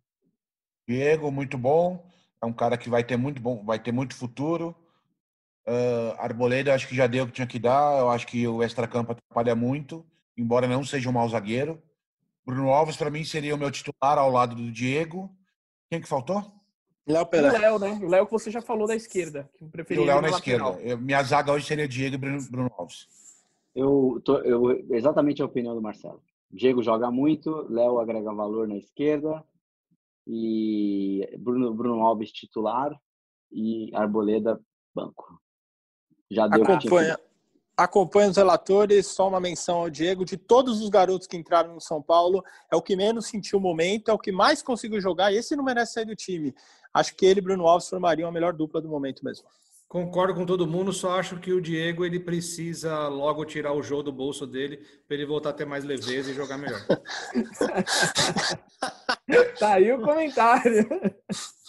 Diego, 0.87 1.31
muito 1.31 1.57
bom. 1.57 2.05
É 2.39 2.45
um 2.45 2.53
cara 2.53 2.77
que 2.77 2.89
vai 2.89 3.03
ter 3.03 3.17
muito 3.17 3.41
bom, 3.41 3.63
vai 3.63 3.79
ter 3.79 3.91
muito 3.91 4.15
futuro. 4.15 4.75
Uh, 5.65 6.13
Arboleda, 6.19 6.75
acho 6.75 6.87
que 6.87 6.95
já 6.95 7.07
deu 7.07 7.23
o 7.23 7.27
que 7.27 7.33
tinha 7.33 7.47
que 7.47 7.57
dar. 7.57 7.99
Eu 7.99 8.09
acho 8.11 8.27
que 8.27 8.47
o 8.47 8.61
extracampo 8.61 9.13
atrapalha 9.13 9.55
muito, 9.55 10.05
embora 10.37 10.67
não 10.67 10.83
seja 10.83 11.09
um 11.09 11.13
mau 11.13 11.27
zagueiro. 11.27 11.81
Bruno 12.45 12.69
Alves, 12.69 12.97
para 12.97 13.09
mim, 13.09 13.23
seria 13.23 13.55
o 13.55 13.57
meu 13.57 13.71
titular 13.71 14.19
ao 14.19 14.29
lado 14.29 14.53
do 14.53 14.71
Diego. 14.71 15.35
Quem 15.89 15.99
que 15.99 16.07
faltou? 16.07 16.62
Léo 17.05 17.25
Pelé. 17.25 17.49
O 17.49 17.59
Léo, 17.59 17.79
né? 17.79 17.99
O 18.01 18.07
Léo 18.07 18.25
que 18.25 18.31
você 18.31 18.49
já 18.49 18.61
falou 18.61 18.87
da 18.87 18.95
esquerda. 18.95 19.49
Que 19.85 19.93
e 19.93 19.99
o 19.99 20.05
Léo 20.05 20.21
na 20.21 20.29
esquerda. 20.29 20.79
Eu, 20.81 20.97
minha 20.97 21.21
zaga 21.23 21.51
hoje 21.51 21.65
seria 21.65 21.87
Diego 21.87 22.15
e 22.15 22.17
Bruno, 22.17 22.41
Bruno 22.49 22.71
Alves. 22.77 23.07
Eu, 23.75 24.21
tô, 24.23 24.37
eu 24.39 24.71
exatamente 24.95 25.41
a 25.41 25.45
opinião 25.45 25.75
do 25.75 25.81
Marcelo. 25.81 26.21
Diego 26.49 26.83
joga 26.83 27.09
muito, 27.09 27.67
Léo 27.69 27.99
agrega 27.99 28.31
valor 28.31 28.67
na 28.67 28.77
esquerda 28.77 29.43
e 30.27 31.27
Bruno, 31.39 31.73
Bruno 31.73 32.01
Alves 32.01 32.31
titular 32.31 32.95
e 33.51 33.89
Arboleda 33.93 34.61
banco. 34.93 35.41
Já 36.29 36.47
deu 36.47 36.63
acompanha, 36.63 37.19
acompanha 37.77 38.29
os 38.29 38.37
relatores, 38.37 39.07
só 39.07 39.27
uma 39.27 39.39
menção 39.39 39.77
ao 39.77 39.89
Diego. 39.89 40.25
De 40.25 40.37
todos 40.37 40.81
os 40.81 40.89
garotos 40.89 41.27
que 41.27 41.37
entraram 41.37 41.73
no 41.73 41.81
São 41.81 42.01
Paulo, 42.01 42.43
é 42.71 42.75
o 42.75 42.81
que 42.81 42.95
menos 42.95 43.27
sentiu 43.27 43.59
o 43.59 43.61
momento, 43.61 44.09
é 44.09 44.13
o 44.13 44.19
que 44.19 44.31
mais 44.31 44.61
conseguiu 44.61 45.01
jogar, 45.01 45.31
e 45.31 45.37
esse 45.37 45.55
não 45.55 45.63
merece 45.63 45.93
sair 45.93 46.05
do 46.05 46.15
time. 46.15 46.53
Acho 46.93 47.15
que 47.15 47.25
ele 47.25 47.39
e 47.39 47.43
Bruno 47.43 47.67
Alves 47.67 47.89
formariam 47.89 48.29
a 48.29 48.31
melhor 48.31 48.53
dupla 48.53 48.81
do 48.81 48.87
momento 48.87 49.25
mesmo. 49.25 49.47
Concordo 49.93 50.33
com 50.33 50.43
todo 50.43 50.65
mundo, 50.65 50.91
só 50.91 51.19
acho 51.19 51.39
que 51.39 51.53
o 51.53 51.61
Diego 51.61 52.03
ele 52.03 52.19
precisa 52.19 53.07
logo 53.07 53.45
tirar 53.45 53.73
o 53.73 53.83
jogo 53.83 54.01
do 54.01 54.11
bolso 54.11 54.47
dele 54.47 54.83
para 55.07 55.15
ele 55.15 55.23
voltar 55.23 55.51
a 55.51 55.53
ter 55.53 55.65
mais 55.65 55.83
leveza 55.83 56.31
e 56.31 56.33
jogar 56.33 56.57
melhor. 56.57 56.81
tá 59.59 59.73
aí 59.73 59.91
o 59.91 60.01
comentário. 60.01 60.89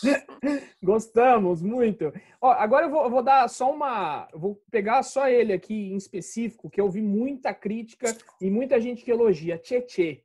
Gostamos 0.83 1.63
muito. 1.63 2.13
Ó, 2.41 2.51
agora 2.51 2.87
eu 2.87 2.91
vou, 2.91 3.11
vou, 3.11 3.23
dar 3.23 3.49
só 3.49 3.73
uma. 3.73 4.29
Vou 4.35 4.63
pegar 4.71 5.03
só 5.03 5.29
ele 5.29 5.53
aqui 5.53 5.93
em 5.93 5.97
específico, 5.97 6.71
que 6.71 6.81
eu 6.81 6.91
vi 6.91 7.03
muita 7.03 7.55
crítica 7.55 8.17
e 8.41 8.51
muita 8.51 8.81
gente 8.81 9.05
que 9.05 9.11
elogia. 9.11 9.59
Tietê. 9.59 10.23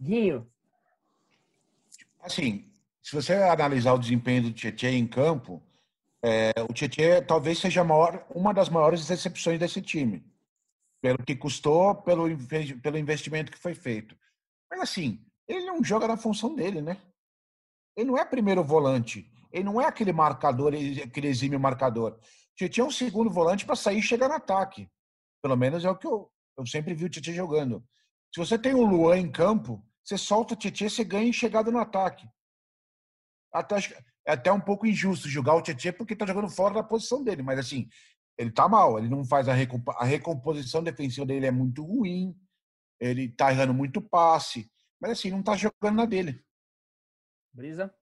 Guinho. 0.00 0.46
Assim, 2.20 2.70
se 3.02 3.14
você 3.14 3.34
analisar 3.34 3.94
o 3.94 3.98
desempenho 3.98 4.42
do 4.42 4.52
Tietê 4.52 4.90
em 4.90 5.06
campo, 5.06 5.62
é, 6.22 6.52
o 6.68 6.72
Tietchan 6.72 7.22
talvez 7.22 7.58
seja 7.58 7.84
maior, 7.84 8.26
uma 8.34 8.52
das 8.52 8.68
maiores 8.68 9.06
decepções 9.06 9.60
desse 9.60 9.80
time, 9.80 10.24
pelo 11.00 11.18
que 11.18 11.36
custou, 11.36 11.94
pelo, 11.94 12.26
pelo 12.82 12.98
investimento 12.98 13.52
que 13.52 13.58
foi 13.58 13.74
feito. 13.74 14.16
Mas 14.68 14.80
assim, 14.80 15.24
ele 15.46 15.64
não 15.66 15.84
joga 15.84 16.08
na 16.08 16.16
função 16.16 16.54
dele, 16.54 16.82
né? 16.82 16.96
Ele 17.96 18.06
não 18.10 18.18
é 18.18 18.24
primeiro 18.24 18.62
volante, 18.62 19.30
ele 19.50 19.64
não 19.64 19.80
é 19.80 19.86
aquele 19.86 20.12
marcador, 20.12 20.74
aquele 21.02 21.28
exímio 21.28 21.58
marcador. 21.58 22.18
Tietchan 22.54 22.82
é 22.82 22.84
um 22.86 22.90
segundo 22.90 23.30
volante 23.30 23.64
para 23.64 23.76
sair 23.76 23.98
e 23.98 24.02
chegar 24.02 24.28
no 24.28 24.34
ataque. 24.34 24.88
Pelo 25.42 25.56
menos 25.56 25.84
é 25.84 25.90
o 25.90 25.96
que 25.96 26.06
eu, 26.06 26.30
eu 26.58 26.66
sempre 26.66 26.94
vi 26.94 27.04
o 27.04 27.08
Tietchan 27.08 27.32
jogando. 27.32 27.84
Se 28.34 28.40
você 28.40 28.58
tem 28.58 28.74
o 28.74 28.84
Luan 28.84 29.18
em 29.18 29.30
campo, 29.30 29.84
você 30.04 30.18
solta 30.18 30.54
o 30.54 30.56
Tietchan, 30.56 30.88
você 30.88 31.04
ganha 31.04 31.28
em 31.28 31.32
chegada 31.32 31.70
no 31.70 31.78
ataque. 31.78 32.28
Até, 33.52 33.76
é 34.26 34.32
até 34.32 34.52
um 34.52 34.60
pouco 34.60 34.86
injusto 34.86 35.28
julgar 35.28 35.54
o 35.54 35.62
Tietchan 35.62 35.92
porque 35.92 36.12
está 36.12 36.26
jogando 36.26 36.48
fora 36.48 36.74
da 36.74 36.82
posição 36.82 37.22
dele, 37.22 37.42
mas 37.42 37.58
assim, 37.58 37.88
ele 38.38 38.50
está 38.50 38.68
mal, 38.68 38.98
ele 38.98 39.08
não 39.08 39.24
faz 39.24 39.48
a, 39.48 39.54
recomp 39.54 39.88
a 39.88 40.04
recomposição 40.04 40.82
defensiva 40.82 41.26
dele 41.26 41.46
é 41.46 41.50
muito 41.50 41.82
ruim, 41.82 42.36
ele 43.00 43.24
está 43.24 43.50
errando 43.50 43.72
muito 43.72 44.00
passe, 44.00 44.70
mas 45.00 45.12
assim, 45.12 45.30
não 45.30 45.40
está 45.40 45.56
jogando 45.56 45.96
na 45.96 46.04
dele. 46.04 46.44
Brisa? 47.56 47.92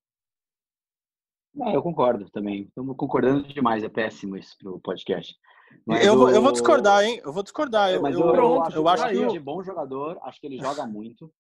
Não, 1.54 1.72
eu 1.72 1.80
concordo 1.80 2.28
também. 2.30 2.62
Estamos 2.62 2.96
concordando 2.96 3.46
demais, 3.46 3.84
é 3.84 3.88
péssimo 3.88 4.36
isso 4.36 4.56
pro 4.58 4.80
podcast. 4.80 5.36
Mas 5.86 6.04
eu, 6.04 6.14
o... 6.14 6.18
vou, 6.18 6.30
eu 6.30 6.42
vou 6.42 6.50
discordar, 6.50 7.04
hein? 7.04 7.20
Eu 7.24 7.32
vou 7.32 7.44
discordar. 7.44 7.92
Eu, 7.92 8.02
mas 8.02 8.16
eu, 8.16 8.20
eu, 8.20 8.34
eu 8.34 8.62
acho, 8.62 8.76
eu 8.76 8.88
acho 8.88 9.08
que 9.08 9.26
de 9.28 9.38
bom 9.38 9.62
jogador, 9.62 10.18
acho 10.22 10.40
que 10.40 10.48
ele 10.48 10.58
joga 10.58 10.84
muito. 10.86 11.32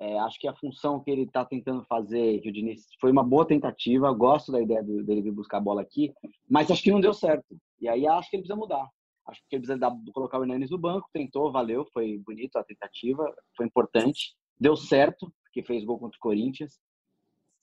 É, 0.00 0.18
acho 0.20 0.38
que 0.38 0.48
a 0.48 0.54
função 0.54 1.00
que 1.00 1.10
ele 1.10 1.24
está 1.24 1.44
tentando 1.44 1.84
fazer, 1.84 2.40
que 2.40 2.48
o 2.48 2.52
Diniz 2.52 2.86
foi 3.00 3.10
uma 3.10 3.22
boa 3.22 3.44
tentativa, 3.44 4.10
gosto 4.12 4.50
da 4.50 4.62
ideia 4.62 4.82
do, 4.82 5.04
dele 5.04 5.20
vir 5.20 5.32
buscar 5.32 5.58
a 5.58 5.60
bola 5.60 5.82
aqui, 5.82 6.14
mas 6.48 6.70
acho 6.70 6.82
que 6.82 6.92
não 6.92 7.00
deu 7.00 7.12
certo. 7.12 7.58
E 7.80 7.88
aí 7.88 8.06
acho 8.06 8.30
que 8.30 8.36
ele 8.36 8.44
precisa 8.44 8.58
mudar. 8.58 8.88
Acho 9.26 9.40
que 9.40 9.56
ele 9.56 9.66
precisa 9.66 9.78
dar, 9.78 9.92
colocar 10.14 10.38
o 10.38 10.42
Hernanes 10.44 10.70
no 10.70 10.78
banco, 10.78 11.10
tentou, 11.12 11.52
valeu, 11.52 11.84
foi 11.92 12.16
bonito 12.24 12.56
a 12.56 12.64
tentativa, 12.64 13.30
foi 13.56 13.66
importante, 13.66 14.36
deu 14.58 14.76
certo, 14.76 15.30
porque 15.42 15.62
fez 15.62 15.84
gol 15.84 15.98
contra 15.98 16.16
o 16.16 16.20
Corinthians, 16.20 16.78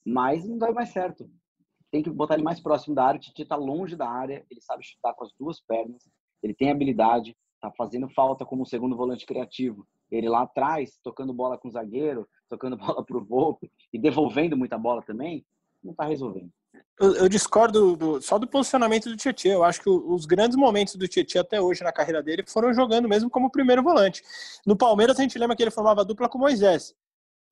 mas 0.06 0.48
não 0.48 0.58
deu 0.58 0.74
mais 0.74 0.90
certo. 0.90 1.30
Tem 1.92 2.04
que 2.04 2.10
botar 2.10 2.36
ele 2.36 2.44
mais 2.44 2.60
próximo 2.60 2.94
da 2.94 3.06
área, 3.06 3.18
o 3.18 3.22
Titi 3.22 3.42
está 3.42 3.56
longe 3.56 3.96
da 3.96 4.10
área, 4.10 4.46
ele 4.50 4.62
sabe 4.62 4.86
chutar 4.86 5.14
com 5.14 5.24
as 5.24 5.32
duas 5.34 5.60
pernas, 5.62 6.10
ele 6.44 6.54
tem 6.54 6.70
habilidade, 6.70 7.36
está 7.56 7.72
fazendo 7.72 8.10
falta 8.10 8.46
como 8.46 8.66
segundo 8.66 8.96
volante 8.96 9.26
criativo 9.26 9.88
ele 10.12 10.30
lá 10.30 10.44
atrás, 10.44 11.00
tocando 11.04 11.34
bola 11.34 11.58
com 11.58 11.68
o 11.68 11.72
zagueiro, 11.72 12.28
tocando 12.50 12.78
bola 12.78 13.04
para 13.04 13.18
o 13.18 13.24
Volpe 13.24 13.72
e 13.92 14.00
devolvendo 14.00 14.58
muita 14.58 14.78
bola 14.78 15.02
também, 15.02 15.46
não 15.84 15.92
está 15.92 16.06
resolvendo. 16.06 16.50
Eu, 17.00 17.14
eu 17.16 17.30
discordo 17.30 17.96
do, 17.96 18.22
só 18.22 18.38
do 18.38 18.48
posicionamento 18.48 19.10
do 19.10 19.16
Tietchan. 19.16 19.50
Eu 19.50 19.64
acho 19.64 19.82
que 19.82 19.90
os 19.90 20.26
grandes 20.26 20.58
momentos 20.58 20.96
do 20.96 21.08
Tietchan 21.08 21.42
até 21.42 21.62
hoje 21.62 21.84
na 21.84 21.92
carreira 21.92 22.24
dele 22.24 22.44
foram 22.48 22.74
jogando 22.74 23.08
mesmo 23.08 23.30
como 23.30 23.52
primeiro 23.52 23.84
volante. 23.84 24.24
No 24.66 24.76
Palmeiras, 24.76 25.20
a 25.20 25.22
gente 25.22 25.38
lembra 25.38 25.56
que 25.56 25.64
ele 25.64 25.72
formava 25.72 26.06
dupla 26.06 26.30
com 26.30 26.38
Moisés. 26.38 26.96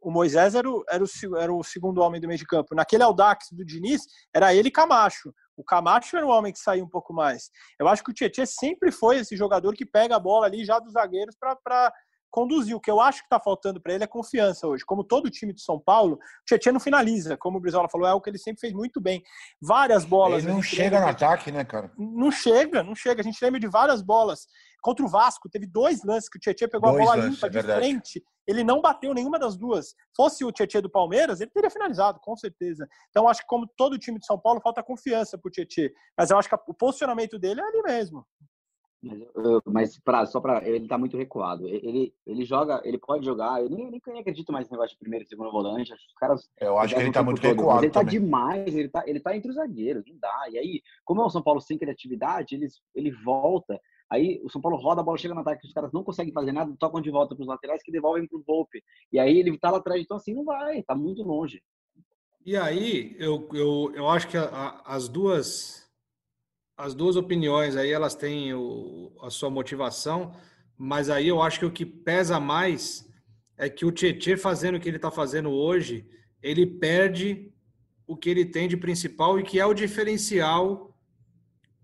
O 0.03 0.11
Moisés 0.11 0.53
era 0.53 0.69
o, 0.69 0.83
era 0.89 1.03
o, 1.03 1.37
era 1.37 1.53
o 1.53 1.63
segundo 1.63 2.01
homem 2.01 2.19
do 2.19 2.27
meio 2.27 2.37
de 2.37 2.45
campo. 2.45 2.75
Naquele 2.75 3.03
Audax 3.03 3.47
do 3.51 3.63
Diniz, 3.65 4.01
era 4.33 4.53
ele 4.53 4.67
e 4.67 4.71
Camacho. 4.71 5.33
O 5.55 5.63
Camacho 5.63 6.17
era 6.17 6.25
o 6.25 6.29
homem 6.29 6.51
que 6.51 6.59
saía 6.59 6.83
um 6.83 6.89
pouco 6.89 7.13
mais. 7.13 7.49
Eu 7.79 7.87
acho 7.87 8.03
que 8.03 8.11
o 8.11 8.13
Tietchan 8.13 8.45
sempre 8.45 8.91
foi 8.91 9.17
esse 9.17 9.37
jogador 9.37 9.73
que 9.73 9.85
pega 9.85 10.15
a 10.15 10.19
bola 10.19 10.45
ali 10.45 10.65
já 10.65 10.77
dos 10.79 10.93
zagueiros 10.93 11.35
para 11.39 11.93
conduzir. 12.33 12.75
O 12.75 12.79
que 12.79 12.89
eu 12.89 12.99
acho 12.99 13.19
que 13.19 13.27
está 13.27 13.39
faltando 13.39 13.79
para 13.79 13.93
ele 13.93 14.03
é 14.03 14.07
confiança 14.07 14.67
hoje. 14.67 14.83
Como 14.83 15.03
todo 15.03 15.29
time 15.29 15.53
de 15.53 15.61
São 15.61 15.79
Paulo, 15.79 16.15
o 16.15 16.45
Tietchan 16.47 16.71
não 16.71 16.79
finaliza, 16.79 17.37
como 17.37 17.59
o 17.59 17.61
Brizola 17.61 17.87
falou, 17.87 18.07
é 18.07 18.13
o 18.13 18.19
que 18.19 18.27
ele 18.27 18.39
sempre 18.39 18.59
fez 18.59 18.73
muito 18.73 18.99
bem. 18.99 19.21
Várias 19.61 20.03
bolas. 20.03 20.43
Ele 20.43 20.51
não 20.51 20.61
chega 20.61 20.99
no 20.99 21.07
ataque, 21.07 21.51
né, 21.51 21.63
cara? 21.63 21.91
Não 21.95 22.31
chega, 22.31 22.81
não 22.81 22.95
chega. 22.95 23.21
A 23.21 23.23
gente 23.23 23.37
lembra 23.39 23.59
de 23.59 23.67
várias 23.67 24.01
bolas. 24.01 24.47
Contra 24.81 25.05
o 25.05 25.07
Vasco, 25.07 25.47
teve 25.47 25.67
dois 25.67 26.03
lances 26.03 26.27
que 26.27 26.37
o 26.37 26.41
Tietchan 26.41 26.67
pegou 26.67 26.91
dois 26.91 27.03
a 27.03 27.05
bola 27.05 27.23
lances, 27.23 27.35
limpa 27.35 27.47
é 27.47 27.49
de 27.49 27.61
frente. 27.61 28.23
Ele 28.47 28.63
não 28.63 28.81
bateu 28.81 29.13
nenhuma 29.13 29.37
das 29.37 29.55
duas. 29.55 29.93
Fosse 30.17 30.43
o 30.43 30.51
Tietchan 30.51 30.81
do 30.81 30.89
Palmeiras, 30.89 31.39
ele 31.39 31.51
teria 31.51 31.69
finalizado, 31.69 32.19
com 32.19 32.35
certeza. 32.35 32.87
Então, 33.09 33.29
acho 33.29 33.41
que 33.41 33.47
como 33.47 33.67
todo 33.77 33.97
time 33.97 34.19
de 34.19 34.25
São 34.25 34.39
Paulo, 34.39 34.59
falta 34.59 34.83
confiança 34.83 35.37
pro 35.37 35.51
Tietchan. 35.51 35.89
Mas 36.17 36.31
eu 36.31 36.37
acho 36.37 36.49
que 36.49 36.55
o 36.67 36.73
posicionamento 36.73 37.37
dele 37.37 37.61
é 37.61 37.63
ali 37.63 37.81
mesmo. 37.83 38.25
Mas, 39.03 39.19
mas 39.65 39.99
pra, 39.99 40.25
só 40.25 40.39
para 40.39 40.65
ele 40.67 40.87
tá 40.87 40.97
muito 40.97 41.17
recuado. 41.17 41.67
Ele, 41.67 42.13
ele 42.25 42.45
joga, 42.45 42.81
ele 42.85 42.97
pode 42.97 43.25
jogar. 43.25 43.61
Eu 43.61 43.69
nem, 43.69 43.91
nem, 43.91 44.01
nem 44.07 44.21
acredito 44.21 44.51
mais 44.51 44.63
nesse 44.63 44.71
negócio 44.71 44.93
de 44.93 44.99
primeiro 44.99 45.25
e 45.25 45.27
segundo 45.27 45.51
volante. 45.51 45.91
Acho 45.91 46.05
os 46.07 46.13
caras. 46.13 46.49
Eu 46.59 46.77
acho 46.77 46.95
que 46.95 47.01
ele 47.01 47.11
tá 47.11 47.21
muito 47.21 47.41
todo. 47.41 47.49
recuado. 47.49 47.75
Mas 47.75 47.83
ele 47.83 47.91
tá 47.91 47.99
também. 47.99 48.19
demais. 48.19 48.75
Ele 48.75 48.89
tá, 48.89 49.03
ele 49.05 49.19
tá 49.19 49.35
entre 49.35 49.49
os 49.49 49.55
zagueiros. 49.55 50.05
Não 50.07 50.17
dá. 50.17 50.45
E 50.49 50.57
aí, 50.57 50.81
como 51.03 51.21
é 51.21 51.25
o 51.25 51.29
São 51.29 51.43
Paulo 51.43 51.59
sem 51.59 51.77
criatividade, 51.77 52.55
ele, 52.55 52.67
ele 52.95 53.11
volta. 53.11 53.79
Aí 54.09 54.39
o 54.43 54.49
São 54.49 54.61
Paulo 54.61 54.77
roda, 54.77 55.01
a 55.01 55.03
bola 55.03 55.17
chega 55.17 55.33
no 55.33 55.41
ataque, 55.41 55.65
os 55.65 55.73
caras 55.73 55.91
não 55.91 56.03
conseguem 56.03 56.31
fazer 56.31 56.51
nada, 56.51 56.73
tocam 56.79 57.01
de 57.01 57.09
volta 57.09 57.35
para 57.35 57.41
os 57.41 57.47
laterais 57.47 57.81
que 57.81 57.91
devolvem 57.91 58.27
para 58.27 58.37
o 58.37 58.43
Volpe. 58.45 58.83
E 59.11 59.17
aí 59.17 59.39
ele 59.39 59.57
tá 59.57 59.71
lá 59.71 59.79
atrás, 59.79 59.99
então 60.01 60.17
assim 60.17 60.33
não 60.35 60.45
vai, 60.45 60.83
tá 60.83 60.93
muito 60.93 61.23
longe. 61.23 61.63
E 62.45 62.55
aí 62.55 63.15
eu, 63.17 63.49
eu, 63.53 63.91
eu 63.95 64.07
acho 64.07 64.27
que 64.27 64.37
a, 64.37 64.43
a, 64.43 64.95
as 64.95 65.07
duas 65.07 65.82
as 66.77 66.93
duas 66.93 67.15
opiniões 67.15 67.75
aí 67.75 67.91
elas 67.91 68.15
têm 68.15 68.53
o, 68.53 69.11
a 69.21 69.29
sua 69.29 69.49
motivação, 69.49 70.33
mas 70.77 71.09
aí 71.09 71.27
eu 71.27 71.41
acho 71.41 71.59
que 71.59 71.65
o 71.65 71.71
que 71.71 71.85
pesa 71.85 72.39
mais 72.39 73.07
é 73.57 73.69
que 73.69 73.85
o 73.85 73.91
Tietchan 73.91 74.37
fazendo 74.37 74.75
o 74.75 74.79
que 74.79 74.89
ele 74.89 74.97
está 74.97 75.11
fazendo 75.11 75.51
hoje, 75.51 76.05
ele 76.41 76.65
perde 76.65 77.51
o 78.07 78.17
que 78.17 78.29
ele 78.29 78.45
tem 78.45 78.67
de 78.67 78.75
principal 78.75 79.39
e 79.39 79.43
que 79.43 79.59
é 79.59 79.65
o 79.65 79.73
diferencial 79.73 80.97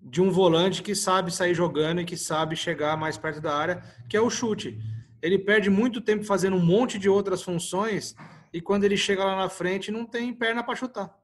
de 0.02 0.22
um 0.22 0.32
volante 0.32 0.82
que 0.82 0.96
sabe 0.96 1.34
sair 1.34 1.54
jogando 1.54 2.02
e 2.02 2.06
que 2.06 2.18
sabe 2.18 2.56
chegar 2.56 2.98
mais 2.98 3.18
perto 3.18 3.42
da 3.42 3.56
área, 3.56 3.84
que 4.10 4.18
é 4.18 4.22
o 4.22 4.30
chute. 4.30 4.80
Ele 5.22 5.38
perde 5.38 5.70
muito 5.70 6.02
tempo 6.02 6.24
fazendo 6.24 6.56
um 6.56 6.66
monte 6.66 6.98
de 6.98 7.10
outras 7.10 7.44
funções 7.44 8.16
e 8.52 8.60
quando 8.62 8.86
ele 8.86 8.98
chega 8.98 9.24
lá 9.24 9.36
na 9.36 9.50
frente 9.50 9.92
não 9.92 10.06
tem 10.06 10.34
perna 10.34 10.64
para 10.64 10.76
chutar. 10.76 11.19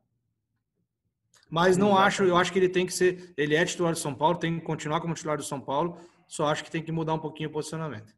Mas 1.55 1.77
não 1.77 1.97
acho, 1.97 2.25
eu 2.25 2.35
acho 2.35 2.51
que 2.51 2.59
ele 2.59 2.67
tem 2.67 2.85
que 2.85 2.91
ser, 2.91 3.33
ele 3.37 3.55
é 3.55 3.63
titular 3.63 3.93
do 3.93 3.97
São 3.97 4.13
Paulo, 4.13 4.37
tem 4.37 4.59
que 4.59 4.65
continuar 4.65 4.99
como 4.99 5.13
titular 5.13 5.37
do 5.37 5.43
São 5.43 5.61
Paulo, 5.61 5.97
só 6.27 6.47
acho 6.47 6.61
que 6.61 6.69
tem 6.69 6.83
que 6.83 6.91
mudar 6.91 7.13
um 7.13 7.19
pouquinho 7.19 7.47
o 7.47 7.51
posicionamento. 7.53 8.13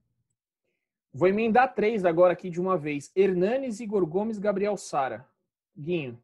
Vou 1.14 1.28
emendar 1.28 1.76
três 1.76 2.04
agora 2.04 2.34
aqui 2.34 2.50
de 2.50 2.60
uma 2.60 2.76
vez. 2.76 3.12
Hernanes, 3.16 3.80
Igor 3.80 4.04
Gomes, 4.08 4.40
Gabriel 4.40 4.76
Sara. 4.76 5.24
Guinho. 5.78 6.20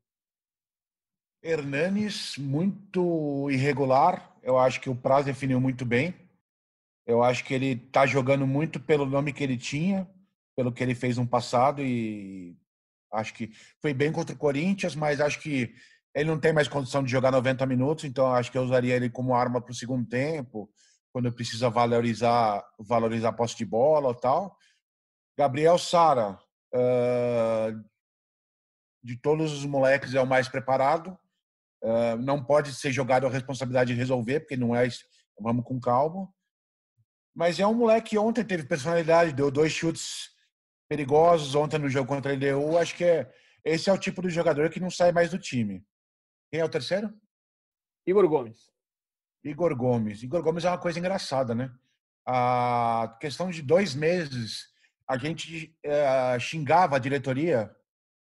Hernanes, 1.43 2.35
muito 2.35 3.47
irregular. 3.51 4.35
Eu 4.41 4.57
acho 4.57 4.81
que 4.81 4.89
o 4.89 4.95
prazo 4.95 5.27
definiu 5.27 5.61
muito 5.61 5.85
bem. 5.85 6.15
Eu 7.05 7.21
acho 7.21 7.45
que 7.45 7.53
ele 7.53 7.73
está 7.73 8.07
jogando 8.07 8.47
muito 8.47 8.79
pelo 8.79 9.05
nome 9.05 9.33
que 9.33 9.43
ele 9.43 9.55
tinha, 9.55 10.09
pelo 10.55 10.71
que 10.71 10.81
ele 10.81 10.95
fez 10.95 11.19
no 11.19 11.27
passado 11.27 11.79
e 11.79 12.57
Acho 13.13 13.33
que 13.35 13.51
foi 13.79 13.93
bem 13.93 14.11
contra 14.11 14.33
o 14.33 14.37
Corinthians, 14.37 14.95
mas 14.95 15.21
acho 15.21 15.39
que 15.39 15.73
ele 16.15 16.29
não 16.29 16.39
tem 16.39 16.53
mais 16.53 16.67
condição 16.67 17.03
de 17.03 17.11
jogar 17.11 17.31
90 17.31 17.65
minutos, 17.65 18.03
então 18.05 18.33
acho 18.33 18.51
que 18.51 18.57
eu 18.57 18.63
usaria 18.63 18.95
ele 18.95 19.09
como 19.09 19.33
arma 19.33 19.59
para 19.59 19.71
o 19.71 19.75
segundo 19.75 20.07
tempo, 20.07 20.69
quando 21.11 21.31
precisa 21.31 21.69
valorizar, 21.69 22.63
valorizar 22.79 23.29
a 23.29 23.33
posse 23.33 23.55
de 23.57 23.65
bola 23.65 24.09
ou 24.09 24.15
tal. 24.15 24.55
Gabriel 25.37 25.77
Sara, 25.77 26.39
uh, 26.73 27.83
de 29.03 29.17
todos 29.17 29.51
os 29.53 29.65
moleques, 29.65 30.13
é 30.13 30.21
o 30.21 30.27
mais 30.27 30.47
preparado. 30.47 31.17
Uh, 31.83 32.15
não 32.19 32.43
pode 32.43 32.73
ser 32.73 32.91
jogado 32.91 33.27
a 33.27 33.29
responsabilidade 33.29 33.93
de 33.93 33.99
resolver, 33.99 34.41
porque 34.41 34.57
não 34.57 34.75
é. 34.75 34.87
Vamos 35.39 35.65
com 35.65 35.79
calma. 35.79 36.31
Mas 37.35 37.59
é 37.59 37.65
um 37.65 37.73
moleque 37.73 38.11
que 38.11 38.17
ontem 38.17 38.43
teve 38.43 38.63
personalidade, 38.63 39.33
deu 39.33 39.49
dois 39.49 39.71
chutes 39.71 40.29
perigosos 40.87 41.55
ontem 41.55 41.79
no 41.79 41.89
jogo 41.89 42.07
contra 42.07 42.31
a 42.31 42.35
LDU. 42.35 42.77
Acho 42.77 42.95
que 42.95 43.03
é, 43.03 43.31
esse 43.65 43.89
é 43.89 43.93
o 43.93 43.97
tipo 43.97 44.21
de 44.21 44.29
jogador 44.29 44.69
que 44.69 44.79
não 44.79 44.91
sai 44.91 45.11
mais 45.11 45.31
do 45.31 45.39
time. 45.39 45.83
Quem 46.53 46.59
é 46.59 46.65
o 46.65 46.69
terceiro? 46.69 47.11
Igor 48.05 48.29
Gomes. 48.29 48.69
Igor 49.43 49.75
Gomes. 49.75 50.21
Igor 50.21 50.43
Gomes 50.43 50.63
é 50.63 50.69
uma 50.69 50.77
coisa 50.77 50.99
engraçada, 50.99 51.55
né? 51.55 51.73
A 52.27 53.17
questão 53.19 53.49
de 53.49 53.63
dois 53.63 53.95
meses, 53.95 54.67
a 55.07 55.17
gente 55.17 55.75
é, 55.81 56.37
xingava 56.39 56.95
a 56.95 56.99
diretoria 56.99 57.75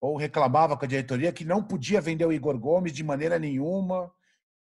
ou 0.01 0.17
reclamava 0.17 0.77
com 0.77 0.85
a 0.85 0.89
diretoria 0.89 1.33
que 1.33 1.45
não 1.45 1.63
podia 1.63 2.01
vender 2.01 2.27
o 2.27 2.33
Igor 2.33 2.59
Gomes 2.59 2.93
de 2.93 3.05
maneira 3.05 3.39
nenhuma, 3.39 4.13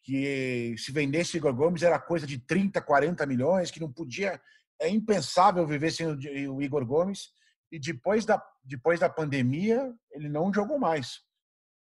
que 0.02 0.74
se 0.78 0.94
vendesse 0.94 1.36
o 1.36 1.40
Igor 1.40 1.54
Gomes 1.54 1.84
era 1.84 2.00
coisa 2.00 2.26
de 2.26 2.38
30, 2.38 2.82
40 2.82 3.26
milhões, 3.26 3.70
que 3.70 3.82
não 3.82 3.92
podia, 3.92 4.42
é 4.80 4.88
impensável 4.88 5.68
viver 5.68 5.92
sem 5.92 6.08
o 6.48 6.62
Igor 6.62 6.86
Gomes. 6.86 7.34
E 7.70 7.78
depois 7.78 8.24
da, 8.24 8.42
depois 8.64 9.02
da 9.02 9.10
pandemia, 9.10 9.94
ele 10.14 10.30
não 10.30 10.54
jogou 10.54 10.80
mais. 10.80 11.30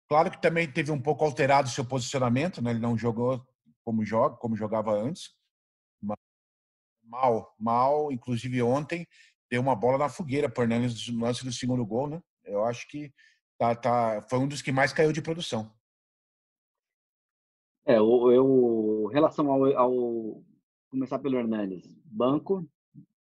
Claro 0.10 0.32
que 0.32 0.42
também 0.42 0.70
teve 0.70 0.92
um 0.92 1.00
pouco 1.00 1.24
alterado 1.24 1.70
seu 1.70 1.86
posicionamento, 1.86 2.64
né? 2.64 2.72
Ele 2.72 2.80
não 2.80 2.98
jogou 2.98 3.46
como 3.86 4.04
joga, 4.04 4.36
como 4.38 4.56
jogava 4.56 4.92
antes. 4.92 5.36
Mal, 7.04 7.56
mal. 7.60 8.12
Inclusive 8.12 8.62
ontem 8.64 9.08
deu 9.52 9.62
uma 9.62 9.76
bola 9.76 10.00
na 10.00 10.10
fogueira 10.10 10.50
por 10.50 10.64
Hernandes 10.64 11.08
no 11.10 11.24
lance 11.24 11.46
do 11.46 11.52
segundo 11.52 11.86
gol, 11.86 12.08
né? 12.08 12.22
Eu 12.44 12.66
acho 12.66 12.88
que 12.88 13.14
tá, 13.60 13.76
tá, 13.76 14.26
foi 14.28 14.40
um 14.40 14.48
dos 14.48 14.64
que 14.64 14.72
mais 14.72 14.92
caiu 14.92 15.14
de 15.14 15.22
produção. 15.22 15.72
É, 17.86 17.98
eu, 17.98 18.32
eu 18.32 19.06
relação 19.14 19.52
ao, 19.52 19.66
ao 19.78 20.44
começar 20.90 21.20
pelo 21.20 21.38
Hernandes, 21.38 21.86
banco 22.06 22.68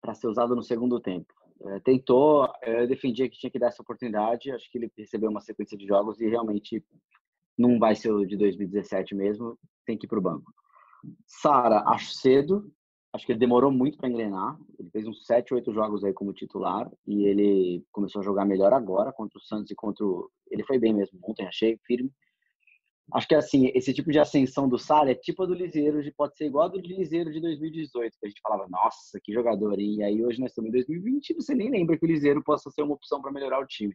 para 0.02 0.14
ser 0.14 0.28
usado 0.28 0.54
no 0.54 0.62
segundo 0.62 1.00
tempo 1.00 1.34
é, 1.66 1.80
tentou, 1.80 2.48
eu 2.62 2.88
defendia 2.88 3.30
que 3.30 3.38
tinha 3.38 3.50
que 3.50 3.60
dar 3.60 3.68
essa 3.68 3.82
oportunidade, 3.82 4.52
acho 4.52 4.70
que 4.70 4.78
ele 4.78 4.92
recebeu 4.98 5.30
uma 5.30 5.42
sequência 5.42 5.78
de 5.78 5.86
jogos 5.86 6.20
e 6.20 6.28
realmente 6.28 6.84
não 7.58 7.80
vai 7.80 7.96
ser 7.96 8.12
o 8.12 8.26
de 8.26 8.36
2017 8.36 9.16
mesmo, 9.16 9.58
tem 9.86 9.98
que 9.98 10.06
ir 10.06 10.10
para 10.10 10.20
o 10.20 10.22
banco. 10.22 10.54
Sara, 11.26 11.84
acho 11.88 12.14
cedo, 12.14 12.72
acho 13.14 13.26
que 13.26 13.32
ele 13.32 13.40
demorou 13.40 13.72
muito 13.72 13.98
para 13.98 14.10
engrenar, 14.10 14.58
ele 14.80 14.90
fez 14.90 15.08
uns 15.08 15.26
7, 15.26 15.54
8 15.54 15.74
jogos 15.74 16.04
aí 16.04 16.14
como 16.14 16.34
titular 16.34 16.92
e 17.06 17.26
ele 17.26 17.86
começou 17.92 18.22
a 18.22 18.26
jogar 18.26 18.46
melhor 18.46 18.74
agora 18.74 19.14
contra 19.14 19.38
o 19.38 19.42
Santos 19.42 19.72
e 19.72 19.76
contra 19.76 20.06
o... 20.06 20.30
Ele 20.50 20.64
foi 20.64 20.78
bem 20.78 20.94
mesmo 20.94 21.20
ontem, 21.24 21.46
achei 21.46 21.78
firme, 21.86 22.12
Acho 23.12 23.28
que 23.28 23.36
assim, 23.36 23.70
esse 23.76 23.94
tipo 23.94 24.12
de 24.12 24.20
ascensão 24.20 24.68
do 24.68 24.78
Sara 24.78 25.12
é 25.12 25.16
tipo 25.16 25.44
a 25.44 25.46
do 25.46 25.54
Liseiro, 25.54 26.02
de, 26.02 26.12
pode 26.12 26.38
ser 26.38 26.46
igual 26.46 26.66
a 26.66 26.70
do 26.70 26.80
Liseiro 26.80 27.32
de 27.32 27.42
2018, 27.42 28.18
que 28.18 28.26
a 28.26 28.30
gente 28.30 28.42
falava, 28.42 28.68
nossa, 28.70 29.20
que 29.22 29.34
jogador, 29.34 29.78
hein? 29.80 29.98
e 29.98 30.04
aí 30.04 30.24
hoje 30.24 30.40
nós 30.40 30.52
estamos 30.52 30.70
em 30.70 30.74
2020 30.74 31.30
e 31.30 31.34
você 31.34 31.54
nem 31.54 31.70
lembra 31.70 31.98
que 31.98 32.06
o 32.06 32.08
Liseiro 32.08 32.42
possa 32.44 32.72
ser 32.72 32.82
uma 32.82 32.96
opção 32.96 33.22
para 33.22 33.32
melhorar 33.32 33.60
o 33.60 33.68
time. 33.68 33.94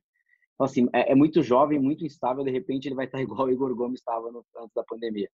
Então, 0.55 0.67
assim, 0.67 0.89
é, 0.93 1.13
é, 1.13 1.15
muito 1.15 1.43
jovem, 1.43 1.79
muito 1.79 2.05
instável, 2.05 2.45
de 2.45 2.51
repente 2.51 2.87
ele 2.87 2.95
vai 2.95 3.07
estar 3.07 3.21
igual 3.23 3.47
o 3.47 3.51
Igor 3.51 3.75
Gomes 3.75 4.01
estava 4.01 4.29
antes 4.29 4.75
da 4.75 4.85
pandemia. 4.85 5.31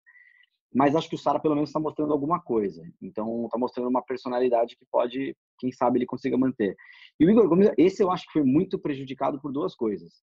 Mas 0.74 0.96
acho 0.96 1.08
que 1.08 1.14
o 1.14 1.18
Sara 1.18 1.38
pelo 1.38 1.54
menos 1.54 1.70
está 1.70 1.78
mostrando 1.78 2.12
alguma 2.12 2.40
coisa. 2.40 2.82
Então, 3.00 3.44
está 3.44 3.58
mostrando 3.58 3.88
uma 3.88 4.02
personalidade 4.02 4.76
que 4.76 4.86
pode, 4.90 5.36
quem 5.58 5.70
sabe, 5.70 5.98
ele 5.98 6.06
consiga 6.06 6.36
manter. 6.36 6.74
E 7.20 7.26
o 7.26 7.30
Igor 7.30 7.48
Gomes, 7.48 7.70
esse 7.76 8.02
eu 8.02 8.10
acho 8.10 8.26
que 8.26 8.32
foi 8.32 8.42
muito 8.42 8.78
prejudicado 8.78 9.40
por 9.40 9.52
duas 9.52 9.74
coisas. 9.74 10.22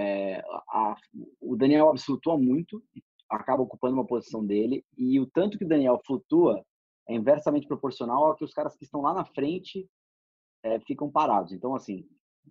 É, 0.00 0.40
a, 0.70 0.96
o 1.40 1.56
Daniel 1.56 1.92
flutua 1.98 2.38
muito, 2.38 2.80
acaba 3.28 3.64
ocupando 3.64 3.94
uma 3.94 4.06
posição 4.06 4.46
dele, 4.46 4.84
e 4.96 5.18
o 5.18 5.26
tanto 5.26 5.58
que 5.58 5.64
o 5.64 5.68
Daniel 5.68 6.00
flutua 6.06 6.64
é 7.08 7.16
inversamente 7.16 7.66
proporcional 7.66 8.26
ao 8.26 8.36
que 8.36 8.44
os 8.44 8.52
caras 8.52 8.76
que 8.76 8.84
estão 8.84 9.00
lá 9.00 9.12
na 9.12 9.24
frente 9.24 9.88
é, 10.62 10.78
ficam 10.80 11.10
parados. 11.10 11.52
Então, 11.52 11.74
assim, 11.74 12.06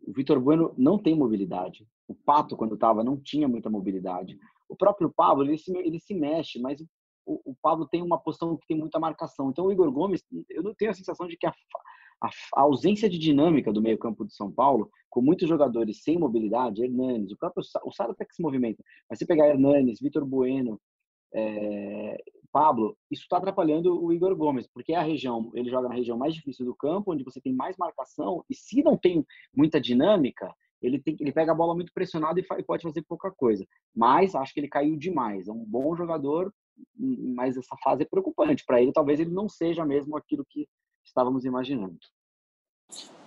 o 0.05 0.11
Vitor 0.11 0.41
Bueno 0.41 0.73
não 0.77 1.01
tem 1.01 1.15
mobilidade. 1.15 1.87
O 2.05 2.13
Pato, 2.13 2.57
quando 2.57 2.75
estava, 2.75 3.01
não 3.01 3.15
tinha 3.15 3.47
muita 3.47 3.69
mobilidade. 3.69 4.37
O 4.67 4.75
próprio 4.75 5.09
Pablo, 5.15 5.45
ele 5.45 5.57
se, 5.57 5.71
ele 5.77 6.01
se 6.01 6.13
mexe, 6.13 6.59
mas 6.59 6.81
o, 7.25 7.51
o 7.51 7.55
Pablo 7.61 7.87
tem 7.87 8.01
uma 8.01 8.19
posição 8.19 8.57
que 8.57 8.67
tem 8.67 8.77
muita 8.77 8.99
marcação. 8.99 9.49
Então, 9.49 9.67
o 9.67 9.71
Igor 9.71 9.89
Gomes, 9.89 10.21
eu 10.49 10.63
não 10.63 10.73
tenho 10.75 10.91
a 10.91 10.95
sensação 10.95 11.27
de 11.27 11.37
que 11.37 11.47
a, 11.47 11.53
a, 12.22 12.30
ausência 12.61 13.09
de 13.09 13.18
dinâmica 13.18 13.72
do 13.72 13.82
meio-campo 13.82 14.26
de 14.26 14.34
São 14.34 14.51
Paulo, 14.51 14.89
com 15.09 15.22
muitos 15.22 15.47
jogadores 15.47 16.03
sem 16.03 16.18
mobilidade, 16.18 16.84
Hernanes, 16.84 17.32
o 17.32 17.38
próprio 17.38 17.63
o 17.84 17.91
Sara 17.91 18.11
até 18.11 18.26
que 18.26 18.36
se 18.36 18.41
movimenta, 18.41 18.84
mas 19.09 19.20
se 19.20 19.26
pegar 19.26 19.47
Hernanes, 19.47 19.99
Vitor 19.99 20.26
Bueno, 20.26 20.80
é, 21.34 22.24
Pablo, 22.51 22.97
isso 23.11 23.24
está 23.24 23.38
atrapalhando 23.38 24.03
o 24.03 24.11
Igor 24.11 24.36
Gomes, 24.36 24.68
porque 24.68 24.93
é 24.93 24.97
a 24.97 25.03
região, 25.03 25.51
ele 25.53 25.70
joga 25.70 25.89
na 25.89 25.95
região 25.95 26.18
mais 26.18 26.34
difícil 26.34 26.65
do 26.65 26.76
campo, 26.76 27.13
onde 27.13 27.24
você 27.24 27.39
tem 27.39 27.53
mais 27.53 27.78
marcação, 27.78 28.43
e 28.49 28.55
se 28.55 28.82
não 28.82 28.97
tem 28.97 29.26
muita 29.55 29.80
dinâmica, 29.80 30.53
ele, 30.82 30.99
tem, 30.99 31.15
ele 31.20 31.32
pega 31.32 31.51
a 31.51 31.55
bola 31.55 31.76
muito 31.76 31.91
pressionado 31.93 32.39
e, 32.39 32.63
pode 32.63 32.84
fazer 32.84 33.01
pouca 33.03 33.32
coisa. 33.32 33.65
Mas 33.95 34.36
acho 34.36 34.53
que 34.53 34.59
ele 34.59 34.68
caiu 34.68 34.95
demais. 34.95 35.47
É 35.47 35.51
um 35.51 35.65
bom 35.65 35.95
jogador, 35.95 36.53
mas 36.95 37.57
essa 37.57 37.76
fase 37.84 38.03
é 38.03 38.05
preocupante. 38.05 38.63
Para 38.65 38.82
ele, 38.82 38.91
talvez 38.91 39.20
ele 39.20 39.32
não 39.32 39.49
seja 39.49 39.84
mesmo 39.86 40.15
aquilo 40.15 40.45
que 40.47 40.68
estávamos 41.18 41.45
imaginando. 41.45 41.97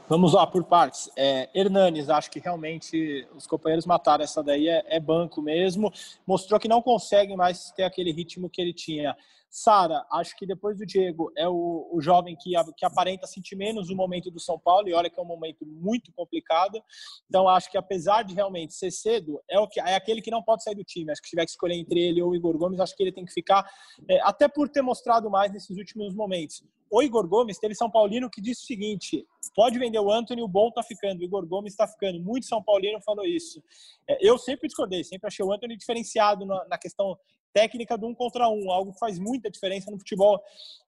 Vamos 0.08 0.32
lá 0.32 0.46
por 0.46 0.62
partes. 0.64 1.10
É, 1.16 1.48
Hernanes, 1.52 2.08
acho 2.08 2.30
que 2.30 2.38
realmente 2.38 3.26
os 3.34 3.48
companheiros 3.48 3.84
mataram 3.84 4.22
essa 4.22 4.42
daí, 4.42 4.68
é, 4.68 4.84
é, 4.86 5.00
banco 5.00 5.42
mesmo. 5.42 5.92
Mostrou 6.24 6.58
que 6.60 6.68
não 6.68 6.80
consegue 6.80 7.36
mais 7.36 7.72
ter 7.72 7.82
aquele 7.82 8.12
ritmo 8.12 8.48
que 8.48 8.60
ele 8.60 8.72
tinha. 8.72 9.16
Sara, 9.50 10.06
acho 10.12 10.36
que 10.36 10.46
depois 10.46 10.78
do 10.78 10.86
Diego 10.86 11.32
é 11.36 11.48
o, 11.48 11.90
o 11.92 12.00
jovem 12.00 12.36
que, 12.40 12.52
que 12.76 12.86
aparenta 12.86 13.26
sentir 13.26 13.56
menos 13.56 13.90
o 13.90 13.96
momento 13.96 14.30
do 14.30 14.38
São 14.38 14.56
Paulo, 14.58 14.88
e 14.88 14.94
olha 14.94 15.10
que 15.10 15.18
é 15.18 15.22
um 15.22 15.26
momento 15.26 15.66
muito 15.66 16.12
complicado. 16.12 16.80
Então, 17.28 17.48
acho 17.48 17.68
que 17.68 17.76
apesar 17.76 18.22
de 18.22 18.32
realmente 18.32 18.72
ser 18.74 18.92
cedo, 18.92 19.42
é, 19.50 19.58
o 19.58 19.66
que, 19.66 19.80
é 19.80 19.96
aquele 19.96 20.22
que 20.22 20.30
não 20.30 20.42
pode 20.42 20.62
sair 20.62 20.76
do 20.76 20.84
time. 20.84 21.10
Acho 21.10 21.20
que 21.20 21.30
tiver 21.30 21.44
que 21.44 21.50
escolher 21.50 21.74
entre 21.74 22.00
ele 22.00 22.22
ou 22.22 22.30
o 22.30 22.36
Igor 22.36 22.56
Gomes, 22.56 22.78
acho 22.78 22.96
que 22.96 23.02
ele 23.02 23.12
tem 23.12 23.24
que 23.24 23.32
ficar, 23.32 23.68
é, 24.08 24.20
até 24.22 24.46
por 24.46 24.68
ter 24.68 24.82
mostrado 24.82 25.28
mais 25.28 25.52
nesses 25.52 25.76
últimos 25.76 26.14
momentos 26.14 26.62
o 26.90 27.00
Igor 27.02 27.26
Gomes 27.28 27.58
teve 27.58 27.74
São 27.74 27.88
Paulino 27.88 28.28
que 28.28 28.40
disse 28.40 28.64
o 28.64 28.66
seguinte: 28.66 29.24
pode 29.54 29.78
vender 29.78 30.00
o 30.00 30.10
Anthony, 30.10 30.42
o 30.42 30.48
bom 30.48 30.72
tá 30.72 30.82
ficando, 30.82 31.20
o 31.20 31.24
Igor 31.24 31.46
Gomes 31.46 31.72
está 31.72 31.86
ficando. 31.86 32.20
Muito 32.20 32.46
São 32.46 32.60
Paulino 32.60 33.00
falou 33.00 33.24
isso. 33.24 33.62
É, 34.08 34.18
eu 34.20 34.36
sempre 34.36 34.66
discordei, 34.66 35.04
sempre 35.04 35.28
achei 35.28 35.44
o 35.44 35.52
Anthony 35.52 35.76
diferenciado 35.76 36.44
na 36.44 36.76
questão 36.76 37.16
técnica 37.52 37.96
do 37.96 38.06
um 38.06 38.14
contra 38.14 38.48
um, 38.48 38.70
algo 38.70 38.92
que 38.92 38.98
faz 38.98 39.18
muita 39.18 39.50
diferença 39.50 39.90
no 39.90 39.98
futebol 39.98 40.38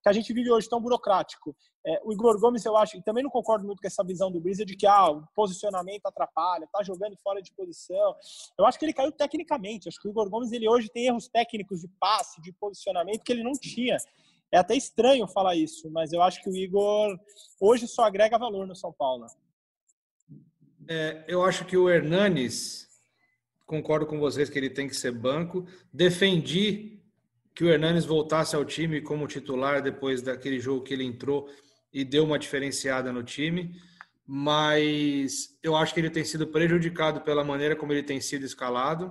que 0.02 0.08
a 0.08 0.12
gente 0.12 0.32
vive 0.32 0.50
hoje 0.50 0.68
tão 0.68 0.80
burocrático. 0.80 1.54
É, 1.84 2.00
o 2.04 2.12
Igor 2.12 2.38
Gomes, 2.38 2.64
eu 2.64 2.76
acho, 2.76 2.96
e 2.96 3.02
também 3.02 3.24
não 3.24 3.30
concordo 3.30 3.66
muito 3.66 3.80
com 3.80 3.86
essa 3.86 4.04
visão 4.04 4.30
do 4.30 4.40
Brisa 4.40 4.64
de 4.64 4.76
que 4.76 4.86
ah, 4.86 5.10
o 5.10 5.26
posicionamento 5.34 6.06
atrapalha, 6.06 6.68
tá 6.72 6.82
jogando 6.82 7.16
fora 7.16 7.42
de 7.42 7.52
posição. 7.52 8.14
Eu 8.56 8.64
acho 8.64 8.78
que 8.78 8.84
ele 8.84 8.92
caiu 8.92 9.10
tecnicamente. 9.10 9.88
Acho 9.88 10.00
que 10.00 10.08
o 10.08 10.10
Igor 10.10 10.30
Gomes 10.30 10.52
ele 10.52 10.68
hoje 10.68 10.88
tem 10.88 11.06
erros 11.06 11.28
técnicos 11.28 11.80
de 11.80 11.88
passe, 11.98 12.40
de 12.40 12.52
posicionamento 12.52 13.24
que 13.24 13.32
ele 13.32 13.42
não 13.42 13.52
tinha. 13.52 13.96
É 14.52 14.58
até 14.58 14.76
estranho 14.76 15.26
falar 15.26 15.56
isso, 15.56 15.90
mas 15.90 16.12
eu 16.12 16.22
acho 16.22 16.42
que 16.42 16.50
o 16.50 16.56
Igor 16.56 17.18
hoje 17.60 17.88
só 17.88 18.04
agrega 18.04 18.38
valor 18.38 18.66
no 18.66 18.76
São 18.76 18.92
Paulo. 18.92 19.26
É, 20.88 21.24
eu 21.26 21.42
acho 21.44 21.64
que 21.64 21.76
o 21.76 21.88
Hernanes, 21.88 22.86
concordo 23.72 24.04
com 24.04 24.18
vocês 24.18 24.50
que 24.50 24.58
ele 24.58 24.68
tem 24.68 24.86
que 24.86 24.94
ser 24.94 25.12
banco. 25.12 25.66
Defendi 25.90 27.00
que 27.54 27.64
o 27.64 27.70
Hernanes 27.70 28.04
voltasse 28.04 28.54
ao 28.54 28.66
time 28.66 29.00
como 29.00 29.26
titular 29.26 29.80
depois 29.80 30.20
daquele 30.20 30.60
jogo 30.60 30.82
que 30.82 30.92
ele 30.92 31.04
entrou 31.04 31.48
e 31.90 32.04
deu 32.04 32.24
uma 32.24 32.38
diferenciada 32.38 33.10
no 33.10 33.22
time, 33.22 33.74
mas 34.26 35.56
eu 35.62 35.74
acho 35.74 35.94
que 35.94 36.00
ele 36.00 36.10
tem 36.10 36.22
sido 36.22 36.46
prejudicado 36.46 37.22
pela 37.22 37.42
maneira 37.42 37.74
como 37.74 37.94
ele 37.94 38.02
tem 38.02 38.20
sido 38.20 38.44
escalado, 38.44 39.10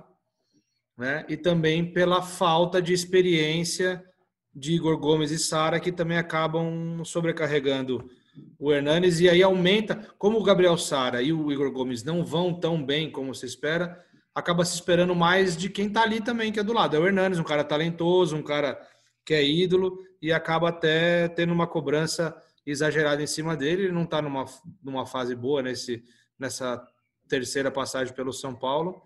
né? 0.96 1.26
E 1.28 1.36
também 1.36 1.92
pela 1.92 2.22
falta 2.22 2.80
de 2.80 2.92
experiência 2.92 4.04
de 4.54 4.74
Igor 4.74 4.96
Gomes 4.96 5.32
e 5.32 5.38
Sara 5.40 5.80
que 5.80 5.90
também 5.90 6.18
acabam 6.18 7.04
sobrecarregando 7.04 8.08
o 8.60 8.72
Hernanes 8.72 9.18
e 9.18 9.28
aí 9.28 9.42
aumenta, 9.42 10.08
como 10.18 10.38
o 10.38 10.42
Gabriel 10.44 10.78
Sara 10.78 11.20
e 11.20 11.32
o 11.32 11.50
Igor 11.50 11.72
Gomes 11.72 12.04
não 12.04 12.24
vão 12.24 12.54
tão 12.54 12.84
bem 12.84 13.10
como 13.10 13.34
se 13.34 13.44
espera, 13.44 14.04
acaba 14.34 14.64
se 14.64 14.74
esperando 14.74 15.14
mais 15.14 15.56
de 15.56 15.68
quem 15.68 15.90
tá 15.90 16.02
ali 16.02 16.20
também, 16.20 16.52
que 16.52 16.60
é 16.60 16.62
do 16.62 16.72
lado. 16.72 16.96
É 16.96 16.98
o 16.98 17.06
Hernanes, 17.06 17.38
um 17.38 17.44
cara 17.44 17.64
talentoso, 17.64 18.36
um 18.36 18.42
cara 18.42 18.80
que 19.24 19.34
é 19.34 19.44
ídolo 19.44 19.98
e 20.20 20.32
acaba 20.32 20.68
até 20.68 21.28
tendo 21.28 21.52
uma 21.52 21.66
cobrança 21.66 22.34
exagerada 22.66 23.22
em 23.22 23.26
cima 23.26 23.56
dele. 23.56 23.84
Ele 23.84 23.92
não 23.92 24.06
tá 24.06 24.22
numa, 24.22 24.44
numa 24.82 25.06
fase 25.06 25.34
boa 25.34 25.62
nesse, 25.62 26.02
nessa 26.38 26.82
terceira 27.28 27.70
passagem 27.70 28.14
pelo 28.14 28.32
São 28.32 28.54
Paulo, 28.54 29.02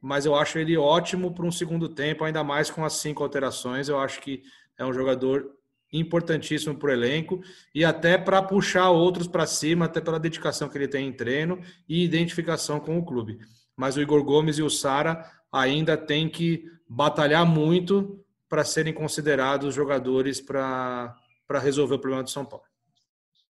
mas 0.00 0.24
eu 0.24 0.34
acho 0.34 0.58
ele 0.58 0.76
ótimo 0.76 1.34
para 1.34 1.44
um 1.44 1.52
segundo 1.52 1.88
tempo, 1.88 2.24
ainda 2.24 2.44
mais 2.44 2.70
com 2.70 2.84
as 2.84 2.94
cinco 2.94 3.22
alterações. 3.22 3.88
Eu 3.88 3.98
acho 3.98 4.20
que 4.20 4.42
é 4.78 4.84
um 4.84 4.92
jogador 4.92 5.50
importantíssimo 5.92 6.76
para 6.76 6.90
o 6.90 6.92
elenco 6.92 7.40
e 7.74 7.84
até 7.84 8.18
para 8.18 8.42
puxar 8.42 8.90
outros 8.90 9.26
para 9.26 9.46
cima, 9.46 9.86
até 9.86 10.00
pela 10.00 10.20
dedicação 10.20 10.68
que 10.68 10.76
ele 10.76 10.88
tem 10.88 11.08
em 11.08 11.12
treino 11.12 11.60
e 11.88 12.04
identificação 12.04 12.78
com 12.78 12.98
o 12.98 13.04
clube. 13.04 13.38
Mas 13.78 13.96
o 13.96 14.02
Igor 14.02 14.24
Gomes 14.24 14.58
e 14.58 14.62
o 14.62 14.68
Sara 14.68 15.30
ainda 15.52 15.96
têm 15.96 16.28
que 16.28 16.68
batalhar 16.88 17.46
muito 17.46 18.22
para 18.48 18.64
serem 18.64 18.92
considerados 18.92 19.72
jogadores 19.72 20.40
para 20.40 21.14
resolver 21.62 21.94
o 21.94 21.98
problema 21.98 22.24
do 22.24 22.30
São 22.30 22.44
Paulo. 22.44 22.64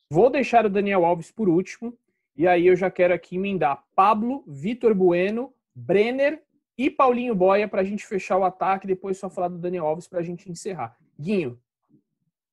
Vou 0.08 0.30
deixar 0.30 0.64
o 0.64 0.70
Daniel 0.70 1.04
Alves 1.04 1.32
por 1.32 1.48
último, 1.48 1.98
e 2.36 2.46
aí 2.46 2.68
eu 2.68 2.76
já 2.76 2.90
quero 2.90 3.12
aqui 3.12 3.34
emendar 3.34 3.82
Pablo, 3.96 4.44
Vitor 4.46 4.94
Bueno, 4.94 5.52
Brenner 5.74 6.42
e 6.78 6.88
Paulinho 6.88 7.34
Boia 7.34 7.66
para 7.66 7.80
a 7.80 7.84
gente 7.84 8.06
fechar 8.06 8.38
o 8.38 8.44
ataque, 8.44 8.86
depois 8.86 9.18
só 9.18 9.28
falar 9.28 9.48
do 9.48 9.58
Daniel 9.58 9.86
Alves 9.86 10.06
para 10.06 10.20
a 10.20 10.22
gente 10.22 10.48
encerrar. 10.48 10.96
Guinho. 11.18 11.58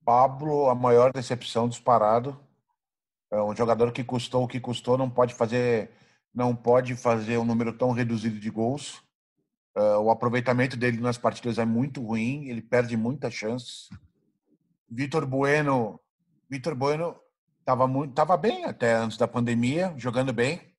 Pablo, 0.03 0.69
a 0.69 0.75
maior 0.75 1.13
decepção 1.13 1.69
disparado. 1.69 2.39
É 3.29 3.39
um 3.41 3.55
jogador 3.55 3.91
que 3.91 4.03
custou 4.03 4.43
o 4.43 4.47
que 4.47 4.59
custou, 4.59 4.97
não 4.97 5.09
pode 5.09 5.35
fazer, 5.35 5.91
não 6.33 6.55
pode 6.55 6.95
fazer 6.95 7.37
um 7.37 7.45
número 7.45 7.73
tão 7.73 7.91
reduzido 7.91 8.39
de 8.39 8.49
gols. 8.49 9.01
Uh, 9.77 9.99
o 10.01 10.09
aproveitamento 10.11 10.75
dele 10.75 10.99
nas 10.99 11.17
partidas 11.17 11.57
é 11.57 11.65
muito 11.65 12.01
ruim, 12.01 12.45
ele 12.49 12.61
perde 12.61 12.97
muitas 12.97 13.33
chances. 13.33 13.89
Vitor 14.89 15.25
Bueno, 15.25 15.99
Vitor 16.49 16.75
Bueno 16.75 17.15
estava 17.59 17.87
muito, 17.87 18.13
tava 18.13 18.35
bem 18.35 18.65
até 18.65 18.95
antes 18.95 19.17
da 19.17 19.27
pandemia, 19.27 19.93
jogando 19.97 20.33
bem. 20.33 20.75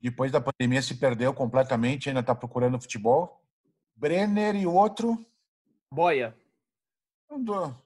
Depois 0.00 0.30
da 0.30 0.40
pandemia 0.40 0.80
se 0.80 0.94
perdeu 0.94 1.34
completamente, 1.34 2.08
ainda 2.08 2.20
está 2.20 2.34
procurando 2.34 2.80
futebol. 2.80 3.42
Brenner 3.96 4.54
e 4.54 4.66
outro. 4.66 5.26
Boia. 5.92 6.36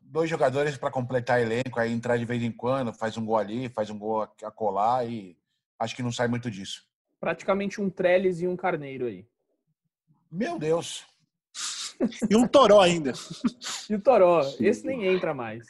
Dois 0.02 0.28
jogadores 0.28 0.76
para 0.76 0.90
completar 0.90 1.40
elenco, 1.40 1.80
aí 1.80 1.90
entrar 1.90 2.18
de 2.18 2.24
vez 2.26 2.42
em 2.42 2.52
quando, 2.52 2.92
faz 2.92 3.16
um 3.16 3.24
gol 3.24 3.38
ali, 3.38 3.70
faz 3.70 3.88
um 3.88 3.98
gol 3.98 4.22
a 4.22 4.50
colar 4.50 5.08
e 5.08 5.36
acho 5.78 5.96
que 5.96 6.02
não 6.02 6.12
sai 6.12 6.28
muito 6.28 6.50
disso. 6.50 6.91
Praticamente 7.22 7.80
um 7.80 7.88
Trellis 7.88 8.42
e 8.42 8.48
um 8.48 8.56
Carneiro 8.56 9.06
aí. 9.06 9.24
Meu 10.28 10.58
Deus. 10.58 11.06
E 12.28 12.34
um 12.34 12.48
Toró 12.48 12.80
ainda. 12.80 13.12
e 13.88 13.94
o 13.94 14.02
Toró, 14.02 14.40
esse 14.58 14.84
nem 14.84 15.06
entra 15.06 15.32
mais. 15.32 15.64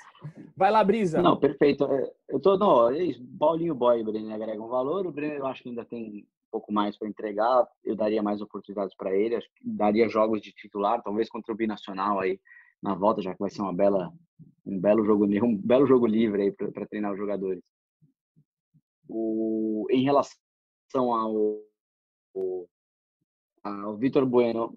Vai 0.56 0.70
lá, 0.70 0.82
Brisa. 0.82 1.20
Não, 1.20 1.36
perfeito. 1.36 1.84
É, 1.84 2.10
eu 2.30 2.40
tô, 2.40 2.56
não, 2.56 2.88
é 2.88 3.04
isso. 3.04 3.22
Paulinho 3.38 3.74
Boy 3.74 3.98
e 3.98 4.00
o 4.00 4.04
Brenner 4.06 4.34
agregam 4.34 4.66
valor. 4.66 5.06
O 5.06 5.12
Brenner 5.12 5.40
eu 5.40 5.46
acho 5.46 5.62
que 5.62 5.68
ainda 5.68 5.84
tem 5.84 6.20
um 6.20 6.24
pouco 6.50 6.72
mais 6.72 6.96
para 6.96 7.06
entregar. 7.06 7.68
Eu 7.84 7.94
daria 7.94 8.22
mais 8.22 8.40
oportunidades 8.40 8.96
para 8.96 9.14
ele. 9.14 9.36
Acho 9.36 9.48
que 9.54 9.60
daria 9.62 10.08
jogos 10.08 10.40
de 10.40 10.52
titular, 10.52 11.02
talvez 11.02 11.28
contra 11.28 11.52
o 11.52 11.56
Binacional 11.56 12.18
aí 12.18 12.40
na 12.82 12.94
volta, 12.94 13.20
já 13.20 13.34
que 13.34 13.40
vai 13.40 13.50
ser 13.50 13.60
uma 13.60 13.74
bela, 13.74 14.10
um 14.64 14.80
belo 14.80 15.04
jogo, 15.04 15.26
um 15.44 15.54
belo 15.54 15.86
jogo 15.86 16.06
livre 16.06 16.44
aí 16.44 16.50
para 16.50 16.86
treinar 16.86 17.12
os 17.12 17.18
jogadores. 17.18 17.62
O, 19.06 19.86
em 19.90 20.02
relação 20.02 20.40
ao, 21.00 21.60
ao, 22.34 22.68
ao 23.62 23.96
Vitor 23.96 24.26
Bueno, 24.26 24.74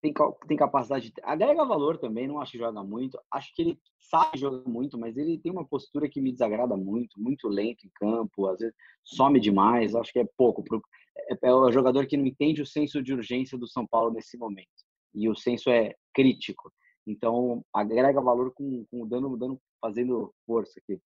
tem, 0.00 0.12
tem 0.46 0.56
capacidade, 0.56 1.10
de, 1.10 1.14
agrega 1.22 1.64
valor 1.64 1.96
também, 1.96 2.28
não 2.28 2.40
acho 2.40 2.52
que 2.52 2.58
joga 2.58 2.82
muito. 2.82 3.18
Acho 3.30 3.54
que 3.54 3.62
ele 3.62 3.78
sabe 3.98 4.38
jogar 4.38 4.68
muito, 4.68 4.98
mas 4.98 5.16
ele 5.16 5.38
tem 5.38 5.50
uma 5.50 5.66
postura 5.66 6.08
que 6.08 6.20
me 6.20 6.30
desagrada 6.30 6.76
muito, 6.76 7.18
muito 7.18 7.48
lento 7.48 7.86
em 7.86 7.90
campo, 7.94 8.46
às 8.46 8.58
vezes 8.58 8.74
some 9.02 9.40
demais, 9.40 9.94
acho 9.94 10.12
que 10.12 10.18
é 10.18 10.28
pouco. 10.36 10.62
É, 11.30 11.48
é 11.48 11.54
o 11.54 11.72
jogador 11.72 12.06
que 12.06 12.16
não 12.16 12.26
entende 12.26 12.60
o 12.60 12.66
senso 12.66 13.02
de 13.02 13.14
urgência 13.14 13.56
do 13.56 13.66
São 13.66 13.86
Paulo 13.86 14.12
nesse 14.12 14.36
momento. 14.36 14.68
E 15.14 15.28
o 15.28 15.34
senso 15.34 15.70
é 15.70 15.94
crítico. 16.12 16.70
Então, 17.06 17.64
agrega 17.72 18.20
valor 18.20 18.52
com, 18.52 18.84
com 18.90 19.06
dando, 19.06 19.36
dando, 19.36 19.60
fazendo 19.80 20.34
força 20.46 20.78
aqui. 20.80 21.00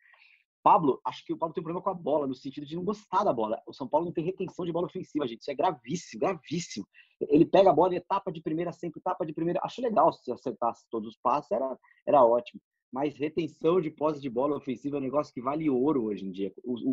Pablo, 0.68 1.00
acho 1.02 1.24
que 1.24 1.32
o 1.32 1.38
Pablo 1.38 1.54
tem 1.54 1.62
um 1.62 1.64
problema 1.64 1.82
com 1.82 1.88
a 1.88 1.94
bola, 1.94 2.26
no 2.26 2.34
sentido 2.34 2.66
de 2.66 2.76
não 2.76 2.84
gostar 2.84 3.24
da 3.24 3.32
bola. 3.32 3.58
O 3.66 3.72
São 3.72 3.88
Paulo 3.88 4.04
não 4.04 4.12
tem 4.12 4.22
retenção 4.22 4.66
de 4.66 4.70
bola 4.70 4.86
ofensiva, 4.86 5.26
gente. 5.26 5.40
Isso 5.40 5.50
é 5.50 5.54
gravíssimo, 5.54 6.20
gravíssimo. 6.20 6.86
Ele 7.22 7.46
pega 7.46 7.70
a 7.70 7.72
bola 7.72 7.94
etapa 7.94 8.30
de 8.30 8.42
primeira, 8.42 8.70
sempre 8.70 9.00
etapa 9.00 9.24
de 9.24 9.32
primeira. 9.32 9.60
Acho 9.62 9.80
legal 9.80 10.12
se 10.12 10.30
acertasse 10.30 10.84
todos 10.90 11.08
os 11.08 11.16
passos, 11.22 11.50
era, 11.50 11.78
era 12.06 12.22
ótimo. 12.22 12.60
Mas 12.92 13.16
retenção 13.16 13.80
de 13.80 13.90
posse 13.90 14.20
de 14.20 14.28
bola 14.28 14.58
ofensiva 14.58 14.98
é 14.98 15.00
um 15.00 15.02
negócio 15.02 15.32
que 15.32 15.40
vale 15.40 15.70
ouro 15.70 16.04
hoje 16.04 16.26
em 16.26 16.30
dia. 16.30 16.52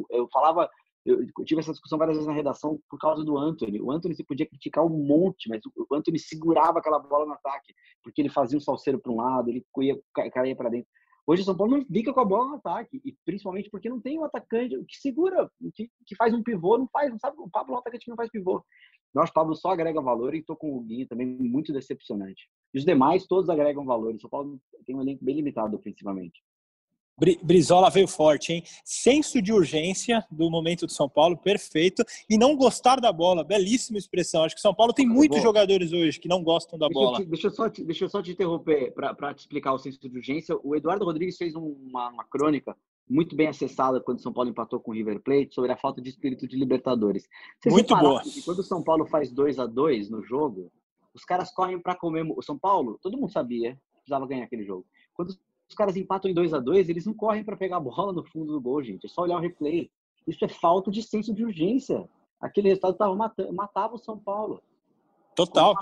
Eu 0.09 0.29
falava, 0.31 0.69
eu 1.05 1.27
tive 1.43 1.59
essa 1.59 1.73
discussão 1.73 1.97
várias 1.97 2.15
vezes 2.15 2.29
na 2.29 2.33
redação 2.33 2.79
por 2.89 2.97
causa 2.97 3.25
do 3.25 3.37
Anthony. 3.37 3.81
O 3.81 3.91
Anthony 3.91 4.15
se 4.15 4.23
podia 4.23 4.47
criticar 4.47 4.85
um 4.85 5.05
monte, 5.05 5.49
mas 5.49 5.61
o 5.65 5.93
Anthony 5.93 6.17
segurava 6.17 6.79
aquela 6.79 6.99
bola 6.99 7.25
no 7.25 7.33
ataque, 7.33 7.75
porque 8.01 8.21
ele 8.21 8.29
fazia 8.29 8.57
um 8.57 8.61
salseiro 8.61 9.01
para 9.01 9.11
um 9.11 9.17
lado, 9.17 9.49
ele 9.49 9.65
caía 10.31 10.55
para 10.55 10.69
dentro. 10.69 10.87
Hoje 11.27 11.41
o 11.41 11.45
São 11.45 11.57
Paulo 11.57 11.77
não 11.77 11.85
fica 11.85 12.13
com 12.13 12.19
a 12.19 12.25
bola 12.25 12.49
no 12.49 12.55
ataque, 12.55 13.01
e 13.03 13.15
principalmente 13.25 13.69
porque 13.69 13.89
não 13.89 13.99
tem 13.99 14.19
um 14.19 14.23
atacante 14.23 14.75
que 14.85 14.97
segura, 14.97 15.49
que, 15.73 15.89
que 16.05 16.15
faz 16.15 16.33
um 16.33 16.43
pivô, 16.43 16.77
não 16.77 16.87
faz, 16.87 17.09
não 17.09 17.17
sabe, 17.17 17.37
o 17.39 17.49
Pablo 17.49 17.73
é 17.73 17.75
um 17.77 17.79
atacante 17.79 18.05
que 18.05 18.11
não 18.11 18.17
faz 18.17 18.29
pivô. 18.29 18.63
Eu 19.13 19.21
acho 19.21 19.31
que 19.31 19.39
o 19.39 19.41
Pablo 19.41 19.55
só 19.55 19.69
agrega 19.69 20.01
valor 20.01 20.35
e 20.35 20.39
estou 20.39 20.55
com 20.55 20.75
o 20.75 20.81
Guinho 20.81 21.07
também 21.07 21.25
muito 21.25 21.73
decepcionante. 21.73 22.49
E 22.73 22.77
os 22.77 22.85
demais 22.85 23.25
todos 23.25 23.49
agregam 23.49 23.85
valor. 23.85 24.13
O 24.13 24.19
São 24.19 24.29
Paulo 24.29 24.59
tem 24.85 24.93
um 24.93 25.01
elenco 25.01 25.23
bem 25.23 25.35
limitado 25.35 25.75
ofensivamente. 25.77 26.43
Brizola 27.41 27.89
veio 27.89 28.07
forte, 28.07 28.51
hein? 28.51 28.63
Senso 28.83 29.41
de 29.41 29.53
urgência 29.53 30.25
do 30.29 30.49
momento 30.49 30.85
do 30.85 30.91
São 30.91 31.07
Paulo, 31.07 31.37
perfeito. 31.37 32.03
E 32.29 32.37
não 32.37 32.55
gostar 32.55 32.99
da 32.99 33.11
bola, 33.11 33.43
belíssima 33.43 33.97
expressão. 33.97 34.43
Acho 34.43 34.55
que 34.55 34.61
São 34.61 34.73
Paulo 34.73 34.93
tem 34.93 35.07
muitos 35.07 35.41
jogadores 35.41 35.93
hoje 35.93 36.19
que 36.19 36.27
não 36.27 36.43
gostam 36.43 36.77
da 36.77 36.87
deixa 36.87 36.99
bola. 36.99 37.19
Eu 37.19 37.23
te, 37.23 37.29
deixa, 37.29 37.47
eu 37.47 37.51
só 37.51 37.69
te, 37.69 37.83
deixa 37.83 38.05
eu 38.05 38.09
só 38.09 38.21
te 38.21 38.31
interromper 38.31 38.93
para 38.93 39.33
te 39.33 39.39
explicar 39.39 39.73
o 39.73 39.79
senso 39.79 39.99
de 39.99 40.17
urgência. 40.17 40.57
O 40.63 40.75
Eduardo 40.75 41.05
Rodrigues 41.05 41.37
fez 41.37 41.55
uma, 41.55 42.09
uma 42.09 42.23
crônica 42.25 42.75
muito 43.09 43.35
bem 43.35 43.47
acessada 43.47 44.01
quando 44.01 44.17
o 44.17 44.21
São 44.21 44.33
Paulo 44.33 44.49
empatou 44.49 44.79
com 44.79 44.91
o 44.91 44.93
River 44.93 45.21
Plate 45.21 45.53
sobre 45.53 45.71
a 45.71 45.77
falta 45.77 46.01
de 46.01 46.09
espírito 46.09 46.47
de 46.47 46.57
Libertadores. 46.57 47.27
Vocês 47.59 47.73
muito 47.73 47.95
boa. 47.95 48.21
Que 48.21 48.41
quando 48.41 48.59
o 48.59 48.63
São 48.63 48.83
Paulo 48.83 49.05
faz 49.05 49.31
2 49.31 49.59
a 49.59 49.65
2 49.65 50.09
no 50.09 50.23
jogo, 50.23 50.71
os 51.13 51.23
caras 51.23 51.51
correm 51.51 51.79
para 51.79 51.95
comer. 51.95 52.25
O 52.35 52.41
São 52.41 52.57
Paulo, 52.57 52.99
todo 53.01 53.17
mundo 53.17 53.31
sabia, 53.31 53.79
precisava 53.93 54.27
ganhar 54.27 54.43
aquele 54.43 54.65
jogo. 54.65 54.85
Quando 55.13 55.33
os 55.75 55.77
caras 55.77 55.97
empatam 55.97 56.31
em 56.31 56.33
2 56.33 56.53
a 56.53 56.59
2 56.59 56.87
eles 56.87 57.05
não 57.05 57.13
correm 57.13 57.43
para 57.43 57.57
pegar 57.57 57.77
a 57.77 57.81
bola 57.81 58.13
no 58.13 58.23
fundo 58.23 58.53
do 58.53 58.61
gol, 58.61 58.81
gente. 58.81 59.05
É 59.05 59.09
só 59.09 59.23
olhar 59.23 59.35
o 59.35 59.41
replay. 59.41 59.91
Isso 60.25 60.43
é 60.45 60.47
falta 60.47 60.89
de 60.89 61.03
senso 61.03 61.33
de 61.33 61.43
urgência. 61.43 62.07
Aquele 62.39 62.69
resultado 62.69 62.95
tava 62.95 63.13
matando, 63.13 63.53
matava 63.53 63.95
o 63.95 63.99
São 63.99 64.17
Paulo. 64.17 64.63
Total. 65.35 65.75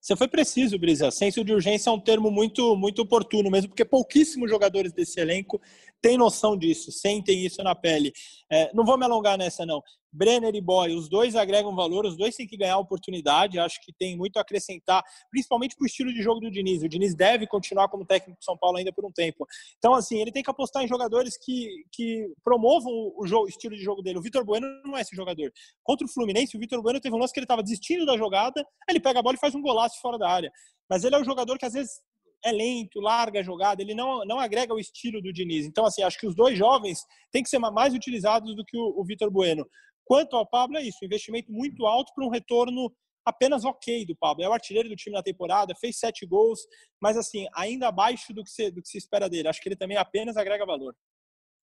Você 0.00 0.16
foi 0.16 0.26
preciso, 0.26 0.78
Brisa. 0.78 1.10
Senso 1.12 1.44
de 1.44 1.52
urgência 1.52 1.88
é 1.88 1.92
um 1.92 2.00
termo 2.00 2.30
muito, 2.30 2.76
muito 2.76 3.02
oportuno 3.02 3.48
mesmo, 3.48 3.68
porque 3.68 3.84
pouquíssimos 3.84 4.50
jogadores 4.50 4.92
desse 4.92 5.20
elenco 5.20 5.60
têm 6.02 6.18
noção 6.18 6.56
disso, 6.56 6.90
sentem 6.90 7.44
isso 7.44 7.62
na 7.62 7.74
pele. 7.74 8.12
É, 8.50 8.72
não 8.74 8.84
vou 8.84 8.98
me 8.98 9.04
alongar 9.04 9.38
nessa, 9.38 9.64
não. 9.64 9.82
Brenner 10.12 10.54
e 10.54 10.60
Boy, 10.60 10.94
os 10.94 11.08
dois 11.08 11.34
agregam 11.34 11.74
valor, 11.74 12.06
os 12.06 12.16
dois 12.16 12.34
têm 12.34 12.46
que 12.46 12.56
ganhar 12.56 12.78
oportunidade, 12.78 13.58
acho 13.58 13.80
que 13.82 13.92
tem 13.92 14.16
muito 14.16 14.38
a 14.38 14.42
acrescentar, 14.42 15.02
principalmente 15.30 15.76
para 15.76 15.84
o 15.84 15.86
estilo 15.86 16.12
de 16.12 16.22
jogo 16.22 16.40
do 16.40 16.50
Diniz. 16.50 16.82
O 16.82 16.88
Diniz 16.88 17.14
deve 17.14 17.46
continuar 17.46 17.88
como 17.88 18.04
técnico 18.04 18.38
de 18.38 18.44
São 18.44 18.56
Paulo 18.56 18.78
ainda 18.78 18.92
por 18.92 19.04
um 19.04 19.12
tempo. 19.12 19.46
Então, 19.78 19.94
assim, 19.94 20.18
ele 20.18 20.32
tem 20.32 20.42
que 20.42 20.50
apostar 20.50 20.82
em 20.82 20.88
jogadores 20.88 21.36
que, 21.36 21.84
que 21.92 22.28
promovam 22.42 22.92
o, 23.16 23.26
jogo, 23.26 23.44
o 23.44 23.48
estilo 23.48 23.76
de 23.76 23.82
jogo 23.82 24.02
dele. 24.02 24.18
O 24.18 24.22
Vitor 24.22 24.44
Bueno 24.44 24.66
não 24.84 24.96
é 24.96 25.02
esse 25.02 25.14
jogador. 25.14 25.52
Contra 25.82 26.06
o 26.06 26.10
Fluminense, 26.10 26.56
o 26.56 26.60
Vitor 26.60 26.82
Bueno 26.82 27.00
teve 27.00 27.14
um 27.14 27.18
lance 27.18 27.32
que 27.32 27.38
ele 27.38 27.44
estava 27.44 27.62
desistindo 27.62 28.06
da 28.06 28.16
jogada, 28.16 28.66
ele 28.88 29.00
pega 29.00 29.20
a 29.20 29.22
bola 29.22 29.36
e 29.36 29.40
faz 29.40 29.54
um 29.54 29.62
golaço 29.62 30.00
fora 30.00 30.18
da 30.18 30.28
área. 30.28 30.50
Mas 30.88 31.04
ele 31.04 31.14
é 31.14 31.18
um 31.18 31.24
jogador 31.24 31.58
que 31.58 31.66
às 31.66 31.72
vezes 31.72 32.00
é 32.44 32.52
lento, 32.52 33.00
larga 33.00 33.40
a 33.40 33.42
jogada, 33.42 33.82
ele 33.82 33.94
não, 33.94 34.24
não 34.24 34.38
agrega 34.38 34.72
o 34.72 34.78
estilo 34.78 35.20
do 35.20 35.32
Diniz. 35.32 35.66
Então, 35.66 35.84
assim, 35.84 36.02
acho 36.02 36.18
que 36.18 36.26
os 36.26 36.34
dois 36.34 36.56
jovens 36.56 37.00
têm 37.32 37.42
que 37.42 37.48
ser 37.48 37.58
mais 37.58 37.92
utilizados 37.92 38.54
do 38.54 38.64
que 38.64 38.76
o, 38.76 39.00
o 39.00 39.04
Vitor 39.04 39.30
Bueno. 39.30 39.66
Quanto 40.06 40.36
ao 40.36 40.46
Pablo, 40.46 40.78
é 40.78 40.82
isso, 40.82 41.04
investimento 41.04 41.50
muito 41.52 41.84
alto 41.84 42.14
para 42.14 42.24
um 42.24 42.30
retorno 42.30 42.94
apenas 43.24 43.64
ok 43.64 44.06
do 44.06 44.14
Pablo. 44.14 44.44
É 44.44 44.48
o 44.48 44.52
artilheiro 44.52 44.88
do 44.88 44.94
time 44.94 45.16
na 45.16 45.22
temporada, 45.22 45.74
fez 45.74 45.98
sete 45.98 46.24
gols, 46.24 46.60
mas 47.00 47.16
assim, 47.16 47.48
ainda 47.52 47.88
abaixo 47.88 48.32
do 48.32 48.44
que 48.44 48.50
se, 48.50 48.70
do 48.70 48.80
que 48.80 48.88
se 48.88 48.98
espera 48.98 49.28
dele. 49.28 49.48
Acho 49.48 49.60
que 49.60 49.68
ele 49.68 49.74
também 49.76 49.96
apenas 49.96 50.36
agrega 50.36 50.64
valor. 50.64 50.94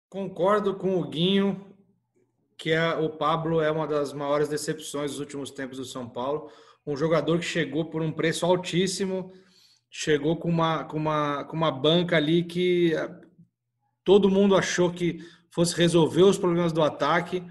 Concordo 0.10 0.76
com 0.76 1.00
o 1.00 1.08
Guinho, 1.08 1.78
que 2.58 2.72
é, 2.72 2.96
o 2.96 3.12
Pablo 3.12 3.62
é 3.62 3.72
uma 3.72 3.88
das 3.88 4.12
maiores 4.12 4.50
decepções 4.50 5.12
dos 5.12 5.20
últimos 5.20 5.52
tempos 5.52 5.78
do 5.78 5.86
São 5.86 6.10
Paulo. 6.10 6.52
Um 6.86 6.98
jogador 6.98 7.38
que 7.38 7.46
chegou 7.46 7.86
por 7.86 8.02
um 8.02 8.12
preço 8.12 8.44
altíssimo, 8.44 9.32
chegou 9.88 10.36
com 10.36 10.50
uma, 10.50 10.84
com 10.86 10.98
uma, 10.98 11.44
com 11.44 11.56
uma 11.56 11.72
banca 11.72 12.18
ali 12.18 12.44
que 12.44 12.96
eh, 12.96 13.10
todo 14.04 14.32
mundo 14.32 14.56
achou 14.56 14.92
que 14.92 15.20
fosse 15.52 15.76
resolver 15.76 16.24
os 16.24 16.40
problemas 16.40 16.74
do 16.74 16.82
ataque 16.82 17.44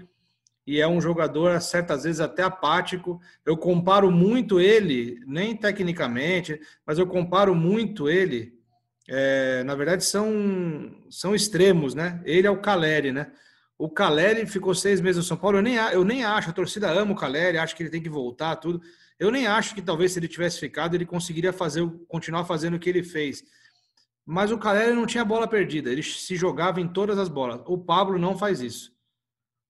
e 0.71 0.79
é 0.79 0.87
um 0.87 1.01
jogador, 1.01 1.59
certas 1.59 2.05
vezes, 2.05 2.21
até 2.21 2.43
apático. 2.43 3.19
Eu 3.45 3.57
comparo 3.57 4.09
muito 4.09 4.57
ele, 4.57 5.19
nem 5.27 5.53
tecnicamente, 5.53 6.61
mas 6.87 6.97
eu 6.97 7.05
comparo 7.05 7.53
muito 7.53 8.07
ele. 8.07 8.53
É, 9.09 9.65
na 9.65 9.75
verdade, 9.75 10.05
são, 10.05 10.95
são 11.09 11.35
extremos, 11.35 11.93
né? 11.93 12.21
Ele 12.23 12.47
é 12.47 12.49
o 12.49 12.61
Caleri, 12.61 13.11
né? 13.11 13.33
O 13.77 13.89
Caleri 13.89 14.45
ficou 14.45 14.73
seis 14.73 15.01
meses 15.01 15.17
no 15.17 15.23
São 15.23 15.35
Paulo. 15.35 15.57
Eu 15.57 15.61
nem, 15.61 15.75
eu 15.75 16.05
nem 16.05 16.23
acho, 16.23 16.51
a 16.51 16.53
torcida 16.53 16.89
ama 16.89 17.11
o 17.11 17.17
Caleri, 17.17 17.57
acho 17.57 17.75
que 17.75 17.83
ele 17.83 17.89
tem 17.89 18.01
que 18.01 18.09
voltar, 18.09 18.55
tudo. 18.55 18.81
Eu 19.19 19.29
nem 19.29 19.47
acho 19.47 19.75
que 19.75 19.81
talvez 19.81 20.13
se 20.13 20.19
ele 20.19 20.29
tivesse 20.29 20.57
ficado, 20.57 20.95
ele 20.95 21.05
conseguiria 21.05 21.51
fazer, 21.51 21.85
continuar 22.07 22.45
fazendo 22.45 22.75
o 22.75 22.79
que 22.79 22.89
ele 22.89 23.03
fez. 23.03 23.43
Mas 24.25 24.53
o 24.53 24.57
Caleri 24.57 24.93
não 24.93 25.05
tinha 25.05 25.25
bola 25.25 25.49
perdida, 25.49 25.91
ele 25.91 26.01
se 26.01 26.37
jogava 26.37 26.79
em 26.79 26.87
todas 26.87 27.19
as 27.19 27.27
bolas. 27.27 27.59
O 27.65 27.77
Pablo 27.77 28.17
não 28.17 28.37
faz 28.37 28.61
isso. 28.61 29.00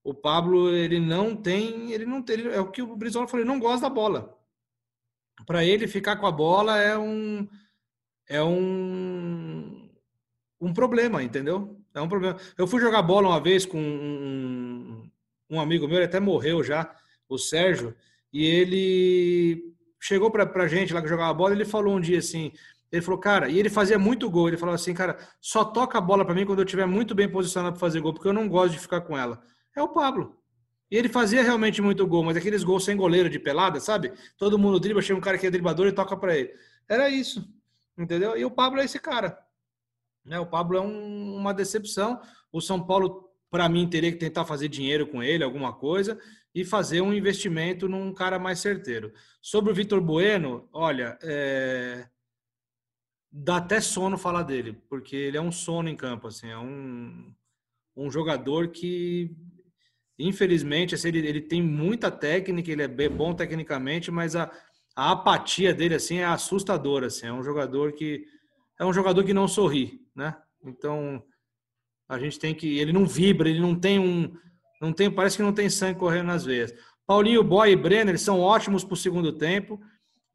O 0.04 0.14
Pablo, 0.14 0.70
ele 0.76 1.00
não 1.00 1.36
tem, 1.36 1.92
ele 1.92 2.06
não 2.06 2.22
tem, 2.22 2.48
é 2.48 2.60
o 2.60 2.72
que 2.72 2.82
o 2.82 2.96
Brizola 2.96 3.28
falou, 3.28 3.42
ele 3.42 3.52
não 3.52 3.60
gosta 3.60 3.88
da 3.88 3.90
bola. 3.94 4.38
Para 5.46 5.64
ele 5.64 5.88
ficar 5.88 6.18
com 6.18 6.26
a 6.26 6.32
bola 6.32 6.78
é 6.78 6.98
um 6.98 7.48
é 8.28 8.44
um 8.44 9.90
um 10.60 10.74
problema, 10.74 11.24
entendeu? 11.24 11.80
É 11.94 12.02
um 12.02 12.08
problema. 12.08 12.38
Eu 12.58 12.68
fui 12.68 12.80
jogar 12.80 13.02
bola 13.02 13.30
uma 13.30 13.42
vez 13.42 13.66
com 13.66 13.80
um, 13.80 15.10
um 15.50 15.60
amigo 15.60 15.88
meu, 15.88 15.98
ele 15.98 16.06
até 16.06 16.20
morreu 16.20 16.64
já, 16.64 16.96
o 17.28 17.38
Sérgio, 17.38 17.96
e 18.32 18.46
ele 18.46 19.76
chegou 20.00 20.32
pra, 20.32 20.46
pra 20.46 20.68
gente 20.68 20.94
lá 20.94 21.02
que 21.02 21.08
jogava 21.08 21.34
bola, 21.34 21.54
ele 21.54 21.66
falou 21.66 21.96
um 21.96 22.00
dia 22.00 22.20
assim, 22.20 22.52
ele 22.92 23.02
falou, 23.02 23.20
cara, 23.20 23.50
e 23.50 23.58
ele 23.60 23.70
fazia 23.70 23.98
muito 23.98 24.30
gol, 24.30 24.48
ele 24.48 24.58
falou 24.58 24.76
assim, 24.76 24.94
cara, 24.94 25.18
só 25.40 25.64
toca 25.66 25.98
a 25.98 26.02
bola 26.02 26.26
para 26.26 26.36
mim 26.36 26.46
quando 26.46 26.60
eu 26.60 26.66
estiver 26.66 26.86
muito 26.86 27.16
bem 27.16 27.30
posicionado 27.30 27.74
para 27.74 27.80
fazer 27.80 28.00
gol, 28.02 28.14
porque 28.14 28.28
eu 28.28 28.34
não 28.34 28.48
gosto 28.48 28.74
de 28.74 28.80
ficar 28.80 29.02
com 29.02 29.18
ela. 29.18 29.42
É 29.76 29.82
o 29.82 29.90
Pablo. 29.90 30.38
E 30.90 30.98
ele 30.98 31.08
fazia 31.08 31.42
realmente 31.42 31.82
muito 31.82 32.06
gol, 32.06 32.24
mas 32.24 32.36
aqueles 32.36 32.64
gols 32.64 32.84
sem 32.84 32.98
goleiro 32.98 33.30
de 33.30 33.40
pelada, 33.40 33.80
sabe? 33.80 34.12
Todo 34.38 34.60
mundo 34.60 34.80
dribla, 34.80 35.02
chega 35.02 35.18
um 35.18 35.22
cara 35.22 35.38
que 35.38 35.48
é 35.48 35.52
driblador 35.52 35.88
e 35.88 35.94
toca 35.94 36.18
para 36.18 36.38
ele. 36.38 36.54
Era 36.88 37.10
isso, 37.10 37.48
entendeu? 37.98 38.38
E 38.38 38.44
o 38.44 38.52
Pablo 38.52 38.82
é 38.82 38.86
esse 38.86 39.00
cara. 39.00 39.38
Né? 40.26 40.38
O 40.38 40.46
Pablo 40.46 40.78
é 40.78 40.82
um, 40.82 41.36
uma 41.36 41.54
decepção. 41.54 42.20
O 42.52 42.60
São 42.60 42.86
Paulo, 42.86 43.30
para 43.50 43.70
mim, 43.70 43.90
teria 43.90 44.12
que 44.12 44.18
tentar 44.18 44.44
fazer 44.44 44.68
dinheiro 44.68 45.08
com 45.08 45.24
ele, 45.24 45.44
alguma 45.44 45.72
coisa, 45.72 46.20
e 46.54 46.66
fazer 46.66 47.00
um 47.00 47.14
investimento 47.14 47.88
num 47.88 48.14
cara 48.14 48.38
mais 48.38 48.60
certeiro. 48.60 49.14
Sobre 49.42 49.72
o 49.72 49.76
Vitor 49.76 50.02
Bueno, 50.02 50.68
olha, 50.74 51.18
é... 51.24 52.10
dá 53.32 53.58
até 53.58 53.80
sono 53.80 54.18
falar 54.18 54.44
dele, 54.44 54.74
porque 54.90 55.16
ele 55.16 55.38
é 55.38 55.42
um 55.42 55.54
sono 55.54 55.88
em 55.88 55.96
campo, 55.96 56.28
assim, 56.28 56.50
é 56.50 56.58
um, 56.58 57.34
um 57.96 58.12
jogador 58.12 58.68
que, 58.68 59.34
infelizmente, 60.28 60.96
assim, 60.96 61.10
ele, 61.10 61.28
ele 61.28 61.42
tem 61.42 61.62
muita 61.62 62.10
técnica, 62.12 62.72
ele 62.72 62.84
é 62.84 63.10
bom 63.10 63.34
tecnicamente, 63.34 64.12
mas 64.12 64.36
a, 64.36 64.52
a 64.96 65.12
apatia 65.12 65.74
dele 65.74 65.96
assim 65.96 66.18
é 66.18 66.26
assustadora, 66.26 67.08
assim, 67.08 67.28
é 67.28 67.34
um 67.34 67.44
jogador 67.44 67.94
que 67.94 68.26
é 68.80 68.86
um 68.86 68.94
jogador 68.94 69.24
que 69.24 69.34
não 69.34 69.48
sorri, 69.48 70.02
né? 70.16 70.36
Então 70.66 71.24
a 72.10 72.20
gente 72.20 72.40
tem 72.40 72.54
que. 72.54 72.78
Ele 72.78 72.92
não 72.92 73.06
vibra, 73.06 73.50
ele 73.50 73.62
não 73.62 73.74
tem 73.74 74.00
um. 74.00 74.36
Não 74.82 74.92
tem, 74.92 75.10
parece 75.10 75.38
que 75.38 75.44
não 75.44 75.54
tem 75.54 75.70
sangue 75.70 76.00
correndo 76.00 76.28
nas 76.28 76.44
veias. 76.44 76.74
Paulinho, 77.06 77.44
Boy 77.44 77.72
e 77.72 77.76
Brenner 77.76 78.20
são 78.20 78.40
ótimos 78.40 78.84
para 78.84 78.94
o 78.94 78.98
segundo 78.98 79.32
tempo. 79.32 79.80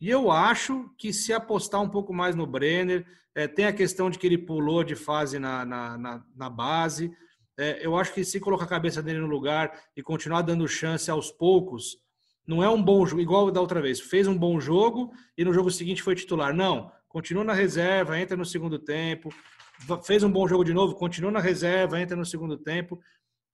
E 0.00 0.08
eu 0.08 0.30
acho 0.30 0.90
que 0.96 1.12
se 1.12 1.32
apostar 1.32 1.82
um 1.82 1.88
pouco 1.88 2.14
mais 2.14 2.34
no 2.34 2.46
Brenner, 2.46 3.04
é, 3.34 3.48
tem 3.48 3.66
a 3.66 3.72
questão 3.72 4.08
de 4.08 4.18
que 4.18 4.26
ele 4.26 4.38
pulou 4.38 4.84
de 4.84 4.94
fase 4.94 5.38
na, 5.38 5.64
na, 5.64 5.98
na, 5.98 6.24
na 6.34 6.48
base. 6.48 7.10
É, 7.58 7.84
eu 7.84 7.96
acho 7.96 8.12
que 8.12 8.24
se 8.24 8.38
colocar 8.38 8.64
a 8.64 8.68
cabeça 8.68 9.02
dele 9.02 9.18
no 9.18 9.26
lugar 9.26 9.72
e 9.96 10.02
continuar 10.02 10.42
dando 10.42 10.68
chance 10.68 11.10
aos 11.10 11.30
poucos, 11.30 11.98
não 12.46 12.62
é 12.62 12.68
um 12.68 12.82
bom 12.82 13.04
jogo, 13.06 13.20
igual 13.20 13.50
da 13.50 13.60
outra 13.60 13.80
vez. 13.80 14.00
Fez 14.00 14.26
um 14.28 14.36
bom 14.36 14.60
jogo 14.60 15.12
e 15.36 15.44
no 15.44 15.52
jogo 15.52 15.70
seguinte 15.70 16.02
foi 16.02 16.14
titular. 16.14 16.54
Não 16.54 16.92
continua 17.16 17.42
na 17.42 17.54
reserva, 17.54 18.20
entra 18.20 18.36
no 18.36 18.44
segundo 18.44 18.78
tempo, 18.78 19.32
fez 20.04 20.22
um 20.22 20.30
bom 20.30 20.46
jogo 20.46 20.62
de 20.62 20.74
novo, 20.74 20.94
continua 20.94 21.30
na 21.30 21.40
reserva, 21.40 21.98
entra 21.98 22.14
no 22.14 22.26
segundo 22.26 22.58
tempo, 22.58 23.00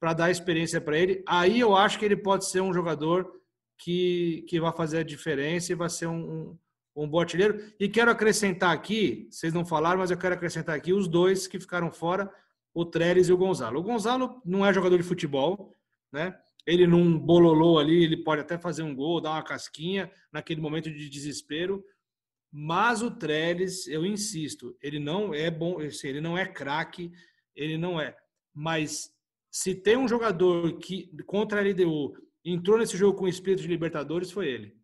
para 0.00 0.12
dar 0.12 0.32
experiência 0.32 0.80
para 0.80 0.98
ele. 0.98 1.22
Aí 1.28 1.60
eu 1.60 1.76
acho 1.76 1.96
que 1.96 2.04
ele 2.04 2.16
pode 2.16 2.44
ser 2.44 2.60
um 2.60 2.72
jogador 2.72 3.30
que, 3.78 4.44
que 4.48 4.60
vai 4.60 4.72
fazer 4.72 4.98
a 4.98 5.04
diferença 5.04 5.70
e 5.70 5.76
vai 5.76 5.88
ser 5.88 6.08
um, 6.08 6.58
um, 6.96 7.04
um 7.04 7.08
bom 7.08 7.20
artilheiro. 7.20 7.72
E 7.78 7.88
quero 7.88 8.10
acrescentar 8.10 8.72
aqui, 8.72 9.28
vocês 9.30 9.54
não 9.54 9.64
falaram, 9.64 10.00
mas 10.00 10.10
eu 10.10 10.18
quero 10.18 10.34
acrescentar 10.34 10.74
aqui 10.74 10.92
os 10.92 11.06
dois 11.06 11.46
que 11.46 11.60
ficaram 11.60 11.92
fora, 11.92 12.28
o 12.74 12.84
Trellis 12.84 13.28
e 13.28 13.32
o 13.32 13.36
Gonzalo. 13.36 13.80
O 13.80 13.82
Gonzalo 13.82 14.40
não 14.44 14.64
é 14.64 14.72
jogador 14.72 14.96
de 14.96 15.02
futebol, 15.02 15.76
né? 16.12 16.38
Ele 16.66 16.86
não 16.86 17.18
bololou 17.18 17.78
ali, 17.78 18.04
ele 18.04 18.22
pode 18.22 18.40
até 18.40 18.56
fazer 18.56 18.82
um 18.82 18.94
gol, 18.94 19.20
dar 19.20 19.32
uma 19.32 19.42
casquinha 19.42 20.10
naquele 20.32 20.60
momento 20.60 20.90
de 20.90 21.08
desespero, 21.08 21.84
mas 22.52 23.02
o 23.02 23.10
Trellis, 23.10 23.86
eu 23.86 24.04
insisto, 24.04 24.76
ele 24.80 24.98
não 24.98 25.34
é 25.34 25.50
bom, 25.50 25.80
assim, 25.80 26.08
ele 26.08 26.20
não 26.20 26.36
é 26.36 26.46
craque, 26.46 27.10
ele 27.56 27.78
não 27.78 27.98
é. 28.00 28.16
Mas 28.54 29.10
se 29.50 29.74
tem 29.74 29.96
um 29.96 30.06
jogador 30.06 30.78
que 30.78 31.10
contra 31.24 31.60
a 31.60 31.64
LDU 31.64 32.14
entrou 32.44 32.78
nesse 32.78 32.96
jogo 32.96 33.18
com 33.18 33.26
espírito 33.26 33.62
de 33.62 33.68
Libertadores, 33.68 34.30
foi 34.30 34.48
ele. 34.48 34.76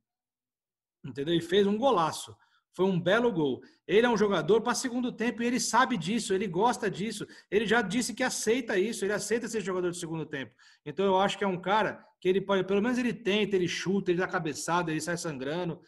Entendeu? 1.05 1.35
E 1.35 1.41
fez 1.41 1.67
um 1.67 1.77
golaço. 1.77 2.35
Foi 2.79 2.87
um 2.87 3.01
belo 3.01 3.33
gol. 3.33 3.61
Ele 3.89 4.07
é 4.07 4.09
um 4.09 4.17
jogador 4.17 4.61
para 4.61 4.73
segundo 4.73 5.11
tempo 5.11 5.43
e 5.43 5.47
ele 5.47 5.59
sabe 5.59 5.97
disso, 5.97 6.33
ele 6.33 6.47
gosta 6.47 6.89
disso. 6.89 7.27
Ele 7.51 7.67
já 7.67 7.83
disse 7.83 8.15
que 8.15 8.23
aceita 8.23 8.79
isso, 8.79 9.05
ele 9.05 9.13
aceita 9.13 9.49
ser 9.49 9.63
jogador 9.63 9.91
de 9.91 9.99
segundo 9.99 10.25
tempo. 10.25 10.55
Então 10.87 11.05
eu 11.05 11.19
acho 11.19 11.37
que 11.37 11.43
é 11.43 11.47
um 11.49 11.61
cara 11.61 12.07
que 12.21 12.29
ele 12.29 12.41
pode, 12.41 12.63
pelo 12.63 12.81
menos 12.81 12.97
ele 12.97 13.13
tenta, 13.13 13.57
ele 13.57 13.67
chuta, 13.67 14.13
ele 14.13 14.21
dá 14.21 14.29
cabeçada, 14.29 14.93
ele 14.93 15.01
sai 15.01 15.17
sangrando. 15.17 15.81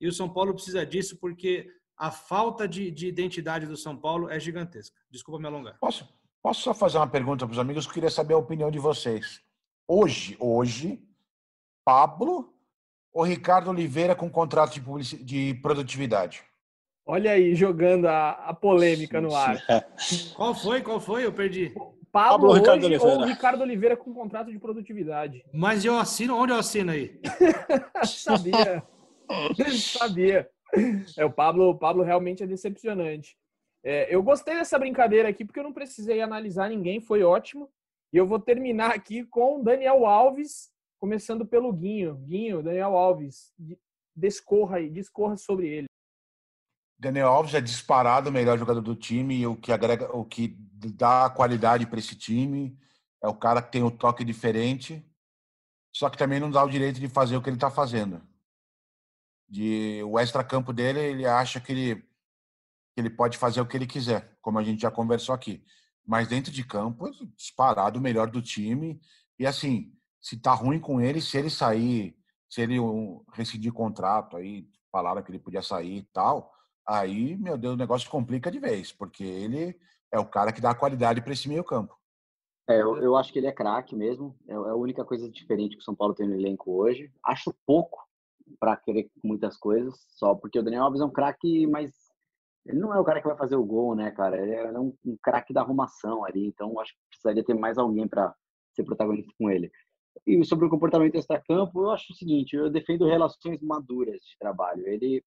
E 0.00 0.08
o 0.08 0.12
São 0.14 0.30
Paulo 0.32 0.54
precisa 0.54 0.86
disso 0.86 1.18
porque 1.18 1.68
a 1.94 2.10
falta 2.10 2.66
de, 2.66 2.90
de 2.90 3.06
identidade 3.06 3.66
do 3.66 3.76
São 3.76 3.94
Paulo 3.94 4.30
é 4.30 4.40
gigantesca. 4.40 4.96
Desculpa 5.10 5.38
me 5.38 5.46
alongar. 5.46 5.76
Posso, 5.78 6.08
posso 6.42 6.62
só 6.62 6.72
fazer 6.72 6.96
uma 6.96 7.06
pergunta 7.06 7.44
para 7.44 7.52
os 7.52 7.58
amigos? 7.58 7.84
Eu 7.84 7.92
queria 7.92 8.08
saber 8.08 8.32
a 8.32 8.38
opinião 8.38 8.70
de 8.70 8.78
vocês. 8.78 9.42
Hoje, 9.86 10.38
hoje, 10.40 11.06
Pablo 11.84 12.50
ou 13.12 13.24
Ricardo 13.24 13.70
Oliveira 13.70 14.14
com 14.14 14.30
contrato 14.30 14.78
de, 14.78 15.24
de 15.24 15.54
produtividade? 15.60 16.42
Olha 17.06 17.32
aí, 17.32 17.54
jogando 17.54 18.06
a, 18.06 18.30
a 18.30 18.54
polêmica 18.54 19.20
no 19.20 19.34
ar. 19.34 19.60
Qual 20.34 20.54
foi? 20.54 20.80
Qual 20.80 21.00
foi? 21.00 21.24
Eu 21.24 21.32
perdi. 21.32 21.72
Pablo, 22.12 22.48
Pablo 22.48 22.52
Ricardo 22.52 22.84
Oliveira. 22.84 23.14
ou 23.14 23.24
Ricardo 23.24 23.60
Oliveira 23.62 23.96
com 23.96 24.12
contrato 24.12 24.50
de 24.50 24.58
produtividade. 24.58 25.44
Mas 25.52 25.84
eu 25.84 25.96
assino, 25.96 26.36
onde 26.36 26.52
eu 26.52 26.56
assino 26.56 26.92
aí? 26.92 27.20
Sabia. 28.04 28.82
Sabia. 29.78 30.48
É, 31.16 31.24
o 31.24 31.30
Pablo, 31.30 31.70
o 31.70 31.78
Pablo 31.78 32.02
realmente 32.02 32.42
é 32.42 32.46
decepcionante. 32.46 33.36
É, 33.82 34.14
eu 34.14 34.22
gostei 34.22 34.54
dessa 34.54 34.78
brincadeira 34.78 35.28
aqui 35.28 35.44
porque 35.44 35.58
eu 35.58 35.64
não 35.64 35.72
precisei 35.72 36.20
analisar 36.20 36.68
ninguém, 36.68 37.00
foi 37.00 37.22
ótimo. 37.22 37.68
E 38.12 38.16
eu 38.16 38.26
vou 38.26 38.38
terminar 38.38 38.90
aqui 38.90 39.24
com 39.24 39.62
Daniel 39.62 40.04
Alves, 40.04 40.69
começando 41.00 41.44
pelo 41.46 41.72
Guinho. 41.72 42.16
Guinho, 42.16 42.62
Daniel 42.62 42.96
Alves, 42.96 43.52
descorra 44.14 44.76
aí, 44.76 44.88
discorra 44.88 45.36
sobre 45.36 45.68
ele. 45.68 45.86
Daniel 46.98 47.28
Alves 47.28 47.54
é 47.54 47.60
disparado 47.60 48.28
o 48.28 48.32
melhor 48.32 48.58
jogador 48.58 48.82
do 48.82 48.94
time, 48.94 49.46
o 49.46 49.56
que 49.56 49.72
agrega, 49.72 50.14
o 50.14 50.24
que 50.24 50.54
dá 50.94 51.30
qualidade 51.30 51.86
para 51.86 51.98
esse 51.98 52.14
time. 52.14 52.78
É 53.22 53.26
o 53.26 53.34
cara 53.34 53.60
que 53.62 53.72
tem 53.72 53.82
um 53.82 53.90
toque 53.90 54.24
diferente, 54.24 55.04
só 55.92 56.08
que 56.08 56.16
também 56.16 56.38
não 56.38 56.50
dá 56.50 56.62
o 56.62 56.70
direito 56.70 57.00
de 57.00 57.08
fazer 57.08 57.36
o 57.36 57.42
que 57.42 57.48
ele 57.48 57.56
está 57.56 57.70
fazendo 57.70 58.22
de 59.50 60.02
o 60.04 60.18
extra-campo 60.18 60.72
dele, 60.72 61.00
ele 61.00 61.26
acha 61.26 61.60
que 61.60 61.72
ele, 61.72 61.96
que 61.96 62.98
ele 62.98 63.10
pode 63.10 63.36
fazer 63.36 63.60
o 63.60 63.66
que 63.66 63.76
ele 63.76 63.86
quiser, 63.86 64.38
como 64.40 64.58
a 64.58 64.62
gente 64.62 64.82
já 64.82 64.90
conversou 64.90 65.34
aqui. 65.34 65.64
Mas 66.06 66.28
dentro 66.28 66.52
de 66.52 66.64
campo, 66.64 67.10
disparado 67.36 67.98
o 67.98 68.02
melhor 68.02 68.30
do 68.30 68.40
time. 68.40 69.00
E 69.38 69.44
assim, 69.44 69.92
se 70.20 70.36
tá 70.40 70.52
ruim 70.52 70.78
com 70.78 71.00
ele, 71.00 71.20
se 71.20 71.36
ele 71.38 71.50
sair, 71.50 72.16
se 72.48 72.60
ele 72.60 72.76
rescindir 73.32 73.72
contrato, 73.72 74.36
aí 74.36 74.68
falaram 74.92 75.22
que 75.22 75.30
ele 75.30 75.38
podia 75.38 75.62
sair 75.62 75.98
e 75.98 76.08
tal, 76.12 76.52
aí, 76.86 77.36
meu 77.36 77.56
Deus, 77.56 77.74
o 77.74 77.78
negócio 77.78 78.10
complica 78.10 78.50
de 78.50 78.58
vez, 78.58 78.92
porque 78.92 79.24
ele 79.24 79.78
é 80.12 80.18
o 80.18 80.26
cara 80.26 80.52
que 80.52 80.60
dá 80.60 80.74
qualidade 80.74 81.22
para 81.22 81.32
esse 81.32 81.48
meio 81.48 81.62
campo. 81.62 81.96
É, 82.68 82.80
eu, 82.80 82.96
eu, 82.98 83.16
acho 83.16 83.32
que 83.32 83.38
ele 83.38 83.48
é 83.48 83.52
craque 83.52 83.96
mesmo. 83.96 84.36
É, 84.48 84.52
é 84.52 84.56
a 84.56 84.74
única 84.74 85.04
coisa 85.04 85.28
diferente 85.28 85.76
que 85.76 85.82
o 85.82 85.84
São 85.84 85.94
Paulo 85.94 86.14
tem 86.14 86.28
no 86.28 86.34
elenco 86.34 86.72
hoje. 86.72 87.12
Acho 87.24 87.54
pouco 87.66 87.98
para 88.58 88.76
querer 88.76 89.10
muitas 89.22 89.56
coisas, 89.56 89.94
só 90.10 90.34
porque 90.34 90.58
o 90.58 90.62
Daniel 90.62 90.84
Alves 90.84 91.00
é 91.00 91.04
um 91.04 91.10
craque, 91.10 91.66
mas 91.66 91.92
ele 92.66 92.78
não 92.78 92.94
é 92.94 92.98
o 92.98 93.04
cara 93.04 93.20
que 93.20 93.26
vai 93.26 93.36
fazer 93.36 93.56
o 93.56 93.64
gol, 93.64 93.94
né, 93.94 94.10
cara? 94.10 94.40
Ele 94.40 94.54
é 94.54 94.78
um, 94.78 94.94
um 95.04 95.16
craque 95.22 95.52
da 95.52 95.62
arrumação 95.62 96.24
ali, 96.24 96.46
então 96.46 96.78
acho 96.80 96.92
que 96.92 97.00
precisaria 97.08 97.44
ter 97.44 97.54
mais 97.54 97.78
alguém 97.78 98.06
para 98.08 98.34
ser 98.74 98.84
protagonista 98.84 99.32
com 99.38 99.50
ele. 99.50 99.70
E 100.26 100.44
sobre 100.44 100.66
o 100.66 100.70
comportamento 100.70 101.14
extra-campo, 101.14 101.82
eu 101.82 101.90
acho 101.90 102.12
o 102.12 102.16
seguinte: 102.16 102.56
eu 102.56 102.70
defendo 102.70 103.06
relações 103.06 103.60
maduras 103.62 104.20
de 104.20 104.38
trabalho. 104.38 104.86
Ele 104.86 105.22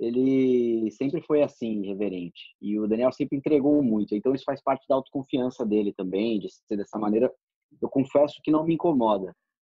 ele 0.00 0.90
sempre 0.90 1.22
foi 1.22 1.42
assim, 1.42 1.86
reverente. 1.86 2.56
E 2.60 2.78
o 2.78 2.88
Daniel 2.88 3.12
sempre 3.12 3.38
entregou 3.38 3.82
muito. 3.82 4.14
Então 4.14 4.34
isso 4.34 4.44
faz 4.44 4.60
parte 4.60 4.84
da 4.88 4.96
autoconfiança 4.96 5.64
dele 5.64 5.92
também, 5.92 6.40
de 6.40 6.48
ser 6.50 6.76
dessa 6.76 6.98
maneira. 6.98 7.32
Eu 7.80 7.88
confesso 7.88 8.40
que 8.42 8.50
não 8.50 8.64
me 8.64 8.74
incomoda 8.74 9.32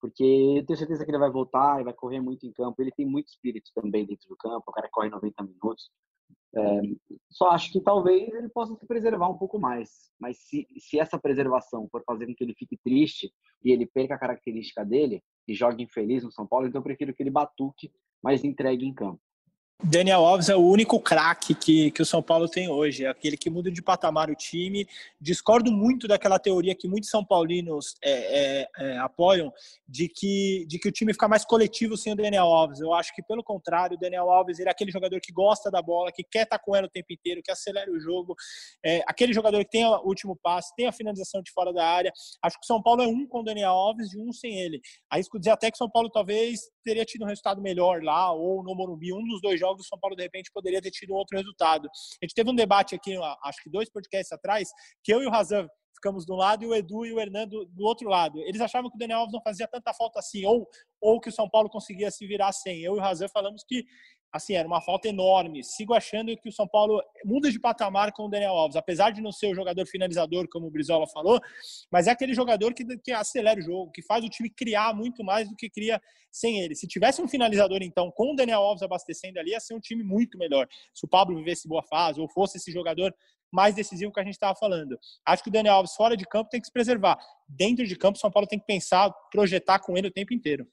porque 0.03 0.25
eu 0.25 0.67
tenho 0.67 0.77
certeza 0.77 1.05
que 1.05 1.13
ele 1.13 1.19
vai 1.19 1.31
voltar 1.31 1.81
e 1.81 1.85
vai 1.85 1.95
correr 1.95 2.21
muito 2.21 2.45
em 2.45 2.53
campo. 2.53 2.83
Ele 2.83 2.91
tem 2.91 3.07
muito 3.07 3.29
espírito 3.29 3.71
também 3.73 4.05
dentro 4.05 4.29
do 4.29 4.37
campo, 4.37 4.65
o 4.67 4.73
cara 4.73 4.89
corre 4.91 5.09
90 5.09 5.45
minutos. 5.45 5.89
É, 6.55 6.81
Só 7.31 7.49
acho 7.51 7.73
que 7.73 7.81
talvez 7.81 8.33
ele 8.35 8.49
possa 8.49 8.75
se 8.75 8.87
preservar 8.87 9.29
um 9.29 9.39
pouco 9.39 9.59
mais. 9.59 10.11
Mas 10.21 10.39
se, 10.39 10.67
se 10.79 10.99
essa 10.99 11.19
preservação 11.19 11.89
for 11.91 12.03
fazer 12.05 12.27
com 12.27 12.35
que 12.35 12.45
ele 12.45 12.55
fique 12.55 12.77
triste 12.77 13.33
e 13.65 13.73
ele 13.73 13.87
perca 13.87 14.15
a 14.15 14.19
característica 14.19 14.85
dele 14.85 15.23
e 15.49 15.55
jogue 15.55 15.83
infeliz 15.83 16.23
no 16.23 16.33
São 16.33 16.47
Paulo, 16.47 16.67
então 16.67 16.81
eu 16.81 16.85
prefiro 16.85 17.15
que 17.15 17.23
ele 17.23 17.31
batuque, 17.31 17.91
mas 18.23 18.45
entregue 18.45 18.87
em 18.87 18.95
campo. 18.95 19.21
Daniel 19.85 20.25
Alves 20.25 20.49
é 20.49 20.55
o 20.55 20.61
único 20.61 21.01
craque 21.01 21.57
que, 21.57 21.91
que 21.91 22.03
o 22.03 22.07
São 22.07 22.23
Paulo 22.23 22.49
tem 22.49 22.69
hoje, 22.69 23.05
é 23.05 23.09
aquele 23.09 23.37
que 23.37 23.51
muda 23.51 23.69
de 23.69 23.83
patamar 23.83 24.31
o 24.31 24.35
time. 24.35 24.87
Discordo 25.21 25.73
muito 25.73 26.07
daquela 26.07 26.39
teoria 26.39 26.73
que 26.73 26.87
muitos 26.87 27.11
São 27.11 27.25
Paulinos 27.25 27.97
é, 28.01 28.61
é, 28.61 28.69
é, 28.79 28.99
apoiam 28.99 29.53
de 29.89 30.09
que, 30.09 30.65
de 30.69 30.79
que 30.79 30.89
o 30.89 30.93
time 30.93 31.13
fica 31.13 31.27
mais 31.27 31.45
coletivo 31.45 31.97
sem 31.97 32.13
o 32.13 32.17
Daniel 32.17 32.45
Alves. 32.45 32.81
Eu 32.81 32.95
acho 32.95 33.13
que, 33.13 33.23
pelo 33.25 33.43
contrário, 33.43 33.97
o 33.97 34.01
Daniel 34.01 34.31
Alves 34.31 34.61
ele 34.61 34.69
é 34.69 34.73
aquele 34.73 34.93
jogador 34.93 35.21
que 35.21 35.33
gosta 35.33 35.69
da 35.69 35.83
bola, 35.83 36.13
que 36.13 36.23
quer 36.23 36.45
estar 36.45 36.61
com 36.61 36.77
ela 36.77 36.87
o 36.87 36.91
tempo 36.91 37.13
inteiro, 37.13 37.43
que 37.43 37.51
acelera 37.51 37.91
o 37.91 37.99
jogo, 37.99 38.37
é 38.85 39.03
aquele 39.09 39.33
jogador 39.33 39.65
que 39.65 39.71
tem 39.71 39.85
o 39.85 40.07
último 40.07 40.39
passe, 40.41 40.73
tem 40.77 40.87
a 40.87 40.93
finalização 40.93 41.43
de 41.43 41.51
fora 41.51 41.73
da 41.73 41.85
área. 41.85 42.13
Acho 42.41 42.57
que 42.57 42.65
o 42.65 42.67
São 42.67 42.81
Paulo 42.81 43.03
é 43.03 43.09
um 43.09 43.27
com 43.27 43.41
o 43.41 43.45
Daniel 43.45 43.73
Alves 43.73 44.13
e 44.15 44.19
um 44.21 44.33
sem 44.33 44.61
ele. 44.61 44.81
Arrisco 45.11 45.41
dizer 45.41 45.51
até 45.51 45.73
que 45.73 45.75
o 45.75 45.79
São 45.79 45.91
Paulo 45.91 46.09
talvez 46.09 46.61
teria 46.85 47.05
tido 47.05 47.25
um 47.25 47.29
resultado 47.29 47.61
melhor 47.61 48.01
lá, 48.03 48.33
ou 48.33 48.63
no 48.63 48.77
Morumbi, 48.77 49.13
um 49.13 49.25
dos 49.27 49.41
dois 49.41 49.59
jogos 49.59 49.72
o 49.81 49.85
São 49.85 49.99
Paulo, 49.99 50.15
de 50.15 50.23
repente, 50.23 50.51
poderia 50.53 50.81
ter 50.81 50.91
tido 50.91 51.15
outro 51.15 51.37
resultado. 51.37 51.89
A 51.89 52.25
gente 52.25 52.35
teve 52.35 52.51
um 52.51 52.55
debate 52.55 52.95
aqui, 52.95 53.17
acho 53.45 53.63
que 53.63 53.71
dois 53.71 53.91
podcasts 53.91 54.33
atrás, 54.33 54.69
que 55.03 55.13
eu 55.13 55.23
e 55.23 55.27
o 55.27 55.31
Razan 55.31 55.67
ficamos 56.03 56.27
do 56.27 56.35
lado 56.35 56.65
e 56.65 56.67
o 56.67 56.75
Edu 56.75 57.07
e 57.07 57.13
o 57.13 57.21
Hernando 57.21 57.65
do 57.67 57.85
outro 57.85 58.09
lado. 58.09 58.41
Eles 58.41 58.61
achavam 58.61 58.91
que 58.91 58.97
o 58.97 58.99
Daniel 58.99 59.21
Alves 59.21 59.33
não 59.33 59.41
fazia 59.41 59.69
tanta 59.69 59.95
falta 59.95 60.19
assim, 60.19 60.45
ou, 60.45 60.69
ou 61.01 61.21
que 61.21 61.29
o 61.29 61.33
São 61.33 61.49
Paulo 61.49 61.71
conseguia 61.71 62.11
se 62.11 62.27
virar 62.27 62.53
sem. 62.53 62.81
Eu 62.81 62.97
e 62.97 62.99
o 62.99 63.01
Razan 63.01 63.29
falamos 63.29 63.63
que 63.63 63.87
assim, 64.33 64.55
era 64.55 64.67
uma 64.67 64.81
falta 64.81 65.09
enorme. 65.09 65.63
Sigo 65.63 65.93
achando 65.93 66.35
que 66.39 66.49
o 66.49 66.53
São 66.53 66.67
Paulo 66.67 67.03
muda 67.25 67.51
de 67.51 67.61
patamar 67.61 68.13
com 68.13 68.25
o 68.25 68.29
Daniel 68.29 68.53
Alves, 68.53 68.77
apesar 68.77 69.11
de 69.11 69.21
não 69.21 69.31
ser 69.31 69.49
o 69.49 69.55
jogador 69.55 69.87
finalizador, 69.87 70.49
como 70.49 70.67
o 70.67 70.71
Brizola 70.71 71.07
falou, 71.07 71.39
mas 71.91 72.07
é 72.07 72.11
aquele 72.11 72.33
jogador 72.33 72.73
que, 72.73 72.85
que 72.97 73.13
acelera 73.13 73.61
o 73.61 73.63
jogo, 73.63 73.93
que 73.93 74.01
faz 74.01 74.25
o 74.25 74.31
time 74.31 74.49
criar 74.49 74.95
muito 74.95 75.23
mais 75.23 75.49
do 75.49 75.55
que 75.55 75.69
cria 75.69 76.01
sem 76.31 76.61
ele. 76.61 76.75
Se 76.75 76.89
tivesse 76.89 77.21
um 77.21 77.29
finalizador, 77.29 77.81
então, 77.83 78.11
com 78.11 78.33
o 78.33 78.35
Daniel 78.35 78.63
Alves 78.63 78.83
abastecendo 78.83 79.39
ali, 79.39 79.51
ia 79.51 79.61
ser 79.61 79.75
um 79.75 79.81
time 79.81 80.03
muito 80.03 80.39
melhor. 80.39 80.67
Se 80.95 81.05
o 81.05 81.09
Pablo 81.09 81.37
vivesse 81.37 81.69
boa 81.69 81.83
fase, 81.83 82.19
ou 82.19 82.27
fosse 82.27 82.57
esse 82.57 82.73
jogador 82.73 83.15
mais 83.53 83.75
decisivo 83.75 84.13
que 84.13 84.21
a 84.21 84.25
gente 84.25 84.35
estava 84.35 84.57
falando. 84.59 84.99
Acho 85.27 85.43
que 85.43 85.51
o 85.51 85.53
Daniel 85.53 85.75
Alves 85.75 85.95
fora 85.95 86.17
de 86.17 86.25
campo 86.25 86.51
tem 86.51 86.61
que 86.61 86.67
se 86.67 86.73
preservar. 86.73 87.19
Dentro 87.47 87.87
de 87.87 87.95
campo, 87.97 88.19
São 88.19 88.31
Paulo 88.31 88.49
tem 88.49 88.59
que 88.59 88.67
pensar, 88.67 89.13
projetar 89.31 89.79
com 89.81 89.97
ele 89.97 90.09
o 90.09 90.13
tempo 90.13 90.33
inteiro. 90.33 90.67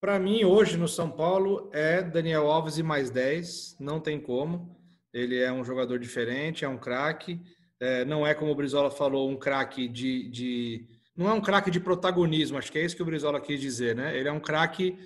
Para 0.00 0.18
mim, 0.18 0.44
hoje 0.44 0.76
no 0.76 0.88
São 0.88 1.10
Paulo, 1.10 1.70
é 1.72 2.02
Daniel 2.02 2.50
Alves 2.50 2.78
e 2.78 2.82
mais 2.82 3.10
10, 3.10 3.76
não 3.80 4.00
tem 4.00 4.20
como. 4.20 4.78
Ele 5.12 5.38
é 5.38 5.52
um 5.52 5.64
jogador 5.64 5.98
diferente, 5.98 6.64
é 6.64 6.68
um 6.68 6.78
craque. 6.78 7.40
É, 7.80 8.04
não 8.04 8.26
é, 8.26 8.34
como 8.34 8.52
o 8.52 8.54
Brizola 8.54 8.90
falou, 8.90 9.28
um 9.28 9.36
craque 9.36 9.88
de, 9.88 10.28
de. 10.28 10.86
Não 11.16 11.28
é 11.28 11.32
um 11.32 11.40
craque 11.40 11.70
de 11.70 11.80
protagonismo, 11.80 12.56
acho 12.56 12.70
que 12.70 12.78
é 12.78 12.84
isso 12.84 12.96
que 12.96 13.02
o 13.02 13.06
Brizola 13.06 13.40
quis 13.40 13.60
dizer, 13.60 13.94
né? 13.96 14.16
Ele 14.16 14.28
é 14.28 14.32
um 14.32 14.40
craque. 14.40 14.96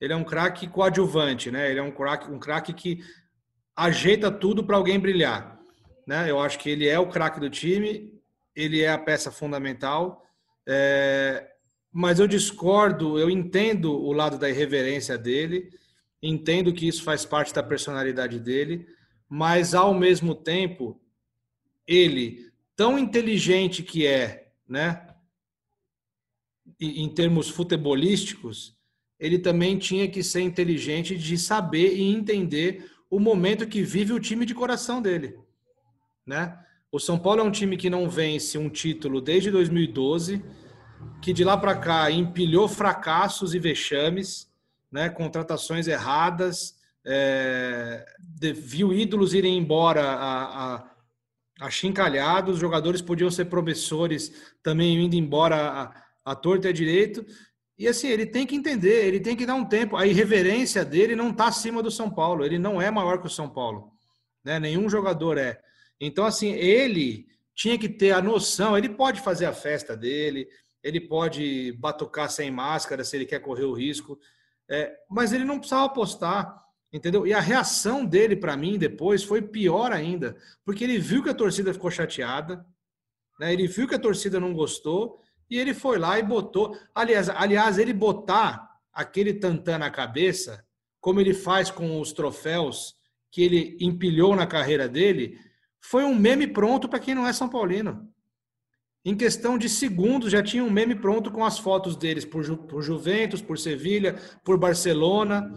Ele 0.00 0.12
é 0.12 0.16
um 0.16 0.24
craque 0.24 0.66
coadjuvante, 0.66 1.50
né? 1.50 1.70
Ele 1.70 1.78
é 1.78 1.82
um 1.82 1.90
craque 1.90 2.30
um 2.30 2.38
craque 2.38 2.74
que 2.74 3.02
ajeita 3.76 4.30
tudo 4.30 4.64
para 4.64 4.76
alguém 4.76 4.98
brilhar. 4.98 5.58
Né? 6.06 6.30
Eu 6.30 6.38
acho 6.40 6.58
que 6.58 6.70
ele 6.70 6.86
é 6.86 6.98
o 6.98 7.08
craque 7.08 7.40
do 7.40 7.50
time, 7.50 8.12
ele 8.54 8.82
é 8.82 8.90
a 8.90 8.98
peça 8.98 9.30
fundamental. 9.30 10.24
É, 10.66 11.50
mas 11.92 12.18
eu 12.18 12.26
discordo, 12.26 13.18
eu 13.18 13.30
entendo 13.30 13.92
o 13.92 14.12
lado 14.12 14.38
da 14.38 14.50
irreverência 14.50 15.16
dele, 15.16 15.70
entendo 16.22 16.72
que 16.72 16.88
isso 16.88 17.02
faz 17.02 17.24
parte 17.24 17.54
da 17.54 17.62
personalidade 17.62 18.40
dele, 18.40 18.86
mas 19.28 19.74
ao 19.74 19.94
mesmo 19.94 20.34
tempo, 20.34 21.00
ele, 21.86 22.50
tão 22.74 22.98
inteligente 22.98 23.82
que 23.82 24.06
é, 24.06 24.48
né, 24.68 25.06
em 26.80 27.08
termos 27.08 27.48
futebolísticos, 27.48 28.76
ele 29.18 29.38
também 29.38 29.78
tinha 29.78 30.08
que 30.08 30.22
ser 30.22 30.40
inteligente 30.40 31.16
de 31.16 31.38
saber 31.38 31.94
e 31.96 32.02
entender 32.02 32.90
o 33.08 33.20
momento 33.20 33.66
que 33.66 33.82
vive 33.82 34.12
o 34.12 34.20
time 34.20 34.44
de 34.44 34.54
coração 34.54 35.00
dele, 35.00 35.38
né? 36.26 36.58
O 36.90 36.98
São 36.98 37.18
Paulo 37.18 37.40
é 37.40 37.44
um 37.44 37.50
time 37.50 37.76
que 37.76 37.90
não 37.90 38.08
vence 38.08 38.56
um 38.56 38.68
título 38.68 39.20
desde 39.20 39.50
2012 39.50 40.42
que 41.20 41.32
de 41.32 41.44
lá 41.44 41.56
para 41.56 41.76
cá 41.76 42.10
empilhou 42.10 42.68
fracassos 42.68 43.54
e 43.54 43.58
vexames, 43.58 44.50
né, 44.90 45.08
contratações 45.08 45.86
erradas, 45.88 46.74
é, 47.04 48.04
viu 48.54 48.92
ídolos 48.92 49.34
irem 49.34 49.58
embora 49.58 50.02
a, 50.02 50.74
a, 50.74 50.90
achincalhados, 51.60 52.58
jogadores 52.58 53.02
podiam 53.02 53.30
ser 53.30 53.46
promissores 53.46 54.54
também 54.62 55.02
indo 55.02 55.16
embora 55.16 55.56
a, 55.56 56.32
a 56.32 56.34
torta 56.34 56.68
e 56.68 56.70
a 56.70 56.72
direito. 56.72 57.24
E 57.76 57.88
assim, 57.88 58.08
ele 58.08 58.26
tem 58.26 58.46
que 58.46 58.54
entender, 58.54 59.06
ele 59.06 59.20
tem 59.20 59.36
que 59.36 59.46
dar 59.46 59.54
um 59.54 59.64
tempo. 59.64 59.96
A 59.96 60.06
irreverência 60.06 60.84
dele 60.84 61.16
não 61.16 61.30
está 61.30 61.48
acima 61.48 61.82
do 61.82 61.90
São 61.90 62.08
Paulo, 62.08 62.44
ele 62.44 62.58
não 62.58 62.80
é 62.80 62.90
maior 62.90 63.18
que 63.20 63.26
o 63.26 63.30
São 63.30 63.48
Paulo. 63.48 63.92
Né? 64.44 64.60
Nenhum 64.60 64.88
jogador 64.88 65.38
é. 65.38 65.60
Então, 66.06 66.24
assim, 66.24 66.52
ele 66.52 67.26
tinha 67.54 67.78
que 67.78 67.88
ter 67.88 68.12
a 68.12 68.22
noção, 68.22 68.76
ele 68.76 68.88
pode 68.88 69.20
fazer 69.20 69.46
a 69.46 69.52
festa 69.52 69.96
dele, 69.96 70.48
ele 70.82 71.00
pode 71.00 71.72
batucar 71.72 72.30
sem 72.30 72.50
máscara 72.50 73.04
se 73.04 73.16
ele 73.16 73.24
quer 73.24 73.40
correr 73.40 73.64
o 73.64 73.72
risco, 73.72 74.18
é, 74.68 74.94
mas 75.08 75.32
ele 75.32 75.44
não 75.44 75.58
precisava 75.58 75.86
apostar, 75.86 76.62
entendeu? 76.92 77.26
E 77.26 77.32
a 77.32 77.40
reação 77.40 78.04
dele 78.04 78.36
para 78.36 78.56
mim 78.56 78.78
depois 78.78 79.22
foi 79.22 79.40
pior 79.40 79.92
ainda, 79.92 80.36
porque 80.64 80.84
ele 80.84 80.98
viu 80.98 81.22
que 81.22 81.30
a 81.30 81.34
torcida 81.34 81.72
ficou 81.72 81.90
chateada, 81.90 82.64
né? 83.38 83.52
Ele 83.52 83.66
viu 83.66 83.88
que 83.88 83.94
a 83.94 83.98
torcida 83.98 84.38
não 84.38 84.52
gostou 84.52 85.20
e 85.50 85.58
ele 85.58 85.74
foi 85.74 85.98
lá 85.98 86.18
e 86.18 86.22
botou. 86.22 86.76
Aliás, 86.94 87.28
aliás, 87.28 87.78
ele 87.78 87.92
botar 87.92 88.70
aquele 88.92 89.34
tantã 89.34 89.78
na 89.78 89.90
cabeça, 89.90 90.64
como 91.00 91.20
ele 91.20 91.34
faz 91.34 91.70
com 91.70 92.00
os 92.00 92.12
troféus 92.12 92.94
que 93.30 93.42
ele 93.42 93.76
empilhou 93.80 94.36
na 94.36 94.46
carreira 94.46 94.88
dele, 94.88 95.38
foi 95.86 96.02
um 96.02 96.14
meme 96.14 96.46
pronto 96.46 96.88
para 96.88 96.98
quem 96.98 97.14
não 97.14 97.26
é 97.26 97.32
São 97.32 97.46
Paulino. 97.46 98.08
Em 99.04 99.14
questão 99.14 99.58
de 99.58 99.68
segundos, 99.68 100.32
já 100.32 100.42
tinha 100.42 100.64
um 100.64 100.70
meme 100.70 100.94
pronto 100.94 101.30
com 101.30 101.44
as 101.44 101.58
fotos 101.58 101.94
deles 101.94 102.24
por, 102.24 102.42
Ju, 102.42 102.56
por 102.56 102.80
Juventus, 102.80 103.42
por 103.42 103.58
Sevilha, 103.58 104.18
por 104.42 104.56
Barcelona, 104.56 105.52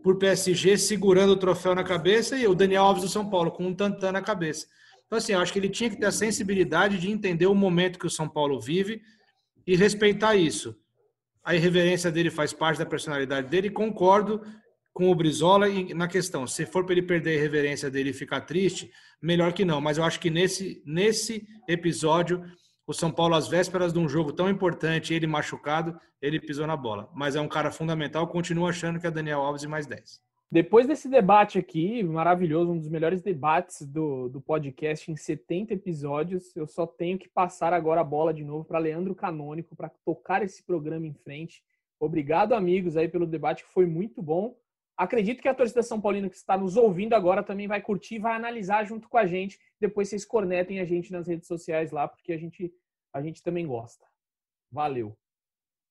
por 0.00 0.18
PSG, 0.18 0.78
segurando 0.78 1.30
o 1.30 1.36
troféu 1.36 1.74
na 1.74 1.82
cabeça, 1.82 2.36
e 2.36 2.46
o 2.46 2.54
Daniel 2.54 2.84
Alves 2.84 3.02
do 3.02 3.08
São 3.08 3.28
Paulo, 3.28 3.50
com 3.50 3.66
um 3.66 3.74
tantã 3.74 4.12
na 4.12 4.22
cabeça. 4.22 4.68
Então, 5.04 5.18
assim, 5.18 5.32
eu 5.32 5.40
acho 5.40 5.52
que 5.52 5.58
ele 5.58 5.68
tinha 5.68 5.90
que 5.90 5.98
ter 5.98 6.06
a 6.06 6.12
sensibilidade 6.12 6.96
de 6.96 7.10
entender 7.10 7.46
o 7.46 7.54
momento 7.54 7.98
que 7.98 8.06
o 8.06 8.10
São 8.10 8.28
Paulo 8.28 8.60
vive 8.60 9.02
e 9.66 9.74
respeitar 9.74 10.36
isso. 10.36 10.76
A 11.42 11.56
irreverência 11.56 12.10
dele 12.10 12.30
faz 12.30 12.52
parte 12.52 12.78
da 12.78 12.86
personalidade 12.86 13.48
dele, 13.48 13.66
e 13.66 13.70
concordo 13.70 14.42
com 14.92 15.10
o 15.10 15.14
Brizola 15.14 15.66
na 15.94 16.06
questão. 16.06 16.46
Se 16.46 16.66
for 16.66 16.84
para 16.84 16.94
ele 16.94 17.02
perder 17.02 17.30
a 17.30 17.34
irreverência 17.34 17.90
dele 17.90 18.10
e 18.10 18.14
ficar 18.14 18.42
triste, 18.42 18.90
melhor 19.20 19.52
que 19.52 19.64
não. 19.64 19.80
Mas 19.80 19.98
eu 19.98 20.04
acho 20.04 20.20
que 20.20 20.30
nesse, 20.30 20.82
nesse 20.84 21.46
episódio 21.68 22.44
o 22.86 22.92
São 22.92 23.10
Paulo, 23.10 23.34
às 23.34 23.48
vésperas 23.48 23.92
de 23.92 23.98
um 23.98 24.08
jogo 24.08 24.32
tão 24.32 24.50
importante, 24.50 25.14
ele 25.14 25.26
machucado, 25.26 25.98
ele 26.20 26.40
pisou 26.40 26.66
na 26.66 26.76
bola. 26.76 27.08
Mas 27.14 27.36
é 27.36 27.40
um 27.40 27.48
cara 27.48 27.70
fundamental, 27.70 28.26
continuo 28.26 28.66
achando 28.66 29.00
que 29.00 29.06
é 29.06 29.10
Daniel 29.10 29.40
Alves 29.40 29.62
e 29.62 29.68
mais 29.68 29.86
10. 29.86 30.20
Depois 30.50 30.86
desse 30.86 31.08
debate 31.08 31.58
aqui, 31.58 32.02
maravilhoso, 32.02 32.72
um 32.72 32.78
dos 32.78 32.88
melhores 32.88 33.22
debates 33.22 33.86
do, 33.86 34.28
do 34.28 34.38
podcast 34.38 35.10
em 35.10 35.16
70 35.16 35.72
episódios, 35.72 36.54
eu 36.54 36.66
só 36.66 36.86
tenho 36.86 37.18
que 37.18 37.26
passar 37.26 37.72
agora 37.72 38.02
a 38.02 38.04
bola 38.04 38.34
de 38.34 38.44
novo 38.44 38.62
para 38.62 38.78
Leandro 38.78 39.14
Canônico 39.14 39.74
para 39.74 39.90
tocar 40.04 40.42
esse 40.42 40.62
programa 40.62 41.06
em 41.06 41.14
frente. 41.14 41.62
Obrigado, 41.98 42.52
amigos, 42.52 42.98
aí 42.98 43.08
pelo 43.08 43.26
debate, 43.26 43.64
que 43.64 43.72
foi 43.72 43.86
muito 43.86 44.20
bom. 44.20 44.54
Acredito 44.96 45.40
que 45.40 45.48
a 45.48 45.54
torcida 45.54 45.82
São 45.82 46.00
Paulina 46.00 46.28
que 46.28 46.36
está 46.36 46.56
nos 46.56 46.76
ouvindo 46.76 47.14
agora 47.14 47.42
também 47.42 47.66
vai 47.66 47.80
curtir, 47.80 48.18
vai 48.18 48.34
analisar 48.34 48.84
junto 48.84 49.08
com 49.08 49.16
a 49.16 49.26
gente. 49.26 49.58
Depois 49.80 50.08
vocês 50.08 50.24
cornetem 50.24 50.80
a 50.80 50.84
gente 50.84 51.10
nas 51.10 51.26
redes 51.26 51.46
sociais 51.46 51.90
lá, 51.90 52.06
porque 52.06 52.32
a 52.32 52.36
gente, 52.36 52.72
a 53.12 53.22
gente 53.22 53.42
também 53.42 53.66
gosta. 53.66 54.06
Valeu. 54.70 55.16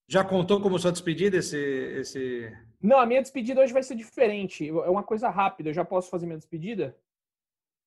Já 0.07 0.23
contou 0.23 0.59
como 0.61 0.77
sua 0.77 0.91
despedida 0.91 1.37
esse, 1.37 1.57
esse. 1.57 2.51
Não, 2.81 2.99
a 2.99 3.05
minha 3.05 3.21
despedida 3.21 3.61
hoje 3.61 3.71
vai 3.71 3.83
ser 3.83 3.95
diferente. 3.95 4.67
É 4.67 4.89
uma 4.89 5.03
coisa 5.03 5.29
rápida. 5.29 5.69
Eu 5.69 5.73
já 5.73 5.85
posso 5.85 6.09
fazer 6.09 6.25
minha 6.25 6.37
despedida? 6.37 6.97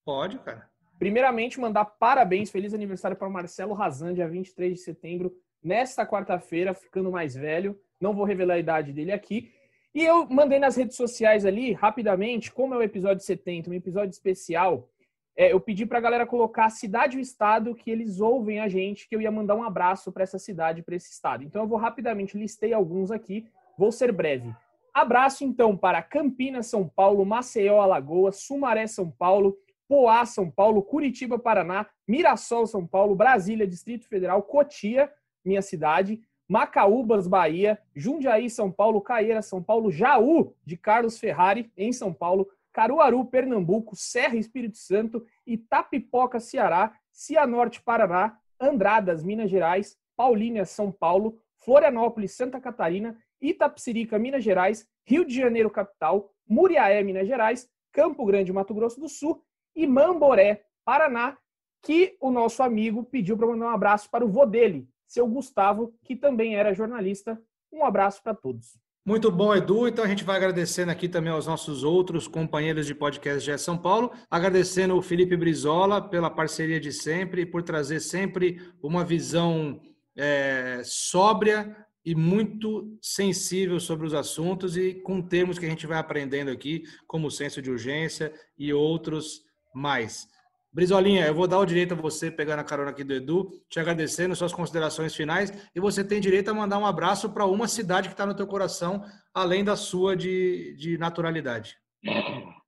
Pode, 0.05 0.39
cara. 0.39 0.70
Primeiramente, 0.99 1.61
mandar 1.61 1.85
parabéns, 1.85 2.51
feliz 2.51 2.73
aniversário 2.73 3.16
para 3.16 3.28
o 3.28 3.32
Marcelo 3.32 3.74
Razan, 3.74 4.15
dia 4.15 4.28
23 4.28 4.74
de 4.74 4.81
setembro, 4.81 5.36
nesta 5.62 6.07
quarta-feira, 6.07 6.73
ficando 6.73 7.11
mais 7.11 7.35
velho. 7.35 7.78
Não 8.01 8.15
vou 8.15 8.24
revelar 8.24 8.55
a 8.55 8.59
idade 8.59 8.93
dele 8.93 9.12
aqui. 9.12 9.53
E 9.94 10.02
eu 10.02 10.26
mandei 10.28 10.58
nas 10.58 10.76
redes 10.76 10.96
sociais 10.96 11.46
ali, 11.46 11.72
rapidamente, 11.72 12.52
como 12.52 12.74
é 12.74 12.76
o 12.76 12.82
episódio 12.82 13.22
70, 13.22 13.70
um 13.70 13.74
episódio 13.74 14.10
especial, 14.10 14.88
é, 15.36 15.52
eu 15.52 15.60
pedi 15.60 15.86
para 15.86 15.98
a 15.98 16.00
galera 16.00 16.26
colocar 16.26 16.66
a 16.66 16.70
cidade 16.70 17.16
e 17.16 17.20
o 17.20 17.22
estado 17.22 17.74
que 17.74 17.90
eles 17.90 18.20
ouvem 18.20 18.58
a 18.58 18.68
gente, 18.68 19.08
que 19.08 19.14
eu 19.14 19.20
ia 19.20 19.30
mandar 19.30 19.54
um 19.54 19.62
abraço 19.62 20.10
para 20.10 20.24
essa 20.24 20.38
cidade, 20.38 20.82
para 20.82 20.96
esse 20.96 21.12
estado. 21.12 21.44
Então 21.44 21.62
eu 21.62 21.68
vou 21.68 21.78
rapidamente, 21.78 22.36
listei 22.36 22.72
alguns 22.72 23.12
aqui, 23.12 23.46
vou 23.78 23.92
ser 23.92 24.10
breve. 24.10 24.52
Abraço 24.92 25.44
então 25.44 25.76
para 25.76 26.02
Campinas, 26.02 26.66
São 26.66 26.88
Paulo, 26.88 27.24
Maceió, 27.24 27.80
Alagoas, 27.80 28.40
Sumaré, 28.40 28.86
São 28.86 29.10
Paulo, 29.10 29.56
Poá, 29.88 30.24
São 30.24 30.50
Paulo, 30.50 30.82
Curitiba, 30.82 31.38
Paraná, 31.38 31.86
Mirassol, 32.06 32.66
São 32.66 32.86
Paulo, 32.86 33.14
Brasília, 33.14 33.66
Distrito 33.66 34.08
Federal, 34.08 34.42
Cotia, 34.42 35.12
minha 35.44 35.62
cidade, 35.62 36.20
Macaúbas, 36.48 37.26
Bahia, 37.26 37.78
Jundiaí, 37.94 38.50
São 38.50 38.70
Paulo, 38.70 39.00
Caeira, 39.00 39.42
São 39.42 39.62
Paulo, 39.62 39.90
Jaú, 39.90 40.54
de 40.64 40.76
Carlos 40.76 41.18
Ferrari, 41.18 41.70
em 41.76 41.92
São 41.92 42.12
Paulo, 42.12 42.48
Caruaru, 42.72 43.24
Pernambuco, 43.24 43.96
Serra, 43.96 44.36
Espírito 44.36 44.76
Santo, 44.76 45.24
Itapipoca, 45.46 46.40
Ceará, 46.40 46.92
Cianorte, 47.12 47.80
Paraná, 47.80 48.38
Andradas, 48.60 49.22
Minas 49.22 49.50
Gerais, 49.50 49.96
Paulínia, 50.16 50.64
São 50.64 50.90
Paulo, 50.90 51.38
Florianópolis, 51.56 52.32
Santa 52.32 52.60
Catarina, 52.60 53.16
Itapsirica, 53.40 54.18
Minas 54.18 54.42
Gerais, 54.42 54.88
Rio 55.04 55.24
de 55.24 55.34
Janeiro, 55.34 55.70
capital, 55.70 56.30
Muriaé, 56.48 57.02
Minas 57.02 57.26
Gerais, 57.26 57.68
Campo 57.92 58.24
Grande, 58.26 58.52
Mato 58.52 58.74
Grosso 58.74 59.00
do 59.00 59.08
Sul 59.08 59.42
e 59.74 59.86
Mamboré, 59.86 60.64
Paraná, 60.84 61.38
que 61.82 62.16
o 62.20 62.30
nosso 62.30 62.62
amigo 62.62 63.04
pediu 63.04 63.36
para 63.36 63.46
mandar 63.46 63.66
um 63.66 63.70
abraço 63.70 64.10
para 64.10 64.24
o 64.24 64.28
vô 64.28 64.46
dele, 64.46 64.88
seu 65.15 65.27
Gustavo, 65.28 65.95
que 66.03 66.16
também 66.16 66.57
era 66.57 66.74
jornalista. 66.74 67.41
Um 67.73 67.85
abraço 67.85 68.23
para 68.23 68.35
todos. 68.35 68.77
Muito 69.07 69.31
bom, 69.31 69.55
Edu. 69.55 69.86
Então 69.86 70.05
a 70.05 70.09
gente 70.09 70.24
vai 70.24 70.36
agradecendo 70.36 70.91
aqui 70.91 71.09
também 71.09 71.31
aos 71.31 71.47
nossos 71.47 71.85
outros 71.85 72.27
companheiros 72.27 72.86
de 72.86 72.95
podcast 72.95 73.49
de 73.49 73.59
São 73.59 73.78
Paulo, 73.78 74.12
agradecendo 74.31 74.97
o 74.97 75.03
Felipe 75.03 75.36
Brizola 75.36 76.01
pela 76.01 76.31
parceria 76.31 76.81
de 76.81 76.91
sempre 76.91 77.43
e 77.43 77.47
por 77.47 77.62
trazer 77.62 78.01
sempre 78.01 78.61
uma 78.82 79.05
visão 79.05 79.81
é, 80.16 80.81
sóbria 80.85 81.77
e 82.05 82.15
muito 82.15 82.99
sensível 83.01 83.78
sobre 83.78 84.07
os 84.07 84.15
assuntos 84.15 84.77
e 84.77 84.95
com 84.95 85.23
termos 85.23 85.59
que 85.59 85.66
a 85.66 85.69
gente 85.69 85.86
vai 85.86 85.99
aprendendo 85.99 86.51
aqui, 86.51 86.85
como 87.07 87.31
senso 87.31 87.62
de 87.62 87.70
urgência 87.70 88.32
e 88.59 88.73
outros 88.73 89.43
mais. 89.74 90.27
Brizolinha, 90.74 91.24
eu 91.24 91.34
vou 91.34 91.46
dar 91.46 91.60
o 91.60 91.64
direito 91.64 91.94
a 91.94 91.96
você, 91.96 92.32
pegando 92.32 92.59
a 92.59 92.64
carona 92.64 92.90
aqui 92.90 93.05
do 93.05 93.14
Edu, 93.14 93.48
te 93.70 93.78
agradecendo 93.78 94.34
suas 94.34 94.52
considerações 94.52 95.14
finais, 95.14 95.52
e 95.72 95.78
você 95.78 96.02
tem 96.02 96.20
direito 96.20 96.51
a 96.51 96.55
mandar 96.55 96.78
um 96.78 96.84
abraço 96.84 97.32
para 97.32 97.46
uma 97.46 97.68
cidade 97.68 98.09
que 98.09 98.14
está 98.14 98.26
no 98.26 98.34
teu 98.34 98.44
coração, 98.44 99.05
além 99.32 99.62
da 99.62 99.76
sua 99.76 100.16
de, 100.16 100.74
de 100.76 100.98
naturalidade. 100.98 101.76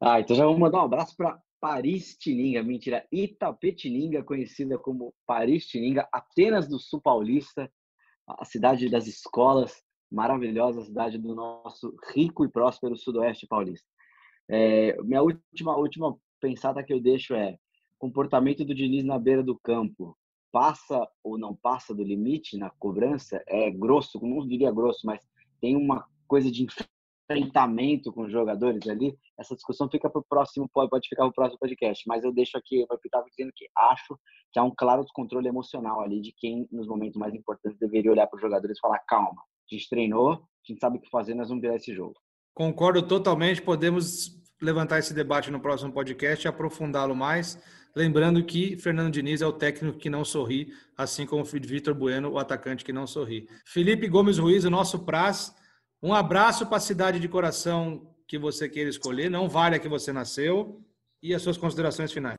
Ah, 0.00 0.20
então 0.20 0.36
já 0.36 0.46
vou 0.46 0.56
mandar 0.56 0.82
um 0.82 0.84
abraço 0.84 1.16
para 1.16 1.36
Paris 1.60 2.16
Tininga, 2.16 2.62
mentira, 2.62 3.04
Itapetininga, 3.10 4.22
conhecida 4.22 4.78
como 4.78 5.12
Paris 5.26 5.66
Tininga, 5.66 6.08
Atenas 6.12 6.68
do 6.68 6.78
Sul 6.78 7.00
Paulista, 7.00 7.68
a 8.24 8.44
cidade 8.44 8.88
das 8.88 9.08
escolas, 9.08 9.82
maravilhosa 10.12 10.84
cidade 10.84 11.18
do 11.18 11.34
nosso 11.34 11.92
rico 12.14 12.44
e 12.44 12.48
próspero 12.48 12.96
sudoeste 12.96 13.48
paulista. 13.48 13.88
É, 14.48 14.96
minha 15.02 15.22
última, 15.22 15.76
última 15.76 16.16
pensada 16.40 16.84
que 16.84 16.92
eu 16.92 17.00
deixo 17.00 17.34
é 17.34 17.58
comportamento 17.98 18.64
do 18.64 18.74
Diniz 18.74 19.04
na 19.04 19.18
beira 19.18 19.42
do 19.42 19.58
campo 19.58 20.16
passa 20.52 21.06
ou 21.22 21.36
não 21.36 21.54
passa 21.54 21.94
do 21.94 22.02
limite 22.02 22.56
na 22.56 22.70
cobrança 22.70 23.42
é 23.46 23.70
grosso, 23.70 24.18
não 24.22 24.46
diria 24.46 24.72
grosso, 24.72 25.00
mas 25.04 25.20
tem 25.60 25.76
uma 25.76 26.06
coisa 26.26 26.50
de 26.50 26.66
enfrentamento 27.28 28.12
com 28.12 28.22
os 28.22 28.32
jogadores 28.32 28.88
ali. 28.88 29.16
Essa 29.38 29.54
discussão 29.54 29.88
fica 29.90 30.08
para 30.08 30.20
o 30.20 30.24
próximo, 30.26 30.68
pode, 30.72 31.08
ficar 31.08 31.24
para 31.24 31.30
o 31.30 31.34
próximo 31.34 31.58
podcast, 31.58 32.04
mas 32.06 32.24
eu 32.24 32.32
deixo 32.32 32.56
aqui, 32.56 32.80
eu 32.88 32.98
ficar 33.02 33.22
dizendo 33.22 33.52
que 33.54 33.66
acho 33.76 34.18
que 34.52 34.58
há 34.58 34.64
um 34.64 34.72
claro 34.74 35.02
descontrole 35.02 35.48
emocional 35.48 36.00
ali 36.00 36.20
de 36.20 36.32
quem, 36.32 36.66
nos 36.70 36.86
momentos 36.86 37.18
mais 37.18 37.34
importantes, 37.34 37.78
deveria 37.78 38.10
olhar 38.10 38.26
para 38.26 38.36
os 38.36 38.42
jogadores 38.42 38.78
e 38.78 38.80
falar: 38.80 38.98
calma, 39.00 39.42
a 39.42 39.74
gente 39.74 39.88
treinou, 39.88 40.32
a 40.32 40.38
gente 40.66 40.80
sabe 40.80 40.98
o 40.98 41.00
que 41.00 41.10
fazer, 41.10 41.34
nós 41.34 41.48
vamos 41.48 41.62
virar 41.62 41.76
esse 41.76 41.92
jogo. 41.92 42.14
Concordo 42.54 43.06
totalmente, 43.06 43.60
podemos 43.60 44.34
levantar 44.62 44.98
esse 44.98 45.12
debate 45.12 45.50
no 45.50 45.60
próximo 45.60 45.92
podcast 45.92 46.46
e 46.46 46.48
aprofundá-lo 46.48 47.14
mais. 47.14 47.58
Lembrando 47.96 48.44
que 48.44 48.76
Fernando 48.76 49.10
Diniz 49.10 49.40
é 49.40 49.46
o 49.46 49.52
técnico 49.54 49.96
que 49.96 50.10
não 50.10 50.22
sorri, 50.22 50.70
assim 50.94 51.24
como 51.24 51.42
Vitor 51.42 51.94
Bueno, 51.94 52.30
o 52.30 52.38
atacante 52.38 52.84
que 52.84 52.92
não 52.92 53.06
sorri. 53.06 53.48
Felipe 53.64 54.06
Gomes 54.06 54.36
Ruiz, 54.36 54.64
o 54.64 54.70
nosso 54.70 54.98
praz. 54.98 55.54
Um 56.02 56.12
abraço 56.12 56.66
para 56.66 56.76
a 56.76 56.80
cidade 56.80 57.18
de 57.18 57.26
coração 57.26 58.14
que 58.28 58.36
você 58.36 58.68
queira 58.68 58.90
escolher, 58.90 59.30
não 59.30 59.48
vale 59.48 59.76
a 59.76 59.78
que 59.78 59.88
você 59.88 60.12
nasceu, 60.12 60.78
e 61.22 61.34
as 61.34 61.40
suas 61.40 61.56
considerações 61.56 62.12
finais. 62.12 62.36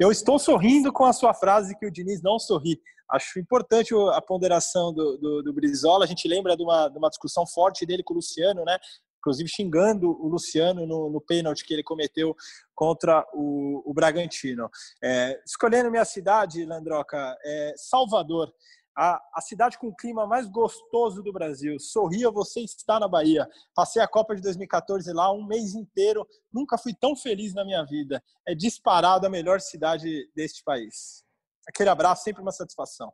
Eu 0.00 0.10
estou 0.10 0.38
sorrindo 0.38 0.90
com 0.90 1.04
a 1.04 1.12
sua 1.12 1.34
frase 1.34 1.78
que 1.78 1.84
o 1.84 1.90
Diniz 1.90 2.22
não 2.22 2.38
sorri. 2.38 2.80
Acho 3.10 3.38
importante 3.38 3.94
a 4.14 4.22
ponderação 4.22 4.94
do, 4.94 5.18
do, 5.18 5.42
do 5.42 5.52
Brizola. 5.52 6.06
A 6.06 6.08
gente 6.08 6.26
lembra 6.26 6.56
de 6.56 6.62
uma, 6.62 6.88
de 6.88 6.96
uma 6.96 7.10
discussão 7.10 7.46
forte 7.46 7.84
dele 7.84 8.02
com 8.02 8.14
o 8.14 8.16
Luciano, 8.16 8.64
né? 8.64 8.78
Inclusive 9.22 9.48
xingando 9.48 10.10
o 10.10 10.26
Luciano 10.26 10.84
no, 10.84 11.08
no 11.08 11.20
pênalti 11.20 11.64
que 11.64 11.72
ele 11.72 11.84
cometeu 11.84 12.34
contra 12.74 13.24
o, 13.32 13.88
o 13.88 13.94
Bragantino. 13.94 14.68
É, 15.02 15.40
escolhendo 15.46 15.90
minha 15.90 16.04
cidade, 16.04 16.66
Landroca, 16.66 17.38
é 17.44 17.74
Salvador. 17.76 18.52
A, 18.94 19.22
a, 19.34 19.40
cidade 19.40 19.78
com 19.78 19.86
o 19.86 19.96
clima 19.96 20.26
mais 20.26 20.46
gostoso 20.48 21.22
do 21.22 21.32
Brasil. 21.32 21.78
Sorria, 21.78 22.30
você 22.30 22.60
está 22.60 23.00
na 23.00 23.08
Bahia. 23.08 23.48
Passei 23.74 24.02
a 24.02 24.08
Copa 24.08 24.34
de 24.34 24.42
2014 24.42 25.10
lá 25.12 25.32
um 25.32 25.46
mês 25.46 25.74
inteiro. 25.74 26.26
Nunca 26.52 26.76
fui 26.76 26.92
tão 26.92 27.16
feliz 27.16 27.54
na 27.54 27.64
minha 27.64 27.84
vida. 27.84 28.22
É 28.46 28.54
disparado 28.54 29.26
a 29.26 29.30
melhor 29.30 29.60
cidade 29.60 30.28
deste 30.34 30.62
país. 30.62 31.24
Aquele 31.66 31.88
abraço, 31.88 32.24
sempre 32.24 32.42
uma 32.42 32.52
satisfação. 32.52 33.12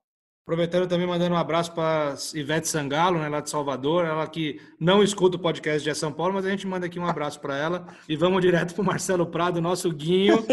Aproveitando 0.48 0.88
também, 0.88 1.06
mandando 1.06 1.34
um 1.34 1.38
abraço 1.38 1.72
para 1.72 2.14
Ivete 2.32 2.68
Sangalo, 2.68 3.18
né, 3.18 3.28
lá 3.28 3.40
de 3.40 3.50
Salvador, 3.50 4.06
ela 4.06 4.26
que 4.26 4.58
não 4.80 5.02
escuta 5.02 5.36
o 5.36 5.38
podcast 5.38 5.86
de 5.86 5.94
São 5.94 6.10
Paulo, 6.10 6.32
mas 6.32 6.46
a 6.46 6.48
gente 6.48 6.66
manda 6.66 6.86
aqui 6.86 6.98
um 6.98 7.06
abraço 7.06 7.38
para 7.38 7.54
ela. 7.54 7.86
E 8.08 8.16
vamos 8.16 8.40
direto 8.40 8.72
para 8.72 8.80
o 8.80 8.86
Marcelo 8.86 9.26
Prado, 9.26 9.60
nosso 9.60 9.92
guinho. 9.92 10.38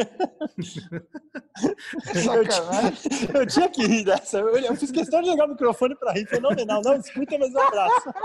eu, 2.14 3.40
eu, 3.40 3.48
tinha 3.48 3.70
que 3.70 3.88
rir 3.88 4.04
dessa. 4.04 4.40
Eu, 4.40 4.58
eu 4.58 4.76
fiz 4.76 4.92
questão 4.92 5.22
de 5.22 5.30
jogar 5.30 5.46
o 5.46 5.52
microfone 5.52 5.96
para 5.96 6.12
rir. 6.12 6.28
Fenomenal. 6.28 6.82
Não 6.84 6.98
escuta, 6.98 7.38
mas 7.38 7.54
um 7.54 7.60
abraço. 7.60 8.14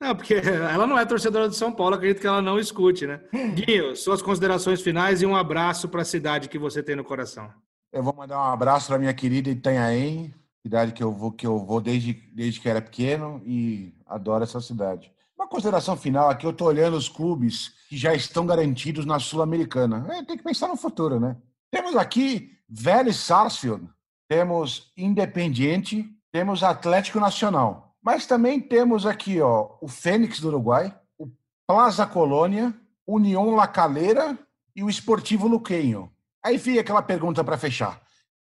Não, 0.00 0.16
porque 0.16 0.34
ela 0.34 0.86
não 0.86 0.98
é 0.98 1.04
torcedora 1.04 1.46
do 1.46 1.54
São 1.54 1.72
Paulo, 1.72 1.96
acredito 1.96 2.20
que 2.20 2.26
ela 2.26 2.40
não 2.40 2.58
escute, 2.58 3.06
né? 3.06 3.20
Guinho, 3.54 3.94
suas 3.96 4.22
considerações 4.22 4.80
finais 4.80 5.20
e 5.22 5.26
um 5.26 5.36
abraço 5.36 5.88
para 5.88 6.02
a 6.02 6.04
cidade 6.04 6.48
que 6.48 6.58
você 6.58 6.82
tem 6.82 6.96
no 6.96 7.04
coração. 7.04 7.52
Eu 7.92 8.02
vou 8.02 8.14
mandar 8.14 8.38
um 8.38 8.52
abraço 8.52 8.88
para 8.88 8.98
minha 8.98 9.14
querida 9.14 9.48
Itanhaém, 9.48 10.34
cidade 10.62 10.92
que 10.92 11.02
eu 11.02 11.10
vou 11.10 11.32
que 11.32 11.46
eu 11.46 11.58
vou 11.58 11.80
desde, 11.80 12.12
desde 12.12 12.60
que 12.60 12.68
era 12.68 12.82
pequeno 12.82 13.40
e 13.46 13.94
adoro 14.06 14.44
essa 14.44 14.60
cidade. 14.60 15.10
Uma 15.38 15.48
consideração 15.48 15.96
final 15.96 16.28
aqui, 16.28 16.44
eu 16.44 16.50
estou 16.50 16.68
olhando 16.68 16.96
os 16.96 17.08
clubes 17.08 17.72
que 17.88 17.96
já 17.96 18.14
estão 18.14 18.44
garantidos 18.44 19.06
na 19.06 19.18
Sul-Americana. 19.18 20.06
É, 20.10 20.22
tem 20.22 20.36
que 20.36 20.42
pensar 20.42 20.68
no 20.68 20.76
futuro, 20.76 21.18
né? 21.18 21.36
Temos 21.70 21.96
aqui 21.96 22.58
Vélez 22.68 23.16
Sarsfield, 23.16 23.88
temos 24.28 24.92
Independiente, 24.96 26.04
temos 26.30 26.62
Atlético 26.62 27.20
Nacional. 27.20 27.96
Mas 28.02 28.26
também 28.26 28.60
temos 28.60 29.06
aqui 29.06 29.40
ó, 29.40 29.76
o 29.80 29.88
Fênix 29.88 30.40
do 30.40 30.48
Uruguai, 30.48 30.94
o 31.16 31.28
Plaza 31.66 32.04
Colônia, 32.04 32.74
União 33.06 33.54
La 33.54 33.66
Calera 33.66 34.38
e 34.76 34.82
o 34.82 34.90
Esportivo 34.90 35.48
Luquenho. 35.48 36.10
Aí 36.44 36.58
fica 36.58 36.80
aquela 36.80 37.02
pergunta 37.02 37.42
para 37.42 37.58
fechar: 37.58 38.00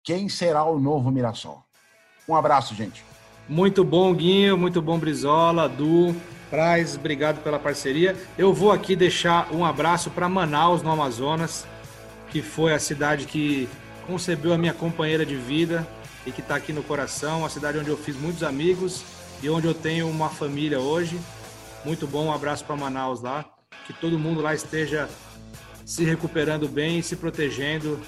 quem 0.03 0.30
será 0.30 0.64
o 0.64 0.80
novo 0.80 1.11
Mirassol? 1.11 1.64
Um 2.28 2.36
abraço, 2.36 2.76
gente. 2.76 3.03
Muito 3.48 3.84
bom, 3.84 4.14
Guinho, 4.14 4.56
muito 4.56 4.80
bom, 4.82 4.99
Brizola, 4.99 5.68
Du, 5.68 6.16
Praz, 6.49 6.95
obrigado 6.95 7.41
pela 7.44 7.57
parceria. 7.57 8.16
Eu 8.38 8.53
vou 8.53 8.72
aqui 8.72 8.95
deixar 8.95 9.52
um 9.52 9.66
abraço 9.66 10.11
para 10.11 10.30
Manaus, 10.30 10.84
no 10.84 10.91
Amazonas, 10.91 11.66
que 12.30 12.44
foi 12.44 12.74
a 12.74 12.80
cidade 12.80 13.26
que 13.26 13.68
concebeu 14.06 14.53
a 14.53 14.57
minha 14.57 14.74
companheira 14.74 15.26
de 15.26 15.36
vida 15.36 15.88
e 16.26 16.32
que 16.32 16.41
está 16.41 16.56
aqui 16.56 16.72
no 16.72 16.84
coração, 16.84 17.44
a 17.44 17.49
cidade 17.49 17.80
onde 17.80 17.90
eu 17.90 17.98
fiz 17.98 18.16
muitos 18.16 18.44
amigos 18.44 19.03
e 19.41 19.49
onde 19.49 19.66
eu 19.66 19.74
tenho 19.74 20.07
uma 20.07 20.30
família 20.30 20.80
hoje. 20.80 21.20
Muito 21.84 22.06
bom, 22.06 22.26
um 22.26 22.34
abraço 22.34 22.66
para 22.66 22.76
Manaus 22.76 23.22
lá, 23.22 23.45
que 23.88 23.94
todo 23.94 24.20
mundo 24.20 24.41
lá 24.41 24.53
esteja 24.53 25.10
se 25.90 26.03
recuperando 26.03 26.68
bem 26.68 26.99
e 26.99 27.03
se 27.03 27.16
protegendo 27.16 27.99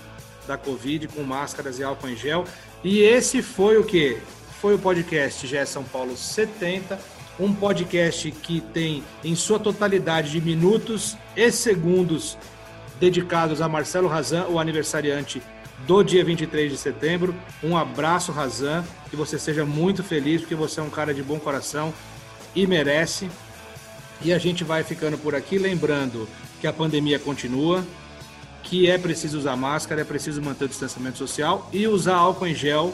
da 0.48 0.56
Covid 0.56 1.08
com 1.08 1.24
máscaras 1.24 1.80
e 1.80 1.84
álcool 1.84 2.10
em 2.10 2.16
gel. 2.16 2.46
E 2.84 3.00
esse 3.00 3.42
foi 3.42 3.76
o 3.78 3.84
que? 3.84 4.20
Foi 4.62 4.76
o 4.76 4.80
podcast 4.80 5.48
GE 5.48 5.66
São 5.66 5.84
Paulo 5.84 6.16
70, 6.16 7.00
um 7.40 7.52
podcast 7.52 8.30
que 8.30 8.62
tem 8.62 9.04
em 9.24 9.34
sua 9.34 9.58
totalidade 9.58 10.30
de 10.30 10.40
minutos 10.40 11.18
e 11.36 11.52
segundos 11.52 12.38
dedicados 13.00 13.62
a 13.62 13.68
Marcelo 13.68 14.08
Razan, 14.08 14.46
o 14.46 14.60
aniversariante 14.60 15.42
do 15.88 16.04
dia 16.04 16.24
23 16.24 16.72
de 16.72 16.78
setembro. 16.78 17.34
Um 17.64 17.76
abraço, 17.76 18.32
Razan, 18.32 18.86
que 19.10 19.16
você 19.16 19.40
seja 19.40 19.66
muito 19.66 20.04
feliz, 20.04 20.42
porque 20.42 20.54
você 20.54 20.80
é 20.80 20.84
um 20.84 20.90
cara 20.92 21.16
de 21.16 21.24
bom 21.24 21.40
coração 21.40 21.92
e 22.56 22.68
merece. 22.68 23.28
E 24.22 24.32
a 24.32 24.38
gente 24.38 24.64
vai 24.64 24.84
ficando 24.84 25.18
por 25.18 25.34
aqui, 25.34 25.58
lembrando 25.58 26.28
que 26.62 26.68
a 26.68 26.72
pandemia 26.72 27.18
continua, 27.18 27.84
que 28.64 28.90
é 28.90 28.98
preciso 28.98 29.40
usar 29.40 29.56
máscara, 29.56 30.02
é 30.02 30.04
preciso 30.04 30.42
manter 30.42 30.66
o 30.66 30.68
distanciamento 30.68 31.18
social 31.18 31.68
e 31.74 31.88
usar 31.88 32.16
álcool 32.16 32.46
em 32.46 32.54
gel, 32.54 32.94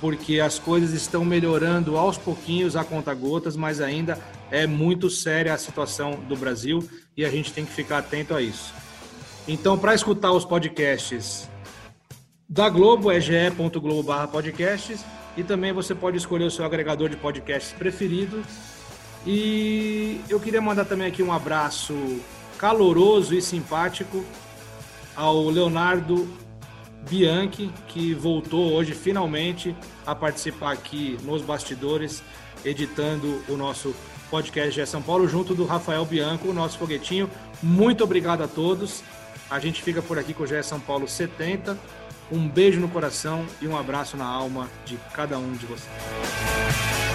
porque 0.00 0.38
as 0.38 0.60
coisas 0.60 0.92
estão 0.92 1.24
melhorando 1.24 1.96
aos 1.98 2.16
pouquinhos 2.16 2.76
a 2.76 2.84
conta 2.84 3.12
gotas, 3.12 3.56
mas 3.56 3.80
ainda 3.80 4.18
é 4.50 4.66
muito 4.66 5.10
séria 5.10 5.52
a 5.52 5.58
situação 5.58 6.20
do 6.28 6.36
Brasil 6.36 6.88
e 7.16 7.24
a 7.24 7.28
gente 7.28 7.52
tem 7.52 7.64
que 7.64 7.72
ficar 7.72 7.98
atento 7.98 8.32
a 8.32 8.40
isso. 8.40 8.72
Então, 9.48 9.76
para 9.76 9.92
escutar 9.92 10.30
os 10.30 10.44
podcasts 10.44 11.50
da 12.48 12.68
Globo, 12.68 13.10
é 13.10 13.20
ge.globo/podcasts 13.20 15.04
e 15.36 15.42
também 15.42 15.72
você 15.72 15.92
pode 15.94 16.16
escolher 16.16 16.44
o 16.44 16.50
seu 16.50 16.64
agregador 16.64 17.08
de 17.08 17.16
podcasts 17.16 17.72
preferido. 17.72 18.42
E 19.26 20.20
eu 20.28 20.38
queria 20.38 20.60
mandar 20.60 20.84
também 20.84 21.08
aqui 21.08 21.20
um 21.20 21.32
abraço 21.32 21.94
caloroso 22.58 23.34
e 23.34 23.42
simpático 23.42 24.24
ao 25.14 25.48
Leonardo 25.48 26.28
Bianchi, 27.08 27.70
que 27.88 28.12
voltou 28.14 28.72
hoje 28.72 28.92
finalmente 28.92 29.76
a 30.04 30.14
participar 30.14 30.72
aqui 30.72 31.16
nos 31.22 31.42
bastidores, 31.42 32.22
editando 32.64 33.42
o 33.48 33.56
nosso 33.56 33.94
podcast 34.30 34.72
GE 34.72 34.86
São 34.86 35.00
Paulo, 35.00 35.28
junto 35.28 35.54
do 35.54 35.64
Rafael 35.64 36.04
Bianco, 36.04 36.48
o 36.48 36.52
nosso 36.52 36.78
foguetinho. 36.78 37.30
Muito 37.62 38.02
obrigado 38.02 38.42
a 38.42 38.48
todos. 38.48 39.02
A 39.48 39.60
gente 39.60 39.82
fica 39.82 40.02
por 40.02 40.18
aqui 40.18 40.34
com 40.34 40.42
o 40.42 40.46
GE 40.46 40.62
São 40.62 40.80
Paulo 40.80 41.06
70. 41.06 41.78
Um 42.30 42.48
beijo 42.48 42.80
no 42.80 42.88
coração 42.88 43.46
e 43.62 43.68
um 43.68 43.76
abraço 43.76 44.16
na 44.16 44.26
alma 44.26 44.68
de 44.84 44.98
cada 45.14 45.38
um 45.38 45.52
de 45.52 45.66
vocês. 45.66 47.05